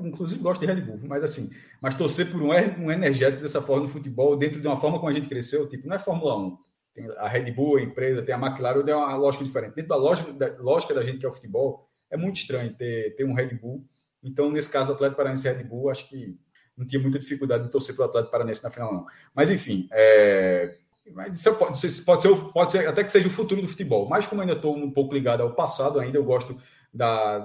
inclusive 0.00 0.40
gosto 0.40 0.60
de 0.60 0.66
Red 0.66 0.80
Bull, 0.80 0.98
mas 1.04 1.22
assim, 1.22 1.48
mas 1.80 1.94
torcer 1.94 2.30
por 2.30 2.42
um, 2.42 2.48
um 2.48 2.90
energético 2.90 3.42
dessa 3.42 3.62
forma 3.62 3.84
no 3.84 3.88
futebol, 3.88 4.36
dentro 4.36 4.60
de 4.60 4.66
uma 4.66 4.76
forma 4.76 4.98
como 4.98 5.10
a 5.10 5.12
gente 5.12 5.28
cresceu, 5.28 5.68
tipo, 5.68 5.86
não 5.86 5.94
é 5.94 5.98
Fórmula 5.98 6.36
1. 6.36 6.58
Tem 6.94 7.08
a 7.16 7.28
Red 7.28 7.52
Bull, 7.52 7.76
a 7.78 7.82
empresa, 7.82 8.22
tem 8.22 8.34
a 8.34 8.38
McLaren, 8.38 8.84
tem 8.84 8.94
uma 8.94 9.16
lógica 9.16 9.44
diferente. 9.44 9.74
Dentro 9.74 9.88
da 9.88 9.96
lógica 9.96 10.32
da, 10.32 10.56
lógica 10.58 10.92
da 10.92 11.02
gente 11.02 11.18
que 11.18 11.26
é 11.26 11.28
o 11.28 11.32
futebol, 11.32 11.88
é 12.10 12.16
muito 12.16 12.36
estranho 12.36 12.74
ter, 12.74 13.14
ter 13.14 13.24
um 13.24 13.34
Red 13.34 13.54
Bull. 13.54 13.78
Então, 14.22 14.50
nesse 14.50 14.70
caso 14.70 14.88
do 14.88 14.94
Atlético 14.94 15.16
Paranaense 15.16 15.48
Red 15.48 15.64
Bull, 15.64 15.90
acho 15.90 16.08
que 16.08 16.30
não 16.76 16.86
tinha 16.86 17.00
muita 17.00 17.18
dificuldade 17.18 17.64
de 17.64 17.70
torcer 17.70 17.94
para 17.94 18.02
o 18.02 18.08
Atlético 18.08 18.32
Paranaense 18.32 18.62
na 18.62 18.70
final, 18.70 18.92
não. 18.92 19.04
Mas, 19.34 19.48
enfim, 19.48 19.88
é... 19.92 20.76
Mas 21.14 21.34
isso 21.34 21.54
pode, 21.54 22.04
pode, 22.04 22.22
ser, 22.22 22.36
pode 22.52 22.72
ser 22.72 22.86
até 22.86 23.02
que 23.02 23.10
seja 23.10 23.26
o 23.26 23.30
futuro 23.30 23.60
do 23.60 23.66
futebol. 23.66 24.08
Mas 24.08 24.24
como 24.24 24.40
ainda 24.40 24.52
estou 24.52 24.76
um 24.76 24.92
pouco 24.92 25.12
ligado 25.12 25.42
ao 25.42 25.54
passado, 25.54 25.98
ainda 25.98 26.16
eu 26.16 26.24
gosto 26.24 26.56
da, 26.94 27.38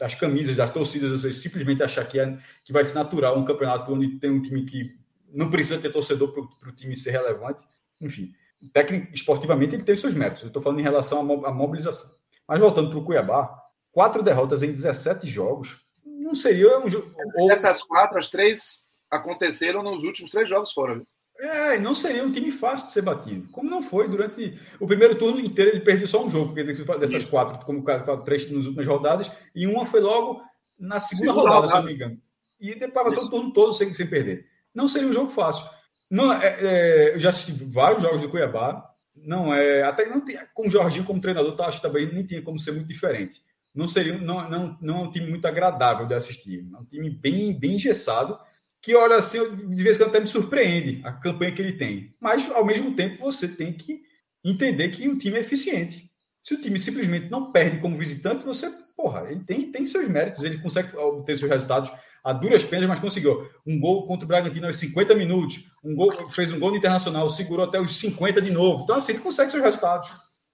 das 0.00 0.14
camisas, 0.14 0.56
das 0.56 0.70
torcidas, 0.70 1.12
você 1.12 1.34
simplesmente 1.34 1.82
achar 1.82 2.06
que, 2.08 2.18
é, 2.18 2.38
que 2.64 2.72
vai 2.72 2.82
ser 2.86 2.94
natural 2.94 3.38
um 3.38 3.44
campeonato 3.44 3.92
onde 3.92 4.18
tem 4.18 4.30
um 4.30 4.40
time 4.40 4.64
que 4.64 4.98
não 5.30 5.50
precisa 5.50 5.78
ter 5.78 5.92
torcedor 5.92 6.32
para 6.32 6.70
o 6.70 6.72
time 6.72 6.96
ser 6.96 7.10
relevante. 7.10 7.62
Enfim, 8.00 8.32
técnico, 8.72 9.12
esportivamente 9.12 9.74
ele 9.74 9.84
teve 9.84 10.00
seus 10.00 10.14
méritos. 10.14 10.42
Eu 10.42 10.46
estou 10.46 10.62
falando 10.62 10.80
em 10.80 10.82
relação 10.82 11.20
à 11.44 11.52
mobilização. 11.52 12.10
Mas 12.48 12.58
voltando 12.58 12.88
para 12.88 12.98
o 12.98 13.04
Cuiabá, 13.04 13.50
quatro 13.92 14.22
derrotas 14.22 14.62
em 14.62 14.72
17 14.72 15.28
jogos, 15.28 15.84
não 16.06 16.34
seria 16.34 16.78
um 16.78 16.88
jogo. 16.88 17.14
Ou... 17.36 17.52
Essas 17.52 17.82
quatro, 17.82 18.16
as 18.16 18.30
três 18.30 18.82
aconteceram 19.10 19.82
nos 19.82 20.02
últimos 20.02 20.30
três 20.30 20.48
jogos 20.48 20.72
fora. 20.72 20.94
Viu? 20.94 21.06
É, 21.40 21.78
não 21.78 21.94
seria 21.94 22.22
um 22.22 22.30
time 22.30 22.50
fácil 22.50 22.88
de 22.88 22.92
ser 22.92 23.02
batido. 23.02 23.48
Como 23.50 23.68
não 23.68 23.82
foi 23.82 24.08
durante 24.08 24.58
o 24.78 24.86
primeiro 24.86 25.14
turno 25.14 25.40
inteiro, 25.40 25.70
ele 25.70 25.80
perdeu 25.80 26.06
só 26.06 26.24
um 26.24 26.28
jogo, 26.28 26.52
porque 26.52 26.64
dessas 26.98 27.24
quatro, 27.24 27.64
como 27.64 27.82
três 28.24 28.50
nas 28.50 28.66
últimas 28.66 28.86
rodadas, 28.86 29.30
e 29.54 29.66
uma 29.66 29.86
foi 29.86 30.00
logo 30.00 30.42
na 30.78 31.00
segunda, 31.00 31.32
segunda 31.32 31.32
rodada, 31.32 31.54
rodada, 31.54 31.68
se 31.68 31.74
não 31.78 31.84
me 31.84 31.94
engano. 31.94 32.20
E 32.60 32.74
depois 32.74 33.14
passou 33.14 33.24
o 33.24 33.30
turno 33.30 33.52
todo 33.52 33.72
sem, 33.72 33.94
sem 33.94 34.06
perder. 34.06 34.46
Não 34.74 34.86
seria 34.86 35.08
um 35.08 35.12
jogo 35.12 35.30
fácil. 35.30 35.64
Não, 36.10 36.32
é, 36.32 36.56
é, 36.60 37.14
eu 37.14 37.20
já 37.20 37.30
assisti 37.30 37.52
vários 37.52 38.02
jogos 38.02 38.20
do 38.20 38.28
Cuiabá. 38.28 38.86
Não 39.16 39.54
é. 39.54 39.82
Até 39.82 40.06
não 40.06 40.20
tem, 40.20 40.38
com 40.52 40.68
o 40.68 40.70
Jorginho 40.70 41.04
como 41.04 41.20
treinador, 41.20 41.54
eu 41.56 41.64
acho 41.64 41.80
que 41.80 41.86
também 41.86 42.12
nem 42.12 42.24
tinha 42.24 42.42
como 42.42 42.58
ser 42.58 42.72
muito 42.72 42.88
diferente. 42.88 43.40
Não 43.74 43.88
seria, 43.88 44.18
não, 44.18 44.48
não, 44.50 44.78
não 44.80 44.96
é 44.98 45.02
um 45.04 45.10
time 45.10 45.28
muito 45.28 45.46
agradável 45.46 46.06
de 46.06 46.14
assistir. 46.14 46.64
É 46.72 46.76
um 46.76 46.84
time 46.84 47.10
bem, 47.10 47.58
bem 47.58 47.76
engessado 47.76 48.38
que 48.82 48.94
olha 48.94 49.16
assim, 49.16 49.38
de 49.74 49.82
vez 49.82 49.96
em 49.96 49.98
quando 49.98 50.10
até 50.10 50.20
me 50.20 50.26
surpreende 50.26 51.00
a 51.04 51.12
campanha 51.12 51.52
que 51.52 51.60
ele 51.60 51.74
tem. 51.74 52.14
Mas, 52.20 52.50
ao 52.50 52.64
mesmo 52.64 52.94
tempo, 52.94 53.22
você 53.22 53.46
tem 53.46 53.72
que 53.72 54.00
entender 54.44 54.88
que 54.88 55.08
o 55.08 55.18
time 55.18 55.36
é 55.36 55.40
eficiente. 55.40 56.10
Se 56.42 56.54
o 56.54 56.60
time 56.60 56.78
simplesmente 56.78 57.30
não 57.30 57.52
perde 57.52 57.78
como 57.80 57.98
visitante, 57.98 58.44
você, 58.44 58.70
porra, 58.96 59.30
ele 59.30 59.44
tem, 59.44 59.70
tem 59.70 59.84
seus 59.84 60.08
méritos, 60.08 60.42
ele 60.42 60.58
consegue 60.58 60.96
obter 60.96 61.36
seus 61.36 61.50
resultados 61.50 61.90
a 62.24 62.32
duras 62.32 62.64
penas, 62.64 62.88
mas 62.88 63.00
conseguiu. 63.00 63.48
Um 63.66 63.78
gol 63.78 64.06
contra 64.06 64.24
o 64.24 64.28
Bragantino 64.28 64.66
aos 64.66 64.76
50 64.76 65.14
minutos, 65.14 65.64
um 65.84 65.94
gol, 65.94 66.10
fez 66.30 66.50
um 66.50 66.58
gol 66.58 66.70
no 66.70 66.76
Internacional, 66.76 67.28
segurou 67.28 67.66
até 67.66 67.78
os 67.78 67.96
50 67.98 68.40
de 68.40 68.50
novo. 68.50 68.84
Então, 68.84 68.96
assim, 68.96 69.12
ele 69.12 69.22
consegue 69.22 69.50
seus 69.50 69.62
resultados. 69.62 70.10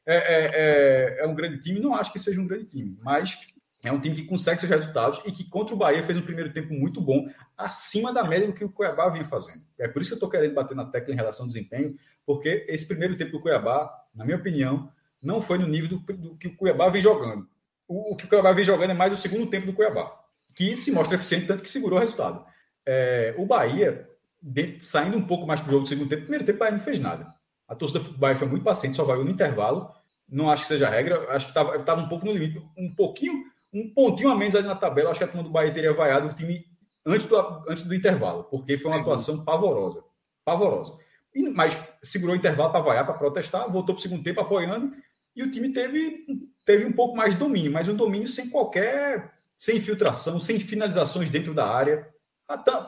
É, 0.09 0.17
é, 0.17 0.51
é, 0.55 1.25
é 1.25 1.27
um 1.27 1.35
grande 1.35 1.61
time, 1.61 1.81
não 1.81 1.95
acho 1.95 2.13
que 2.13 2.19
seja 2.19 2.41
um 2.41 2.47
grande 2.47 2.67
time, 2.67 2.97
mas 3.03 3.37
é 3.85 3.93
um 3.93 4.01
time 4.01 4.17
que 4.17 4.25
consegue 4.25 4.61
seus 4.61 4.71
resultados 4.71 5.21
e 5.25 5.33
que 5.33 5.45
contra 5.49 5.75
o 5.75 5.79
Bahia 5.79 6.03
fez 6.03 6.17
um 6.19 6.23
primeiro 6.23 6.53
tempo 6.53 6.73
muito 6.73 7.01
bom, 7.01 7.27
acima 7.57 8.13
da 8.13 8.25
média 8.25 8.47
do 8.47 8.53
que 8.53 8.65
o 8.65 8.71
Cuiabá 8.71 9.09
vinha 9.09 9.25
fazendo. 9.25 9.63
É 9.79 9.87
por 9.87 10.01
isso 10.01 10.11
que 10.11 10.15
eu 10.15 10.17
estou 10.17 10.29
querendo 10.29 10.55
bater 10.55 10.75
na 10.75 10.87
tecla 10.87 11.13
em 11.13 11.17
relação 11.17 11.45
ao 11.45 11.49
desempenho, 11.49 11.97
porque 12.25 12.65
esse 12.69 12.87
primeiro 12.87 13.17
tempo 13.17 13.33
do 13.33 13.41
Cuiabá, 13.41 13.91
na 14.15 14.25
minha 14.25 14.37
opinião, 14.37 14.91
não 15.23 15.41
foi 15.41 15.59
no 15.59 15.67
nível 15.67 15.99
do, 15.99 15.99
do 15.99 16.37
que 16.37 16.49
o 16.49 16.57
Cuiabá 16.57 16.89
vem 16.89 17.03
jogando. 17.03 17.49
O, 17.87 18.15
o, 18.15 18.17
que 18.17 18.25
o 18.25 18.29
Cuiabá 18.29 18.53
vem 18.53 18.65
jogando 18.65 18.91
é 18.91 18.95
mais 18.95 19.13
o 19.13 19.17
segundo 19.17 19.49
tempo 19.49 19.67
do 19.67 19.73
Cuiabá, 19.73 20.13
que 20.55 20.77
se 20.77 20.91
mostra 20.91 21.15
eficiente, 21.15 21.47
tanto 21.47 21.63
que 21.63 21.71
segurou 21.71 21.99
o 21.99 22.01
resultado. 22.01 22.45
É, 22.85 23.35
o 23.37 23.47
Bahia, 23.47 24.09
de, 24.43 24.79
saindo 24.81 25.17
um 25.17 25.27
pouco 25.27 25.47
mais 25.47 25.61
para 25.61 25.69
o 25.69 25.73
jogo 25.73 25.83
do 25.85 25.89
segundo 25.89 26.09
tempo, 26.09 26.23
primeiro 26.23 26.45
tempo 26.45 26.57
o 26.57 26.61
Bahia 26.61 26.77
não 26.77 26.81
fez 26.81 26.99
nada. 26.99 27.33
A 27.69 27.75
torcida 27.75 28.01
do 28.01 28.17
Bahia 28.17 28.37
foi 28.37 28.49
muito 28.49 28.65
paciente, 28.65 28.97
só 28.97 29.05
vai 29.05 29.17
no 29.17 29.31
intervalo. 29.31 29.93
Não 30.31 30.51
acho 30.51 30.63
que 30.63 30.69
seja 30.69 30.89
regra, 30.89 31.31
acho 31.31 31.53
que 31.53 31.59
estava 31.59 32.01
um 32.01 32.09
pouco 32.09 32.27
no 32.27 32.33
limite, 32.33 32.61
um 32.77 32.93
pouquinho 32.93 33.45
um 33.81 33.93
pontinho 33.93 34.31
a 34.31 34.35
menos 34.35 34.55
ali 34.55 34.67
na 34.67 34.75
tabela, 34.75 35.11
acho 35.11 35.19
que 35.19 35.25
a 35.25 35.29
turma 35.29 35.43
do 35.43 35.51
Bahia 35.51 35.73
teria 35.73 35.93
vaiado 35.93 36.29
o 36.29 36.35
time 36.35 36.65
antes 37.05 37.27
do, 37.27 37.37
antes 37.69 37.83
do 37.83 37.95
intervalo, 37.95 38.45
porque 38.45 38.79
foi 38.79 38.91
uma 38.91 39.01
atuação 39.01 39.45
pavorosa. 39.45 40.01
Pavorosa. 40.45 40.97
E, 41.35 41.49
mas 41.51 41.77
segurou 42.03 42.35
o 42.35 42.39
intervalo 42.39 42.73
para 42.73 42.81
vaiar, 42.81 43.05
para 43.05 43.19
protestar, 43.19 43.71
voltou 43.71 43.95
para 43.95 44.01
o 44.01 44.03
segundo 44.03 44.23
tempo 44.23 44.41
apoiando, 44.41 44.93
e 45.35 45.43
o 45.43 45.51
time 45.51 45.73
teve, 45.73 46.25
teve 46.65 46.85
um 46.87 46.93
pouco 46.93 47.17
mais 47.17 47.35
de 47.35 47.41
domínio, 47.41 47.73
mas 47.73 47.89
um 47.89 47.95
domínio 47.95 48.27
sem 48.27 48.49
qualquer. 48.49 49.31
sem 49.57 49.77
infiltração, 49.77 50.41
sem 50.41 50.59
finalizações 50.59 51.29
dentro 51.31 51.53
da 51.53 51.67
área. 51.67 52.07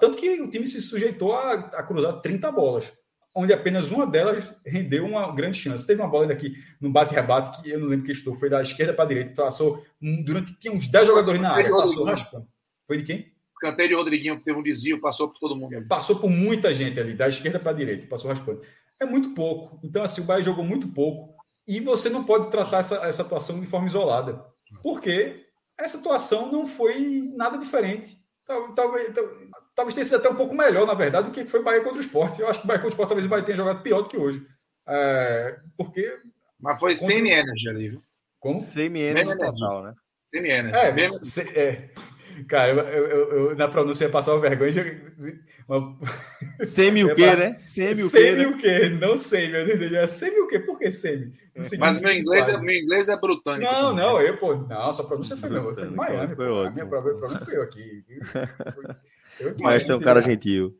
Tanto 0.01 0.17
que 0.17 0.41
o 0.41 0.51
time 0.51 0.67
se 0.67 0.81
sujeitou 0.81 1.35
a, 1.35 1.53
a 1.55 1.83
cruzar 1.83 2.21
30 2.21 2.51
bolas 2.53 2.91
onde 3.39 3.53
apenas 3.53 3.91
uma 3.91 4.05
delas 4.05 4.53
rendeu 4.67 5.07
uma 5.07 5.33
grande 5.33 5.57
chance. 5.57 5.87
Teve 5.87 6.03
uma 6.03 6.09
bola 6.09 6.33
aqui 6.33 6.57
no 6.81 6.91
bate-rebate 6.91 7.63
que 7.63 7.71
eu 7.71 7.79
não 7.79 7.87
lembro 7.87 8.05
que 8.05 8.11
estou, 8.11 8.35
foi 8.35 8.51
da 8.51 8.61
esquerda 8.61 8.93
para 8.93 9.05
a 9.05 9.09
direita, 9.09 9.31
passou 9.31 9.85
durante 10.25 10.59
tinha 10.59 10.75
uns 10.75 10.89
10 10.89 11.07
jogadores 11.07 11.41
na 11.41 11.53
área, 11.53 11.71
passou 11.71 12.05
raspando. 12.05 12.47
Foi 12.87 12.99
de 12.99 13.05
quem? 13.05 13.33
Canteiro 13.61 13.91
de 13.91 13.95
Rodriguinho, 13.95 14.39
que 14.39 14.45
teve 14.45 14.59
um 14.59 14.63
desvio, 14.63 15.01
passou 15.01 15.29
por 15.29 15.39
todo 15.39 15.55
mundo. 15.55 15.77
Ali. 15.77 15.87
Passou 15.87 16.17
por 16.17 16.29
muita 16.29 16.75
gente 16.75 16.99
ali, 16.99 17.15
da 17.15 17.29
esquerda 17.29 17.61
para 17.61 17.71
a 17.71 17.75
direita, 17.75 18.07
passou 18.09 18.29
raspando. 18.29 18.61
É 19.01 19.07
muito 19.07 19.31
pouco. 19.35 19.79
Então, 19.85 20.03
assim, 20.03 20.21
o 20.21 20.25
Bahia 20.25 20.43
jogou 20.43 20.65
muito 20.65 20.89
pouco. 20.89 21.35
E 21.67 21.81
você 21.81 22.09
não 22.09 22.25
pode 22.25 22.51
tratar 22.51 22.79
essa, 22.79 22.97
essa 23.07 23.23
atuação 23.23 23.61
de 23.61 23.67
forma 23.67 23.87
isolada. 23.87 24.45
Porque 24.83 25.45
essa 25.79 25.99
atuação 25.99 26.51
não 26.51 26.67
foi 26.67 27.31
nada 27.35 27.59
diferente. 27.59 28.17
Talvez, 28.47 29.13
talvez 29.13 29.51
tenha 29.95 30.05
sido 30.05 30.17
até 30.17 30.29
um 30.29 30.35
pouco 30.35 30.55
melhor, 30.55 30.87
na 30.87 30.95
verdade, 30.95 31.29
do 31.29 31.33
que 31.33 31.45
foi 31.45 31.61
o 31.61 31.63
Bahia 31.63 31.83
contra 31.83 31.99
o 31.99 32.03
Sport. 32.03 32.39
Eu 32.39 32.49
acho 32.49 32.61
que 32.61 32.67
o 32.67 32.69
Bahia 32.69 32.81
contra 32.81 32.91
o 32.91 32.95
Sport 32.95 33.09
talvez 33.09 33.27
o 33.27 33.29
Bahia 33.29 33.45
tenha 33.45 33.57
jogado 33.57 33.83
pior 33.83 34.03
do 34.03 34.09
que 34.09 34.17
hoje. 34.17 34.47
É, 34.87 35.59
porque. 35.77 36.17
Mas 36.61 36.81
foi 36.81 36.95
contra... 36.95 37.15
semi-energy 37.15 37.69
ali, 37.69 37.89
viu? 37.91 38.03
Como? 38.41 38.65
Semi-energy 38.65 39.37
total, 39.37 39.83
né? 39.83 39.93
Semi-energy. 40.31 40.77
É, 40.77 41.61
é, 41.61 41.91
Cara, 42.47 42.71
eu, 42.71 42.79
eu, 42.79 43.33
eu, 43.51 43.57
na 43.57 43.69
pronúncia 43.69 44.05
ia 44.05 44.11
passar 44.11 44.33
uma 44.35 44.41
vergonha. 44.41 45.03
Uma... 45.69 45.99
Semi 46.65 47.05
o 47.05 47.15
quê, 47.15 47.35
né? 47.35 47.59
Semi 47.59 48.03
o 48.03 48.11
quê? 48.11 48.19
Semi 48.19 48.47
o 48.47 48.59
quê? 48.59 48.89
Não 48.91 49.17
sei, 49.17 49.51
meu 49.51 49.65
Deus. 49.65 49.93
É 49.93 50.07
semi 50.07 50.41
o 50.41 50.47
quê? 50.47 50.59
Por 50.59 50.79
que 50.79 50.91
semi? 50.91 51.33
Mas 51.79 52.01
meu 52.01 52.13
inglês, 52.13 52.49
é, 52.49 52.59
meu 52.59 52.75
inglês 52.75 53.09
é 53.09 53.17
britânico. 53.17 53.73
Não, 53.73 53.95
não, 53.95 54.21
eu, 54.21 54.37
pô, 54.37 54.55
não, 54.55 54.93
sua 54.93 55.07
pronúncia 55.07 55.37
foi 55.37 55.49
meu. 55.49 55.75
Foi 55.75 55.91
Miami. 55.91 56.37
Foi 56.37 56.49
ótimo. 56.49 56.75
Minha 56.75 56.87
pronúncia 56.87 57.41
foi 57.45 57.57
eu 57.57 57.63
aqui. 57.63 58.05
Eu, 59.41 59.55
Mas 59.61 59.85
tem 59.85 59.95
um 59.95 60.01
cara 60.01 60.23
gentil. 60.23 60.77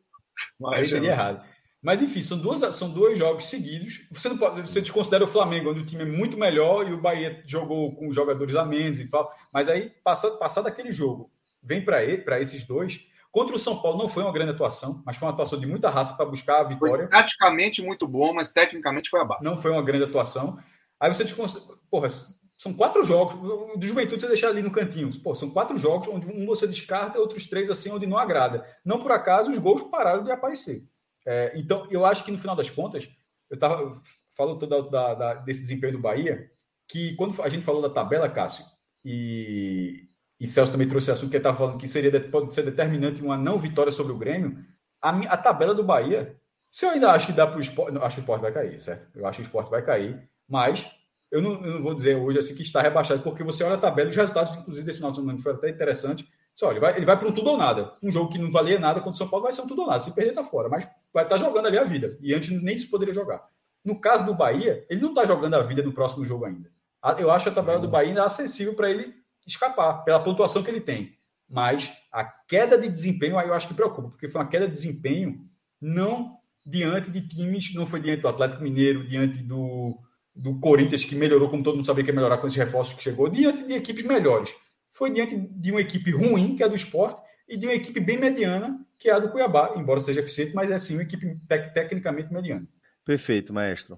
Mas 0.59 0.91
eu 0.91 0.97
entendi 0.97 1.11
errado. 1.11 1.43
Mas 1.81 2.01
enfim, 2.01 2.21
são, 2.21 2.37
duas, 2.37 2.59
são 2.75 2.89
dois 2.89 3.17
jogos 3.17 3.45
seguidos. 3.45 4.01
Você 4.11 4.27
não 4.27 4.37
pode, 4.37 4.61
você 4.61 4.81
desconsidera 4.81 5.23
o 5.23 5.27
Flamengo, 5.27 5.71
onde 5.71 5.79
o 5.79 5.85
time 5.85 6.03
é 6.03 6.05
muito 6.05 6.37
melhor 6.37 6.87
e 6.87 6.93
o 6.93 6.99
Bahia 6.99 7.41
jogou 7.45 7.95
com 7.95 8.11
jogadores 8.11 8.55
a 8.55 8.65
menos 8.65 8.99
e 8.99 9.07
tal. 9.07 9.31
Mas 9.51 9.69
aí, 9.69 9.89
passado, 10.03 10.37
passado 10.37 10.67
aquele 10.67 10.91
jogo, 10.91 11.31
vem 11.61 11.83
para 11.83 12.03
esses 12.39 12.65
dois. 12.65 13.01
Contra 13.31 13.55
o 13.55 13.59
São 13.59 13.79
Paulo 13.81 13.97
não 13.97 14.09
foi 14.09 14.23
uma 14.23 14.33
grande 14.33 14.51
atuação, 14.51 15.03
mas 15.05 15.15
foi 15.15 15.27
uma 15.27 15.33
atuação 15.33 15.59
de 15.59 15.67
muita 15.67 15.89
raça 15.89 16.15
para 16.15 16.25
buscar 16.25 16.61
a 16.61 16.63
vitória. 16.63 17.07
Foi 17.07 17.07
taticamente 17.07 17.81
muito 17.81 18.07
bom, 18.07 18.33
mas 18.33 18.51
tecnicamente 18.51 19.09
foi 19.09 19.21
abaixo. 19.21 19.43
Não 19.43 19.57
foi 19.57 19.71
uma 19.71 19.83
grande 19.83 20.05
atuação. 20.05 20.57
Aí 20.99 21.13
você 21.13 21.23
desconsidera. 21.23 21.77
Porra, 21.91 22.07
são 22.57 22.73
quatro 22.73 23.03
jogos. 23.03 23.79
Do 23.79 23.85
Juventude 23.85 24.21
você 24.21 24.27
deixar 24.27 24.49
ali 24.49 24.61
no 24.61 24.71
cantinho. 24.71 25.09
Pô, 25.21 25.35
são 25.35 25.49
quatro 25.49 25.77
jogos 25.77 26.07
onde 26.07 26.27
um 26.27 26.45
você 26.45 26.67
descarta, 26.67 27.19
outros 27.19 27.45
três 27.47 27.69
assim 27.69 27.91
onde 27.91 28.07
não 28.07 28.17
agrada. 28.17 28.65
Não 28.83 28.99
por 28.99 29.11
acaso 29.11 29.51
os 29.51 29.57
gols 29.57 29.83
pararam 29.83 30.23
de 30.23 30.31
aparecer. 30.31 30.83
É, 31.25 31.53
então, 31.55 31.87
eu 31.91 32.05
acho 32.05 32.23
que 32.23 32.31
no 32.31 32.37
final 32.37 32.55
das 32.55 32.69
contas, 32.69 33.07
eu 33.49 33.55
estava 33.55 33.93
falando 34.35 34.65
da, 34.65 35.13
da, 35.13 35.33
desse 35.35 35.61
desempenho 35.61 35.93
do 35.93 35.99
Bahia. 35.99 36.49
que 36.87 37.15
quando 37.15 37.39
a 37.41 37.49
gente 37.49 37.63
falou 37.63 37.81
da 37.81 37.89
tabela, 37.89 38.27
Cássio, 38.27 38.65
e, 39.05 40.08
e 40.39 40.47
Celso 40.47 40.71
também 40.71 40.87
trouxe 40.87 41.11
assunto 41.11 41.29
que 41.29 41.35
ele 41.35 41.41
estava 41.41 41.57
falando 41.57 41.77
que 41.77 41.87
seria, 41.87 42.19
pode 42.21 42.53
ser 42.53 42.63
determinante 42.63 43.21
uma 43.21 43.37
não 43.37 43.59
vitória 43.59 43.91
sobre 43.91 44.13
o 44.13 44.17
Grêmio, 44.17 44.57
a, 45.01 45.09
a 45.09 45.37
tabela 45.37 45.73
do 45.73 45.83
Bahia, 45.83 46.35
se 46.71 46.85
eu 46.85 46.91
ainda 46.91 47.11
acho 47.11 47.27
que 47.27 47.33
dá 47.33 47.47
para 47.47 47.57
o 47.57 47.61
esporte, 47.61 47.97
acho 47.97 48.15
que 48.15 48.21
o 48.21 48.23
esporte 48.23 48.41
vai 48.41 48.51
cair, 48.51 48.79
certo? 48.79 49.07
Eu 49.17 49.25
acho 49.25 49.37
que 49.37 49.43
o 49.43 49.47
esporte 49.47 49.69
vai 49.69 49.81
cair, 49.81 50.29
mas 50.47 50.89
eu 51.31 51.41
não, 51.41 51.63
eu 51.65 51.73
não 51.75 51.81
vou 51.81 51.93
dizer 51.93 52.15
hoje 52.15 52.39
assim 52.39 52.55
que 52.55 52.61
está 52.61 52.81
rebaixado, 52.81 53.21
porque 53.21 53.43
você 53.43 53.63
olha 53.63 53.75
a 53.75 53.79
tabela 53.79 54.07
e 54.07 54.11
os 54.11 54.15
resultados, 54.15 54.55
inclusive, 54.55 54.85
desse 54.85 54.99
final 54.99 55.11
de 55.11 55.17
semana 55.17 55.37
foi 55.39 55.53
até 55.53 55.69
interessante. 55.69 56.27
Você 56.53 56.65
olha, 56.65 56.73
ele 56.73 56.79
vai, 56.79 56.97
ele 56.97 57.05
vai 57.05 57.17
para 57.17 57.27
um 57.27 57.31
tudo 57.31 57.51
ou 57.51 57.57
nada. 57.57 57.93
Um 58.01 58.11
jogo 58.11 58.31
que 58.31 58.37
não 58.37 58.51
valia 58.51 58.79
nada 58.79 58.99
contra 58.99 59.13
o 59.13 59.17
São 59.17 59.29
Paulo 59.29 59.43
vai 59.43 59.53
ser 59.53 59.61
um 59.61 59.67
tudo 59.67 59.81
ou 59.81 59.87
nada. 59.87 60.01
Se 60.01 60.13
perder, 60.13 60.33
tá 60.33 60.43
fora. 60.43 60.67
Mas 60.67 60.87
vai 61.13 61.23
estar 61.23 61.37
tá 61.37 61.37
jogando 61.37 61.67
ali 61.67 61.77
a 61.77 61.83
vida. 61.83 62.17
E 62.21 62.33
antes 62.33 62.49
nem 62.49 62.75
isso 62.75 62.89
poderia 62.89 63.13
jogar. 63.13 63.47
No 63.85 63.99
caso 63.99 64.25
do 64.25 64.33
Bahia, 64.33 64.85
ele 64.89 64.99
não 64.99 65.09
está 65.09 65.25
jogando 65.25 65.53
a 65.53 65.63
vida 65.63 65.81
no 65.81 65.93
próximo 65.93 66.25
jogo 66.25 66.45
ainda. 66.45 66.69
Eu 67.17 67.31
acho 67.31 67.47
a 67.47 67.51
tabela 67.51 67.79
do 67.79 67.87
Bahia 67.87 68.09
ainda 68.09 68.25
acessível 68.25 68.75
para 68.75 68.89
ele 68.89 69.13
escapar, 69.49 70.03
pela 70.03 70.19
pontuação 70.19 70.63
que 70.63 70.69
ele 70.69 70.81
tem. 70.81 71.17
Mas 71.49 71.91
a 72.11 72.23
queda 72.23 72.77
de 72.77 72.87
desempenho 72.87 73.37
aí 73.37 73.47
eu 73.47 73.53
acho 73.53 73.67
que 73.67 73.73
preocupa, 73.73 74.09
porque 74.09 74.27
foi 74.27 74.39
uma 74.39 74.47
queda 74.47 74.67
de 74.67 74.71
desempenho 74.71 75.39
não 75.81 76.37
diante 76.65 77.09
de 77.09 77.27
times, 77.27 77.73
não 77.73 77.85
foi 77.85 77.99
diante 77.99 78.21
do 78.21 78.27
Atlético 78.27 78.61
Mineiro, 78.61 79.07
diante 79.07 79.39
do, 79.39 79.97
do 80.35 80.59
Corinthians, 80.59 81.03
que 81.03 81.15
melhorou, 81.15 81.49
como 81.49 81.63
todo 81.63 81.75
mundo 81.75 81.85
sabia 81.85 82.03
que 82.03 82.11
ia 82.11 82.15
melhorar 82.15 82.37
com 82.37 82.47
esses 82.47 82.57
reforços 82.57 82.93
que 82.93 83.01
chegou, 83.01 83.29
diante 83.29 83.65
de 83.65 83.73
equipes 83.73 84.05
melhores. 84.05 84.55
Foi 84.91 85.11
diante 85.11 85.35
de 85.35 85.71
uma 85.71 85.81
equipe 85.81 86.11
ruim, 86.11 86.55
que 86.55 86.61
é 86.61 86.65
a 86.65 86.69
do 86.69 86.75
esporte, 86.75 87.21
e 87.47 87.57
de 87.57 87.65
uma 87.65 87.73
equipe 87.73 87.99
bem 87.99 88.17
mediana, 88.17 88.79
que 88.99 89.09
é 89.09 89.13
a 89.13 89.19
do 89.19 89.29
Cuiabá, 89.29 89.73
embora 89.75 89.99
seja 89.99 90.19
eficiente, 90.19 90.53
mas 90.53 90.69
é 90.69 90.77
sim 90.77 90.93
uma 90.93 91.03
equipe 91.03 91.39
tec 91.47 91.73
tecnicamente 91.73 92.31
mediana. 92.31 92.67
Perfeito, 93.03 93.51
maestro. 93.51 93.97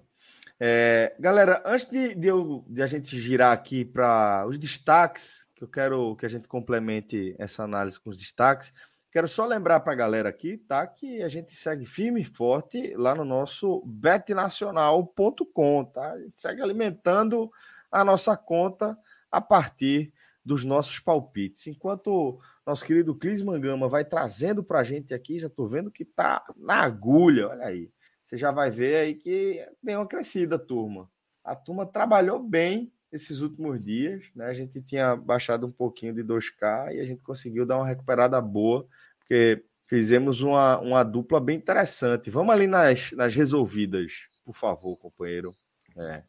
É, 0.63 1.15
galera, 1.19 1.59
antes 1.65 1.87
de, 1.87 2.13
de, 2.13 2.27
eu, 2.27 2.63
de, 2.67 2.83
a 2.83 2.85
gente 2.85 3.19
girar 3.19 3.51
aqui 3.51 3.83
para 3.83 4.45
os 4.45 4.59
destaques, 4.59 5.43
que 5.55 5.63
eu 5.63 5.67
quero 5.67 6.15
que 6.15 6.23
a 6.23 6.29
gente 6.29 6.47
complemente 6.47 7.35
essa 7.39 7.63
análise 7.63 7.99
com 7.99 8.11
os 8.11 8.17
destaques, 8.19 8.71
quero 9.11 9.27
só 9.27 9.43
lembrar 9.47 9.79
para 9.79 9.93
a 9.93 9.95
galera 9.95 10.29
aqui, 10.29 10.57
tá? 10.57 10.85
Que 10.85 11.23
a 11.23 11.27
gente 11.27 11.55
segue 11.55 11.83
firme 11.83 12.21
e 12.21 12.25
forte 12.25 12.93
lá 12.95 13.15
no 13.15 13.25
nosso 13.25 13.81
betnacional.com, 13.87 15.85
tá? 15.85 16.11
A 16.11 16.19
gente 16.19 16.39
segue 16.39 16.61
alimentando 16.61 17.51
a 17.91 18.05
nossa 18.05 18.37
conta 18.37 18.95
a 19.31 19.41
partir 19.41 20.13
dos 20.45 20.63
nossos 20.63 20.99
palpites. 20.99 21.65
Enquanto 21.65 22.39
nosso 22.63 22.85
querido 22.85 23.15
Cris 23.15 23.41
Mangama 23.41 23.89
vai 23.89 24.05
trazendo 24.05 24.63
para 24.63 24.81
a 24.81 24.83
gente 24.83 25.11
aqui, 25.11 25.39
já 25.39 25.47
estou 25.47 25.67
vendo 25.67 25.89
que 25.89 26.05
tá 26.05 26.45
na 26.55 26.83
agulha, 26.83 27.49
olha 27.49 27.65
aí 27.65 27.89
você 28.31 28.37
já 28.37 28.49
vai 28.49 28.71
ver 28.71 28.95
aí 28.95 29.15
que 29.15 29.61
tem 29.85 29.97
uma 29.97 30.07
crescida, 30.07 30.57
turma. 30.57 31.11
A 31.43 31.53
turma 31.53 31.85
trabalhou 31.85 32.41
bem 32.41 32.89
esses 33.11 33.41
últimos 33.41 33.83
dias, 33.83 34.23
né? 34.33 34.45
A 34.45 34.53
gente 34.53 34.81
tinha 34.81 35.17
baixado 35.17 35.67
um 35.67 35.71
pouquinho 35.71 36.13
de 36.13 36.23
2K 36.23 36.93
e 36.95 37.01
a 37.01 37.05
gente 37.05 37.21
conseguiu 37.21 37.65
dar 37.65 37.75
uma 37.75 37.85
recuperada 37.85 38.39
boa, 38.39 38.87
porque 39.19 39.65
fizemos 39.85 40.41
uma, 40.41 40.79
uma 40.79 41.03
dupla 41.03 41.41
bem 41.41 41.57
interessante. 41.57 42.29
Vamos 42.29 42.55
ali 42.55 42.67
nas, 42.67 43.11
nas 43.11 43.35
resolvidas, 43.35 44.13
por 44.45 44.55
favor, 44.55 44.97
companheiro. 44.97 45.53
É. 45.97 46.19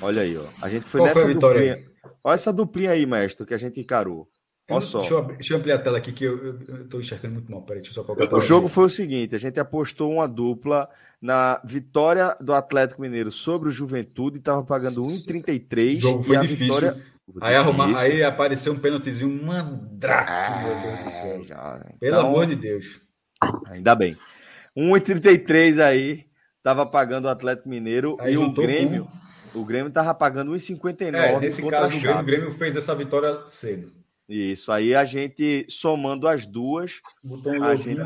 Olha 0.00 0.22
aí, 0.22 0.38
ó. 0.38 0.46
A 0.62 0.68
gente 0.70 0.88
foi 0.88 1.00
Qual 1.00 1.08
nessa 1.08 1.20
foi 1.20 1.34
duplinha. 1.34 1.86
Olha 2.24 2.34
essa 2.34 2.52
duplinha 2.54 2.92
aí, 2.92 3.04
mestre, 3.04 3.44
que 3.44 3.52
a 3.52 3.58
gente 3.58 3.78
encarou. 3.78 4.26
Olha 4.74 4.80
só. 4.80 4.98
Deixa 4.98 5.14
eu, 5.14 5.22
deixa 5.22 5.54
eu, 5.54 5.58
ampliar 5.58 5.76
a 5.76 5.78
tela 5.78 5.98
aqui 5.98 6.12
que 6.12 6.24
eu, 6.24 6.48
estou 6.82 7.00
enxergando 7.00 7.34
muito 7.34 7.50
mal. 7.50 7.62
Peraí, 7.62 7.82
deixa 7.82 7.98
eu 7.98 8.04
só 8.04 8.14
colocar. 8.14 8.36
O 8.36 8.40
jogo 8.40 8.68
foi 8.68 8.84
o 8.84 8.90
seguinte: 8.90 9.34
a 9.34 9.38
gente 9.38 9.58
apostou 9.58 10.12
uma 10.12 10.26
dupla 10.28 10.88
na 11.20 11.60
vitória 11.64 12.36
do 12.40 12.54
Atlético 12.54 13.02
Mineiro 13.02 13.30
sobre 13.30 13.68
o 13.68 13.72
Juventude, 13.72 14.38
estava 14.38 14.62
pagando 14.62 15.00
1,33. 15.02 15.96
O 15.96 16.00
jogo 16.00 16.22
foi 16.22 16.38
difícil. 16.38 16.74
Vitória... 16.74 17.10
Aí, 17.40 17.54
arrumar, 17.54 17.96
aí 17.96 18.24
apareceu 18.24 18.72
um 18.72 18.78
pênaltizinho 18.78 19.30
mandrake, 19.44 20.32
ah, 20.32 20.62
meu 20.64 20.80
Deus 20.80 21.04
do 21.04 21.10
céu. 21.10 21.44
Já... 21.44 21.80
Pelo 22.00 22.16
então, 22.16 22.26
amor 22.26 22.46
de 22.46 22.56
Deus. 22.56 23.00
Ainda 23.66 23.94
bem. 23.94 24.12
1,33 24.76 25.80
aí, 25.80 26.24
estava 26.56 26.84
pagando 26.84 27.26
o 27.26 27.28
Atlético 27.28 27.68
Mineiro 27.68 28.16
aí 28.18 28.34
e 28.34 28.38
o 28.38 28.52
Grêmio. 28.52 29.08
Com... 29.52 29.60
O 29.60 29.64
Grêmio 29.64 29.88
estava 29.88 30.14
pagando 30.14 30.52
1,59. 30.52 31.14
É, 31.14 31.38
nesse 31.38 31.68
caso, 31.68 31.96
o 31.96 32.00
Grêmio, 32.00 32.20
o 32.20 32.24
Grêmio 32.24 32.50
fez 32.52 32.76
essa 32.76 32.94
vitória 32.94 33.44
cedo. 33.46 33.92
Isso, 34.30 34.70
aí 34.70 34.94
a 34.94 35.04
gente 35.04 35.66
somando 35.68 36.28
as 36.28 36.46
duas, 36.46 37.00
Botou 37.22 37.52
a 37.64 37.74
gente 37.74 38.00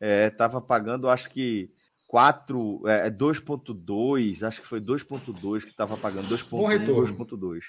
estava 0.00 0.58
é, 0.58 0.60
pagando, 0.60 1.08
acho 1.08 1.30
que 1.30 1.70
4, 2.08 2.82
é, 2.86 3.08
2.2, 3.08 4.42
é 4.42 4.46
acho 4.46 4.60
que 4.60 4.66
foi 4.66 4.80
2.2 4.80 5.62
que 5.62 5.70
estava 5.70 5.96
pagando 5.96 6.26
2.1, 6.28 6.84
2.2. 6.86 7.60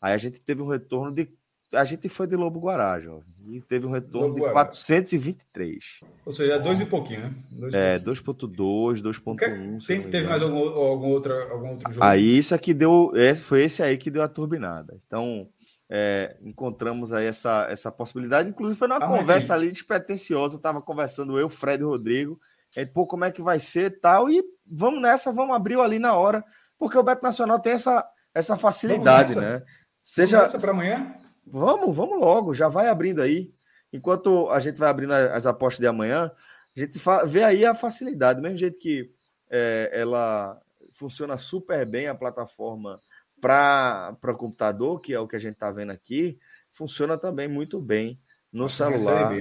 Aí 0.00 0.14
a 0.14 0.18
gente 0.18 0.44
teve 0.44 0.62
um 0.62 0.68
retorno 0.68 1.12
de 1.12 1.28
a 1.72 1.84
gente 1.84 2.06
foi 2.08 2.26
de 2.26 2.36
Lobo 2.36 2.60
Guará, 2.60 3.00
jovem, 3.00 3.24
e 3.48 3.60
teve 3.62 3.86
um 3.86 3.90
retorno 3.90 4.28
Lobo 4.28 4.34
de 4.34 4.40
Guará. 4.42 4.66
423. 4.66 6.00
Ou 6.26 6.32
seja, 6.32 6.58
dois 6.58 6.80
e 6.80 6.84
pouquinho, 6.84 7.22
né? 7.22 7.34
Dois 7.50 7.74
é, 7.74 7.98
2.2, 7.98 9.00
2.1. 9.00 9.86
Tem, 9.86 10.02
teve 10.10 10.28
mais 10.28 10.42
algum, 10.42 10.58
algum, 10.58 11.08
outra, 11.08 11.50
algum 11.50 11.70
outro 11.70 11.90
jogo? 11.90 12.04
Aí 12.04 12.36
isso 12.36 12.54
aqui 12.54 12.74
deu, 12.74 13.10
esse, 13.14 13.40
foi 13.40 13.64
esse 13.64 13.82
aí 13.82 13.96
que 13.96 14.10
deu 14.10 14.22
a 14.22 14.28
turbinada. 14.28 15.00
Então, 15.06 15.48
é, 15.94 16.38
encontramos 16.40 17.12
aí 17.12 17.26
essa, 17.26 17.66
essa 17.68 17.92
possibilidade. 17.92 18.48
Inclusive, 18.48 18.78
foi 18.78 18.88
numa 18.88 19.04
ah, 19.04 19.06
conversa 19.06 19.52
ali 19.52 19.70
despretensiosa. 19.70 20.56
Estava 20.56 20.80
conversando 20.80 21.38
eu, 21.38 21.50
Fred 21.50 21.82
e 21.82 21.86
Rodrigo. 21.86 22.40
É, 22.74 22.86
pô, 22.86 23.06
como 23.06 23.26
é 23.26 23.30
que 23.30 23.42
vai 23.42 23.60
ser 23.60 24.00
tal. 24.00 24.30
E 24.30 24.42
vamos 24.66 25.02
nessa, 25.02 25.30
vamos 25.30 25.54
abrir 25.54 25.78
ali 25.78 25.98
na 25.98 26.14
hora, 26.14 26.42
porque 26.78 26.96
o 26.96 27.02
Beto 27.02 27.22
Nacional 27.22 27.60
tem 27.60 27.74
essa, 27.74 28.08
essa 28.32 28.56
facilidade, 28.56 29.36
né? 29.36 29.62
Seja. 30.02 30.48
para 30.58 30.70
amanhã? 30.70 31.14
Vamos, 31.46 31.94
vamos 31.94 32.18
logo, 32.18 32.54
já 32.54 32.68
vai 32.68 32.88
abrindo 32.88 33.20
aí. 33.20 33.52
Enquanto 33.92 34.48
a 34.48 34.58
gente 34.60 34.78
vai 34.78 34.88
abrindo 34.88 35.12
as 35.12 35.44
apostas 35.44 35.78
de 35.78 35.86
amanhã, 35.86 36.32
a 36.74 36.80
gente 36.80 36.98
vê 37.26 37.44
aí 37.44 37.66
a 37.66 37.74
facilidade, 37.74 38.40
do 38.40 38.42
mesmo 38.42 38.56
jeito 38.56 38.78
que 38.78 39.12
é, 39.50 39.90
ela 39.92 40.58
funciona 40.94 41.36
super 41.36 41.84
bem 41.84 42.08
a 42.08 42.14
plataforma 42.14 42.98
para 43.42 44.16
o 44.22 44.36
computador, 44.36 45.00
que 45.00 45.12
é 45.12 45.18
o 45.18 45.26
que 45.26 45.34
a 45.34 45.38
gente 45.38 45.54
está 45.54 45.68
vendo 45.72 45.90
aqui, 45.90 46.38
funciona 46.72 47.18
também 47.18 47.48
muito 47.48 47.80
bem 47.80 48.20
no 48.52 48.66
Acho 48.66 48.76
celular. 48.76 49.34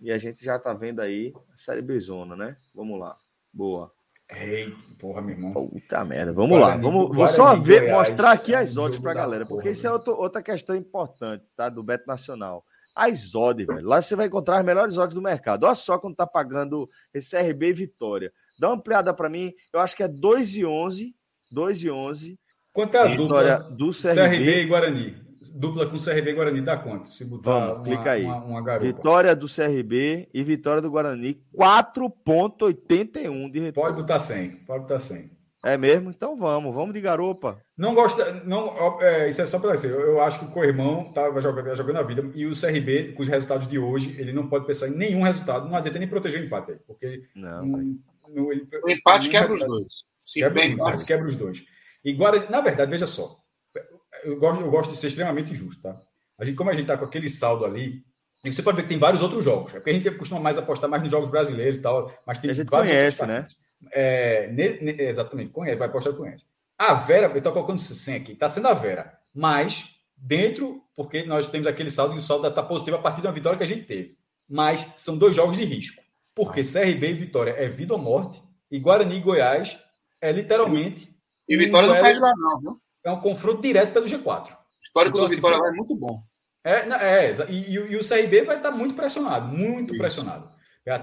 E 0.00 0.10
a 0.10 0.18
gente 0.18 0.44
já 0.44 0.56
está 0.56 0.74
vendo 0.74 1.00
aí 1.00 1.32
a 1.54 1.56
série 1.56 1.80
B 1.80 1.98
Zona, 2.00 2.34
né? 2.34 2.56
Vamos 2.74 2.98
lá. 2.98 3.16
Boa. 3.52 3.92
Ei, 4.28 4.74
porra, 4.98 5.22
meu 5.22 5.36
irmão. 5.36 5.52
Puta 5.52 6.04
merda. 6.04 6.32
Vamos 6.32 6.58
Guarani, 6.58 6.82
lá. 6.82 6.90
Vamos, 6.90 7.14
vou 7.14 7.28
só 7.28 7.54
ver, 7.54 7.82
Goiás, 7.82 8.10
mostrar 8.10 8.32
aqui 8.32 8.54
as 8.54 8.76
odds 8.76 8.98
para 8.98 9.12
a 9.12 9.14
galera, 9.14 9.46
porque 9.46 9.70
isso 9.70 9.86
é 9.86 9.92
outro, 9.92 10.16
outra 10.16 10.42
questão 10.42 10.74
importante, 10.74 11.44
tá? 11.54 11.68
Do 11.68 11.82
Beto 11.82 12.08
Nacional. 12.08 12.64
As 12.92 13.34
odds, 13.34 13.66
velho. 13.66 13.86
Lá 13.86 14.02
você 14.02 14.16
vai 14.16 14.26
encontrar 14.26 14.58
as 14.58 14.64
melhores 14.64 14.98
odds 14.98 15.14
do 15.14 15.22
mercado. 15.22 15.64
Olha 15.64 15.74
só 15.74 15.98
quando 15.98 16.16
tá 16.16 16.26
pagando 16.26 16.88
esse 17.12 17.38
RB 17.38 17.72
Vitória. 17.72 18.32
Dá 18.58 18.68
uma 18.68 18.76
ampliada 18.76 19.14
para 19.14 19.28
mim. 19.28 19.52
Eu 19.72 19.80
acho 19.80 19.94
que 19.94 20.02
é 20.02 20.08
2 20.08 20.56
e 20.56 20.64
11. 20.64 21.14
2 21.52 21.84
e 21.84 21.90
11. 21.90 22.38
Quanto 22.74 22.96
é 22.96 23.00
a 23.00 23.06
Vitória 23.06 23.58
dupla 23.58 23.76
do 23.76 23.90
CRB? 23.92 24.14
CRB 24.14 24.62
e 24.62 24.66
Guarani? 24.66 25.16
Dupla 25.54 25.86
com 25.86 25.96
CRB 25.96 26.30
e 26.30 26.34
Guarani 26.34 26.60
dá 26.60 26.76
quanto? 26.76 27.08
Se 27.08 27.24
botar 27.24 27.52
Vamos, 27.52 27.76
uma, 27.76 27.84
clica 27.84 28.10
aí. 28.10 28.24
Uma, 28.24 28.44
uma 28.44 28.78
vitória 28.80 29.36
do 29.36 29.46
CRB 29.46 30.28
e 30.34 30.42
vitória 30.42 30.82
do 30.82 30.90
Guarani, 30.90 31.40
4,81 31.56 33.52
de 33.52 33.60
retorno. 33.60 33.90
Pode 33.90 34.02
botar 34.02 34.18
100, 34.18 34.50
pode 34.66 34.80
botar 34.80 34.98
100. 34.98 35.30
É 35.62 35.78
mesmo? 35.78 36.10
Então 36.10 36.36
vamos, 36.36 36.74
vamos 36.74 36.92
de 36.92 37.00
garopa. 37.00 37.56
Não 37.78 37.94
gosta, 37.94 38.42
não, 38.44 39.00
é, 39.00 39.30
isso 39.30 39.40
é 39.40 39.46
só 39.46 39.60
para 39.60 39.76
dizer. 39.76 39.92
Eu, 39.92 40.00
eu, 40.00 40.20
acho 40.20 40.40
que 40.40 40.46
o 40.46 40.50
Corrimão 40.50 41.06
estava 41.08 41.40
jogando, 41.40 41.66
tá 41.66 41.74
jogando 41.76 41.98
a 41.98 42.02
vida 42.02 42.28
e 42.34 42.44
o 42.44 42.60
CRB, 42.60 43.12
com 43.12 43.22
os 43.22 43.28
resultados 43.28 43.68
de 43.68 43.78
hoje, 43.78 44.16
ele 44.18 44.32
não 44.32 44.48
pode 44.48 44.66
pensar 44.66 44.88
em 44.88 44.96
nenhum 44.96 45.22
resultado. 45.22 45.68
Não 45.68 45.76
adianta 45.76 46.00
nem 46.00 46.08
proteger 46.08 46.40
o 46.40 46.44
empate, 46.44 46.76
porque 46.84 47.22
não, 47.36 47.62
um, 47.62 47.96
no, 48.28 48.52
ele, 48.52 48.66
o 48.82 48.90
empate 48.90 49.30
quebra 49.30 49.54
os 49.54 49.64
dois. 49.64 50.04
quebra, 50.32 50.64
empate, 50.64 51.06
quebra 51.06 51.28
os 51.28 51.36
dois. 51.36 51.62
E 52.04 52.12
Guarani, 52.12 52.50
na 52.50 52.60
verdade, 52.60 52.90
veja 52.90 53.06
só, 53.06 53.38
eu 54.24 54.38
gosto, 54.38 54.60
eu 54.62 54.70
gosto 54.70 54.90
de 54.90 54.96
ser 54.96 55.08
extremamente 55.08 55.52
injusto, 55.52 55.82
tá? 55.82 56.00
A 56.38 56.44
gente, 56.44 56.56
como 56.56 56.70
a 56.70 56.74
gente 56.74 56.82
está 56.82 56.96
com 56.96 57.04
aquele 57.04 57.28
saldo 57.28 57.64
ali, 57.64 58.02
e 58.44 58.52
você 58.52 58.62
pode 58.62 58.76
ver 58.76 58.82
que 58.82 58.88
tem 58.88 58.98
vários 58.98 59.22
outros 59.22 59.42
jogos. 59.42 59.72
É 59.72 59.76
porque 59.76 59.90
a 59.90 59.94
gente 59.94 60.10
costuma 60.12 60.40
mais 60.40 60.58
apostar 60.58 60.90
mais 60.90 61.02
nos 61.02 61.10
jogos 61.10 61.30
brasileiros 61.30 61.78
e 61.78 61.80
tal, 61.80 62.12
mas 62.26 62.38
tem 62.38 62.50
a 62.50 62.54
gente 62.54 62.68
conhece, 62.68 63.24
né? 63.24 63.46
É, 63.92 64.48
ne, 64.48 64.80
ne, 64.80 65.02
exatamente, 65.02 65.50
conhece, 65.50 65.76
vai 65.76 65.88
apostar 65.88 66.12
conhece. 66.12 66.44
A 66.78 66.94
Vera, 66.94 67.28
eu 67.28 67.38
estou 67.38 67.52
colocando 67.52 67.78
100 67.78 68.16
aqui, 68.16 68.32
está 68.32 68.48
sendo 68.48 68.68
a 68.68 68.74
Vera, 68.74 69.12
mas 69.32 69.94
dentro, 70.16 70.78
porque 70.96 71.24
nós 71.24 71.48
temos 71.48 71.66
aquele 71.66 71.90
saldo 71.90 72.14
e 72.14 72.18
o 72.18 72.20
saldo 72.20 72.46
está 72.46 72.62
positivo 72.62 72.96
a 72.96 73.00
partir 73.00 73.20
de 73.20 73.26
uma 73.26 73.32
vitória 73.32 73.56
que 73.56 73.64
a 73.64 73.66
gente 73.68 73.86
teve. 73.86 74.16
Mas 74.48 74.92
são 74.96 75.16
dois 75.16 75.34
jogos 75.34 75.56
de 75.56 75.64
risco. 75.64 76.02
Porque 76.34 76.62
CRB 76.62 77.10
e 77.10 77.14
Vitória 77.14 77.52
é 77.52 77.68
vida 77.68 77.94
ou 77.94 77.98
morte, 77.98 78.42
e 78.70 78.78
Guarani 78.78 79.16
e 79.16 79.20
Goiás 79.20 79.78
é 80.20 80.32
literalmente. 80.32 81.13
E 81.48 81.56
Vitória 81.56 81.88
não 81.88 82.00
perde 82.00 82.20
lá, 82.20 82.32
não, 82.36 82.60
viu? 82.60 82.80
é 83.04 83.10
um 83.10 83.20
confronto 83.20 83.60
direto 83.60 83.92
pelo 83.92 84.06
G4. 84.06 84.24
O 84.24 84.56
histórico 84.82 85.16
então, 85.16 85.20
do 85.20 85.24
assim, 85.26 85.36
Vitória 85.36 85.58
vai 85.58 85.70
é 85.70 85.72
muito 85.72 85.94
bom. 85.94 86.22
É, 86.64 86.88
é 86.88 87.34
e, 87.50 87.74
e, 87.74 87.96
o 87.96 88.08
CRB 88.08 88.42
vai 88.42 88.56
estar 88.56 88.70
muito 88.70 88.94
pressionado, 88.94 89.46
muito 89.54 89.92
Isso. 89.92 89.98
pressionado. 89.98 90.50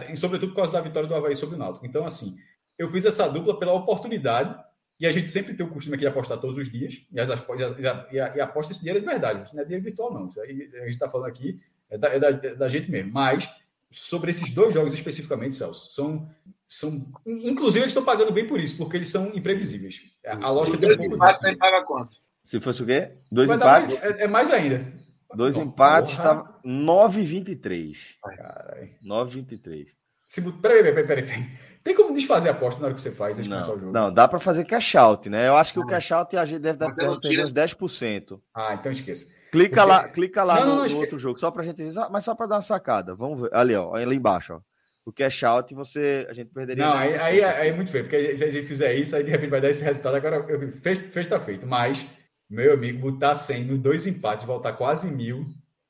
E 0.09 0.15
sobretudo 0.15 0.49
por 0.49 0.57
causa 0.57 0.71
da 0.71 0.81
vitória 0.81 1.07
do 1.07 1.15
Havaí 1.15 1.35
sobre 1.35 1.55
o 1.55 1.59
Náutico. 1.59 1.85
Então, 1.85 2.05
assim, 2.05 2.35
eu 2.77 2.89
fiz 2.89 3.05
essa 3.05 3.27
dupla 3.29 3.57
pela 3.59 3.73
oportunidade 3.73 4.59
E 4.99 5.07
a 5.07 5.11
gente 5.11 5.29
sempre 5.29 5.55
tem 5.55 5.65
o 5.65 5.69
costume 5.69 5.95
aqui 5.95 6.03
de 6.03 6.09
apostar 6.09 6.39
todos 6.39 6.57
os 6.57 6.71
dias. 6.71 7.01
E, 7.11 7.19
as, 7.19 7.29
e, 7.29 7.87
a, 7.87 8.07
e, 8.11 8.39
a, 8.39 8.43
aposta 8.43 8.71
esse 8.71 8.81
dinheiro 8.81 8.99
é 8.99 9.01
de 9.01 9.07
verdade. 9.07 9.43
Isso 9.43 9.55
não 9.55 9.61
é 9.61 9.65
dinheiro 9.65 9.83
virtual, 9.83 10.13
não. 10.13 10.27
Isso 10.27 10.39
aí, 10.39 10.51
a 10.51 10.85
gente 10.85 10.91
está 10.91 11.09
falando 11.09 11.27
aqui 11.27 11.59
é 11.89 11.97
da, 11.97 12.07
é 12.09 12.19
da, 12.19 12.29
é 12.29 12.55
da 12.55 12.69
gente 12.69 12.89
mesmo. 12.89 13.11
Mas 13.11 13.51
sobre 13.91 14.31
esses 14.31 14.51
dois 14.51 14.73
jogos 14.73 14.93
especificamente, 14.93 15.55
Celso, 15.55 15.91
são, 15.91 16.29
são 16.71 17.05
inclusive 17.27 17.83
eles 17.83 17.91
estão 17.91 18.05
pagando 18.05 18.31
bem 18.31 18.47
por 18.47 18.57
isso, 18.57 18.77
porque 18.77 18.95
eles 18.95 19.09
são 19.09 19.27
imprevisíveis. 19.35 19.99
A, 20.25 20.49
lógica 20.49 20.77
dois 20.77 20.97
um 20.97 21.03
empates 21.03 21.41
você 21.41 21.55
paga 21.57 21.83
quanto? 21.83 22.15
Se 22.45 22.61
fosse 22.61 22.81
o 22.81 22.85
quê? 22.85 23.11
Dois 23.29 23.51
empates? 23.51 23.99
Mais, 23.99 24.05
é, 24.05 24.23
é, 24.23 24.27
mais 24.27 24.49
ainda. 24.49 24.93
Dois 25.35 25.57
oh, 25.57 25.61
empates, 25.61 26.13
estava 26.13 26.61
9,23. 26.65 27.93
Caralho. 28.23 28.89
9,23. 29.03 29.87
Se, 30.25 30.41
peraí, 30.41 30.81
peraí, 30.81 31.05
peraí, 31.05 31.25
peraí. 31.25 31.49
Tem 31.83 31.93
como 31.93 32.13
desfazer 32.13 32.47
a 32.47 32.51
aposta 32.53 32.79
na 32.79 32.87
hora 32.87 32.95
que 32.95 33.01
você 33.01 33.11
faz 33.11 33.45
não, 33.45 33.59
o 33.59 33.61
jogo? 33.61 33.91
Não, 33.91 34.13
dá 34.13 34.27
para 34.27 34.39
fazer 34.39 34.63
cash 34.63 34.95
out, 34.95 35.29
né? 35.29 35.49
Eu 35.49 35.57
acho 35.57 35.73
que 35.73 35.79
ah. 35.79 35.83
o 35.83 35.87
cash 35.87 36.11
out 36.13 36.37
a 36.37 36.45
gente 36.45 36.61
deve 36.61 36.77
dar 36.77 36.89
tira... 36.91 37.43
uns 37.43 37.51
10%. 37.51 38.39
Ah, 38.55 38.75
então 38.75 38.91
esqueça. 38.91 39.25
Clica 39.51 39.81
Porque... 39.81 39.89
lá, 39.89 40.07
clica 40.07 40.43
lá 40.43 40.65
não, 40.65 40.77
no, 40.77 40.87
no 40.87 40.97
outro 40.97 41.19
jogo, 41.19 41.37
só 41.37 41.51
pra 41.51 41.63
gente 41.63 41.83
mas 42.09 42.23
só 42.23 42.33
para 42.33 42.45
dar 42.45 42.55
uma 42.55 42.61
sacada. 42.61 43.13
Vamos 43.13 43.41
ver. 43.41 43.49
Ali, 43.53 43.75
ó, 43.75 43.93
ali 43.93 44.15
embaixo, 44.15 44.53
ó. 44.53 44.70
O 45.05 45.11
cash 45.11 45.43
out 45.43 45.73
você 45.73 46.27
a 46.29 46.33
gente 46.33 46.51
perderia. 46.51 46.85
Não, 46.85 46.93
aí, 46.93 47.17
aí, 47.17 47.43
aí, 47.43 47.69
é 47.69 47.73
muito 47.73 47.89
feio, 47.89 48.03
porque 48.03 48.37
se 48.37 48.43
a 48.43 48.49
gente 48.49 48.67
fizer 48.67 48.93
isso, 48.93 49.15
aí 49.15 49.23
de 49.23 49.31
repente 49.31 49.49
vai 49.49 49.61
dar 49.61 49.69
esse 49.69 49.83
resultado. 49.83 50.15
Agora, 50.15 50.43
fez, 50.81 50.99
fez 50.99 51.27
tá 51.27 51.39
feito. 51.39 51.65
Mas, 51.65 52.05
meu 52.49 52.73
amigo, 52.73 53.11
botar 53.11 53.33
100 53.33 53.65
nos 53.65 53.79
dois 53.79 54.05
empates, 54.05 54.45
voltar 54.45 54.73
quase 54.73 55.09
mil, 55.09 55.45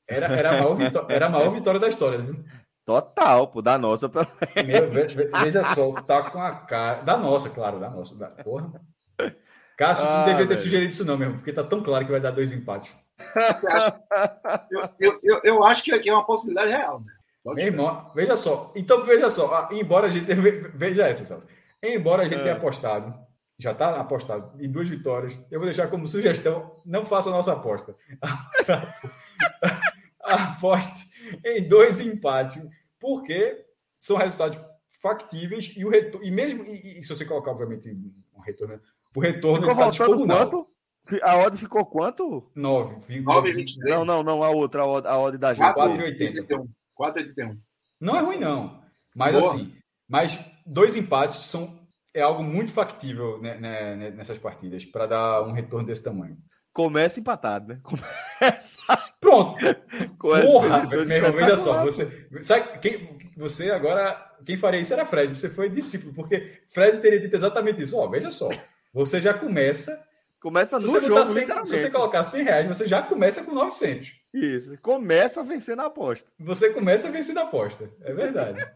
era, 0.08 0.26
era, 0.26 0.50
a, 0.50 0.52
maior 0.54 0.74
vitória, 0.74 1.14
era 1.14 1.26
a 1.26 1.30
maior 1.30 1.50
vitória 1.50 1.78
da 1.78 1.88
história, 1.88 2.18
viu? 2.18 2.36
Total, 2.84 3.46
pô, 3.46 3.62
da 3.62 3.78
nossa. 3.78 4.08
Meu, 4.08 4.90
veja 5.44 5.64
só, 5.74 5.92
tá 6.02 6.30
com 6.30 6.40
a 6.40 6.52
cara. 6.52 7.02
Da 7.02 7.16
nossa, 7.16 7.50
claro, 7.50 7.78
da 7.78 7.88
nossa. 7.88 8.18
Da... 8.18 8.28
Porra. 8.28 8.72
Cássio, 9.76 10.06
ah, 10.06 10.18
não 10.18 10.24
devia 10.26 10.46
ter 10.46 10.56
sugerido 10.56 10.90
isso, 10.90 11.04
não, 11.04 11.16
mesmo, 11.16 11.34
porque 11.34 11.52
tá 11.52 11.64
tão 11.64 11.82
claro 11.82 12.04
que 12.04 12.10
vai 12.10 12.20
dar 12.20 12.30
dois 12.30 12.52
empates. 12.52 12.94
eu, 14.70 14.88
eu, 14.98 15.18
eu, 15.22 15.40
eu, 15.44 15.64
acho 15.64 15.82
que 15.82 15.92
aqui 15.92 16.10
é 16.10 16.12
uma 16.12 16.26
possibilidade 16.26 16.70
real, 16.70 17.00
né? 17.00 17.12
Meu 17.44 17.66
irmão, 17.66 18.10
veja 18.14 18.36
só. 18.36 18.72
Então, 18.76 19.04
veja 19.04 19.28
só. 19.28 19.52
Ah, 19.52 19.68
embora 19.72 20.06
a 20.06 20.10
gente. 20.10 20.32
Veja 20.74 21.08
essa, 21.08 21.24
Celso. 21.24 21.46
Embora 21.82 22.22
a 22.22 22.28
gente 22.28 22.38
é. 22.38 22.42
tenha 22.42 22.54
apostado, 22.54 23.12
já 23.58 23.72
está 23.72 24.00
apostado 24.00 24.52
em 24.62 24.70
duas 24.70 24.88
vitórias, 24.88 25.36
eu 25.50 25.58
vou 25.58 25.66
deixar 25.66 25.88
como 25.88 26.06
sugestão: 26.06 26.78
não 26.86 27.04
faça 27.04 27.28
a 27.28 27.32
nossa 27.32 27.52
aposta. 27.52 27.96
Aposte 30.22 31.10
em 31.44 31.66
dois 31.66 31.98
empates, 31.98 32.62
porque 33.00 33.64
são 33.96 34.16
resultados 34.16 34.60
factíveis 35.00 35.72
e 35.76 35.84
o 35.84 35.90
retorno. 35.90 36.24
E 36.24 36.30
mesmo. 36.30 36.64
E, 36.64 37.00
e, 37.00 37.02
se 37.02 37.08
você 37.08 37.24
colocar, 37.24 37.50
obviamente, 37.50 37.90
um 37.90 38.40
retorno. 38.40 38.80
O 39.16 39.20
retorno 39.20 39.68
ficou 39.68 39.76
faltando 39.76 40.26
quanto? 40.26 40.66
A 41.20 41.36
odd 41.38 41.58
ficou 41.58 41.84
quanto? 41.84 42.48
9. 42.54 43.22
9,23. 43.22 43.90
Não, 43.90 44.04
não, 44.04 44.22
não, 44.22 44.44
a 44.44 44.50
outra, 44.50 44.82
a 44.82 44.86
odd, 44.86 45.08
a 45.08 45.18
odd 45.18 45.36
da 45.36 45.52
gente. 45.52 45.74
4,81. 45.74 46.68
4,81. 47.02 47.58
Não 48.00 48.16
é 48.16 48.20
ruim, 48.20 48.38
não. 48.38 48.82
Mas 49.16 49.34
Boa. 49.34 49.54
assim, 49.54 49.72
mas 50.08 50.38
dois 50.66 50.96
empates 50.96 51.38
são 51.44 51.80
é 52.14 52.20
algo 52.20 52.42
muito 52.42 52.72
factível 52.72 53.40
né, 53.40 53.56
né, 53.56 54.10
nessas 54.10 54.38
partidas 54.38 54.84
para 54.84 55.06
dar 55.06 55.42
um 55.42 55.52
retorno 55.52 55.86
desse 55.86 56.02
tamanho. 56.02 56.36
Começa 56.72 57.20
empatado, 57.20 57.68
né? 57.68 57.80
Começa. 57.82 58.78
Pronto. 59.20 59.56
Porra, 60.18 60.86
meu 60.86 61.08
irmão, 61.08 61.32
veja 61.32 61.56
só. 61.56 61.82
Você, 61.84 62.28
sabe, 62.40 62.78
quem, 62.78 63.18
você 63.36 63.70
agora. 63.70 64.30
Quem 64.44 64.56
faria 64.56 64.80
isso 64.80 64.92
era 64.92 65.06
Fred. 65.06 65.38
Você 65.38 65.48
foi 65.48 65.68
discípulo, 65.68 66.14
porque 66.14 66.62
Fred 66.70 67.00
teria 67.00 67.20
dito 67.20 67.34
exatamente 67.34 67.82
isso. 67.82 67.96
Ó, 67.96 68.08
veja 68.08 68.30
só. 68.30 68.48
Você 68.92 69.20
já 69.20 69.32
começa. 69.32 69.96
Começa 70.40 70.78
no 70.78 70.88
jogo, 70.88 71.26
100, 71.26 71.64
Se 71.64 71.78
você 71.78 71.90
colocar 71.90 72.24
100 72.24 72.42
reais, 72.42 72.66
você 72.66 72.88
já 72.88 73.00
começa 73.00 73.44
com 73.44 73.52
900. 73.52 74.21
Isso. 74.32 74.76
Começa 74.80 75.40
a 75.40 75.44
vencer 75.44 75.76
na 75.76 75.86
aposta. 75.86 76.28
Você 76.40 76.70
começa 76.70 77.08
a 77.08 77.10
vencer 77.10 77.34
na 77.34 77.42
aposta. 77.42 77.90
É 78.02 78.12
verdade. 78.12 78.66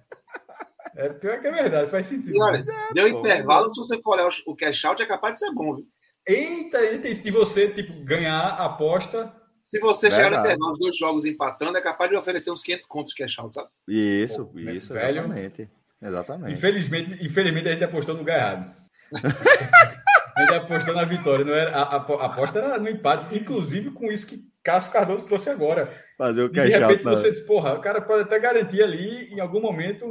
é 0.96 1.08
pior 1.10 1.40
que 1.40 1.46
é 1.46 1.52
verdade, 1.52 1.90
faz 1.90 2.06
sentido. 2.06 2.36
E 2.36 2.42
olha, 2.42 2.58
é, 2.58 2.92
deu 2.92 3.10
pô, 3.10 3.18
intervalo, 3.20 3.70
se 3.70 3.78
você 3.78 4.00
for 4.02 4.14
olhar 4.14 4.28
o 4.46 4.56
cash 4.56 4.84
out, 4.84 5.02
é 5.02 5.06
capaz 5.06 5.34
de 5.34 5.38
ser 5.40 5.52
bom, 5.52 5.76
viu? 5.76 5.84
Eita, 6.26 6.80
eita, 6.80 7.08
e 7.08 7.30
você, 7.30 7.68
tipo, 7.68 8.04
ganhar 8.04 8.38
a 8.38 8.66
aposta. 8.66 9.32
Se 9.58 9.78
você 9.80 10.10
chegar 10.10 10.30
no 10.30 10.38
intervalo, 10.38 10.72
os 10.72 10.78
dois 10.78 10.96
jogos 10.96 11.24
empatando, 11.24 11.78
é 11.78 11.80
capaz 11.80 12.10
de 12.10 12.16
oferecer 12.16 12.50
uns 12.50 12.62
500 12.62 12.86
contos 12.86 13.12
de 13.12 13.22
cash 13.22 13.38
out, 13.38 13.54
sabe? 13.54 13.68
Isso, 13.88 14.46
Pô, 14.46 14.58
isso, 14.58 14.92
velho, 14.92 15.20
exatamente. 15.20 15.70
Exatamente. 16.02 16.52
Infelizmente, 16.52 17.24
infelizmente, 17.24 17.68
a 17.68 17.72
gente 17.72 17.84
apostou 17.84 18.14
no 18.14 18.20
lugar 18.20 18.38
errado. 18.38 18.76
a 20.36 20.40
gente 20.42 20.54
apostou 20.54 20.94
na 20.94 21.04
vitória, 21.04 21.44
não 21.44 21.54
era, 21.54 21.70
a, 21.70 21.82
a, 21.82 21.96
a, 21.96 22.26
aposta 22.26 22.58
era 22.58 22.78
no 22.78 22.88
empate, 22.88 23.36
inclusive 23.36 23.90
com 23.90 24.10
isso 24.10 24.26
que 24.26 24.38
Cássio 24.66 24.90
Cardoso 24.90 25.24
trouxe 25.24 25.48
agora. 25.48 25.96
Fazer 26.18 26.42
o 26.42 26.50
cash 26.50 26.68
De 26.68 26.76
repente 26.76 27.04
você 27.04 27.30
diz, 27.30 27.38
porra, 27.38 27.74
o 27.74 27.80
cara 27.80 28.00
pode 28.00 28.24
até 28.24 28.36
garantir 28.40 28.82
ali 28.82 29.32
em 29.32 29.38
algum 29.38 29.60
momento. 29.60 30.10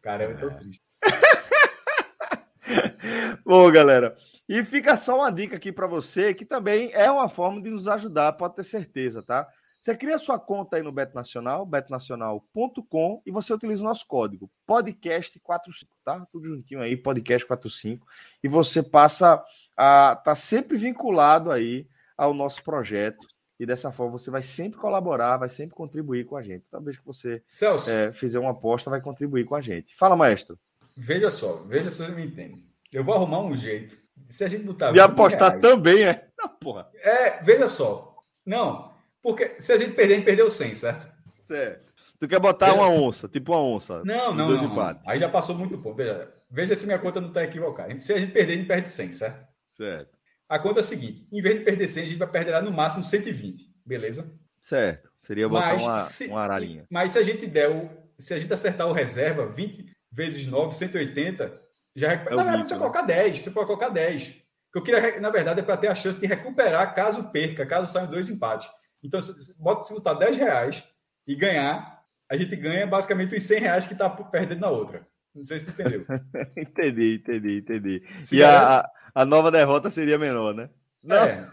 Cara, 0.00 0.22
é 0.22 0.34
tão 0.34 0.56
triste. 0.56 0.84
Bom, 3.44 3.68
galera. 3.72 4.16
E 4.48 4.64
fica 4.64 4.96
só 4.96 5.16
uma 5.16 5.32
dica 5.32 5.56
aqui 5.56 5.72
para 5.72 5.88
você, 5.88 6.32
que 6.32 6.44
também 6.44 6.92
é 6.94 7.10
uma 7.10 7.28
forma 7.28 7.60
de 7.60 7.68
nos 7.68 7.88
ajudar, 7.88 8.34
pode 8.34 8.54
ter 8.54 8.62
certeza, 8.62 9.24
tá? 9.24 9.44
Você 9.80 9.96
cria 9.96 10.18
sua 10.18 10.38
conta 10.38 10.76
aí 10.76 10.84
no 10.84 10.92
Beto 10.92 11.16
Nacional, 11.16 11.66
betonacional.com, 11.66 13.22
e 13.26 13.32
você 13.32 13.52
utiliza 13.52 13.82
o 13.82 13.86
nosso 13.86 14.06
código 14.06 14.48
podcast45, 14.68 15.88
tá? 16.04 16.24
Tudo 16.30 16.46
juntinho 16.46 16.80
aí, 16.80 16.96
podcast45, 16.96 17.98
e 18.40 18.46
você 18.46 18.84
passa 18.84 19.42
a 19.76 20.12
estar 20.12 20.22
tá 20.22 20.34
sempre 20.36 20.76
vinculado 20.76 21.50
aí 21.50 21.88
ao 22.16 22.32
nosso 22.32 22.62
projeto, 22.62 23.26
e 23.58 23.66
dessa 23.66 23.90
forma 23.90 24.18
você 24.18 24.30
vai 24.30 24.42
sempre 24.42 24.78
colaborar, 24.78 25.36
vai 25.36 25.48
sempre 25.48 25.74
contribuir 25.74 26.26
com 26.26 26.36
a 26.36 26.42
gente. 26.42 26.64
Toda 26.70 26.84
vez 26.84 26.98
que 26.98 27.06
você 27.06 27.42
é, 27.88 28.12
fizer 28.12 28.38
uma 28.38 28.50
aposta, 28.50 28.90
vai 28.90 29.00
contribuir 29.00 29.44
com 29.44 29.54
a 29.54 29.60
gente. 29.60 29.94
Fala, 29.96 30.16
maestro. 30.16 30.58
Veja 30.96 31.30
só, 31.30 31.64
veja 31.66 31.90
se 31.90 31.98
você 31.98 32.08
me 32.08 32.24
entende. 32.24 32.64
Eu 32.92 33.04
vou 33.04 33.14
arrumar 33.14 33.40
um 33.40 33.56
jeito 33.56 33.96
se 34.28 34.44
a 34.44 34.48
gente 34.48 34.64
botar. 34.64 34.94
E 34.94 35.00
apostar 35.00 35.50
reais, 35.50 35.62
também, 35.62 36.04
é? 36.04 36.28
Não, 36.38 36.48
porra. 36.48 36.88
É, 36.96 37.42
veja 37.42 37.68
só. 37.68 38.14
Não, 38.44 38.92
porque 39.22 39.60
se 39.60 39.72
a 39.72 39.76
gente 39.76 39.92
perder, 39.92 40.14
a 40.14 40.16
gente 40.16 40.24
perdeu 40.24 40.48
100, 40.48 40.74
certo? 40.74 41.08
Certo. 41.42 41.86
Tu 42.18 42.26
quer 42.26 42.40
botar 42.40 42.72
uma 42.72 42.88
onça, 42.88 43.28
tipo 43.28 43.52
uma 43.52 43.60
onça. 43.60 44.02
Não, 44.04 44.32
não, 44.32 44.48
não, 44.48 44.74
não. 44.74 45.00
Aí 45.06 45.18
já 45.18 45.28
passou 45.28 45.54
muito 45.54 45.76
pouco. 45.78 45.98
Veja, 45.98 46.32
veja 46.50 46.74
se 46.74 46.86
minha 46.86 46.98
conta 46.98 47.20
não 47.20 47.28
está 47.28 47.44
equivocada. 47.44 48.00
Se 48.00 48.12
a 48.12 48.18
gente 48.18 48.32
perder, 48.32 48.54
a 48.54 48.56
gente 48.56 48.66
perde 48.66 48.88
100, 48.88 49.12
certo? 49.12 49.46
Certo. 49.76 50.15
A 50.48 50.58
conta 50.58 50.80
é 50.80 50.82
a 50.82 50.84
seguinte: 50.84 51.26
em 51.32 51.42
vez 51.42 51.58
de 51.58 51.64
perder 51.64 51.88
100, 51.88 52.02
a 52.02 52.08
gente 52.08 52.18
vai 52.18 52.28
perder 52.28 52.62
no 52.62 52.72
máximo 52.72 53.02
120. 53.02 53.68
Beleza? 53.84 54.26
Certo. 54.60 55.10
Seria 55.22 55.48
botar 55.48 55.72
mas, 55.72 55.82
uma, 55.82 55.98
se, 55.98 56.26
uma 56.26 56.40
ararinha. 56.40 56.86
Mas 56.90 57.12
se 57.12 57.18
a 57.18 57.22
gente 57.22 57.46
der 57.46 57.70
o. 57.70 57.90
Se 58.18 58.32
a 58.32 58.38
gente 58.38 58.52
acertar 58.52 58.86
o 58.86 58.92
reserva, 58.92 59.46
20 59.46 59.86
vezes 60.10 60.46
9, 60.46 60.74
180, 60.74 61.50
já 61.94 62.08
recupera. 62.08 62.34
É 62.34 62.36
na 62.36 62.44
verdade, 62.44 62.68
você 62.68 62.74
né? 62.74 62.80
colocar 62.80 63.02
10. 63.02 63.38
Você 63.38 63.50
pode 63.50 63.66
colocar 63.66 63.88
10. 63.88 64.42
Eu 64.74 64.82
queria, 64.82 65.20
na 65.20 65.30
verdade, 65.30 65.60
é 65.60 65.62
para 65.62 65.76
ter 65.76 65.88
a 65.88 65.94
chance 65.94 66.20
de 66.20 66.26
recuperar 66.26 66.94
caso 66.94 67.30
perca, 67.30 67.64
caso 67.66 67.90
saiam 67.90 68.10
dois 68.10 68.28
empates. 68.28 68.68
Então, 69.02 69.20
se, 69.20 69.60
bota, 69.62 69.84
se 69.84 69.94
botar 69.94 70.14
10 70.14 70.36
reais 70.36 70.84
e 71.26 71.34
ganhar, 71.34 72.00
a 72.30 72.36
gente 72.36 72.54
ganha 72.56 72.86
basicamente 72.86 73.34
os 73.34 73.42
100 73.42 73.60
reais 73.60 73.86
que 73.86 73.94
está 73.94 74.08
perdendo 74.10 74.60
na 74.60 74.68
outra. 74.68 75.06
Não 75.34 75.44
sei 75.44 75.58
se 75.58 75.66
você 75.66 75.70
entendeu. 75.70 76.06
entendi, 76.56 77.14
entendi, 77.16 77.58
entendi. 77.58 78.02
Se 78.22 78.36
e 78.36 78.44
a, 78.44 78.86
a 79.16 79.24
nova 79.24 79.50
derrota 79.50 79.88
seria 79.88 80.18
menor, 80.18 80.54
né? 80.54 80.68
Não. 81.02 81.16
É. 81.16 81.50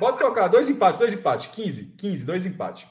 Bota 0.00 0.18
colocar 0.18 0.48
dois 0.48 0.68
empates, 0.68 0.98
dois 0.98 1.14
empates. 1.14 1.46
15, 1.52 1.94
15, 1.96 2.24
dois 2.24 2.44
empates. 2.44 2.88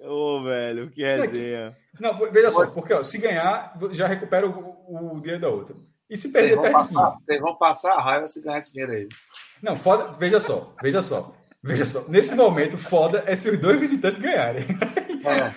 Ô, 0.00 0.38
oh, 0.38 0.42
velho, 0.42 0.90
que 0.90 1.04
resenha. 1.04 1.76
Não, 2.00 2.18
veja 2.32 2.50
só, 2.50 2.66
porque 2.72 2.92
ó, 2.92 3.04
se 3.04 3.16
ganhar, 3.16 3.78
já 3.92 4.08
recupera 4.08 4.48
o, 4.48 5.14
o 5.14 5.20
dinheiro 5.20 5.40
da 5.40 5.48
outra. 5.48 5.76
E 6.10 6.16
se 6.16 6.32
perder, 6.32 6.60
perde 6.60 6.72
passar, 6.72 7.12
15. 7.12 7.24
Vocês 7.24 7.40
vão 7.40 7.54
passar 7.54 7.92
a 7.92 8.02
raiva 8.02 8.26
se 8.26 8.42
ganhar 8.42 8.58
esse 8.58 8.72
dinheiro 8.72 8.90
aí. 8.90 9.08
Não, 9.62 9.76
foda. 9.76 10.08
Veja 10.18 10.40
só, 10.40 10.74
veja 10.82 11.00
só. 11.02 11.32
Veja 11.62 11.86
só. 11.86 12.08
Nesse 12.08 12.34
momento, 12.34 12.76
foda 12.76 13.22
é 13.24 13.36
se 13.36 13.48
os 13.48 13.60
dois 13.60 13.78
visitantes 13.78 14.20
ganharem. 14.20 14.66
É. 15.24 15.54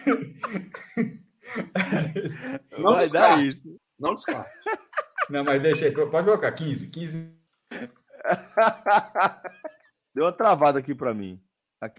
Não 2.77 2.93
Vai 2.93 3.03
descarte. 3.05 3.35
dar 3.37 3.43
isso. 3.43 3.79
Não 3.99 4.13
descarte. 4.13 4.51
Não, 5.29 5.43
mas 5.43 5.61
deixa 5.61 5.85
aí. 5.85 5.91
Pode 5.91 6.25
colocar 6.25 6.51
15. 6.51 6.87
15. 6.87 7.33
Deu 10.13 10.25
uma 10.25 10.31
travada 10.31 10.79
aqui 10.79 10.93
para 10.93 11.13
mim. 11.13 11.41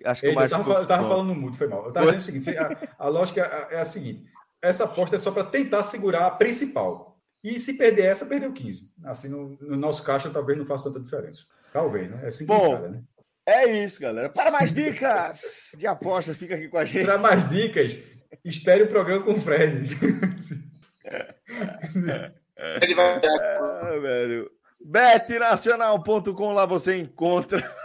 Acho 0.04 0.22
que 0.22 0.28
Eita, 0.28 0.44
eu, 0.44 0.48
tava, 0.48 0.72
eu 0.74 0.86
tava 0.86 1.08
falando 1.08 1.34
muito, 1.34 1.58
foi 1.58 1.66
mal. 1.66 1.84
Eu 1.84 1.92
tava 1.92 2.06
dizendo 2.06 2.20
o 2.20 2.24
seguinte: 2.24 2.56
a, 2.56 2.70
a 2.98 3.08
lógica 3.08 3.68
é, 3.70 3.74
é 3.74 3.80
a 3.80 3.84
seguinte: 3.84 4.24
essa 4.62 4.84
aposta 4.84 5.16
é 5.16 5.18
só 5.18 5.30
para 5.30 5.44
tentar 5.44 5.82
segurar 5.82 6.26
a 6.26 6.30
principal. 6.30 7.12
E 7.42 7.58
se 7.58 7.76
perder 7.76 8.06
essa, 8.06 8.24
perdeu 8.24 8.52
15. 8.52 8.90
Assim, 9.04 9.28
no, 9.28 9.58
no 9.60 9.76
nosso 9.76 10.02
caixa, 10.02 10.30
talvez 10.30 10.58
não 10.58 10.64
faça 10.64 10.84
tanta 10.84 11.00
diferença. 11.00 11.44
Talvez, 11.70 12.08
né? 12.08 12.20
É 12.22 12.28
assim 12.28 12.46
Bom, 12.46 12.72
cara, 12.72 12.88
né? 12.88 13.00
É 13.46 13.84
isso, 13.84 14.00
galera. 14.00 14.30
Para 14.30 14.50
mais 14.50 14.72
dicas 14.72 15.72
de 15.76 15.86
apostas, 15.86 16.38
fica 16.38 16.54
aqui 16.54 16.68
com 16.68 16.78
a 16.78 16.86
gente. 16.86 17.04
Para 17.04 17.18
mais 17.18 17.46
dicas, 17.46 17.98
espere 18.42 18.84
o 18.84 18.88
programa 18.88 19.22
com 19.22 19.34
o 19.34 19.40
Fred. 19.40 19.90
Ele 22.82 22.94
vai. 22.94 23.20
É, 23.22 24.00
velho. 24.00 24.50
betnacional.com, 24.80 26.52
lá 26.52 26.66
você 26.66 26.96
encontra. 26.96 27.62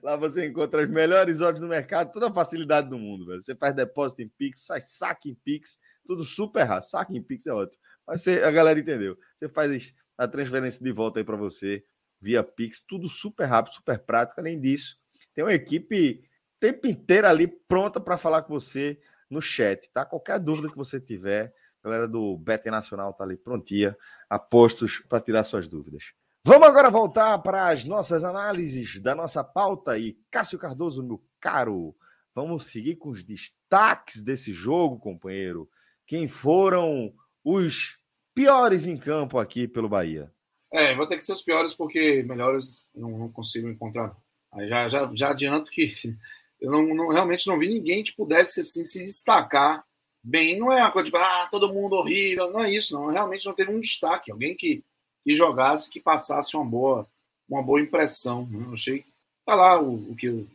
Lá 0.00 0.14
você 0.14 0.46
encontra 0.46 0.84
as 0.84 0.88
melhores 0.88 1.40
odds 1.40 1.60
do 1.60 1.66
mercado, 1.66 2.12
toda 2.12 2.28
a 2.28 2.32
facilidade 2.32 2.88
do 2.88 2.98
mundo, 2.98 3.26
velho. 3.26 3.42
Você 3.42 3.56
faz 3.56 3.74
depósito 3.74 4.22
em 4.22 4.28
Pix, 4.28 4.64
faz 4.66 4.92
saque 4.96 5.30
em 5.30 5.34
Pix, 5.34 5.76
tudo 6.06 6.22
super 6.22 6.62
rápido. 6.62 6.90
Saque 6.90 7.16
em 7.16 7.22
Pix 7.22 7.46
é 7.46 7.52
ótimo. 7.52 7.80
Mas 8.06 8.22
você, 8.22 8.42
a 8.44 8.50
galera 8.50 8.78
entendeu. 8.78 9.16
Você 9.38 9.48
faz 9.48 9.92
a 10.16 10.28
transferência 10.28 10.84
de 10.84 10.92
volta 10.92 11.18
aí 11.18 11.24
para 11.24 11.36
você 11.36 11.82
via 12.20 12.44
Pix, 12.44 12.82
tudo 12.82 13.08
super 13.08 13.46
rápido, 13.46 13.74
super 13.74 13.98
prático. 13.98 14.40
Além 14.40 14.60
disso, 14.60 14.96
tem 15.34 15.42
uma 15.42 15.54
equipe 15.54 16.22
o 16.56 16.60
tempo 16.60 16.86
inteiro 16.86 17.26
ali 17.26 17.48
pronta 17.48 18.00
para 18.00 18.16
falar 18.16 18.42
com 18.42 18.54
você 18.54 19.00
no 19.28 19.42
chat, 19.42 19.90
tá? 19.92 20.04
Qualquer 20.04 20.38
dúvida 20.38 20.68
que 20.68 20.76
você 20.76 21.00
tiver, 21.00 21.52
a 21.82 21.88
galera 21.88 22.08
do 22.08 22.36
Bet 22.38 22.70
Nacional 22.70 23.12
tá 23.12 23.24
ali 23.24 23.36
prontinha, 23.36 23.96
apostos 24.30 25.02
para 25.08 25.20
tirar 25.20 25.44
suas 25.44 25.66
dúvidas. 25.66 26.12
Vamos 26.44 26.66
agora 26.66 26.90
voltar 26.90 27.38
para 27.38 27.68
as 27.68 27.84
nossas 27.84 28.24
análises 28.24 29.00
da 29.00 29.14
nossa 29.14 29.44
pauta 29.44 29.98
e 29.98 30.18
Cássio 30.30 30.58
Cardoso, 30.58 31.02
meu 31.02 31.22
caro, 31.40 31.94
vamos 32.34 32.66
seguir 32.66 32.96
com 32.96 33.10
os 33.10 33.22
destaques 33.22 34.22
desse 34.22 34.52
jogo, 34.52 34.98
companheiro. 34.98 35.68
Quem 36.06 36.28
foram 36.28 37.12
os 37.44 37.96
piores 38.34 38.86
em 38.86 38.96
campo 38.96 39.38
aqui 39.38 39.68
pelo 39.68 39.88
Bahia? 39.88 40.32
É, 40.72 40.94
vou 40.94 41.06
ter 41.06 41.16
que 41.16 41.22
ser 41.22 41.32
os 41.32 41.42
piores 41.42 41.74
porque 41.74 42.22
melhores 42.22 42.88
não, 42.94 43.10
não 43.18 43.28
consigo 43.30 43.68
encontrar. 43.68 44.16
Aí 44.52 44.68
já, 44.68 44.88
já, 44.88 45.10
já 45.14 45.30
adianto 45.30 45.70
que 45.70 45.94
eu 46.60 46.70
não, 46.70 46.82
não, 46.94 47.08
realmente 47.08 47.46
não 47.46 47.58
vi 47.58 47.68
ninguém 47.68 48.02
que 48.02 48.16
pudesse 48.16 48.60
assim, 48.60 48.84
se 48.84 49.04
destacar 49.04 49.84
bem. 50.22 50.58
Não 50.58 50.72
é 50.72 50.80
uma 50.82 50.92
coisa 50.92 51.10
de 51.10 51.16
ah, 51.16 51.48
todo 51.50 51.72
mundo 51.72 51.96
horrível, 51.96 52.50
não 52.50 52.60
é 52.60 52.72
isso, 52.72 52.94
não. 52.94 53.08
Realmente 53.08 53.46
não 53.46 53.54
teve 53.54 53.72
um 53.72 53.80
destaque, 53.80 54.30
alguém 54.30 54.54
que, 54.54 54.82
que 55.24 55.36
jogasse, 55.36 55.90
que 55.90 56.00
passasse 56.00 56.56
uma 56.56 56.64
boa, 56.64 57.06
uma 57.48 57.62
boa 57.62 57.80
impressão. 57.80 58.46
Né? 58.50 58.64
Eu 58.66 58.74
achei. 58.74 59.04
Tá 59.44 59.54
lá 59.54 59.80
o, 59.80 59.94
o 60.12 60.16
que 60.16 60.28
o, 60.28 60.46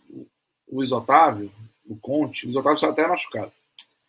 o 0.68 0.82
o 1.90 1.96
Conte, 1.96 2.46
o 2.46 2.52
Luiz 2.52 2.58
Otávio 2.58 2.90
até 2.90 3.08
machucado. 3.08 3.52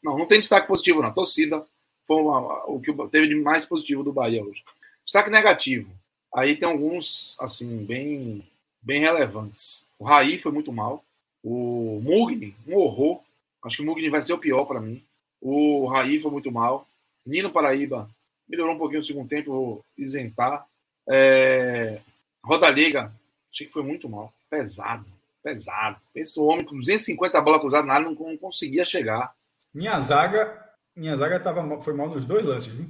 Não, 0.03 0.19
não 0.19 0.27
tem 0.27 0.41
destaque 0.41 0.67
positivo, 0.67 1.03
não. 1.03 1.13
torcida 1.13 1.65
foi 2.07 2.23
uma, 2.23 2.65
o 2.67 2.81
que 2.81 2.93
teve 3.09 3.29
de 3.29 3.35
mais 3.35 3.67
positivo 3.67 4.03
do 4.03 4.13
Bahia 4.13 4.43
hoje. 4.43 4.65
Destaque 5.05 5.31
negativo. 5.31 5.91
Aí 6.35 6.57
tem 6.57 6.69
alguns, 6.69 7.37
assim, 7.41 7.85
bem, 7.85 8.47
bem 8.83 9.01
relevantes. 9.01 9.87
O 9.99 10.05
Raí 10.05 10.39
foi 10.39 10.53
muito 10.53 10.73
mal. 10.73 11.05
O 11.43 12.01
Mugni, 12.03 12.55
um 12.67 12.77
horror. 12.77 13.21
Acho 13.63 13.77
que 13.77 13.83
o 13.83 13.87
Mugni 13.87 14.09
vai 14.09 14.23
ser 14.23 14.33
o 14.33 14.39
pior 14.39 14.65
para 14.65 14.81
mim. 14.81 15.03
O 15.41 15.87
Raí 15.87 16.19
foi 16.19 16.31
muito 16.31 16.51
mal. 16.51 16.87
Nino 17.25 17.51
Paraíba 17.51 18.09
melhorou 18.49 18.75
um 18.75 18.79
pouquinho 18.79 19.01
no 19.01 19.07
segundo 19.07 19.29
tempo, 19.29 19.53
vou 19.53 19.85
isentar. 19.97 20.67
É... 21.09 22.01
Rodaliga, 22.43 23.13
achei 23.53 23.67
que 23.67 23.73
foi 23.73 23.83
muito 23.83 24.09
mal. 24.09 24.33
Pesado, 24.49 25.07
pesado. 25.43 25.99
Esse 26.15 26.41
homem 26.41 26.65
com 26.65 26.77
250 26.77 27.41
bolas 27.41 27.61
cruzadas 27.61 27.87
na 27.87 27.95
área 27.95 28.07
não, 28.07 28.15
não 28.15 28.37
conseguia 28.37 28.85
chegar. 28.85 29.35
Minha 29.75 30.01
zaga, 30.01 30.57
minha 30.97 31.17
zaga 31.17 31.39
tava, 31.39 31.81
foi 31.81 31.93
mal 31.93 32.09
nos 32.09 32.25
dois 32.25 32.45
lances, 32.45 32.73
viu? 32.73 32.87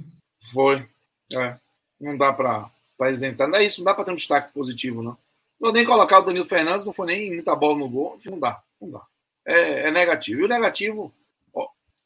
Foi. 0.51 0.87
É. 1.31 1.57
Não 1.99 2.17
dá 2.17 2.31
para 2.31 3.11
isentar. 3.11 3.47
Não 3.47 3.59
é 3.59 3.63
isso, 3.63 3.81
não 3.81 3.85
dá 3.85 3.93
para 3.93 4.05
ter 4.05 4.11
um 4.11 4.15
destaque 4.15 4.53
positivo, 4.53 5.03
não. 5.03 5.17
Não 5.59 5.73
nem 5.73 5.85
colocar 5.85 6.19
o 6.19 6.21
Danilo 6.21 6.47
Fernandes, 6.47 6.85
não 6.85 6.93
foi 6.93 7.07
nem 7.07 7.33
muita 7.33 7.53
bola 7.55 7.77
no 7.77 7.89
gol. 7.89 8.17
Não 8.25 8.39
dá, 8.39 8.61
não 8.81 8.89
dá. 8.91 9.01
É, 9.45 9.87
é 9.87 9.91
negativo. 9.91 10.41
E 10.41 10.43
o 10.45 10.47
negativo, 10.47 11.13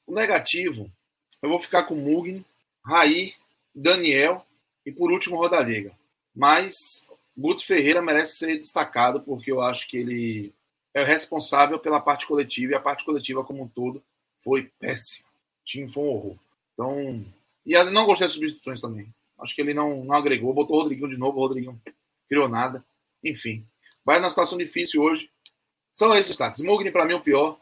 o 0.05 0.13
negativo, 0.13 0.91
eu 1.41 1.49
vou 1.49 1.59
ficar 1.59 1.83
com 1.83 1.95
Mugni, 1.95 2.45
Raí, 2.85 3.33
Daniel 3.73 4.45
e 4.85 4.91
por 4.91 5.11
último 5.11 5.37
Rodallega. 5.37 5.91
Mas 6.35 7.07
Guto 7.37 7.65
Ferreira 7.65 8.01
merece 8.01 8.37
ser 8.37 8.57
destacado 8.57 9.21
porque 9.21 9.51
eu 9.51 9.61
acho 9.61 9.87
que 9.87 9.97
ele 9.97 10.53
é 10.93 11.03
responsável 11.03 11.79
pela 11.79 11.99
parte 11.99 12.27
coletiva 12.27 12.73
e 12.73 12.75
a 12.75 12.79
parte 12.79 13.03
coletiva 13.03 13.43
como 13.43 13.63
um 13.63 13.67
todo 13.67 14.03
foi 14.43 14.71
péssima. 14.79 15.27
O 15.61 15.65
time 15.65 15.89
foi 15.89 16.03
um 16.03 16.07
horror. 16.07 16.35
Então, 16.73 17.25
e 17.65 17.73
eu 17.73 17.91
não 17.91 18.05
gostei 18.05 18.25
das 18.25 18.33
substituições 18.33 18.81
também. 18.81 19.07
Acho 19.39 19.55
que 19.55 19.61
ele 19.61 19.73
não, 19.73 20.03
não 20.05 20.15
agregou, 20.15 20.53
botou 20.53 20.77
o 20.77 20.81
Rodriguinho 20.81 21.09
de 21.09 21.17
novo, 21.17 21.37
o 21.37 21.41
Rodriguinho 21.41 21.81
criou 22.29 22.47
nada. 22.47 22.83
Enfim, 23.23 23.65
vai 24.05 24.19
na 24.19 24.29
situação 24.29 24.57
difícil 24.57 25.01
hoje. 25.01 25.29
São 25.91 26.13
esses 26.13 26.29
destaques. 26.29 26.61
Mugni, 26.61 26.91
para 26.91 27.05
mim, 27.05 27.13
o 27.13 27.21
pior. 27.21 27.57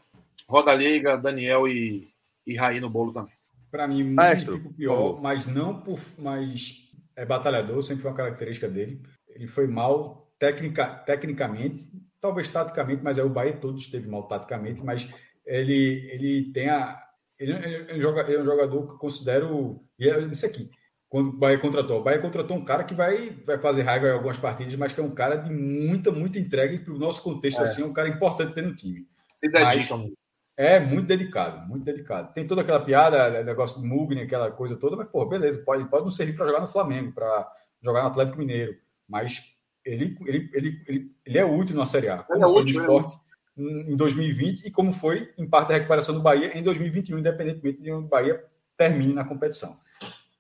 Roda 0.47 0.73
Liga, 0.73 1.17
Daniel 1.17 1.67
e, 1.67 2.11
e 2.45 2.55
Raí 2.55 2.79
no 2.79 2.89
bolo 2.89 3.13
também. 3.13 3.33
Para 3.69 3.87
mim, 3.87 4.03
Maestro, 4.03 4.55
o 4.55 4.73
pior, 4.73 5.21
mas 5.21 5.45
não 5.45 5.79
por. 5.81 5.99
Mas 6.17 6.75
é 7.15 7.25
batalhador, 7.25 7.81
sempre 7.83 8.01
foi 8.01 8.11
uma 8.11 8.17
característica 8.17 8.67
dele. 8.67 8.99
Ele 9.29 9.47
foi 9.47 9.65
mal 9.65 10.19
tecnica, 10.37 10.85
tecnicamente, 11.05 11.87
talvez 12.19 12.49
taticamente, 12.49 13.01
mas 13.01 13.17
é 13.17 13.23
o 13.23 13.29
Bahia 13.29 13.55
todo 13.55 13.79
esteve 13.79 14.09
mal 14.09 14.27
taticamente, 14.27 14.83
mas 14.83 15.07
ele, 15.45 16.09
ele 16.11 16.51
tem 16.51 16.69
a. 16.69 17.01
Ele, 17.39 17.53
ele, 17.53 17.75
ele, 17.91 18.01
joga, 18.01 18.21
ele 18.23 18.35
é 18.35 18.41
um 18.41 18.45
jogador 18.45 18.87
que 18.87 18.93
eu 18.93 18.99
considero. 18.99 19.81
E 19.97 20.09
é 20.09 20.19
isso 20.19 20.45
aqui 20.45 20.69
quando 21.11 21.27
o 21.27 21.37
Bahia 21.37 21.59
contratou. 21.59 21.99
O 21.99 22.03
Bahia 22.03 22.21
contratou 22.21 22.55
um 22.55 22.63
cara 22.63 22.85
que 22.85 22.95
vai, 22.95 23.31
vai 23.45 23.59
fazer 23.59 23.81
raiva 23.81 24.07
em 24.07 24.11
algumas 24.11 24.37
partidas, 24.37 24.73
mas 24.75 24.93
que 24.93 25.01
é 25.01 25.03
um 25.03 25.13
cara 25.13 25.35
de 25.35 25.53
muita, 25.53 26.09
muita 26.09 26.39
entrega 26.39 26.73
e 26.73 26.79
para 26.79 26.93
o 26.93 26.97
nosso 26.97 27.21
contexto, 27.21 27.59
é. 27.59 27.63
assim, 27.65 27.81
é 27.81 27.85
um 27.85 27.91
cara 27.91 28.07
importante 28.07 28.53
ter 28.53 28.63
no 28.63 28.73
time. 28.73 29.05
Se 29.33 29.49
dedica 29.49 29.97
muito. 29.97 30.17
É 30.57 30.79
muito 30.79 31.07
dedicado, 31.07 31.67
muito 31.67 31.83
dedicado. 31.83 32.33
Tem 32.33 32.45
toda 32.45 32.61
aquela 32.61 32.83
piada, 32.83 33.29
né, 33.29 33.43
negócio 33.43 33.79
do 33.79 33.87
Mugni, 33.87 34.21
aquela 34.21 34.51
coisa 34.51 34.75
toda, 34.75 34.95
mas, 34.95 35.07
pô, 35.09 35.25
beleza, 35.25 35.63
pode, 35.63 35.85
pode 35.89 36.03
não 36.03 36.11
servir 36.11 36.35
para 36.35 36.45
jogar 36.45 36.61
no 36.61 36.67
Flamengo, 36.67 37.13
para 37.13 37.51
jogar 37.81 38.01
no 38.03 38.09
Atlético 38.09 38.37
Mineiro, 38.37 38.75
mas 39.09 39.41
ele, 39.83 40.15
ele, 40.25 40.49
ele, 40.53 40.83
ele, 40.87 41.11
ele 41.25 41.37
é 41.37 41.45
útil 41.45 41.75
na 41.75 41.85
Série 41.85 42.09
A. 42.09 42.19
Como 42.19 42.45
é 42.45 42.47
foi 42.47 42.61
útil, 42.61 42.75
no 42.75 42.81
esporte 42.81 43.17
é. 43.57 43.61
em 43.91 43.95
2020 43.95 44.67
e 44.67 44.71
como 44.71 44.93
foi 44.93 45.31
em 45.37 45.47
parte 45.47 45.69
da 45.69 45.75
recuperação 45.75 46.13
do 46.13 46.21
Bahia 46.21 46.57
em 46.57 46.61
2021, 46.61 47.17
independentemente 47.17 47.81
de 47.81 47.91
onde 47.91 48.05
o 48.05 48.09
Bahia 48.09 48.43
termine 48.77 49.13
na 49.13 49.23
competição 49.23 49.75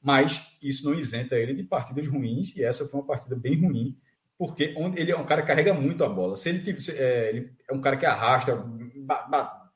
mas 0.03 0.47
isso 0.61 0.85
não 0.85 0.95
isenta 0.97 1.35
ele 1.35 1.53
de 1.53 1.63
partidas 1.63 2.07
ruins, 2.07 2.53
e 2.55 2.63
essa 2.63 2.85
foi 2.85 2.99
uma 2.99 3.05
partida 3.05 3.35
bem 3.35 3.55
ruim, 3.61 3.95
porque 4.37 4.73
ele 4.95 5.11
é 5.11 5.17
um 5.17 5.23
cara 5.23 5.41
que 5.41 5.47
carrega 5.47 5.73
muito 5.73 6.03
a 6.03 6.09
bola. 6.09 6.35
Se 6.35 6.49
ele, 6.49 6.77
é, 6.97 7.29
ele 7.29 7.49
é 7.69 7.73
um 7.73 7.79
cara 7.79 7.95
que 7.95 8.05
arrasta, 8.05 8.65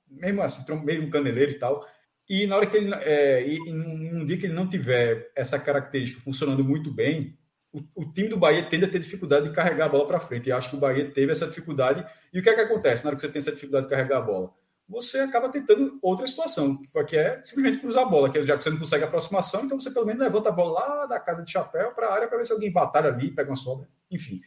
mesmo 0.09 0.41
assim, 0.41 0.63
um 0.71 1.09
caneleiro 1.09 1.51
e 1.51 1.59
tal, 1.59 1.85
e 2.27 2.47
na 2.47 2.57
hora 2.57 2.65
que 2.65 2.77
ele, 2.77 2.93
é, 2.93 3.47
e, 3.47 3.59
num 3.71 4.25
dia 4.25 4.37
que 4.37 4.45
ele 4.47 4.53
não 4.53 4.67
tiver 4.67 5.31
essa 5.35 5.59
característica 5.59 6.21
funcionando 6.21 6.63
muito 6.63 6.91
bem, 6.91 7.37
o, 7.71 7.83
o, 7.93 8.11
time 8.11 8.29
do 8.29 8.37
Bahia 8.37 8.67
tende 8.67 8.85
a 8.85 8.89
ter 8.89 8.99
dificuldade 8.99 9.49
de 9.49 9.53
carregar 9.53 9.85
a 9.85 9.89
bola 9.89 10.07
para 10.07 10.19
frente. 10.19 10.47
E 10.47 10.51
acho 10.51 10.69
que 10.69 10.75
o 10.75 10.79
Bahia 10.79 11.11
teve 11.11 11.31
essa 11.31 11.45
dificuldade. 11.45 12.05
E 12.33 12.39
o 12.39 12.41
que 12.41 12.49
é 12.49 12.55
que 12.55 12.61
acontece 12.61 13.03
na 13.03 13.09
hora 13.09 13.17
que 13.17 13.21
você 13.21 13.27
tem 13.27 13.39
essa 13.39 13.51
dificuldade 13.51 13.85
de 13.85 13.89
carregar 13.91 14.19
a 14.19 14.21
bola? 14.21 14.53
você 14.87 15.19
acaba 15.19 15.49
tentando 15.49 15.97
outra 16.01 16.27
situação, 16.27 16.79
que 17.07 17.17
é 17.17 17.41
simplesmente 17.41 17.79
cruzar 17.79 18.03
a 18.03 18.09
bola, 18.09 18.29
que 18.29 18.43
já 18.43 18.55
que 18.55 18.63
você 18.63 18.69
não 18.69 18.77
consegue 18.77 19.03
aproximação, 19.03 19.65
então 19.65 19.79
você 19.79 19.89
pelo 19.89 20.05
menos 20.05 20.21
levanta 20.21 20.49
a 20.49 20.51
bola 20.51 20.79
lá 20.79 21.05
da 21.07 21.19
casa 21.19 21.43
de 21.43 21.51
chapéu 21.51 21.91
para 21.91 22.07
a 22.07 22.13
área 22.13 22.27
para 22.27 22.37
ver 22.37 22.45
se 22.45 22.53
alguém 22.53 22.71
batalha 22.71 23.09
ali, 23.09 23.31
pega 23.31 23.49
uma 23.49 23.55
sobra, 23.55 23.87
enfim. 24.11 24.41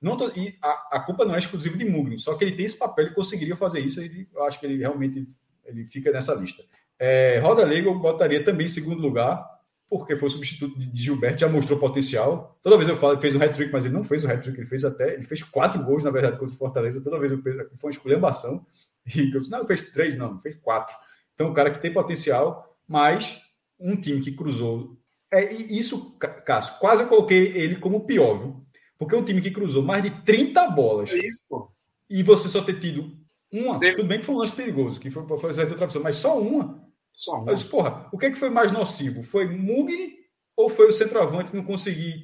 Não 0.00 0.16
tô, 0.16 0.28
e 0.28 0.54
a, 0.62 0.96
a, 0.96 1.00
culpa 1.00 1.24
não 1.24 1.34
é 1.34 1.38
exclusiva 1.38 1.76
de 1.76 1.84
Mugni, 1.84 2.18
só 2.18 2.34
que 2.34 2.44
ele 2.44 2.56
tem 2.56 2.64
esse 2.64 2.78
papel, 2.78 3.06
ele 3.06 3.14
conseguiria 3.14 3.56
fazer 3.56 3.80
isso, 3.80 4.00
ele, 4.00 4.26
eu 4.34 4.44
acho 4.44 4.58
que 4.58 4.66
ele 4.66 4.78
realmente 4.78 5.26
ele 5.64 5.84
fica 5.84 6.10
nessa 6.10 6.34
lista. 6.34 6.62
É, 6.98 7.38
Roda 7.38 7.64
Leigo 7.64 7.90
eu 7.90 7.98
botaria 7.98 8.42
também 8.44 8.66
em 8.66 8.70
segundo 8.70 9.00
lugar, 9.00 9.44
porque 9.88 10.16
foi 10.16 10.28
o 10.28 10.30
substituto 10.30 10.78
de, 10.78 11.02
Gilberto, 11.02 11.40
já 11.40 11.48
mostrou 11.48 11.78
potencial. 11.78 12.58
Toda 12.62 12.76
vez 12.76 12.88
eu 12.88 12.96
falo 12.96 13.16
que 13.16 13.22
fez 13.22 13.34
um 13.34 13.42
hat-trick, 13.42 13.72
mas 13.72 13.84
ele 13.84 13.94
não 13.94 14.04
fez 14.04 14.24
o 14.24 14.28
hat-trick, 14.28 14.58
ele 14.58 14.66
fez 14.66 14.84
até, 14.84 15.14
ele 15.14 15.24
fez 15.24 15.42
quatro 15.42 15.82
gols, 15.82 16.04
na 16.04 16.10
verdade, 16.10 16.38
contra 16.38 16.54
o 16.54 16.58
Fortaleza, 16.58 17.02
toda 17.02 17.18
vez 17.18 17.32
eu 17.32 17.38
fiz, 17.40 17.54
foi 17.54 17.88
uma 17.88 17.90
esculhambação. 17.90 18.66
Eagles. 19.06 19.50
Não, 19.50 19.66
fez 19.66 19.82
três, 19.82 20.16
não, 20.16 20.40
fez 20.40 20.56
quatro. 20.56 20.94
Então, 21.34 21.48
um 21.48 21.54
cara 21.54 21.70
que 21.70 21.80
tem 21.80 21.92
potencial, 21.92 22.76
mas 22.88 23.40
um 23.78 23.96
time 23.96 24.20
que 24.20 24.32
cruzou. 24.32 24.88
É, 25.30 25.52
isso, 25.52 26.16
Cássio, 26.44 26.78
quase 26.78 27.02
eu 27.02 27.08
coloquei 27.08 27.56
ele 27.56 27.76
como 27.76 28.06
pior, 28.06 28.38
viu? 28.38 28.52
Porque 28.98 29.14
é 29.14 29.18
um 29.18 29.24
time 29.24 29.40
que 29.40 29.50
cruzou 29.50 29.82
mais 29.82 30.02
de 30.02 30.10
30 30.22 30.70
bolas. 30.70 31.10
É 31.10 31.16
isso, 31.16 31.40
pô. 31.48 31.70
E 32.08 32.22
você 32.22 32.48
só 32.48 32.62
ter 32.62 32.78
tido 32.78 33.16
uma. 33.52 33.78
Teve... 33.78 33.96
Tudo 33.96 34.08
bem 34.08 34.20
que 34.20 34.26
foi 34.26 34.34
um 34.34 34.38
lance 34.38 34.54
perigoso, 34.54 35.00
que 35.00 35.10
foi, 35.10 35.24
foi 35.24 35.36
outra 35.36 35.86
pessoa, 35.86 36.02
mas 36.02 36.16
só 36.16 36.40
uma. 36.40 36.82
Só 37.12 37.36
uma. 37.36 37.46
Mas, 37.46 37.64
porra, 37.64 38.08
o 38.12 38.18
que, 38.18 38.26
é 38.26 38.30
que 38.30 38.38
foi 38.38 38.50
mais 38.50 38.72
nocivo? 38.72 39.22
Foi 39.22 39.46
Mugni 39.46 40.16
ou 40.56 40.68
foi 40.68 40.88
o 40.88 40.92
centroavante 40.92 41.54
não 41.54 41.64
conseguir 41.64 42.22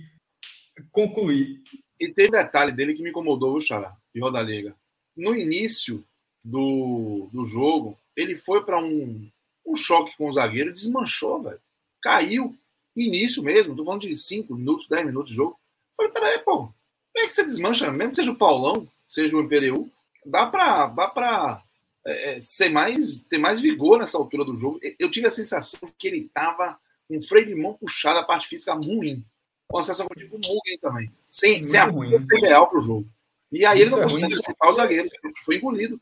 concluir? 0.93 1.63
E 2.01 2.13
tem 2.13 2.31
detalhe 2.31 2.73
dele 2.73 2.95
que 2.95 3.03
me 3.03 3.11
incomodou, 3.11 3.57
o 3.57 3.61
Xará, 3.61 3.95
de 4.15 4.21
Rodaliga. 4.21 4.75
No 5.17 5.35
início, 5.35 6.05
do, 6.45 7.29
do 7.33 7.45
jogo, 7.45 7.97
ele 8.17 8.37
foi 8.37 8.65
para 8.65 8.79
um, 8.83 9.31
um 9.67 9.77
choque 9.77 10.17
com 10.17 10.29
o 10.29 10.33
zagueiro, 10.33 10.73
desmanchou, 10.73 11.43
velho. 11.43 11.61
Caiu. 12.03 12.57
Início 12.97 13.43
mesmo, 13.43 13.77
tô 13.77 13.85
falando 13.85 14.03
de 14.03 14.17
5 14.17 14.55
minutos, 14.55 14.89
10 14.89 15.07
minutos 15.07 15.31
de 15.31 15.37
jogo. 15.37 15.59
Falei, 16.01 16.13
peraí, 16.13 16.39
pô, 16.39 16.57
como 16.57 16.73
é 17.19 17.27
que 17.27 17.33
você 17.35 17.45
desmancha? 17.45 17.91
Mesmo 17.91 18.13
que 18.13 18.17
seja 18.17 18.31
o 18.31 18.37
Paulão, 18.37 18.89
seja 19.07 19.37
o 19.37 19.41
Imperial, 19.41 19.87
dá 20.25 20.47
pra, 20.47 20.87
dá 20.87 21.09
pra 21.09 21.63
é, 22.07 22.37
é, 22.37 22.41
ser 22.41 22.71
mais, 22.71 23.23
ter 23.25 23.37
mais 23.37 23.61
vigor 23.61 23.99
nessa 23.99 24.17
altura 24.17 24.45
do 24.45 24.57
jogo. 24.57 24.81
Eu 24.99 25.11
tive 25.11 25.27
a 25.27 25.31
sensação 25.31 25.81
que 25.99 26.09
ele 26.09 26.31
tava 26.33 26.79
com 27.07 27.19
um 27.19 27.23
freio 27.23 27.47
de 27.47 27.55
mão 27.55 27.75
puxado, 27.75 28.19
a 28.19 28.25
parte 28.25 28.49
física 28.49 28.73
ruim. 28.73 29.23
uma 29.71 29.83
sensação 29.83 30.07
que 30.07 30.15
eu 30.15 30.31
tive 30.31 30.37
Mugen 30.37 30.79
também. 30.81 31.11
Sem, 31.31 31.63
sem 31.65 31.79
a 31.79 31.85
ruim, 31.85 32.25
sem 32.25 32.39
ideal 32.39 32.69
para 32.69 32.79
o 32.79 32.83
jogo. 32.83 33.07
E 33.53 33.67
aí 33.67 33.83
Isso 33.83 33.89
ele 33.89 33.91
não 33.91 33.99
é 33.99 34.03
conseguiu 34.05 34.27
antecipar 34.29 34.71
os 34.71 34.77
zagueiros, 34.77 35.13
foi 35.45 35.57
engolido. 35.57 36.01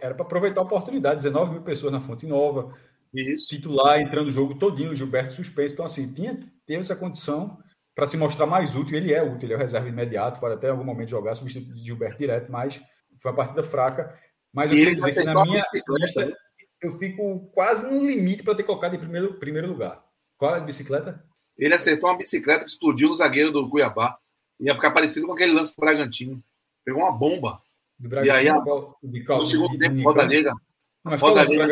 Era 0.00 0.14
para 0.14 0.24
aproveitar 0.24 0.62
a 0.62 0.64
oportunidade, 0.64 1.16
19 1.16 1.52
mil 1.52 1.62
pessoas 1.62 1.92
na 1.92 2.00
Fonte 2.00 2.24
Nova. 2.24 2.74
Isso. 3.12 3.48
Titular 3.48 4.00
entrando 4.00 4.28
o 4.28 4.30
jogo 4.30 4.54
todinho, 4.54 4.94
Gilberto 4.94 5.34
suspenso. 5.34 5.74
Então, 5.74 5.84
assim, 5.84 6.14
tinha, 6.14 6.40
teve 6.66 6.80
essa 6.80 6.96
condição 6.96 7.58
para 7.94 8.06
se 8.06 8.16
mostrar 8.16 8.46
mais 8.46 8.74
útil. 8.74 8.96
Ele 8.96 9.12
é 9.12 9.22
útil, 9.22 9.46
ele 9.46 9.54
é 9.54 9.56
o 9.56 9.60
reserva 9.60 9.88
imediato, 9.88 10.40
pode 10.40 10.54
até 10.54 10.68
em 10.68 10.70
algum 10.70 10.84
momento 10.84 11.10
jogar, 11.10 11.34
substituto 11.34 11.74
de 11.74 11.84
Gilberto 11.84 12.18
direto, 12.18 12.50
mas 12.50 12.80
foi 13.18 13.30
uma 13.30 13.36
partida 13.36 13.62
fraca. 13.62 14.18
Mas 14.52 14.70
eu 14.70 14.76
queria 14.76 14.94
dizer 14.94 15.20
que 15.20 15.24
na 15.24 15.42
minha 15.44 15.60
lista, 15.88 16.36
eu 16.80 16.98
fico 16.98 17.50
quase 17.52 17.90
no 17.90 18.04
limite 18.04 18.42
para 18.42 18.54
ter 18.54 18.62
colocado 18.62 18.94
em 18.94 18.98
primeiro, 18.98 19.34
primeiro 19.34 19.68
lugar. 19.68 20.00
Qual 20.36 20.54
é 20.54 20.58
a 20.58 20.60
bicicleta? 20.60 21.24
Ele 21.56 21.74
acertou 21.74 22.10
uma 22.10 22.18
bicicleta 22.18 22.64
que 22.64 22.70
explodiu 22.70 23.08
no 23.08 23.16
zagueiro 23.16 23.52
do 23.52 23.68
Cuiabá. 23.68 24.16
Ia 24.60 24.74
ficar 24.74 24.90
parecido 24.90 25.26
com 25.26 25.32
aquele 25.32 25.52
lance 25.52 25.74
do 25.74 25.80
Bragantino. 25.80 26.42
Pegou 26.84 27.02
uma 27.02 27.16
bomba. 27.16 27.60
e 28.00 28.30
aí, 28.30 28.48
a, 28.48 28.58
de 29.02 29.24
no 29.24 29.46
segundo 29.46 29.72
de, 29.72 29.78
tempo, 29.78 29.94
de, 29.94 30.02
Roda 30.02 30.26
Negra. 30.26 30.52
Mas 31.04 31.20
Roda 31.20 31.44
Negra 31.44 31.66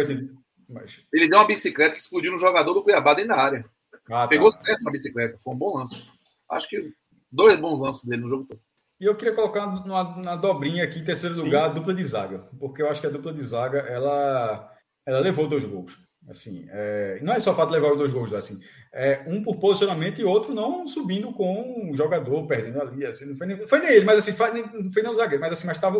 mas... 0.69 1.01
Ele 1.13 1.29
deu 1.29 1.39
uma 1.39 1.47
bicicleta 1.47 1.93
que 1.93 2.01
explodiu 2.01 2.33
no 2.33 2.39
jogador 2.39 2.73
do 2.73 2.83
Cuiabá 2.83 3.15
dentro 3.15 3.37
da 3.37 3.43
área. 3.43 3.65
Ah, 4.11 4.27
Pegou 4.27 4.51
tá. 4.51 4.65
certo 4.65 4.83
na 4.83 4.91
bicicleta. 4.91 5.39
Foi 5.43 5.55
um 5.55 5.59
bom 5.59 5.77
lance. 5.77 6.07
Acho 6.51 6.69
que 6.69 6.93
dois 7.31 7.59
bons 7.61 7.81
lances 7.81 8.05
dele 8.05 8.23
no 8.23 8.29
jogo 8.29 8.45
todo. 8.45 8.61
E 9.01 9.05
eu 9.05 9.17
queria 9.17 9.35
colocar 9.35 9.67
na 9.87 10.37
dobrinha 10.37 10.85
aqui, 10.85 11.01
em 11.01 11.05
terceiro 11.05 11.35
Sim. 11.35 11.43
lugar, 11.43 11.65
a 11.65 11.69
dupla 11.69 11.93
de 11.93 12.05
zaga. 12.05 12.39
Porque 12.61 12.81
eu 12.81 12.89
acho 12.89 13.01
que 13.01 13.07
a 13.07 13.11
dupla 13.11 13.33
de 13.33 13.43
zaga, 13.43 13.79
ela, 13.79 14.73
ela 15.05 15.19
levou 15.19 15.49
dois 15.49 15.65
gols. 15.65 15.99
Assim, 16.29 16.67
é, 16.71 17.19
não 17.21 17.33
é 17.33 17.41
só 17.41 17.51
o 17.51 17.55
fato 17.55 17.71
de 17.71 17.75
levar 17.75 17.91
os 17.91 17.99
dois 17.99 18.13
gols, 18.13 18.33
assim, 18.33 18.61
é, 18.93 19.25
um 19.27 19.43
por 19.43 19.57
posicionamento 19.57 20.21
e 20.21 20.25
outro 20.25 20.55
não 20.55 20.87
subindo 20.87 21.33
com 21.33 21.91
o 21.91 21.97
jogador, 21.97 22.47
perdendo 22.47 22.81
ali. 22.81 23.05
Assim, 23.05 23.25
não 23.27 23.35
foi 23.35 23.47
nem, 23.49 23.67
foi 23.67 23.81
nem 23.81 23.91
ele, 23.91 24.05
mas 24.05 24.19
assim, 24.19 24.33
foi, 24.33 24.63
não 24.63 24.93
foi 24.93 25.03
nem 25.03 25.11
o 25.11 25.17
zagueiro, 25.17 25.41
mas 25.41 25.53
assim, 25.53 25.67
mas 25.67 25.77
estava 25.77 25.99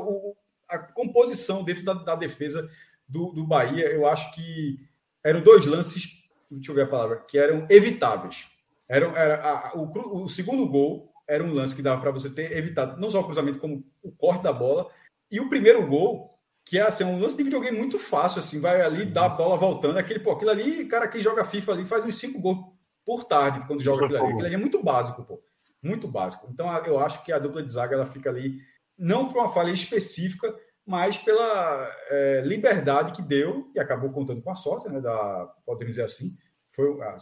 a 0.69 0.79
composição 0.79 1.65
dentro 1.65 1.85
da, 1.85 1.95
da 1.95 2.15
defesa 2.15 2.71
do, 3.09 3.33
do 3.33 3.45
Bahia. 3.45 3.87
Eu 3.87 4.07
acho 4.07 4.33
que 4.33 4.79
eram 5.25 5.41
dois 5.41 5.67
lances, 5.67 6.22
deixa 6.57 6.71
eu 6.71 6.75
ver 6.75 6.83
a 6.83 6.89
palavra, 6.89 7.17
que 7.29 7.39
eram 7.39 7.67
evitáveis. 7.69 8.47
Eram, 8.89 9.17
era, 9.17 9.43
a, 9.43 9.73
o, 9.75 10.25
o 10.25 10.29
segundo 10.29 10.67
gol 10.67 11.13
era 11.27 11.43
um 11.43 11.53
lance 11.53 11.75
que 11.75 11.83
dava 11.83 12.01
para 12.01 12.11
você 12.11 12.29
ter 12.29 12.57
evitado 12.57 13.01
não 13.01 13.11
só 13.11 13.21
o 13.21 13.25
cruzamento, 13.25 13.59
como 13.59 13.85
o 14.03 14.13
corte 14.13 14.43
da 14.43 14.53
bola. 14.53 14.91
E 15.31 15.41
o 15.41 15.49
primeiro 15.49 15.87
gol 15.87 16.33
que 16.65 16.79
é 16.79 16.83
assim, 16.83 17.05
um 17.05 17.21
lance 17.21 17.37
de 17.37 17.43
videogame 17.43 17.77
muito 17.77 17.99
fácil, 17.99 18.39
assim, 18.39 18.61
vai 18.61 18.81
ali, 18.81 19.05
dá 19.05 19.27
a 19.27 19.31
bola 19.31 19.57
voltando, 19.57 19.99
aquele, 19.99 20.21
pô, 20.21 20.33
aquilo 20.33 20.51
ali, 20.51 20.85
cara 20.87 21.09
que 21.09 21.21
joga 21.21 21.45
FIFA 21.45 21.73
ali 21.73 21.85
faz 21.85 22.05
uns 22.05 22.17
cinco 22.17 22.41
gols 22.41 22.59
por 23.05 23.25
tarde 23.25 23.67
quando 23.67 23.83
joga 23.83 24.05
aquilo 24.05 24.21
ali. 24.21 24.33
Aquilo 24.33 24.47
ali 24.47 24.55
é 24.55 24.59
muito 24.59 24.83
básico, 24.83 25.25
pô. 25.25 25.43
Muito 25.83 26.07
básico. 26.07 26.49
Então, 26.53 26.73
eu 26.85 27.01
acho 27.01 27.25
que 27.25 27.33
a 27.33 27.39
dupla 27.39 27.63
de 27.63 27.73
zaga 27.73 27.97
ela 27.97 28.07
fica 28.07 28.31
ali, 28.31 28.61
não 28.97 29.29
por 29.29 29.39
uma 29.39 29.53
falha 29.53 29.73
específica, 29.73 30.55
mas 30.87 31.19
pela 31.19 31.93
é, 32.09 32.43
liberdade 32.45 33.13
que 33.13 33.23
deu, 33.23 33.71
e 33.75 33.81
acabou 33.81 34.11
contando 34.13 34.43
com 34.43 34.51
a 34.51 34.55
sorte, 34.55 34.89
né? 34.89 35.01
Da, 35.01 35.53
podemos 35.67 35.93
dizer 35.93 36.05
assim, 36.05 36.31
foi 36.73 37.01
a, 37.03 37.17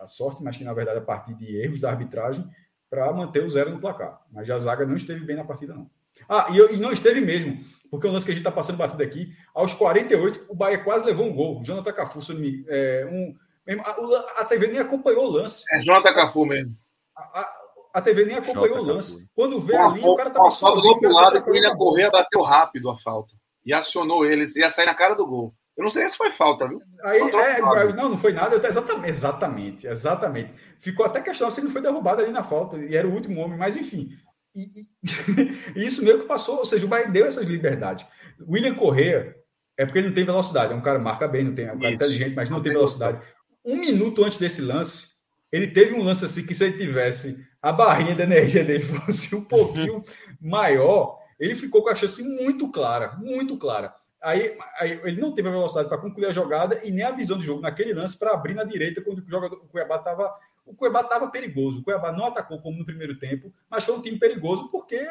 a 0.00 0.06
sorte, 0.06 0.42
mas 0.42 0.56
que 0.56 0.64
na 0.64 0.74
verdade 0.74 0.98
a 0.98 1.02
partir 1.02 1.34
de 1.34 1.56
erros 1.56 1.80
da 1.80 1.90
arbitragem, 1.90 2.48
para 2.90 3.10
manter 3.12 3.42
o 3.44 3.50
zero 3.50 3.70
no 3.70 3.80
placar. 3.80 4.20
Mas 4.30 4.50
a 4.50 4.58
zaga 4.58 4.84
não 4.84 4.96
esteve 4.96 5.24
bem 5.24 5.36
na 5.36 5.44
partida, 5.44 5.74
não. 5.74 5.90
Ah, 6.28 6.48
e, 6.50 6.74
e 6.74 6.76
não 6.76 6.92
esteve 6.92 7.20
mesmo, 7.20 7.58
porque 7.90 8.06
o 8.06 8.12
lance 8.12 8.26
que 8.26 8.32
a 8.32 8.34
gente 8.34 8.42
está 8.42 8.52
passando 8.52 8.76
batido 8.76 9.02
aqui, 9.02 9.32
aos 9.54 9.72
48, 9.72 10.46
o 10.48 10.54
Bahia 10.54 10.78
quase 10.78 11.06
levou 11.06 11.26
um 11.26 11.34
gol. 11.34 11.60
O 11.60 11.64
Jonathan 11.64 11.92
Cafu, 11.92 12.20
é, 12.68 13.08
um, 13.10 13.34
mesmo, 13.66 13.82
a, 13.84 14.42
a, 14.42 14.44
TV 14.44 14.68
nem 14.68 14.78
acompanhou 14.78 15.26
o 15.26 15.30
lance. 15.30 15.64
É 15.72 15.80
Jonathan 15.80 16.12
Cafu 16.12 16.44
mesmo. 16.44 16.76
A, 17.16 17.40
a, 17.40 17.52
a 17.94 18.02
TV 18.02 18.24
nem 18.24 18.36
acompanhou 18.36 18.78
o 18.78 18.82
lance. 18.82 19.30
Quando 19.34 19.60
vê 19.60 19.76
ali, 19.76 20.00
o 20.00 20.14
cara 20.14 20.28
estava 20.28 20.50
sozinho. 20.50 20.82
do 20.82 20.88
outro 20.88 21.12
lado, 21.12 21.38
o 21.38 21.50
William 21.50 21.76
Correa 21.76 22.10
bateu 22.10 22.42
rápido 22.42 22.90
a 22.90 22.96
falta. 22.96 23.34
E 23.64 23.72
acionou 23.72 24.24
ele, 24.24 24.44
ia 24.56 24.70
sair 24.70 24.86
na 24.86 24.94
cara 24.94 25.14
do 25.14 25.26
gol. 25.26 25.54
Eu 25.76 25.84
não 25.84 25.90
sei 25.90 26.08
se 26.08 26.16
foi 26.16 26.30
falta, 26.30 26.68
viu? 26.68 26.80
Aí, 27.02 27.20
é, 27.20 27.60
não, 27.94 28.10
não 28.10 28.18
foi 28.18 28.32
nada. 28.32 28.56
Exatamente, 28.56 29.08
exatamente, 29.08 29.86
exatamente. 29.86 30.54
Ficou 30.78 31.06
até 31.06 31.20
questão 31.20 31.50
se 31.50 31.60
ele 31.60 31.66
não 31.66 31.72
foi 31.72 31.82
derrubado 31.82 32.22
ali 32.22 32.30
na 32.30 32.42
falta. 32.42 32.76
E 32.76 32.94
era 32.94 33.08
o 33.08 33.12
último 33.12 33.40
homem, 33.40 33.58
mas 33.58 33.76
enfim. 33.76 34.10
E, 34.54 34.86
e, 35.74 35.86
isso 35.86 36.04
meio 36.04 36.20
que 36.20 36.26
passou, 36.26 36.58
ou 36.58 36.66
seja, 36.66 36.84
o 36.84 36.88
Bahia 36.88 37.08
deu 37.08 37.26
essas 37.26 37.46
liberdades. 37.46 38.06
William 38.46 38.74
Correa 38.74 39.34
é 39.76 39.84
porque 39.84 39.98
ele 39.98 40.08
não 40.08 40.14
tem 40.14 40.24
velocidade, 40.24 40.72
é 40.72 40.76
um 40.76 40.82
cara 40.82 40.98
marca 40.98 41.26
bem, 41.26 41.44
não 41.44 41.54
tem, 41.54 41.66
é 41.66 41.72
um 41.72 41.78
cara 41.78 41.94
isso. 41.94 42.04
inteligente, 42.04 42.36
mas 42.36 42.50
não, 42.50 42.58
não 42.58 42.62
tem 42.62 42.72
velocidade. 42.72 43.20
Um 43.64 43.76
minuto 43.76 44.24
antes 44.24 44.38
desse 44.38 44.60
lance, 44.60 45.12
ele 45.50 45.68
teve 45.68 45.94
um 45.94 46.02
lance 46.02 46.24
assim 46.24 46.46
que 46.46 46.54
se 46.54 46.64
ele 46.64 46.78
tivesse 46.78 47.46
a 47.60 47.72
barrinha 47.72 48.14
de 48.14 48.22
energia 48.22 48.64
dele 48.64 48.84
fosse 48.84 49.34
um 49.34 49.44
pouquinho 49.44 50.02
maior, 50.40 51.18
ele 51.38 51.54
ficou 51.54 51.82
com 51.82 51.88
a 51.88 51.94
chance 51.94 52.22
muito 52.22 52.70
clara, 52.70 53.16
muito 53.16 53.56
clara. 53.56 53.94
Aí, 54.22 54.56
aí 54.78 55.00
ele 55.04 55.20
não 55.20 55.34
teve 55.34 55.48
a 55.48 55.52
velocidade 55.52 55.88
para 55.88 55.98
concluir 55.98 56.26
a 56.26 56.32
jogada 56.32 56.80
e 56.84 56.90
nem 56.90 57.04
a 57.04 57.10
visão 57.10 57.38
de 57.38 57.44
jogo 57.44 57.60
naquele 57.60 57.92
lance 57.92 58.16
para 58.16 58.32
abrir 58.32 58.54
na 58.54 58.64
direita 58.64 59.02
quando 59.02 59.18
o 59.18 59.28
jogador 59.28 59.56
o 59.56 59.68
Cuiabá 59.68 59.96
estava 59.96 60.32
o 60.64 60.74
Cuiabá 60.74 61.00
estava 61.00 61.28
perigoso. 61.28 61.80
O 61.80 61.82
Cuiabá 61.82 62.12
não 62.12 62.26
atacou 62.26 62.60
como 62.60 62.78
no 62.78 62.84
primeiro 62.84 63.18
tempo, 63.18 63.52
mas 63.68 63.84
foi 63.84 63.96
um 63.96 64.00
time 64.00 64.18
perigoso 64.18 64.68
porque 64.70 65.08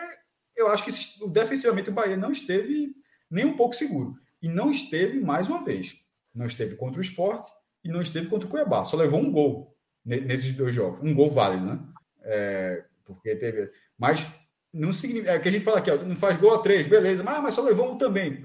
eu 0.56 0.68
acho 0.70 0.86
que 0.86 0.92
defensivamente 1.30 1.90
o 1.90 1.94
Bahia 1.94 2.16
não 2.16 2.32
esteve 2.32 2.96
nem 3.30 3.46
um 3.46 3.56
pouco 3.56 3.76
seguro. 3.76 4.16
E 4.42 4.48
não 4.48 4.72
esteve 4.72 5.20
mais 5.20 5.48
uma 5.48 5.64
vez. 5.64 5.96
Não 6.34 6.46
esteve 6.46 6.76
contra 6.76 7.00
o 7.00 7.02
esporte 7.02 7.52
e 7.84 7.90
não 7.90 8.02
esteve 8.02 8.28
contra 8.28 8.48
o 8.48 8.50
Cuiabá. 8.50 8.86
Só 8.86 8.98
levou 8.98 9.20
um 9.20 9.32
gol 9.32 9.76
nesses 10.04 10.52
dois 10.54 10.74
jogos. 10.74 11.00
Um 11.04 11.14
gol 11.14 11.30
válido, 11.30 11.66
né? 11.66 11.80
É, 12.24 12.86
porque 13.06 13.36
teve. 13.36 13.72
Mas 14.00 14.26
não 14.74 14.92
significa. 14.92 15.34
É 15.34 15.40
que 15.40 15.50
a 15.50 15.52
gente 15.52 15.66
fala 15.66 15.80
aqui, 15.80 15.92
ó, 15.92 15.98
não 15.98 16.16
faz 16.16 16.38
gol 16.38 16.56
a 16.56 16.62
três, 16.62 16.88
beleza. 16.88 17.24
Mas, 17.24 17.42
mas 17.42 17.54
só 17.54 17.62
levou 17.62 17.92
um 17.92 17.98
também. 17.98 18.42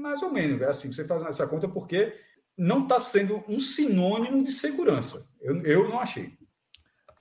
Mais 0.00 0.22
ou 0.22 0.30
menos. 0.30 0.60
É 0.62 0.66
assim, 0.66 0.92
você 0.92 1.04
faz 1.04 1.22
essa 1.22 1.46
conta 1.46 1.68
porque 1.68 2.14
não 2.56 2.82
está 2.82 2.98
sendo 2.98 3.44
um 3.48 3.58
sinônimo 3.60 4.42
de 4.42 4.52
segurança. 4.52 5.28
Eu, 5.40 5.62
eu 5.62 5.88
não 5.88 6.00
achei. 6.00 6.36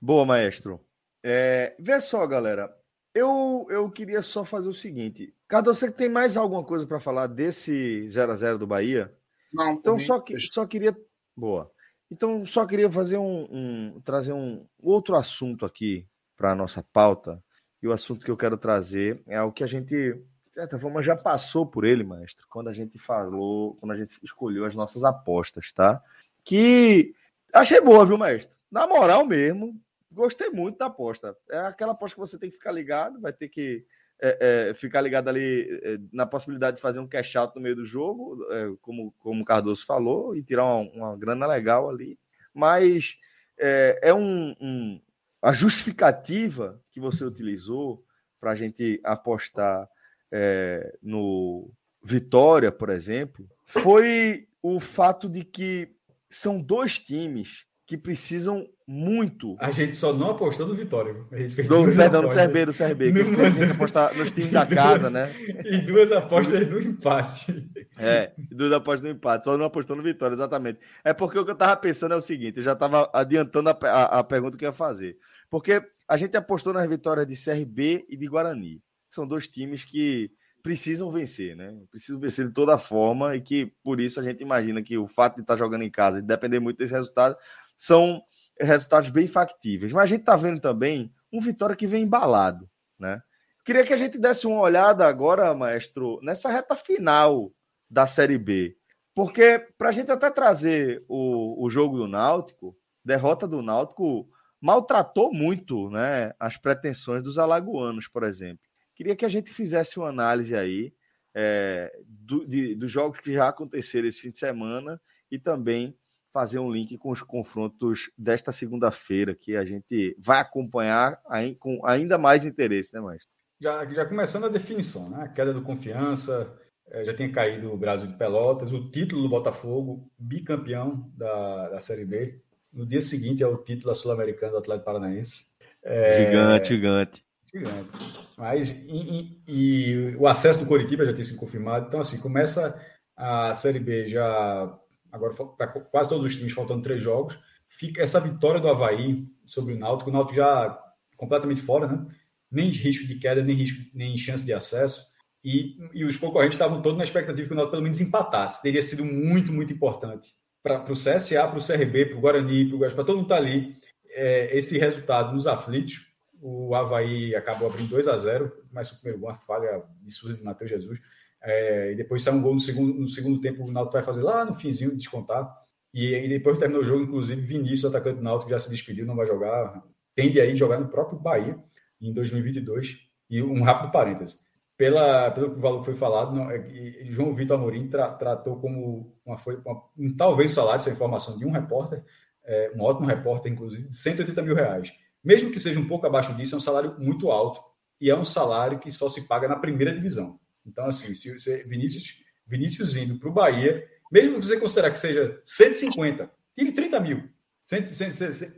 Boa, 0.02 0.26
maestro. 0.26 0.80
É, 1.24 1.76
vê 1.80 2.00
só, 2.00 2.26
galera. 2.26 2.74
Eu, 3.14 3.66
eu 3.70 3.90
queria 3.90 4.22
só 4.22 4.46
fazer 4.46 4.70
o 4.70 4.74
seguinte. 4.74 5.34
Cardoso, 5.48 5.80
você 5.80 5.92
tem 5.92 6.10
mais 6.10 6.38
alguma 6.38 6.64
coisa 6.64 6.86
para 6.86 7.00
falar 7.00 7.28
desse 7.28 8.08
0 8.10 8.32
a 8.32 8.36
0 8.36 8.58
do 8.60 8.68
Bahia? 8.68 9.14
Não. 9.52 9.74
Então, 9.74 10.00
só, 10.00 10.20
que, 10.20 10.40
só 10.40 10.66
queria. 10.66 10.96
Boa. 11.36 11.72
Então, 12.12 12.46
só 12.46 12.66
queria 12.66 12.90
fazer 12.90 13.18
um, 13.18 13.48
um 13.50 14.02
trazer 14.02 14.34
um 14.34 14.66
outro 14.80 15.16
assunto 15.16 15.66
aqui 15.66 16.08
para 16.36 16.52
a 16.52 16.56
nossa 16.56 16.84
pauta. 16.94 17.44
E 17.82 17.88
o 17.88 17.92
assunto 17.92 18.26
que 18.26 18.32
eu 18.32 18.38
quero 18.38 18.58
trazer 18.58 19.22
é 19.28 19.42
o 19.42 19.52
que 19.52 19.64
a 19.64 19.68
gente, 19.68 20.20
certa 20.62 20.80
forma, 20.80 21.04
já 21.04 21.16
passou 21.16 21.66
por 21.66 21.86
ele, 21.86 22.04
maestro, 22.04 22.48
quando 22.50 22.68
a 22.68 22.74
gente 22.74 22.98
falou, 22.98 23.76
quando 23.76 23.92
a 23.92 23.96
gente 23.96 24.18
escolheu 24.24 24.66
as 24.66 24.74
nossas 24.74 25.04
apostas, 25.04 25.72
tá? 25.72 26.02
Que 26.44 27.14
achei 27.54 27.80
boa, 27.80 28.06
viu, 28.06 28.18
maestro? 28.18 28.58
Na 28.72 28.88
moral 28.88 29.24
mesmo, 29.24 29.80
gostei 30.12 30.50
muito 30.50 30.80
da 30.80 30.88
aposta. 30.88 31.38
É 31.52 31.60
aquela 31.60 31.92
aposta 31.92 32.16
que 32.16 32.20
você 32.20 32.40
tem 32.40 32.50
que 32.50 32.56
ficar 32.56 32.72
ligado, 32.72 33.22
vai 33.22 33.32
ter 33.32 33.50
que 33.50 33.86
é, 34.20 34.70
é, 34.70 34.74
ficar 34.74 35.02
ligado 35.02 35.28
ali 35.28 35.80
é, 35.84 36.00
na 36.12 36.26
possibilidade 36.26 36.78
de 36.78 36.82
fazer 36.82 37.00
um 37.00 37.08
cash 37.08 37.36
out 37.36 37.56
no 37.56 37.62
meio 37.62 37.76
do 37.76 37.86
jogo, 37.86 38.44
é, 38.52 38.74
como, 38.82 39.14
como 39.20 39.44
o 39.44 39.46
Cardoso 39.46 39.86
falou, 39.86 40.36
e 40.36 40.42
tirar 40.42 40.66
uma, 40.66 40.92
uma 40.92 41.18
grana 41.18 41.46
legal 41.46 41.88
ali. 41.88 42.18
Mas 42.52 43.20
é, 43.60 44.00
é 44.02 44.14
um, 44.14 44.56
um, 44.60 45.00
a 45.40 45.54
justificativa 45.54 46.82
que 46.90 47.00
você 47.00 47.24
utilizou 47.24 48.04
para 48.40 48.52
a 48.52 48.56
gente 48.56 49.00
apostar 49.04 49.88
é, 50.32 50.98
no 51.02 51.72
Vitória, 52.04 52.72
por 52.72 52.90
exemplo, 52.90 53.48
foi 53.66 54.48
o 54.62 54.80
fato 54.80 55.30
de 55.30 55.44
que 55.44 55.90
são 56.30 56.62
dois 56.62 57.00
times 57.00 57.66
que 57.86 57.98
precisam 57.98 58.68
muito. 58.86 59.56
A 59.60 59.72
gente 59.72 59.96
só 59.96 60.14
não 60.14 60.32
apostou 60.32 60.68
no 60.68 60.74
Vitória. 60.74 61.16
A 61.32 61.38
gente 61.38 61.56
fez 61.56 61.70
do, 61.70 61.86
perdão, 61.96 62.22
no 62.22 62.30
CRB, 62.30 62.66
do 62.66 62.74
CRB. 62.74 63.14
Que 63.14 63.42
a 63.42 63.50
gente 63.50 63.72
apostar 63.72 64.18
nos 64.18 64.32
times 64.32 64.52
da 64.52 64.66
casa, 64.66 65.10
né? 65.10 65.34
E 65.66 65.80
duas 65.80 66.12
apostas 66.12 66.68
no 66.70 66.80
empate. 66.80 67.70
É, 67.98 68.34
duas 68.52 68.74
apostas 68.74 69.04
no 69.04 69.10
empate. 69.16 69.46
Só 69.46 69.58
não 69.58 69.66
apostou 69.66 69.96
no 69.96 70.04
Vitória, 70.04 70.34
exatamente. 70.34 70.80
É 71.04 71.14
porque 71.14 71.40
o 71.40 71.46
que 71.46 71.52
eu 71.52 71.54
estava 71.54 71.78
pensando 71.78 72.14
é 72.14 72.18
o 72.18 72.22
seguinte: 72.22 72.58
eu 72.58 72.64
já 72.64 72.74
estava 72.74 73.10
adiantando 73.14 73.70
a, 73.70 73.78
a, 73.82 74.20
a, 74.20 74.24
pergunta 74.24 74.58
que 74.58 74.66
eu 74.66 74.70
ia 74.70 74.74
fazer. 74.74 75.18
Porque 75.50 75.82
a 76.08 76.18
gente 76.18 76.36
apostou 76.36 76.74
nas 76.74 76.88
vitórias 76.90 77.26
de 77.26 77.36
CRB 77.36 78.06
e 78.10 78.18
de 78.18 78.28
Guarani. 78.28 78.82
São 79.10 79.28
dois 79.28 79.48
times 79.48 79.84
que 79.84 80.32
precisam 80.62 81.10
vencer, 81.10 81.56
né? 81.56 81.74
Precisam 81.90 82.20
vencer 82.20 82.48
de 82.48 82.54
toda 82.54 82.78
forma 82.78 83.36
e 83.36 83.42
que 83.42 83.74
por 83.84 84.00
isso 84.00 84.20
a 84.20 84.24
gente 84.24 84.42
imagina 84.42 84.82
que 84.84 84.98
o 84.98 85.08
fato 85.08 85.36
de 85.36 85.42
estar 85.42 85.56
jogando 85.56 85.84
em 85.84 85.92
casa 85.92 86.20
e 86.20 86.22
depender 86.22 86.60
muito 86.60 86.78
desse 86.78 86.94
resultado 86.94 87.38
são 87.78 88.22
resultados 88.60 89.10
bem 89.10 89.28
factíveis. 89.28 89.92
Mas 89.92 90.04
a 90.04 90.08
gente 90.08 90.22
está 90.22 90.36
vendo 90.36 90.60
também 90.60 91.14
um 91.32 91.40
Vitória 91.40 91.76
que 91.76 91.88
vem 91.88 92.04
embalado, 92.04 92.70
né? 93.00 93.22
Queria 93.64 93.86
que 93.86 93.94
a 93.94 93.98
gente 93.98 94.18
desse 94.18 94.48
uma 94.48 94.62
olhada 94.62 95.06
agora, 95.06 95.54
maestro, 95.54 96.20
nessa 96.22 96.50
reta 96.50 96.76
final 96.76 97.52
da 97.90 98.08
Série 98.08 98.38
B. 98.38 98.78
Porque 99.14 99.60
para 99.78 99.90
a 99.90 99.92
gente 99.92 100.12
até 100.12 100.30
trazer 100.30 101.04
o, 101.08 101.66
o 101.66 101.70
jogo 101.70 101.98
do 101.98 102.08
Náutico, 102.08 102.78
derrota 103.04 103.48
do 103.48 103.62
Náutico 103.62 104.30
maltratou 104.62 105.34
muito 105.34 105.90
né, 105.90 106.34
as 106.40 106.58
pretensões 106.58 107.24
dos 107.24 107.38
alagoanos, 107.38 108.08
por 108.08 108.24
exemplo. 108.24 108.67
Queria 108.98 109.16
que 109.16 109.26
a 109.26 109.30
gente 109.30 109.54
fizesse 109.54 110.00
uma 110.00 110.10
análise 110.10 110.56
aí 110.56 110.92
é, 111.36 111.96
do, 112.04 112.48
de, 112.48 112.74
dos 112.74 112.92
jogos 112.92 113.20
que 113.20 113.32
já 113.32 113.48
aconteceram 113.48 114.08
esse 114.08 114.20
fim 114.20 114.32
de 114.32 114.40
semana 114.40 115.00
e 115.30 115.38
também 115.38 115.96
fazer 116.34 116.58
um 116.58 116.72
link 116.72 116.98
com 116.98 117.12
os 117.12 117.22
confrontos 117.22 118.10
desta 118.18 118.52
segunda-feira, 118.52 119.36
que 119.36 119.56
a 119.56 119.64
gente 119.64 120.18
vai 120.18 120.40
acompanhar 120.40 121.22
aí, 121.30 121.54
com 121.54 121.80
ainda 121.86 122.18
mais 122.18 122.44
interesse, 122.44 122.92
né, 122.92 123.00
Maestro? 123.00 123.30
Já, 123.62 123.86
já 123.86 124.04
começando 124.04 124.46
a 124.46 124.50
definição, 124.50 125.12
né? 125.12 125.26
A 125.26 125.28
queda 125.28 125.54
do 125.54 125.62
confiança, 125.62 126.52
é, 126.90 127.04
já 127.04 127.14
tinha 127.14 127.32
caído 127.32 127.72
o 127.72 127.78
Brasil 127.78 128.08
de 128.08 128.18
Pelotas, 128.18 128.74
o 128.74 128.90
título 128.90 129.22
do 129.22 129.30
Botafogo, 129.30 130.02
bicampeão 130.18 131.08
da, 131.16 131.70
da 131.70 131.80
Série 131.80 132.06
B. 132.06 132.42
No 132.74 132.84
dia 132.84 133.02
seguinte 133.02 133.44
é 133.44 133.48
o 133.48 133.58
título 133.58 133.90
da 133.90 133.96
Sul-Americana 133.96 134.54
do 134.54 134.58
Atlético 134.58 134.86
Paranaense. 134.86 135.46
É... 135.84 136.26
Gigante, 136.26 136.70
gigante. 136.70 137.26
Gigante. 137.54 138.27
Mas 138.38 138.70
e, 138.70 139.42
e, 139.48 140.12
e, 140.12 140.16
o 140.18 140.28
acesso 140.28 140.60
do 140.60 140.68
Coritiba 140.68 141.06
já 141.06 141.14
tinha 141.14 141.26
sido 141.26 141.40
confirmado. 141.40 141.88
Então, 141.88 142.00
assim, 142.00 142.20
começa 142.20 142.80
a 143.16 143.54
Série 143.56 143.80
B 143.80 144.08
já. 144.08 144.80
Agora, 145.12 145.34
para 145.58 145.68
quase 145.68 146.10
todos 146.10 146.26
os 146.26 146.36
times, 146.36 146.54
faltando 146.54 146.84
três 146.84 147.02
jogos. 147.02 147.40
Fica 147.68 148.02
essa 148.02 148.20
vitória 148.20 148.62
do 148.62 148.70
Havaí 148.70 149.26
sobre 149.40 149.74
o 149.74 149.80
Náutico. 149.80 150.10
O 150.10 150.14
Náutico 150.14 150.36
já 150.36 150.80
completamente 151.18 151.62
fora, 151.62 151.88
né? 151.88 152.06
Nem 152.50 152.70
risco 152.70 153.08
de 153.08 153.16
queda, 153.16 153.42
nem 153.44 153.56
risco, 153.56 153.80
nem 153.94 154.18
chance 154.18 154.46
de 154.46 154.54
acesso. 154.54 155.06
E, 155.44 155.76
e 155.94 156.06
os 156.06 156.16
concorrentes 156.16 156.56
estavam 156.56 156.82
todos 156.82 156.98
na 156.98 157.04
expectativa 157.04 157.48
que 157.48 157.54
o 157.54 157.56
Náutico 157.56 157.72
pelo 157.72 157.84
menos 157.84 158.00
empatasse. 158.00 158.62
Teria 158.62 158.82
sido 158.82 159.04
muito, 159.04 159.52
muito 159.52 159.74
importante 159.74 160.32
para 160.62 160.84
o 160.92 160.94
CSA, 160.94 161.48
para 161.48 161.58
o 161.58 161.66
CRB, 161.66 162.06
para 162.06 162.18
o 162.18 162.22
Guarani, 162.22 162.66
para 162.70 162.76
o 162.76 162.80
para 162.80 163.04
todo 163.04 163.16
mundo 163.16 163.24
estar 163.24 163.36
tá 163.36 163.42
ali. 163.42 163.76
É, 164.12 164.56
esse 164.58 164.78
resultado 164.78 165.34
nos 165.34 165.48
aflitos. 165.48 166.07
O 166.42 166.76
Havaí 166.76 167.36
acabou 167.36 167.70
abrindo 167.70 167.90
2 167.90 168.08
a 168.08 168.18
0 168.18 168.52
mas 168.74 168.92
o 168.92 168.96
primeiro 168.96 169.20
gol, 169.20 169.30
uma 169.30 169.36
falha 169.36 169.84
absurda 170.04 170.38
de 170.38 170.44
Matheus 170.44 170.70
Jesus. 170.70 171.00
É, 171.42 171.92
e 171.92 171.96
depois 171.96 172.24
sai 172.24 172.34
um 172.34 172.42
gol 172.42 172.54
no 172.54 172.60
segundo, 172.60 172.94
no 172.94 173.08
segundo 173.08 173.40
tempo, 173.40 173.64
o 173.64 173.72
Náutico 173.72 173.94
vai 173.94 174.04
fazer 174.04 174.22
lá 174.24 174.46
no 174.46 174.56
finzinho, 174.56 174.96
descontar. 174.96 175.54
E, 175.94 176.14
e 176.14 176.28
depois 176.28 176.60
terminou 176.60 176.84
o 176.84 176.86
jogo, 176.86 177.04
inclusive, 177.04 177.42
Vinícius, 177.42 177.86
atacante 177.86 178.18
do 178.18 178.24
Náutico, 178.24 178.52
já 178.52 178.60
se 178.60 178.70
despediu, 178.70 179.06
não 179.06 179.16
vai 179.16 179.28
jogar. 179.28 179.82
Tende 180.16 180.42
aí 180.42 180.56
jogar 180.56 180.80
no 180.80 180.90
próprio 180.90 181.20
Bahia 181.20 181.56
em 182.02 182.12
2022. 182.12 182.98
E 183.30 183.42
um 183.42 183.62
rápido 183.64 183.92
parêntese 183.92 184.36
pela, 184.78 185.32
pelo 185.32 185.60
valor 185.60 185.80
que 185.80 185.86
foi 185.86 185.96
falado, 185.96 186.36
não, 186.36 186.52
é, 186.52 186.64
João 187.06 187.34
Vitor 187.34 187.58
Amorim 187.58 187.90
tra, 187.90 188.10
tratou 188.10 188.60
como 188.60 189.12
uma, 189.26 189.36
foi 189.36 189.60
uma, 189.66 189.82
um 189.98 190.16
talvez 190.16 190.54
salário, 190.54 190.80
essa 190.80 190.92
informação 190.92 191.38
de 191.38 191.46
um 191.46 191.52
repórter, 191.52 192.04
é, 192.46 192.72
um 192.76 192.82
ótimo 192.82 193.08
repórter, 193.08 193.52
inclusive, 193.52 193.90
de 193.90 193.96
180 193.96 194.42
mil 194.44 194.56
reais. 194.56 194.94
Mesmo 195.28 195.52
que 195.52 195.60
seja 195.60 195.78
um 195.78 195.86
pouco 195.86 196.08
abaixo 196.08 196.34
disso, 196.36 196.56
é 196.56 196.58
um 196.58 196.62
salário 196.62 196.96
muito 196.98 197.30
alto 197.30 197.60
e 198.00 198.10
é 198.10 198.16
um 198.16 198.24
salário 198.24 198.80
que 198.80 198.90
só 198.90 199.10
se 199.10 199.28
paga 199.28 199.46
na 199.46 199.58
primeira 199.58 199.94
divisão. 199.94 200.40
Então, 200.66 200.86
assim, 200.86 201.14
se 201.14 201.38
você, 201.38 201.66
Vinícius, 201.66 202.24
Vinícius 202.48 202.96
indo 202.96 203.20
para 203.20 203.28
o 203.28 203.34
Bahia, 203.34 203.86
mesmo 204.10 204.40
que 204.40 204.48
você 204.48 204.58
considerar 204.58 204.90
que 204.90 204.98
seja 204.98 205.38
150, 205.44 206.32
tire 206.58 206.72
30 206.72 207.00
mil, 207.02 207.30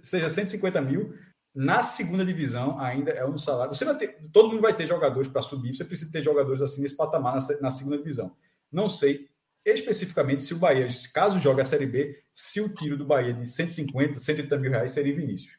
seja 0.04 0.30
150 0.30 0.80
mil, 0.80 1.18
na 1.56 1.82
segunda 1.82 2.24
divisão 2.24 2.80
ainda 2.80 3.10
é 3.14 3.26
um 3.26 3.40
salário. 3.40 3.74
Você 3.74 3.84
vai 3.84 3.98
ter, 3.98 4.20
todo 4.32 4.50
mundo 4.50 4.62
vai 4.62 4.76
ter 4.76 4.86
jogadores 4.86 5.28
para 5.28 5.42
subir, 5.42 5.74
você 5.74 5.84
precisa 5.84 6.12
ter 6.12 6.22
jogadores 6.22 6.62
assim 6.62 6.84
nesse 6.84 6.96
patamar 6.96 7.34
na, 7.34 7.62
na, 7.62 7.72
segunda 7.72 7.98
divisão. 7.98 8.36
Não 8.72 8.88
sei 8.88 9.28
especificamente 9.66 10.44
se 10.44 10.54
o 10.54 10.60
Bahia, 10.60 10.86
caso 11.16 11.40
jogue 11.40 11.62
a 11.62 11.66
Série 11.66 11.88
B, 11.88 12.22
se 12.32 12.62
o 12.62 12.76
tiro 12.76 12.96
do 12.96 13.06
Bahia 13.06 13.34
de 13.34 13.50
150, 13.50 14.20
180 14.20 14.58
mil 14.60 14.70
reais 14.70 14.92
seria 14.92 15.16
Vinícius, 15.16 15.59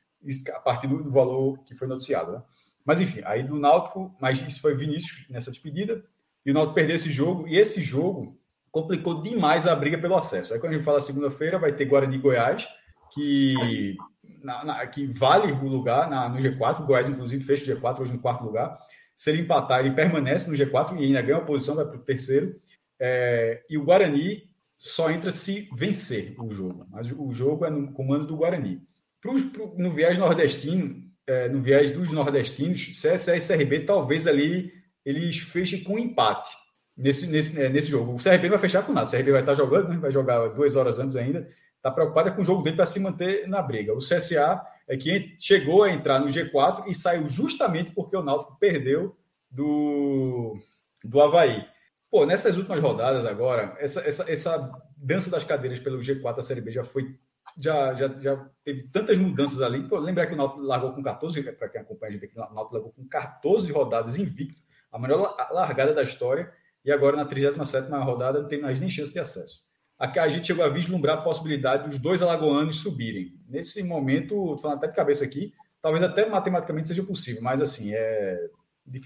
a 0.55 0.61
partir 0.61 0.87
do, 0.87 1.11
valor 1.11 1.59
que 1.65 1.75
foi 1.75 1.89
noticiado. 1.89 2.33
Né? 2.33 2.43
Mas 2.85 3.01
enfim, 3.01 3.21
aí 3.25 3.43
do 3.43 3.59
Náutico, 3.59 4.15
mas 4.21 4.41
isso 4.41 4.61
foi 4.61 4.75
Vinícius 4.75 5.27
nessa 5.29 5.51
despedida, 5.51 6.05
e 6.45 6.51
o 6.51 6.55
Náutico 6.55 6.75
perdeu 6.75 6.97
esse 6.97 7.11
jogo, 7.11 7.47
e 7.47 7.57
esse 7.57 7.81
jogo 7.81 8.39
complicou 8.71 9.23
demais 9.23 9.67
a 9.67 9.75
briga 9.75 9.99
pelo 9.99 10.17
acesso. 10.17 10.55
Aí 10.55 10.61
quando 10.61 10.73
a 10.73 10.77
gente 10.77 10.85
fala 10.85 11.01
segunda-feira, 11.01 11.59
vai 11.59 11.73
ter 11.73 11.85
Guarani 11.85 12.19
Goiás, 12.19 12.69
que 13.13 13.97
na, 14.45 14.65
na, 14.65 14.87
que 14.87 15.07
vale 15.07 15.53
o 15.53 15.69
lugar 15.69 16.09
na, 16.09 16.29
no 16.29 16.39
G4. 16.39 16.81
O 16.81 16.87
Goiás, 16.87 17.09
inclusive, 17.09 17.45
fecha 17.45 17.73
o 17.73 17.77
G4 17.77 18.01
hoje 18.01 18.13
no 18.13 18.21
quarto 18.21 18.45
lugar. 18.45 18.77
Se 19.17 19.31
ele 19.31 19.43
empatar, 19.43 19.81
ele 19.81 19.95
permanece 19.95 20.51
no 20.51 20.57
G4 20.57 20.99
e 20.99 21.05
ainda 21.05 21.23
ganha 21.23 21.39
uma 21.39 21.47
posição, 21.47 21.77
vai 21.77 21.85
para 21.85 21.97
o 21.97 22.05
terceiro. 22.05 22.59
É, 22.99 23.63
e 23.69 23.77
o 23.77 23.85
Guarani 23.85 24.49
só 24.77 25.11
entra 25.11 25.31
se 25.31 25.69
vencer 25.75 26.35
o 26.39 26.51
jogo. 26.51 26.87
Mas 26.91 27.13
o 27.13 27.33
jogo 27.33 27.65
é 27.65 27.71
no 27.71 27.93
comando 27.93 28.27
do 28.27 28.37
Guarani. 28.37 28.83
Pro, 29.21 29.41
pro, 29.51 29.75
no 29.77 29.91
viés 29.91 30.19
nordestino, 30.19 30.95
é, 31.27 31.49
no 31.49 31.61
viés 31.61 31.91
dos 31.91 32.11
nordestinos, 32.11 32.87
CSA 32.87 33.37
e 33.37 33.41
CRB, 33.41 33.81
talvez 33.81 34.27
ali 34.27 34.73
eles 35.05 35.39
fechem 35.39 35.83
com 35.83 35.99
empate 35.99 36.51
nesse, 36.97 37.27
nesse, 37.27 37.61
é, 37.61 37.69
nesse 37.69 37.91
jogo. 37.91 38.15
O 38.15 38.23
CRB 38.23 38.45
não 38.45 38.51
vai 38.51 38.59
fechar 38.59 38.83
com 38.83 38.93
nada. 38.93 39.09
O 39.09 39.11
CRB 39.11 39.33
vai 39.33 39.41
estar 39.41 39.55
jogando, 39.55 39.89
né? 39.89 39.97
vai 39.97 40.11
jogar 40.11 40.49
duas 40.49 40.77
horas 40.77 40.99
antes 40.99 41.17
ainda 41.17 41.47
está 41.81 41.91
preocupada 41.91 42.31
com 42.31 42.43
o 42.43 42.45
jogo 42.45 42.63
dele 42.63 42.77
para 42.77 42.87
se 42.87 43.01
manter 43.01 43.49
na 43.49 43.63
briga. 43.63 43.95
O 43.95 43.99
CSA 43.99 44.61
é 44.87 44.97
que 44.97 45.35
chegou 45.39 45.83
a 45.83 45.91
entrar 45.91 46.21
no 46.21 46.27
G4 46.27 46.85
e 46.87 46.95
saiu 46.95 47.29
justamente 47.29 47.91
porque 47.91 48.17
o 48.17 48.23
Náutico 48.23 48.57
perdeu 48.61 49.17
do, 49.51 50.59
do 51.03 51.21
Havaí. 51.21 51.67
Pô, 52.11 52.27
nessas 52.27 52.57
últimas 52.57 52.81
rodadas 52.81 53.25
agora, 53.25 53.75
essa, 53.79 54.01
essa, 54.07 54.31
essa 54.31 54.73
dança 55.03 55.31
das 55.31 55.43
cadeiras 55.43 55.81
pelo 55.81 56.01
G4 56.01 56.37
da 56.37 56.43
Série 56.43 56.61
B 56.61 56.71
já 56.71 56.85
foi. 56.85 57.17
Já, 57.59 57.95
já, 57.95 58.09
já 58.21 58.37
teve 58.65 58.85
tantas 58.91 59.19
mudanças 59.19 59.61
ali. 59.61 59.87
Pô, 59.89 59.99
lembrar 59.99 60.27
que 60.27 60.35
o 60.35 60.37
Náutico 60.37 60.61
largou 60.61 60.93
com 60.93 61.03
14, 61.03 61.43
para 61.43 61.69
quem 61.69 61.81
acompanha 61.81 62.11
a 62.11 62.13
gente 62.13 62.25
aqui, 62.25 62.37
o 62.37 62.55
Náutico 62.55 62.75
largou 62.75 62.93
com 62.93 63.07
14 63.07 63.71
rodadas 63.73 64.17
invicto, 64.17 64.63
a 64.93 64.99
melhor 64.99 65.37
largada 65.51 65.93
da 65.93 66.03
história, 66.03 66.53
e 66.85 66.91
agora 66.91 67.17
na 67.17 67.25
37 67.25 67.91
rodada 67.91 68.41
não 68.41 68.49
tem 68.49 68.61
mais 68.61 68.79
nem 68.81 68.91
chance 68.91 69.13
de 69.13 69.19
acesso 69.19 69.71
a 70.01 70.29
gente 70.29 70.47
chegou 70.47 70.65
a 70.65 70.69
vislumbrar 70.69 71.19
a 71.19 71.23
possibilidade 71.23 71.87
dos 71.87 71.99
dois 71.99 72.23
alagoanos 72.23 72.81
subirem. 72.81 73.39
Nesse 73.47 73.83
momento, 73.83 74.57
falando 74.57 74.79
até 74.79 74.89
de 74.89 74.95
cabeça 74.95 75.25
aqui, 75.25 75.53
talvez 75.83 76.03
até 76.03 76.27
matematicamente 76.27 76.89
seja 76.89 77.03
possível, 77.03 77.43
mas 77.43 77.61
assim, 77.61 77.93
é, 77.93 78.49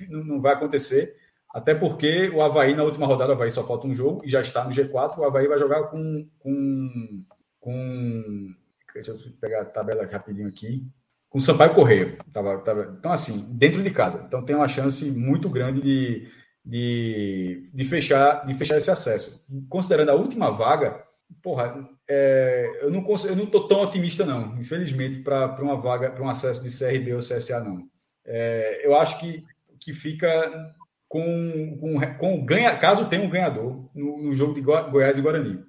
não 0.09 0.41
vai 0.41 0.55
acontecer, 0.55 1.17
até 1.53 1.75
porque 1.75 2.29
o 2.29 2.41
Havaí, 2.41 2.77
na 2.77 2.85
última 2.85 3.07
rodada, 3.07 3.33
o 3.33 3.35
Havaí 3.35 3.51
só 3.51 3.67
falta 3.67 3.89
um 3.89 3.95
jogo 3.95 4.23
e 4.25 4.31
já 4.31 4.41
está 4.41 4.63
no 4.65 4.71
G4, 4.71 5.19
o 5.19 5.25
Havaí 5.25 5.49
vai 5.49 5.59
jogar 5.59 5.85
com. 5.85 6.29
com, 6.41 7.25
com 7.65 8.55
deixa 8.95 9.11
eu 9.11 9.19
pegar 9.41 9.63
a 9.63 9.65
tabela 9.65 10.07
rapidinho 10.07 10.49
aqui. 10.49 10.83
Com 11.29 11.41
Sampaio 11.41 11.75
Correia. 11.75 12.17
Tava, 12.33 12.59
tava, 12.59 12.95
então, 12.97 13.11
assim, 13.11 13.53
dentro 13.57 13.83
de 13.83 13.91
casa. 13.91 14.23
Então 14.25 14.45
tem 14.45 14.55
uma 14.55 14.69
chance 14.69 15.11
muito 15.11 15.49
grande 15.51 15.81
de 15.81 16.31
de, 16.65 17.69
de, 17.75 17.85
fechar, 17.85 18.47
de 18.47 18.55
fechar 18.55 18.79
esse 18.79 18.91
acesso. 18.91 19.45
Considerando 19.69 20.09
a 20.11 20.15
última 20.15 20.51
vaga, 20.51 21.05
porra, 21.43 21.79
é, 22.09 22.79
eu 22.81 22.91
não 22.91 23.05
eu 23.27 23.37
não 23.37 23.45
estou 23.45 23.69
tão 23.69 23.83
otimista 23.83 24.25
não, 24.25 24.59
infelizmente 24.59 25.21
para 25.21 25.63
uma 25.63 25.77
vaga, 25.77 26.11
para 26.11 26.23
um 26.23 26.29
acesso 26.29 26.63
de 26.63 26.77
CRB 26.77 27.13
ou 27.13 27.21
CSA 27.21 27.61
não. 27.61 27.87
É, 28.25 28.87
eu 28.87 28.97
acho 28.97 29.21
que, 29.21 29.45
que 29.79 29.93
fica 29.93 30.75
com, 31.07 31.77
com, 31.79 32.01
com 32.19 32.45
ganha, 32.47 32.75
caso 32.79 33.09
tenha 33.09 33.23
um 33.23 33.29
ganhador 33.29 33.91
no, 33.95 34.23
no 34.23 34.33
jogo 34.33 34.55
de 34.55 34.63
Goiás 34.63 35.19
e 35.19 35.21
Guarani. 35.21 35.63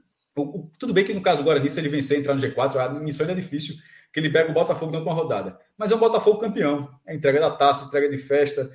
Tudo 0.77 0.93
bem 0.93 1.05
que 1.05 1.13
no 1.13 1.21
caso 1.21 1.41
do 1.41 1.45
Guarani, 1.45 1.69
se 1.69 1.79
ele 1.79 1.89
vencer 1.89 2.19
entrar 2.19 2.35
no 2.35 2.41
G4, 2.41 2.77
a 2.77 2.89
missão 2.89 3.25
ainda 3.25 3.39
é 3.39 3.41
difícil, 3.41 3.75
que 4.11 4.19
ele 4.19 4.29
pega 4.29 4.51
o 4.51 4.53
Botafogo 4.53 4.91
na 4.91 4.97
última 4.99 5.15
rodada. 5.15 5.57
Mas 5.77 5.91
é 5.91 5.95
um 5.95 5.99
Botafogo 5.99 6.39
campeão. 6.39 6.89
É 7.07 7.15
entrega 7.15 7.39
da 7.39 7.51
taça, 7.51 7.85
entrega 7.85 8.09
de 8.09 8.17
festa. 8.17 8.69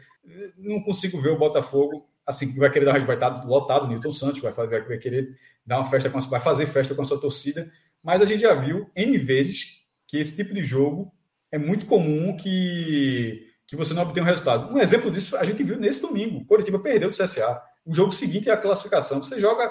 Não 0.59 0.82
consigo 0.82 1.20
ver 1.20 1.31
o 1.31 1.39
Botafogo 1.39 2.09
assim, 2.27 2.55
vai 2.57 2.70
querer 2.70 2.87
dar 2.87 3.05
vai 3.05 3.16
estar 3.16 3.45
lotado, 3.45 3.89
Newton 3.89 4.12
Santos 4.12 4.41
vai, 4.41 4.53
fazer, 4.53 4.87
vai 4.87 4.99
querer 4.99 5.28
dar 5.66 5.78
uma 5.78 5.85
festa 5.85 6.09
com 6.09 6.19
a, 6.19 6.20
vai 6.20 6.41
fazer 6.41 6.66
festa 6.66 6.95
com 6.95 7.03
a 7.03 7.05
sua 7.05 7.20
torcida, 7.20 7.70
mas 8.05 8.23
a 8.23 8.24
gente 8.24 8.41
já 8.41 8.55
viu 8.55 8.89
N 8.95 9.19
vezes 9.19 9.81
que 10.07 10.16
esse 10.16 10.37
tipo 10.37 10.55
de 10.55 10.62
jogo 10.62 11.12
é 11.53 11.59
muito 11.59 11.87
comum 11.87 12.37
que, 12.37 13.47
que 13.66 13.77
você 13.77 13.93
não 13.93 14.03
obtenha 14.03 14.24
um 14.24 14.28
resultado. 14.28 14.73
Um 14.73 14.78
exemplo 14.78 15.11
disso 15.11 15.37
a 15.37 15.45
gente 15.45 15.62
viu 15.62 15.78
nesse 15.78 16.01
domingo. 16.01 16.45
Coritiba 16.47 16.78
perdeu 16.78 17.11
do 17.11 17.16
CSA. 17.16 17.62
O 17.85 17.95
jogo 17.95 18.12
seguinte 18.12 18.49
é 18.49 18.53
a 18.53 18.57
classificação. 18.57 19.23
Você 19.23 19.39
joga. 19.39 19.70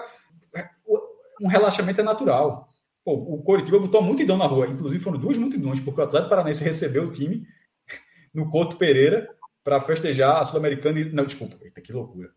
Um 1.42 1.48
relaxamento 1.48 2.02
é 2.02 2.04
natural. 2.04 2.66
Pô, 3.04 3.14
o 3.14 3.44
Coritiba 3.44 3.80
botou 3.80 4.02
muito 4.02 4.22
idão 4.22 4.38
na 4.38 4.46
rua. 4.46 4.68
Inclusive 4.68 5.04
foram 5.04 5.18
duas 5.18 5.38
multidões, 5.38 5.80
porque 5.80 6.02
o 6.02 6.04
Atlético 6.04 6.30
Paranaense 6.30 6.64
recebeu 6.64 7.06
o 7.06 7.12
time 7.12 7.46
no 8.34 8.50
Couto 8.50 8.78
Pereira 8.78 9.30
para 9.64 9.82
festejar 9.82 10.38
a 10.38 10.46
Sul-Americana. 10.46 11.00
Não, 11.14 11.26
desculpa, 11.26 11.58
eita, 11.62 11.82
que 11.82 11.94
loucura. 11.94 12.30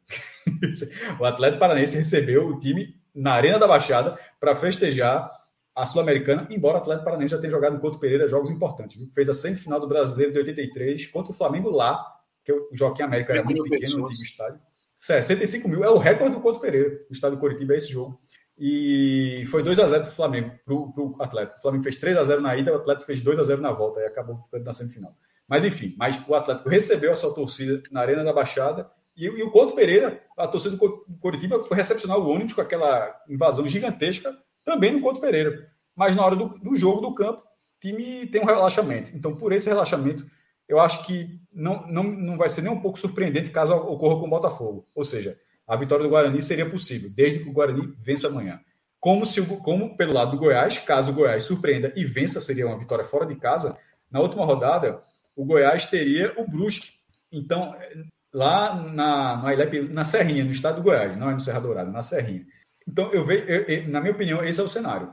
o 1.18 1.24
Atlético 1.24 1.60
Paranaense 1.60 1.96
recebeu 1.96 2.48
o 2.48 2.58
time 2.58 2.94
na 3.14 3.32
Arena 3.32 3.58
da 3.58 3.66
Baixada 3.66 4.18
para 4.40 4.56
festejar 4.56 5.30
a 5.74 5.86
Sul-Americana, 5.86 6.46
embora 6.50 6.76
o 6.76 6.80
Atlético 6.80 7.04
Paranaense 7.04 7.34
já 7.34 7.40
tenha 7.40 7.50
jogado 7.50 7.74
no 7.74 7.80
Couto 7.80 7.98
Pereira 7.98 8.28
jogos 8.28 8.50
importantes. 8.50 8.96
Viu? 8.96 9.10
Fez 9.14 9.28
a 9.28 9.34
semifinal 9.34 9.80
do 9.80 9.88
Brasileiro 9.88 10.32
de 10.32 10.38
83 10.38 11.06
contra 11.06 11.32
o 11.32 11.34
Flamengo 11.34 11.70
lá, 11.70 12.02
que 12.44 12.52
o 12.52 12.58
Joaquim 12.74 13.02
América 13.02 13.32
era 13.32 13.44
muito 13.44 13.62
pequeno 13.64 13.98
no 13.98 14.06
antigo 14.06 14.22
estádio. 14.22 14.60
65 14.96 15.68
mil 15.68 15.82
é 15.82 15.90
o 15.90 15.98
recorde 15.98 16.34
do 16.34 16.40
Couto 16.40 16.60
Pereira, 16.60 16.90
o 17.10 17.12
estádio 17.12 17.36
do 17.36 17.40
Coritiba 17.40 17.74
é 17.74 17.76
esse 17.76 17.90
jogo. 17.90 18.20
E 18.58 19.44
foi 19.50 19.62
2 19.62 19.78
a 19.78 19.86
0 19.86 20.02
para 20.02 20.12
o 20.12 20.14
Flamengo, 20.14 20.52
para 20.64 20.74
o 20.74 21.16
Atlético. 21.20 21.58
O 21.58 21.62
Flamengo 21.62 21.84
fez 21.84 21.96
3 21.96 22.16
a 22.16 22.24
0 22.24 22.40
na 22.40 22.56
ida, 22.56 22.72
o 22.72 22.76
Atlético 22.76 23.06
fez 23.06 23.22
2 23.22 23.38
a 23.38 23.44
0 23.44 23.60
na 23.60 23.72
volta 23.72 24.00
e 24.00 24.04
acabou 24.04 24.36
ficando 24.36 24.64
na 24.64 24.72
semifinal. 24.72 25.12
Mas 25.48 25.64
enfim, 25.64 25.94
mas 25.98 26.18
o 26.26 26.34
Atlético 26.34 26.68
recebeu 26.68 27.12
a 27.12 27.16
sua 27.16 27.34
torcida 27.34 27.82
na 27.90 28.00
Arena 28.00 28.24
da 28.24 28.32
Baixada 28.32 28.88
e, 29.16 29.24
e 29.24 29.42
o 29.42 29.50
Couto 29.50 29.74
Pereira, 29.74 30.22
a 30.38 30.46
torcida 30.46 30.76
do 30.76 31.04
Coritiba, 31.20 31.62
foi 31.64 31.76
recepcionar 31.76 32.18
o 32.18 32.28
ônibus 32.28 32.52
com 32.52 32.60
aquela 32.60 33.14
invasão 33.28 33.66
gigantesca 33.66 34.34
também 34.64 34.92
no 34.92 35.00
Couto 35.00 35.20
Pereira. 35.20 35.70
Mas 35.94 36.16
na 36.16 36.24
hora 36.24 36.36
do, 36.36 36.48
do 36.48 36.74
jogo, 36.74 37.00
do 37.00 37.14
campo, 37.14 37.42
time 37.80 38.26
tem 38.28 38.40
um 38.40 38.46
relaxamento. 38.46 39.14
Então, 39.14 39.34
por 39.34 39.52
esse 39.52 39.68
relaxamento, 39.68 40.24
eu 40.68 40.80
acho 40.80 41.04
que 41.04 41.38
não, 41.52 41.86
não, 41.86 42.04
não 42.04 42.38
vai 42.38 42.48
ser 42.48 42.62
nem 42.62 42.72
um 42.72 42.80
pouco 42.80 42.98
surpreendente 42.98 43.50
caso 43.50 43.74
ocorra 43.74 44.18
com 44.20 44.26
o 44.26 44.30
Botafogo. 44.30 44.88
Ou 44.94 45.04
seja, 45.04 45.38
a 45.68 45.76
vitória 45.76 46.02
do 46.02 46.10
Guarani 46.10 46.42
seria 46.42 46.68
possível, 46.68 47.10
desde 47.14 47.40
que 47.40 47.48
o 47.48 47.52
Guarani 47.52 47.94
vença 47.98 48.28
amanhã. 48.28 48.60
Como, 49.00 49.26
se, 49.26 49.44
como 49.58 49.96
pelo 49.96 50.14
lado 50.14 50.32
do 50.32 50.38
Goiás, 50.38 50.78
caso 50.78 51.10
o 51.10 51.14
Goiás 51.14 51.44
surpreenda 51.44 51.92
e 51.96 52.04
vença, 52.04 52.40
seria 52.40 52.66
uma 52.66 52.78
vitória 52.78 53.04
fora 53.04 53.26
de 53.26 53.34
casa, 53.34 53.76
na 54.10 54.20
última 54.20 54.44
rodada, 54.44 55.02
o 55.34 55.44
Goiás 55.44 55.86
teria 55.86 56.32
o 56.36 56.48
Brusque. 56.48 56.90
Então, 57.32 57.72
lá 58.32 58.74
na, 58.74 59.36
na, 59.36 59.56
na 59.90 60.04
Serrinha, 60.04 60.44
no 60.44 60.52
estado 60.52 60.76
do 60.76 60.82
Goiás, 60.82 61.16
não 61.16 61.30
é 61.30 61.34
no 61.34 61.40
Serra 61.40 61.60
Dourada, 61.60 61.90
na 61.90 62.02
Serrinha. 62.02 62.46
Então, 62.86 63.10
eu 63.12 63.24
vejo, 63.24 63.44
eu, 63.44 63.62
eu, 63.62 63.88
na 63.88 64.00
minha 64.00 64.12
opinião, 64.12 64.44
esse 64.44 64.60
é 64.60 64.62
o 64.62 64.68
cenário. 64.68 65.12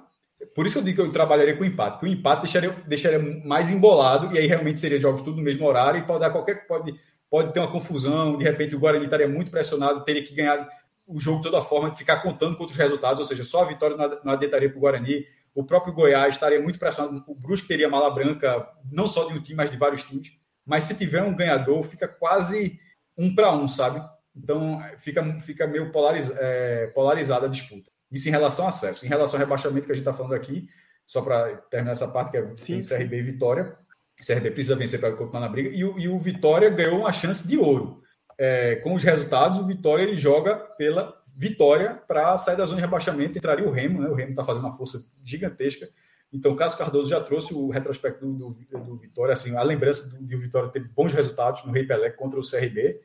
Por 0.56 0.66
isso 0.66 0.76
que 0.76 0.80
eu 0.80 0.86
digo 0.86 1.02
que 1.02 1.08
eu 1.10 1.12
trabalharia 1.12 1.56
com 1.56 1.66
empate, 1.66 2.00
porque 2.00 2.06
o 2.06 2.10
empate 2.10 2.44
deixaria, 2.44 2.70
deixaria 2.88 3.20
mais 3.46 3.70
embolado, 3.70 4.34
e 4.34 4.40
aí 4.40 4.48
realmente 4.48 4.80
seria 4.80 5.00
jogos 5.00 5.22
tudo 5.22 5.38
no 5.38 5.44
mesmo 5.44 5.66
horário, 5.66 6.00
e 6.00 6.04
pode 6.04 6.20
dar 6.22 6.30
qualquer. 6.30 6.66
Pode, 6.66 6.96
pode 7.30 7.54
ter 7.54 7.60
uma 7.60 7.72
confusão, 7.72 8.38
de 8.38 8.44
repente 8.44 8.76
o 8.76 8.80
Guarani 8.80 9.06
estaria 9.06 9.28
muito 9.28 9.52
pressionado, 9.52 10.04
teria 10.04 10.24
que 10.24 10.34
ganhar 10.34 10.68
o 11.06 11.20
jogo 11.20 11.38
de 11.38 11.44
toda 11.44 11.62
forma, 11.62 11.92
ficar 11.92 12.22
contando 12.22 12.56
com 12.56 12.64
outros 12.64 12.78
resultados, 12.78 13.20
ou 13.20 13.26
seja, 13.26 13.44
só 13.44 13.64
a 13.64 13.66
vitória 13.66 13.98
não 14.24 14.32
adiantaria 14.32 14.70
para 14.70 14.78
o 14.78 14.82
Guarani. 14.82 15.26
O 15.56 15.64
próprio 15.64 15.94
Goiás 15.94 16.36
estaria 16.36 16.62
muito 16.62 16.78
pressionado, 16.78 17.24
o 17.28 17.34
Brusque 17.34 17.68
teria 17.68 17.90
mala 17.90 18.14
branca, 18.14 18.68
não 18.92 19.08
só 19.08 19.28
de 19.28 19.34
um 19.34 19.42
time, 19.42 19.58
mas 19.58 19.72
de 19.72 19.78
vários 19.78 20.04
times. 20.04 20.32
Mas 20.66 20.84
se 20.84 20.96
tiver 20.96 21.24
um 21.24 21.36
ganhador, 21.36 21.84
fica 21.84 22.08
quase 22.08 22.80
um 23.18 23.34
para 23.34 23.52
um, 23.52 23.68
sabe? 23.68 24.02
Então 24.36 24.80
fica, 24.98 25.24
fica 25.42 25.68
meio 25.68 25.92
polariz, 25.92 26.30
é, 26.38 26.88
polarizada 26.94 27.48
a 27.48 27.50
disputa. 27.50 27.90
Isso 28.12 28.28
em 28.28 28.32
relação 28.32 28.66
ao 28.66 28.70
acesso. 28.70 29.06
Em 29.06 29.10
relação 29.10 29.40
ao 29.40 29.46
rebaixamento 29.46 29.86
que 29.86 29.92
a 29.92 29.96
gente 29.96 30.08
está 30.08 30.14
falando 30.14 30.34
aqui, 30.34 30.68
só 31.06 31.22
para 31.22 31.56
terminar 31.72 31.94
essa 31.94 32.08
parte, 32.08 32.32
que 32.32 32.38
é 32.38 32.54
sim, 32.58 32.82
CRB 32.82 33.18
e 33.18 33.22
Vitória. 33.22 33.76
O 34.22 34.26
CRB 34.26 34.52
precisa 34.52 34.76
vencer 34.76 35.00
para 35.00 35.12
continuar 35.14 35.42
na 35.42 35.50
briga. 35.50 35.70
E 35.70 35.84
o, 35.84 35.98
e 35.98 36.08
o 36.08 36.20
Vitória 36.20 36.70
ganhou 36.70 37.00
uma 37.00 37.12
chance 37.12 37.48
de 37.48 37.58
ouro. 37.58 38.02
É, 38.38 38.78
com 38.78 38.94
os 38.94 39.04
resultados, 39.04 39.60
o 39.60 39.66
Vitória 39.66 40.04
ele 40.04 40.16
joga 40.16 40.56
pela 40.78 41.14
vitória 41.36 41.96
para 42.08 42.38
sair 42.38 42.58
da 42.58 42.66
zona 42.66 42.78
de 42.78 42.82
rebaixamento. 42.82 43.38
Entraria 43.38 43.66
o 43.66 43.72
Remo, 43.72 44.02
né? 44.02 44.10
O 44.10 44.14
Remo 44.14 44.32
está 44.32 44.44
fazendo 44.44 44.66
uma 44.66 44.78
força 44.78 45.04
gigantesca. 45.24 45.90
Então, 46.32 46.52
o 46.52 46.56
Cássio 46.56 46.78
Cardoso 46.78 47.10
já 47.10 47.20
trouxe 47.22 47.54
o 47.54 47.70
retrospecto 47.70 48.26
do, 48.26 48.50
do, 48.52 48.84
do 48.84 48.98
Vitória, 48.98 49.34
assim, 49.34 49.56
a 49.56 49.64
lembrança 49.64 50.18
de 50.22 50.36
o 50.36 50.40
Vitória 50.40 50.70
ter 50.70 50.84
bons 50.96 51.12
resultados 51.12 51.66
no 51.66 51.72
Rei 51.72 51.86
Pelé 51.86 52.12
contra 52.12 52.40
o 52.40 52.44
CRB. 52.48 53.00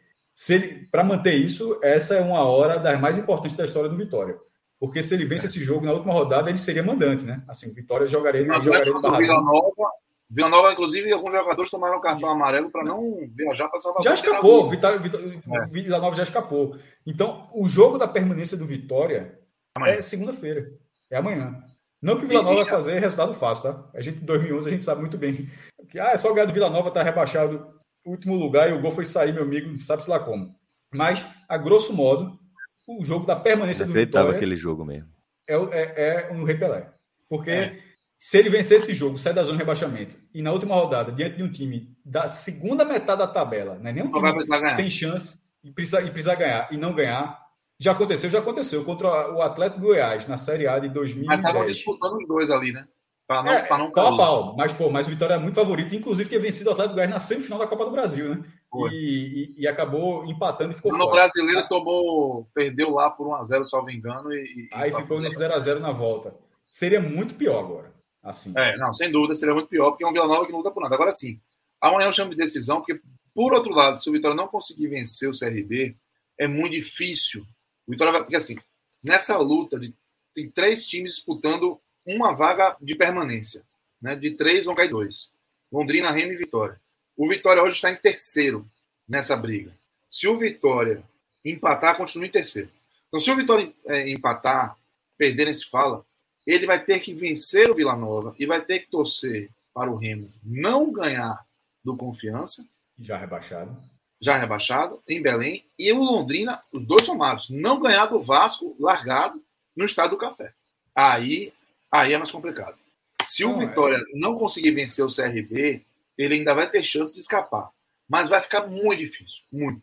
Para 0.91 1.05
manter 1.05 1.35
isso, 1.35 1.79
essa 1.83 2.17
é 2.17 2.21
uma 2.21 2.45
hora 2.45 2.79
das 2.79 3.01
mais 3.01 3.17
importantes 3.17 3.57
da 3.57 3.65
história 3.65 3.89
do 3.89 3.97
Vitória. 3.97 4.37
Porque 4.85 5.03
se 5.03 5.15
ele 5.15 5.25
vence 5.25 5.47
esse 5.47 5.61
jogo 5.61 5.87
na 5.87 5.93
última 5.93 6.13
rodada, 6.13 6.51
ele 6.51 6.59
seria 6.59 6.83
mandante, 6.83 7.25
né? 7.25 7.43
Assim, 7.49 7.71
o 7.71 7.75
Vitória 7.75 8.07
jogaria, 8.07 8.43
ele 8.43 8.63
jogaria 8.63 8.93
no 8.93 9.01
Barradão. 9.01 9.19
Vila 9.19 9.41
Nova, 9.41 9.91
Vila 10.29 10.49
Nova, 10.51 10.73
inclusive, 10.73 11.11
alguns 11.11 11.33
jogadores 11.33 11.71
tomaram 11.71 12.01
cartão 12.01 12.29
amarelo 12.29 12.71
para 12.71 12.85
não 12.85 13.17
viajar 13.35 13.69
para 13.69 13.79
Salvador. 13.79 14.05
Já 14.05 14.13
escapou, 14.13 14.69
Vitória, 14.69 15.01
é. 15.01 15.67
Vila 15.69 15.99
Nova 15.99 16.15
já 16.15 16.23
escapou. 16.23 16.77
Então, 17.07 17.49
o 17.55 17.67
jogo 17.67 17.97
da 17.97 18.07
permanência 18.07 18.59
do 18.59 18.67
Vitória 18.67 19.39
amanhã. 19.75 19.95
é 19.95 20.03
segunda-feira, 20.03 20.63
é 21.11 21.17
amanhã. 21.17 21.65
Não 22.03 22.19
que 22.19 22.27
o 22.27 22.29
Vila 22.29 22.43
Nova 22.43 22.57
vai 22.57 22.67
fazer 22.67 22.99
resultado 22.99 23.33
fácil, 23.33 23.73
tá? 23.73 23.91
A 23.95 24.03
gente, 24.03 24.23
em 24.23 24.27
2011, 24.27 24.69
a 24.69 24.73
gente 24.73 24.85
sabe 24.85 25.01
muito 25.01 25.17
bem 25.17 25.49
que 25.89 25.99
ah, 25.99 26.11
é 26.11 26.17
só 26.19 26.31
ganhar 26.35 26.47
do 26.47 26.53
Vila 26.53 26.69
Nova, 26.69 26.91
tá 26.91 27.03
rebaixado 27.03 27.75
último 28.05 28.35
lugar 28.37 28.69
e 28.69 28.73
o 28.73 28.81
gol 28.81 28.93
foi 28.93 29.05
sair, 29.05 29.33
meu 29.33 29.45
amigo, 29.45 29.79
sabe-se 29.79 30.11
lá 30.11 30.21
como. 30.21 30.47
Mas, 30.93 31.25
a 31.49 31.57
grosso 31.57 31.93
modo, 31.93 32.39
o 32.87 33.05
jogo 33.05 33.27
da 33.27 33.37
permanência 33.37 33.87
do 33.87 33.93
Vitória. 33.93 34.31
aquele 34.31 34.57
jogo 34.57 34.85
mesmo. 34.85 35.09
É, 35.49 35.55
é, 35.55 36.29
é 36.31 36.33
no 36.33 36.45
Rei 36.45 36.57
Pelé. 36.57 36.87
Porque 37.29 37.51
é. 37.51 37.79
se 38.17 38.39
ele 38.39 38.51
vencer 38.51 38.79
esse 38.79 38.95
jogo, 38.95 39.19
sai 39.19 39.33
da 39.33 39.43
zona 39.43 39.57
de 39.57 39.63
rebaixamento, 39.63 40.17
e 40.35 40.43
na 40.43 40.53
última 40.53 40.75
rodada, 40.75 41.13
diante 41.13 41.37
de 41.37 41.43
um 41.43 41.51
time 41.51 41.97
da 42.05 42.29
segunda 42.29 42.85
metade 42.85 43.19
da 43.19 43.27
tabela, 43.27 43.77
né, 43.77 43.93
nem 43.93 44.05
um 44.05 44.13
time 44.13 44.71
sem 44.71 44.91
chance, 44.91 45.45
e 45.63 45.71
precisar, 45.71 46.03
e 46.03 46.11
precisar 46.11 46.35
ganhar, 46.35 46.69
e 46.71 46.77
não 46.77 46.95
ganhar, 46.95 47.43
já 47.79 47.93
aconteceu, 47.93 48.31
já 48.31 48.39
aconteceu 48.39 48.85
contra 48.85 49.33
o 49.33 49.43
Atlético 49.43 49.81
Goiás 49.81 50.27
na 50.29 50.39
Série 50.39 50.67
A 50.67 50.79
de 50.79 50.89
2010. 50.89 51.27
Mas 51.27 51.41
estavam 51.41 51.65
disputando 51.65 52.17
os 52.17 52.27
dois 52.29 52.51
ali, 52.51 52.73
né? 52.73 52.87
Para 53.27 53.43
não, 53.43 53.53
é, 53.53 53.69
não 53.71 53.91
pau 53.91 54.15
a 54.15 54.17
pau. 54.17 54.57
Mas, 54.57 54.73
pô, 54.73 54.91
mas 54.91 55.07
o 55.07 55.11
Vitória 55.11 55.35
é 55.35 55.39
muito 55.39 55.55
favorito, 55.55 55.95
inclusive 55.95 56.29
ter 56.29 56.39
vencido 56.39 56.69
o 56.69 56.73
Atlético 56.73 56.97
Goiás 56.97 57.11
na 57.11 57.19
semifinal 57.19 57.59
da 57.59 57.67
Copa 57.67 57.87
do 57.87 57.91
Brasil, 57.91 58.35
né? 58.35 58.45
E, 58.91 59.55
e, 59.57 59.63
e, 59.63 59.69
acabou 59.69 60.27
empatando 60.27 60.73
e 60.73 60.75
ficou 60.75 60.93
No 60.97 61.11
brasileiro 61.11 61.67
tomou, 61.67 62.47
perdeu 62.53 62.91
lá 62.91 63.09
por 63.09 63.27
1x0, 63.27 63.65
salvo 63.65 63.91
engano. 63.91 64.33
E, 64.33 64.69
Aí 64.73 64.93
ficou 64.93 65.21
nesse 65.21 65.39
0x0 65.39 65.79
na 65.79 65.93
volta. 65.93 66.35
Seria 66.71 67.01
muito 67.01 67.35
pior 67.37 67.61
agora. 67.61 67.95
Assim. 68.23 68.53
É, 68.57 68.77
não, 68.77 68.93
sem 68.93 69.11
dúvida, 69.11 69.35
seria 69.35 69.55
muito 69.55 69.69
pior, 69.69 69.91
porque 69.91 70.05
é 70.05 70.07
um 70.07 70.13
Vila 70.13 70.27
Nova 70.27 70.45
que 70.45 70.53
não 70.53 70.59
luta 70.59 70.71
por 70.71 70.83
nada. 70.83 70.95
Agora 70.95 71.13
sim, 71.13 71.41
amanhã 71.81 72.09
eu 72.09 72.13
chamo 72.13 72.31
de 72.31 72.37
decisão, 72.37 72.79
porque, 72.79 73.01
por 73.35 73.53
outro 73.53 73.73
lado, 73.73 74.03
se 74.03 74.09
o 74.09 74.13
Vitória 74.13 74.37
não 74.37 74.49
conseguir 74.49 74.89
vencer 74.89 75.29
o 75.29 75.39
CRB, 75.39 75.97
é 76.39 76.49
muito 76.49 76.73
difícil. 76.73 77.43
O 77.87 77.93
Vitória 77.93 78.13
vai. 78.13 78.23
Porque 78.23 78.37
assim, 78.37 78.57
nessa 79.03 79.39
luta 79.39 79.79
de, 79.79 79.95
tem 80.35 80.51
três 80.51 80.87
times 80.87 81.15
disputando 81.15 81.79
uma 82.07 82.33
vaga 82.33 82.77
de 82.81 82.95
permanência. 82.95 83.63
Né? 84.01 84.15
De 84.15 84.33
três 84.33 84.65
vão 84.65 84.75
cair 84.75 84.91
dois. 84.91 85.33
Londrina, 85.71 86.11
Remo 86.11 86.33
e 86.33 86.37
Vitória. 86.37 86.81
O 87.17 87.29
Vitória 87.29 87.63
hoje 87.63 87.77
está 87.77 87.91
em 87.91 87.97
terceiro 87.97 88.69
nessa 89.09 89.37
briga. 89.37 89.73
Se 90.09 90.29
o 90.29 90.37
Vitória 90.37 91.03
empatar, 91.45 91.97
continua 91.97 92.27
em 92.27 92.31
terceiro. 92.31 92.71
Então, 93.09 93.21
se 93.21 93.31
o 93.31 93.37
Vitória 93.37 93.73
é, 93.87 94.11
empatar, 94.11 94.77
perder 95.17 95.47
nesse 95.47 95.69
fala, 95.69 96.05
ele 96.47 96.67
vai 96.67 96.83
ter 96.83 97.01
que 97.01 97.15
vencer 97.15 97.71
o 97.71 97.75
Vila 97.75 97.97
Nova 97.97 98.35
e 98.39 98.47
vai 98.47 98.61
ter 98.61 98.81
que 98.81 98.91
torcer 98.91 99.51
para 99.73 99.91
o 99.91 99.97
Remo 99.97 100.31
não 100.43 100.93
ganhar 100.93 101.45
do 101.83 101.97
Confiança. 101.97 102.67
Já 102.99 103.17
rebaixado. 103.17 103.77
Já 104.21 104.37
rebaixado, 104.37 105.03
em 105.09 105.21
Belém. 105.21 105.65
E 105.79 105.93
o 105.93 106.03
Londrina, 106.03 106.63
os 106.73 106.87
dois 106.87 107.05
somados, 107.05 107.49
não 107.51 107.81
ganhar 107.81 108.07
do 108.07 108.23
Vasco 108.23 108.77
largado 108.79 109.43
no 109.77 109.85
estado 109.85 110.11
do 110.11 110.17
Café. 110.17 110.55
Aí 110.95 111.53
aí 111.95 112.13
é 112.13 112.19
mais 112.19 112.31
complicado. 112.31 112.77
Se 113.23 113.45
o. 113.45 113.57
Vitória 113.57 113.97
é. 113.97 114.19
não 114.19 114.37
conseguir 114.37 114.73
vencer 114.73 115.05
o 115.05 115.15
CRB, 115.15 115.83
ele 116.19 116.35
ainda 116.35 116.55
vai 116.55 116.69
ter 116.71 116.83
chance 116.85 117.15
de 117.15 117.21
escapar. 117.21 117.71
Mas 118.09 118.29
vai 118.29 118.43
ficar 118.43 118.67
muito 118.67 118.99
difícil, 118.99 119.45
muito. 119.51 119.83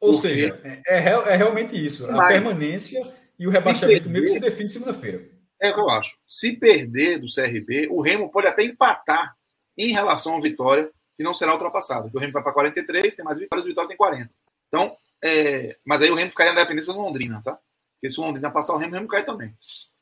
Ou 0.00 0.12
Porque... 0.12 0.28
seja, 0.28 0.60
é, 0.64 0.82
é, 0.86 0.98
é, 1.08 1.36
realmente 1.36 1.74
isso. 1.74 2.06
Mas, 2.10 2.36
a 2.36 2.40
permanência 2.40 3.14
e 3.38 3.46
o 3.46 3.50
rebaixamento 3.50 4.04
perder, 4.04 4.10
meio 4.10 4.24
que 4.24 4.30
se 4.30 4.40
define 4.40 4.68
segunda-feira. 4.68 5.28
É 5.60 5.70
o 5.70 5.74
que 5.74 5.80
eu 5.80 5.90
acho. 5.90 6.16
Se 6.26 6.52
perder 6.52 7.18
do 7.18 7.26
CRB, 7.26 7.88
o 7.90 8.00
Remo 8.00 8.30
pode 8.30 8.46
até 8.46 8.62
empatar 8.62 9.34
em 9.76 9.92
relação 9.92 10.34
ao 10.34 10.40
Vitória, 10.40 10.90
que 11.16 11.22
não 11.22 11.34
será 11.34 11.52
ultrapassado. 11.52 12.10
O 12.14 12.18
Remo 12.18 12.32
vai 12.32 12.42
para 12.42 12.52
43, 12.52 13.14
tem 13.14 13.24
mais 13.24 13.38
vitórias, 13.38 13.66
o 13.66 13.68
Vitória 13.68 13.88
tem 13.88 13.96
40. 13.96 14.30
Então, 14.68 14.96
é... 15.22 15.76
mas 15.84 16.00
aí 16.00 16.10
o 16.10 16.14
Remo 16.14 16.30
ficaria 16.30 16.52
na 16.52 16.62
dependência 16.62 16.92
do 16.92 17.00
Londrina, 17.00 17.42
tá? 17.44 17.58
Porque 17.94 18.08
se 18.08 18.20
o 18.20 18.24
Londrina 18.24 18.50
passar 18.50 18.74
o 18.74 18.78
Remo, 18.78 18.92
o 18.92 18.94
Remo 18.94 19.08
cai 19.08 19.24
também. 19.24 19.52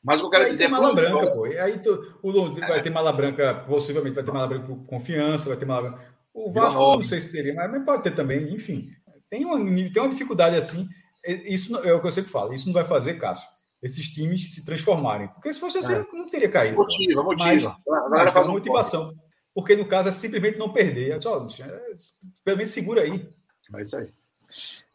Mas 0.03 0.19
o 0.19 0.23
que 0.23 0.27
eu 0.27 0.31
quero 0.31 0.43
aí 0.45 0.51
dizer 0.51 0.65
é. 0.65 0.67
Mala 0.67 0.93
branca, 0.93 1.31
pô. 1.31 1.45
Aí 1.45 1.79
tu, 1.79 2.19
o 2.21 2.31
Londrina 2.31 2.67
é. 2.67 2.69
vai 2.69 2.81
ter 2.81 2.89
mala 2.89 3.11
branca, 3.11 3.53
possivelmente 3.67 4.15
vai 4.15 4.23
ter 4.23 4.31
mala 4.31 4.47
branca 4.47 4.67
por 4.67 4.85
confiança, 4.85 5.49
vai 5.49 5.57
ter 5.57 5.65
mala 5.65 5.89
branca. 5.89 6.05
O 6.33 6.51
Vasco 6.51 6.79
não 6.79 7.03
sei 7.03 7.19
se 7.19 7.31
teria, 7.31 7.53
mas 7.53 7.83
pode 7.83 8.03
ter 8.03 8.13
também, 8.13 8.53
enfim. 8.53 8.89
Tem 9.29 9.43
uma, 9.43 9.57
tem 9.57 10.01
uma 10.01 10.09
dificuldade 10.09 10.55
assim. 10.55 10.87
Isso 11.25 11.75
é 11.77 11.93
o 11.93 11.99
que 11.99 12.07
eu 12.07 12.11
sempre 12.11 12.31
falo. 12.31 12.53
Isso 12.53 12.67
não 12.67 12.73
vai 12.73 12.85
fazer, 12.85 13.15
Cássio, 13.15 13.47
esses 13.81 14.07
times 14.09 14.53
se 14.53 14.63
transformarem. 14.63 15.27
Porque 15.29 15.51
se 15.51 15.59
fosse 15.59 15.79
assim, 15.79 15.93
é. 15.93 16.05
não 16.13 16.29
teria 16.29 16.49
caído. 16.49 16.77
Motiva, 16.77 17.21
pô. 17.21 17.31
motiva. 17.31 17.75
Mas, 17.85 18.09
mas 18.09 18.31
faz 18.31 18.47
uma 18.47 18.53
motivação. 18.53 19.13
Porque 19.53 19.75
no 19.75 19.87
caso 19.87 20.09
é 20.09 20.11
simplesmente 20.11 20.57
não 20.57 20.71
perder. 20.71 21.21
Só, 21.21 21.47
é, 21.59 21.91
pelo 22.45 22.57
menos 22.57 22.71
segura 22.71 23.01
aí. 23.01 23.27
É 23.75 23.81
isso 23.81 23.97
aí. 23.97 24.09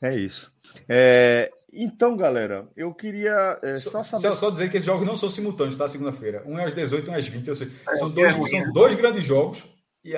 É 0.03 0.16
isso. 0.16 0.51
É, 0.89 1.51
então, 1.73 2.16
galera, 2.16 2.69
eu 2.77 2.93
queria 2.93 3.59
é, 3.62 3.77
só, 3.77 4.05
saber. 4.05 4.23
Só, 4.23 4.35
só 4.35 4.51
dizer 4.51 4.70
que 4.70 4.77
esses 4.77 4.86
jogos 4.86 5.07
não 5.07 5.16
são 5.16 5.31
simultâneos, 5.31 5.77
tá? 5.77 5.89
Segunda-feira. 5.89 6.43
Um 6.44 6.59
é 6.59 6.65
às 6.65 6.74
18, 6.74 7.11
um 7.11 7.15
é 7.15 7.19
às 7.19 7.27
20. 7.27 7.49
Ou 7.49 7.55
seja, 7.55 7.70
é, 7.70 7.97
são, 7.97 8.11
dois, 8.11 8.35
é 8.35 8.43
são 8.43 8.73
dois 8.73 8.94
grandes 8.94 9.24
jogos 9.24 9.65
e 10.05 10.15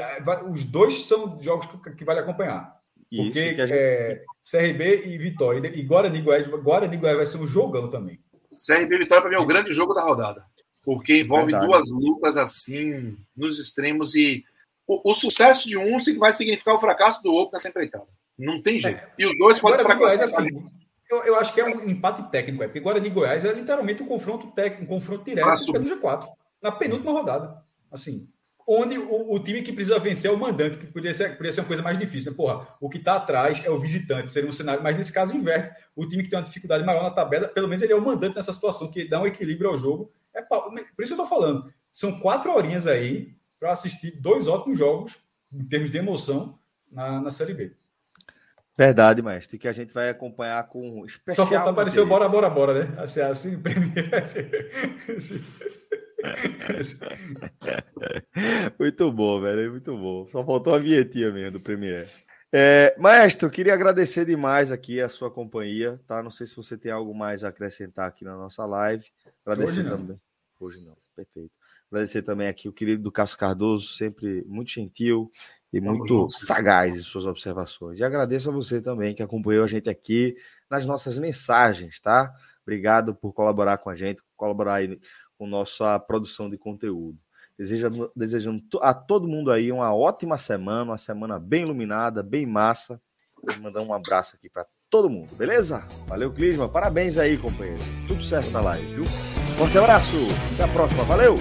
os 0.50 0.64
dois 0.64 1.06
são 1.06 1.40
jogos 1.40 1.66
que, 1.66 1.90
que 1.92 2.04
vale 2.04 2.20
acompanhar. 2.20 2.74
Porque 3.14 3.54
gente... 3.54 3.72
é, 3.72 4.24
CRB 4.42 5.06
e 5.06 5.18
Vitória. 5.18 5.68
E 5.68 5.82
Guarani 5.82 6.20
Goiás, 6.20 6.48
Guarani 6.48 6.96
Goiás 6.96 7.16
vai 7.16 7.26
ser 7.26 7.38
um 7.38 7.46
jogão 7.46 7.88
também. 7.88 8.18
CRB 8.66 8.96
e 8.96 8.98
Vitória, 8.98 9.22
para 9.22 9.30
mim, 9.30 9.36
é 9.36 9.38
o 9.38 9.46
grande 9.46 9.72
jogo 9.72 9.94
da 9.94 10.02
rodada. 10.02 10.44
Porque 10.82 11.20
envolve 11.20 11.52
Verdade. 11.52 11.66
duas 11.66 11.90
lutas 11.90 12.36
assim, 12.36 13.16
nos 13.36 13.60
extremos. 13.60 14.14
E 14.16 14.44
o, 14.86 15.12
o, 15.12 15.14
sucesso 15.14 15.68
de 15.68 15.78
um 15.78 15.96
vai 16.18 16.32
significar 16.32 16.74
o 16.74 16.80
fracasso 16.80 17.22
do 17.22 17.32
outro 17.32 17.52
nessa 17.52 17.68
empreitada. 17.68 18.06
Não 18.36 18.60
tem 18.60 18.78
jeito. 18.78 18.98
É. 18.98 19.12
E 19.18 19.26
os 19.26 19.38
dois 19.38 19.60
podem 19.60 19.78
fracassar. 19.78 20.24
Assim, 20.24 20.68
Eu, 21.10 21.22
eu, 21.24 21.36
acho 21.36 21.52
que 21.52 21.60
é 21.60 21.64
um 21.64 21.88
empate 21.88 22.30
técnico, 22.30 22.62
é, 22.62 22.66
porque 22.66 22.80
Guarani 22.80 23.06
e 23.06 23.10
Goiás 23.10 23.44
é 23.44 23.52
literalmente 23.52 24.02
um 24.02 24.06
confronto 24.06 24.50
técnico, 24.52 24.84
um 24.84 24.96
confronto 24.96 25.24
direto 25.24 25.72
pelo 25.72 25.84
G4, 25.84 26.28
na 26.62 26.72
penúltima 26.72 27.12
rodada. 27.12 27.62
Assim, 27.90 28.28
onde 28.66 28.98
o, 28.98 29.32
o, 29.32 29.38
time 29.38 29.62
que 29.62 29.72
precisa 29.72 29.98
vencer 29.98 30.30
é 30.30 30.34
o 30.34 30.38
mandante, 30.38 30.78
que 30.78 30.86
poderia 30.86 31.14
ser, 31.14 31.32
poderia 31.32 31.52
ser 31.52 31.60
uma 31.60 31.66
coisa 31.66 31.82
mais 31.82 31.98
difícil. 31.98 32.32
Né? 32.32 32.36
Porra, 32.36 32.66
o 32.80 32.88
que 32.88 32.98
está 32.98 33.16
atrás 33.16 33.62
é 33.64 33.70
o 33.70 33.78
visitante, 33.78 34.30
seria 34.30 34.48
um 34.48 34.52
cenário, 34.52 34.82
mas 34.82 34.96
nesse 34.96 35.12
caso 35.12 35.36
inverte. 35.36 35.74
O 35.94 36.06
time 36.06 36.22
que 36.22 36.30
tem 36.30 36.38
uma 36.38 36.44
dificuldade 36.44 36.84
maior 36.84 37.02
na 37.02 37.10
tabela, 37.10 37.48
pelo 37.48 37.68
menos 37.68 37.82
ele 37.82 37.92
é 37.92 37.96
o 37.96 38.04
mandante 38.04 38.34
nessa 38.34 38.52
situação, 38.52 38.90
que 38.90 39.08
dá 39.08 39.20
um 39.20 39.26
equilíbrio 39.26 39.70
ao 39.70 39.76
jogo. 39.76 40.10
É, 40.34 40.42
por 40.42 40.72
isso 40.74 40.92
que 40.96 41.02
eu 41.02 41.24
estou 41.24 41.26
falando. 41.26 41.72
São 41.92 42.18
quatro 42.18 42.50
horinhas 42.52 42.86
aí 42.86 43.36
para 43.60 43.72
assistir 43.72 44.10
dois 44.20 44.48
ótimos 44.48 44.78
jogos, 44.78 45.16
em 45.52 45.64
termos 45.64 45.90
de 45.90 45.98
emoção, 45.98 46.58
na, 46.90 47.20
na 47.20 47.30
Série 47.30 47.54
B. 47.54 47.72
Verdade, 48.76 49.22
mestre, 49.22 49.56
que 49.56 49.68
a 49.68 49.72
gente 49.72 49.94
vai 49.94 50.10
acompanhar 50.10 50.66
com 50.68 51.04
especial. 51.06 51.46
Só 51.46 51.52
falta 51.54 51.70
aparecer 51.70 52.00
o 52.00 52.06
bora, 52.06 52.28
bora, 52.28 52.50
bora, 52.50 52.84
né? 52.84 52.94
Assim, 53.00 53.20
assim 53.22 53.60
primeiro. 53.60 54.10
Assim, 56.80 56.98
muito 58.78 59.12
bom, 59.12 59.42
velho, 59.42 59.72
muito 59.72 59.94
bom. 59.94 60.26
Só 60.28 60.42
faltou 60.42 60.74
a 60.74 60.78
vinhetinha 60.78 61.30
mesmo 61.30 61.50
do 61.52 61.60
Premier. 61.60 62.08
É, 62.50 62.94
maestro, 62.98 63.50
queria 63.50 63.74
agradecer 63.74 64.24
demais 64.24 64.70
aqui 64.72 65.02
a 65.02 65.08
sua 65.08 65.30
companhia, 65.30 66.00
tá? 66.06 66.22
Não 66.22 66.30
sei 66.30 66.46
se 66.46 66.56
você 66.56 66.78
tem 66.78 66.90
algo 66.90 67.14
mais 67.14 67.44
a 67.44 67.48
acrescentar 67.48 68.08
aqui 68.08 68.24
na 68.24 68.36
nossa 68.36 68.64
live. 68.64 69.04
Agradecer 69.44 69.80
Hoje 69.80 69.90
também. 69.90 70.20
Hoje 70.58 70.80
não, 70.80 70.96
perfeito. 71.14 71.52
Agradecer 71.90 72.22
também 72.22 72.48
aqui 72.48 72.68
o 72.68 72.72
querido 72.72 73.02
do 73.02 73.12
Cássio 73.12 73.36
Cardoso, 73.36 73.88
sempre 73.88 74.44
muito 74.46 74.70
gentil 74.70 75.30
e 75.74 75.80
muito 75.80 76.28
sagaz 76.30 76.94
em 76.94 77.02
suas 77.02 77.26
observações. 77.26 77.98
E 77.98 78.04
agradeço 78.04 78.48
a 78.48 78.52
você 78.52 78.80
também 78.80 79.12
que 79.12 79.22
acompanhou 79.22 79.64
a 79.64 79.66
gente 79.68 79.90
aqui 79.90 80.36
nas 80.70 80.86
nossas 80.86 81.18
mensagens, 81.18 81.98
tá? 81.98 82.32
Obrigado 82.62 83.12
por 83.12 83.32
colaborar 83.32 83.78
com 83.78 83.90
a 83.90 83.96
gente, 83.96 84.22
colaborar 84.36 84.74
aí 84.74 85.00
com 85.36 85.48
nossa 85.48 85.98
produção 85.98 86.48
de 86.48 86.56
conteúdo. 86.56 87.18
Desejando, 87.58 88.10
desejando 88.14 88.62
a 88.80 88.94
todo 88.94 89.28
mundo 89.28 89.50
aí 89.50 89.70
uma 89.72 89.92
ótima 89.94 90.38
semana, 90.38 90.92
uma 90.92 90.98
semana 90.98 91.38
bem 91.40 91.64
iluminada, 91.64 92.22
bem 92.22 92.46
massa. 92.46 93.00
Vou 93.42 93.60
mandar 93.60 93.82
um 93.82 93.92
abraço 93.92 94.36
aqui 94.36 94.48
para 94.48 94.66
todo 94.88 95.10
mundo, 95.10 95.34
beleza? 95.34 95.84
Valeu, 96.06 96.32
Clisma. 96.32 96.68
Parabéns 96.68 97.18
aí, 97.18 97.36
companheiro. 97.36 97.82
Tudo 98.06 98.22
certo 98.22 98.50
na 98.52 98.60
live, 98.60 98.94
viu? 98.94 99.04
Forte 99.58 99.76
abraço. 99.76 100.16
Até 100.54 100.64
a 100.64 100.68
próxima. 100.68 101.02
Valeu! 101.04 101.36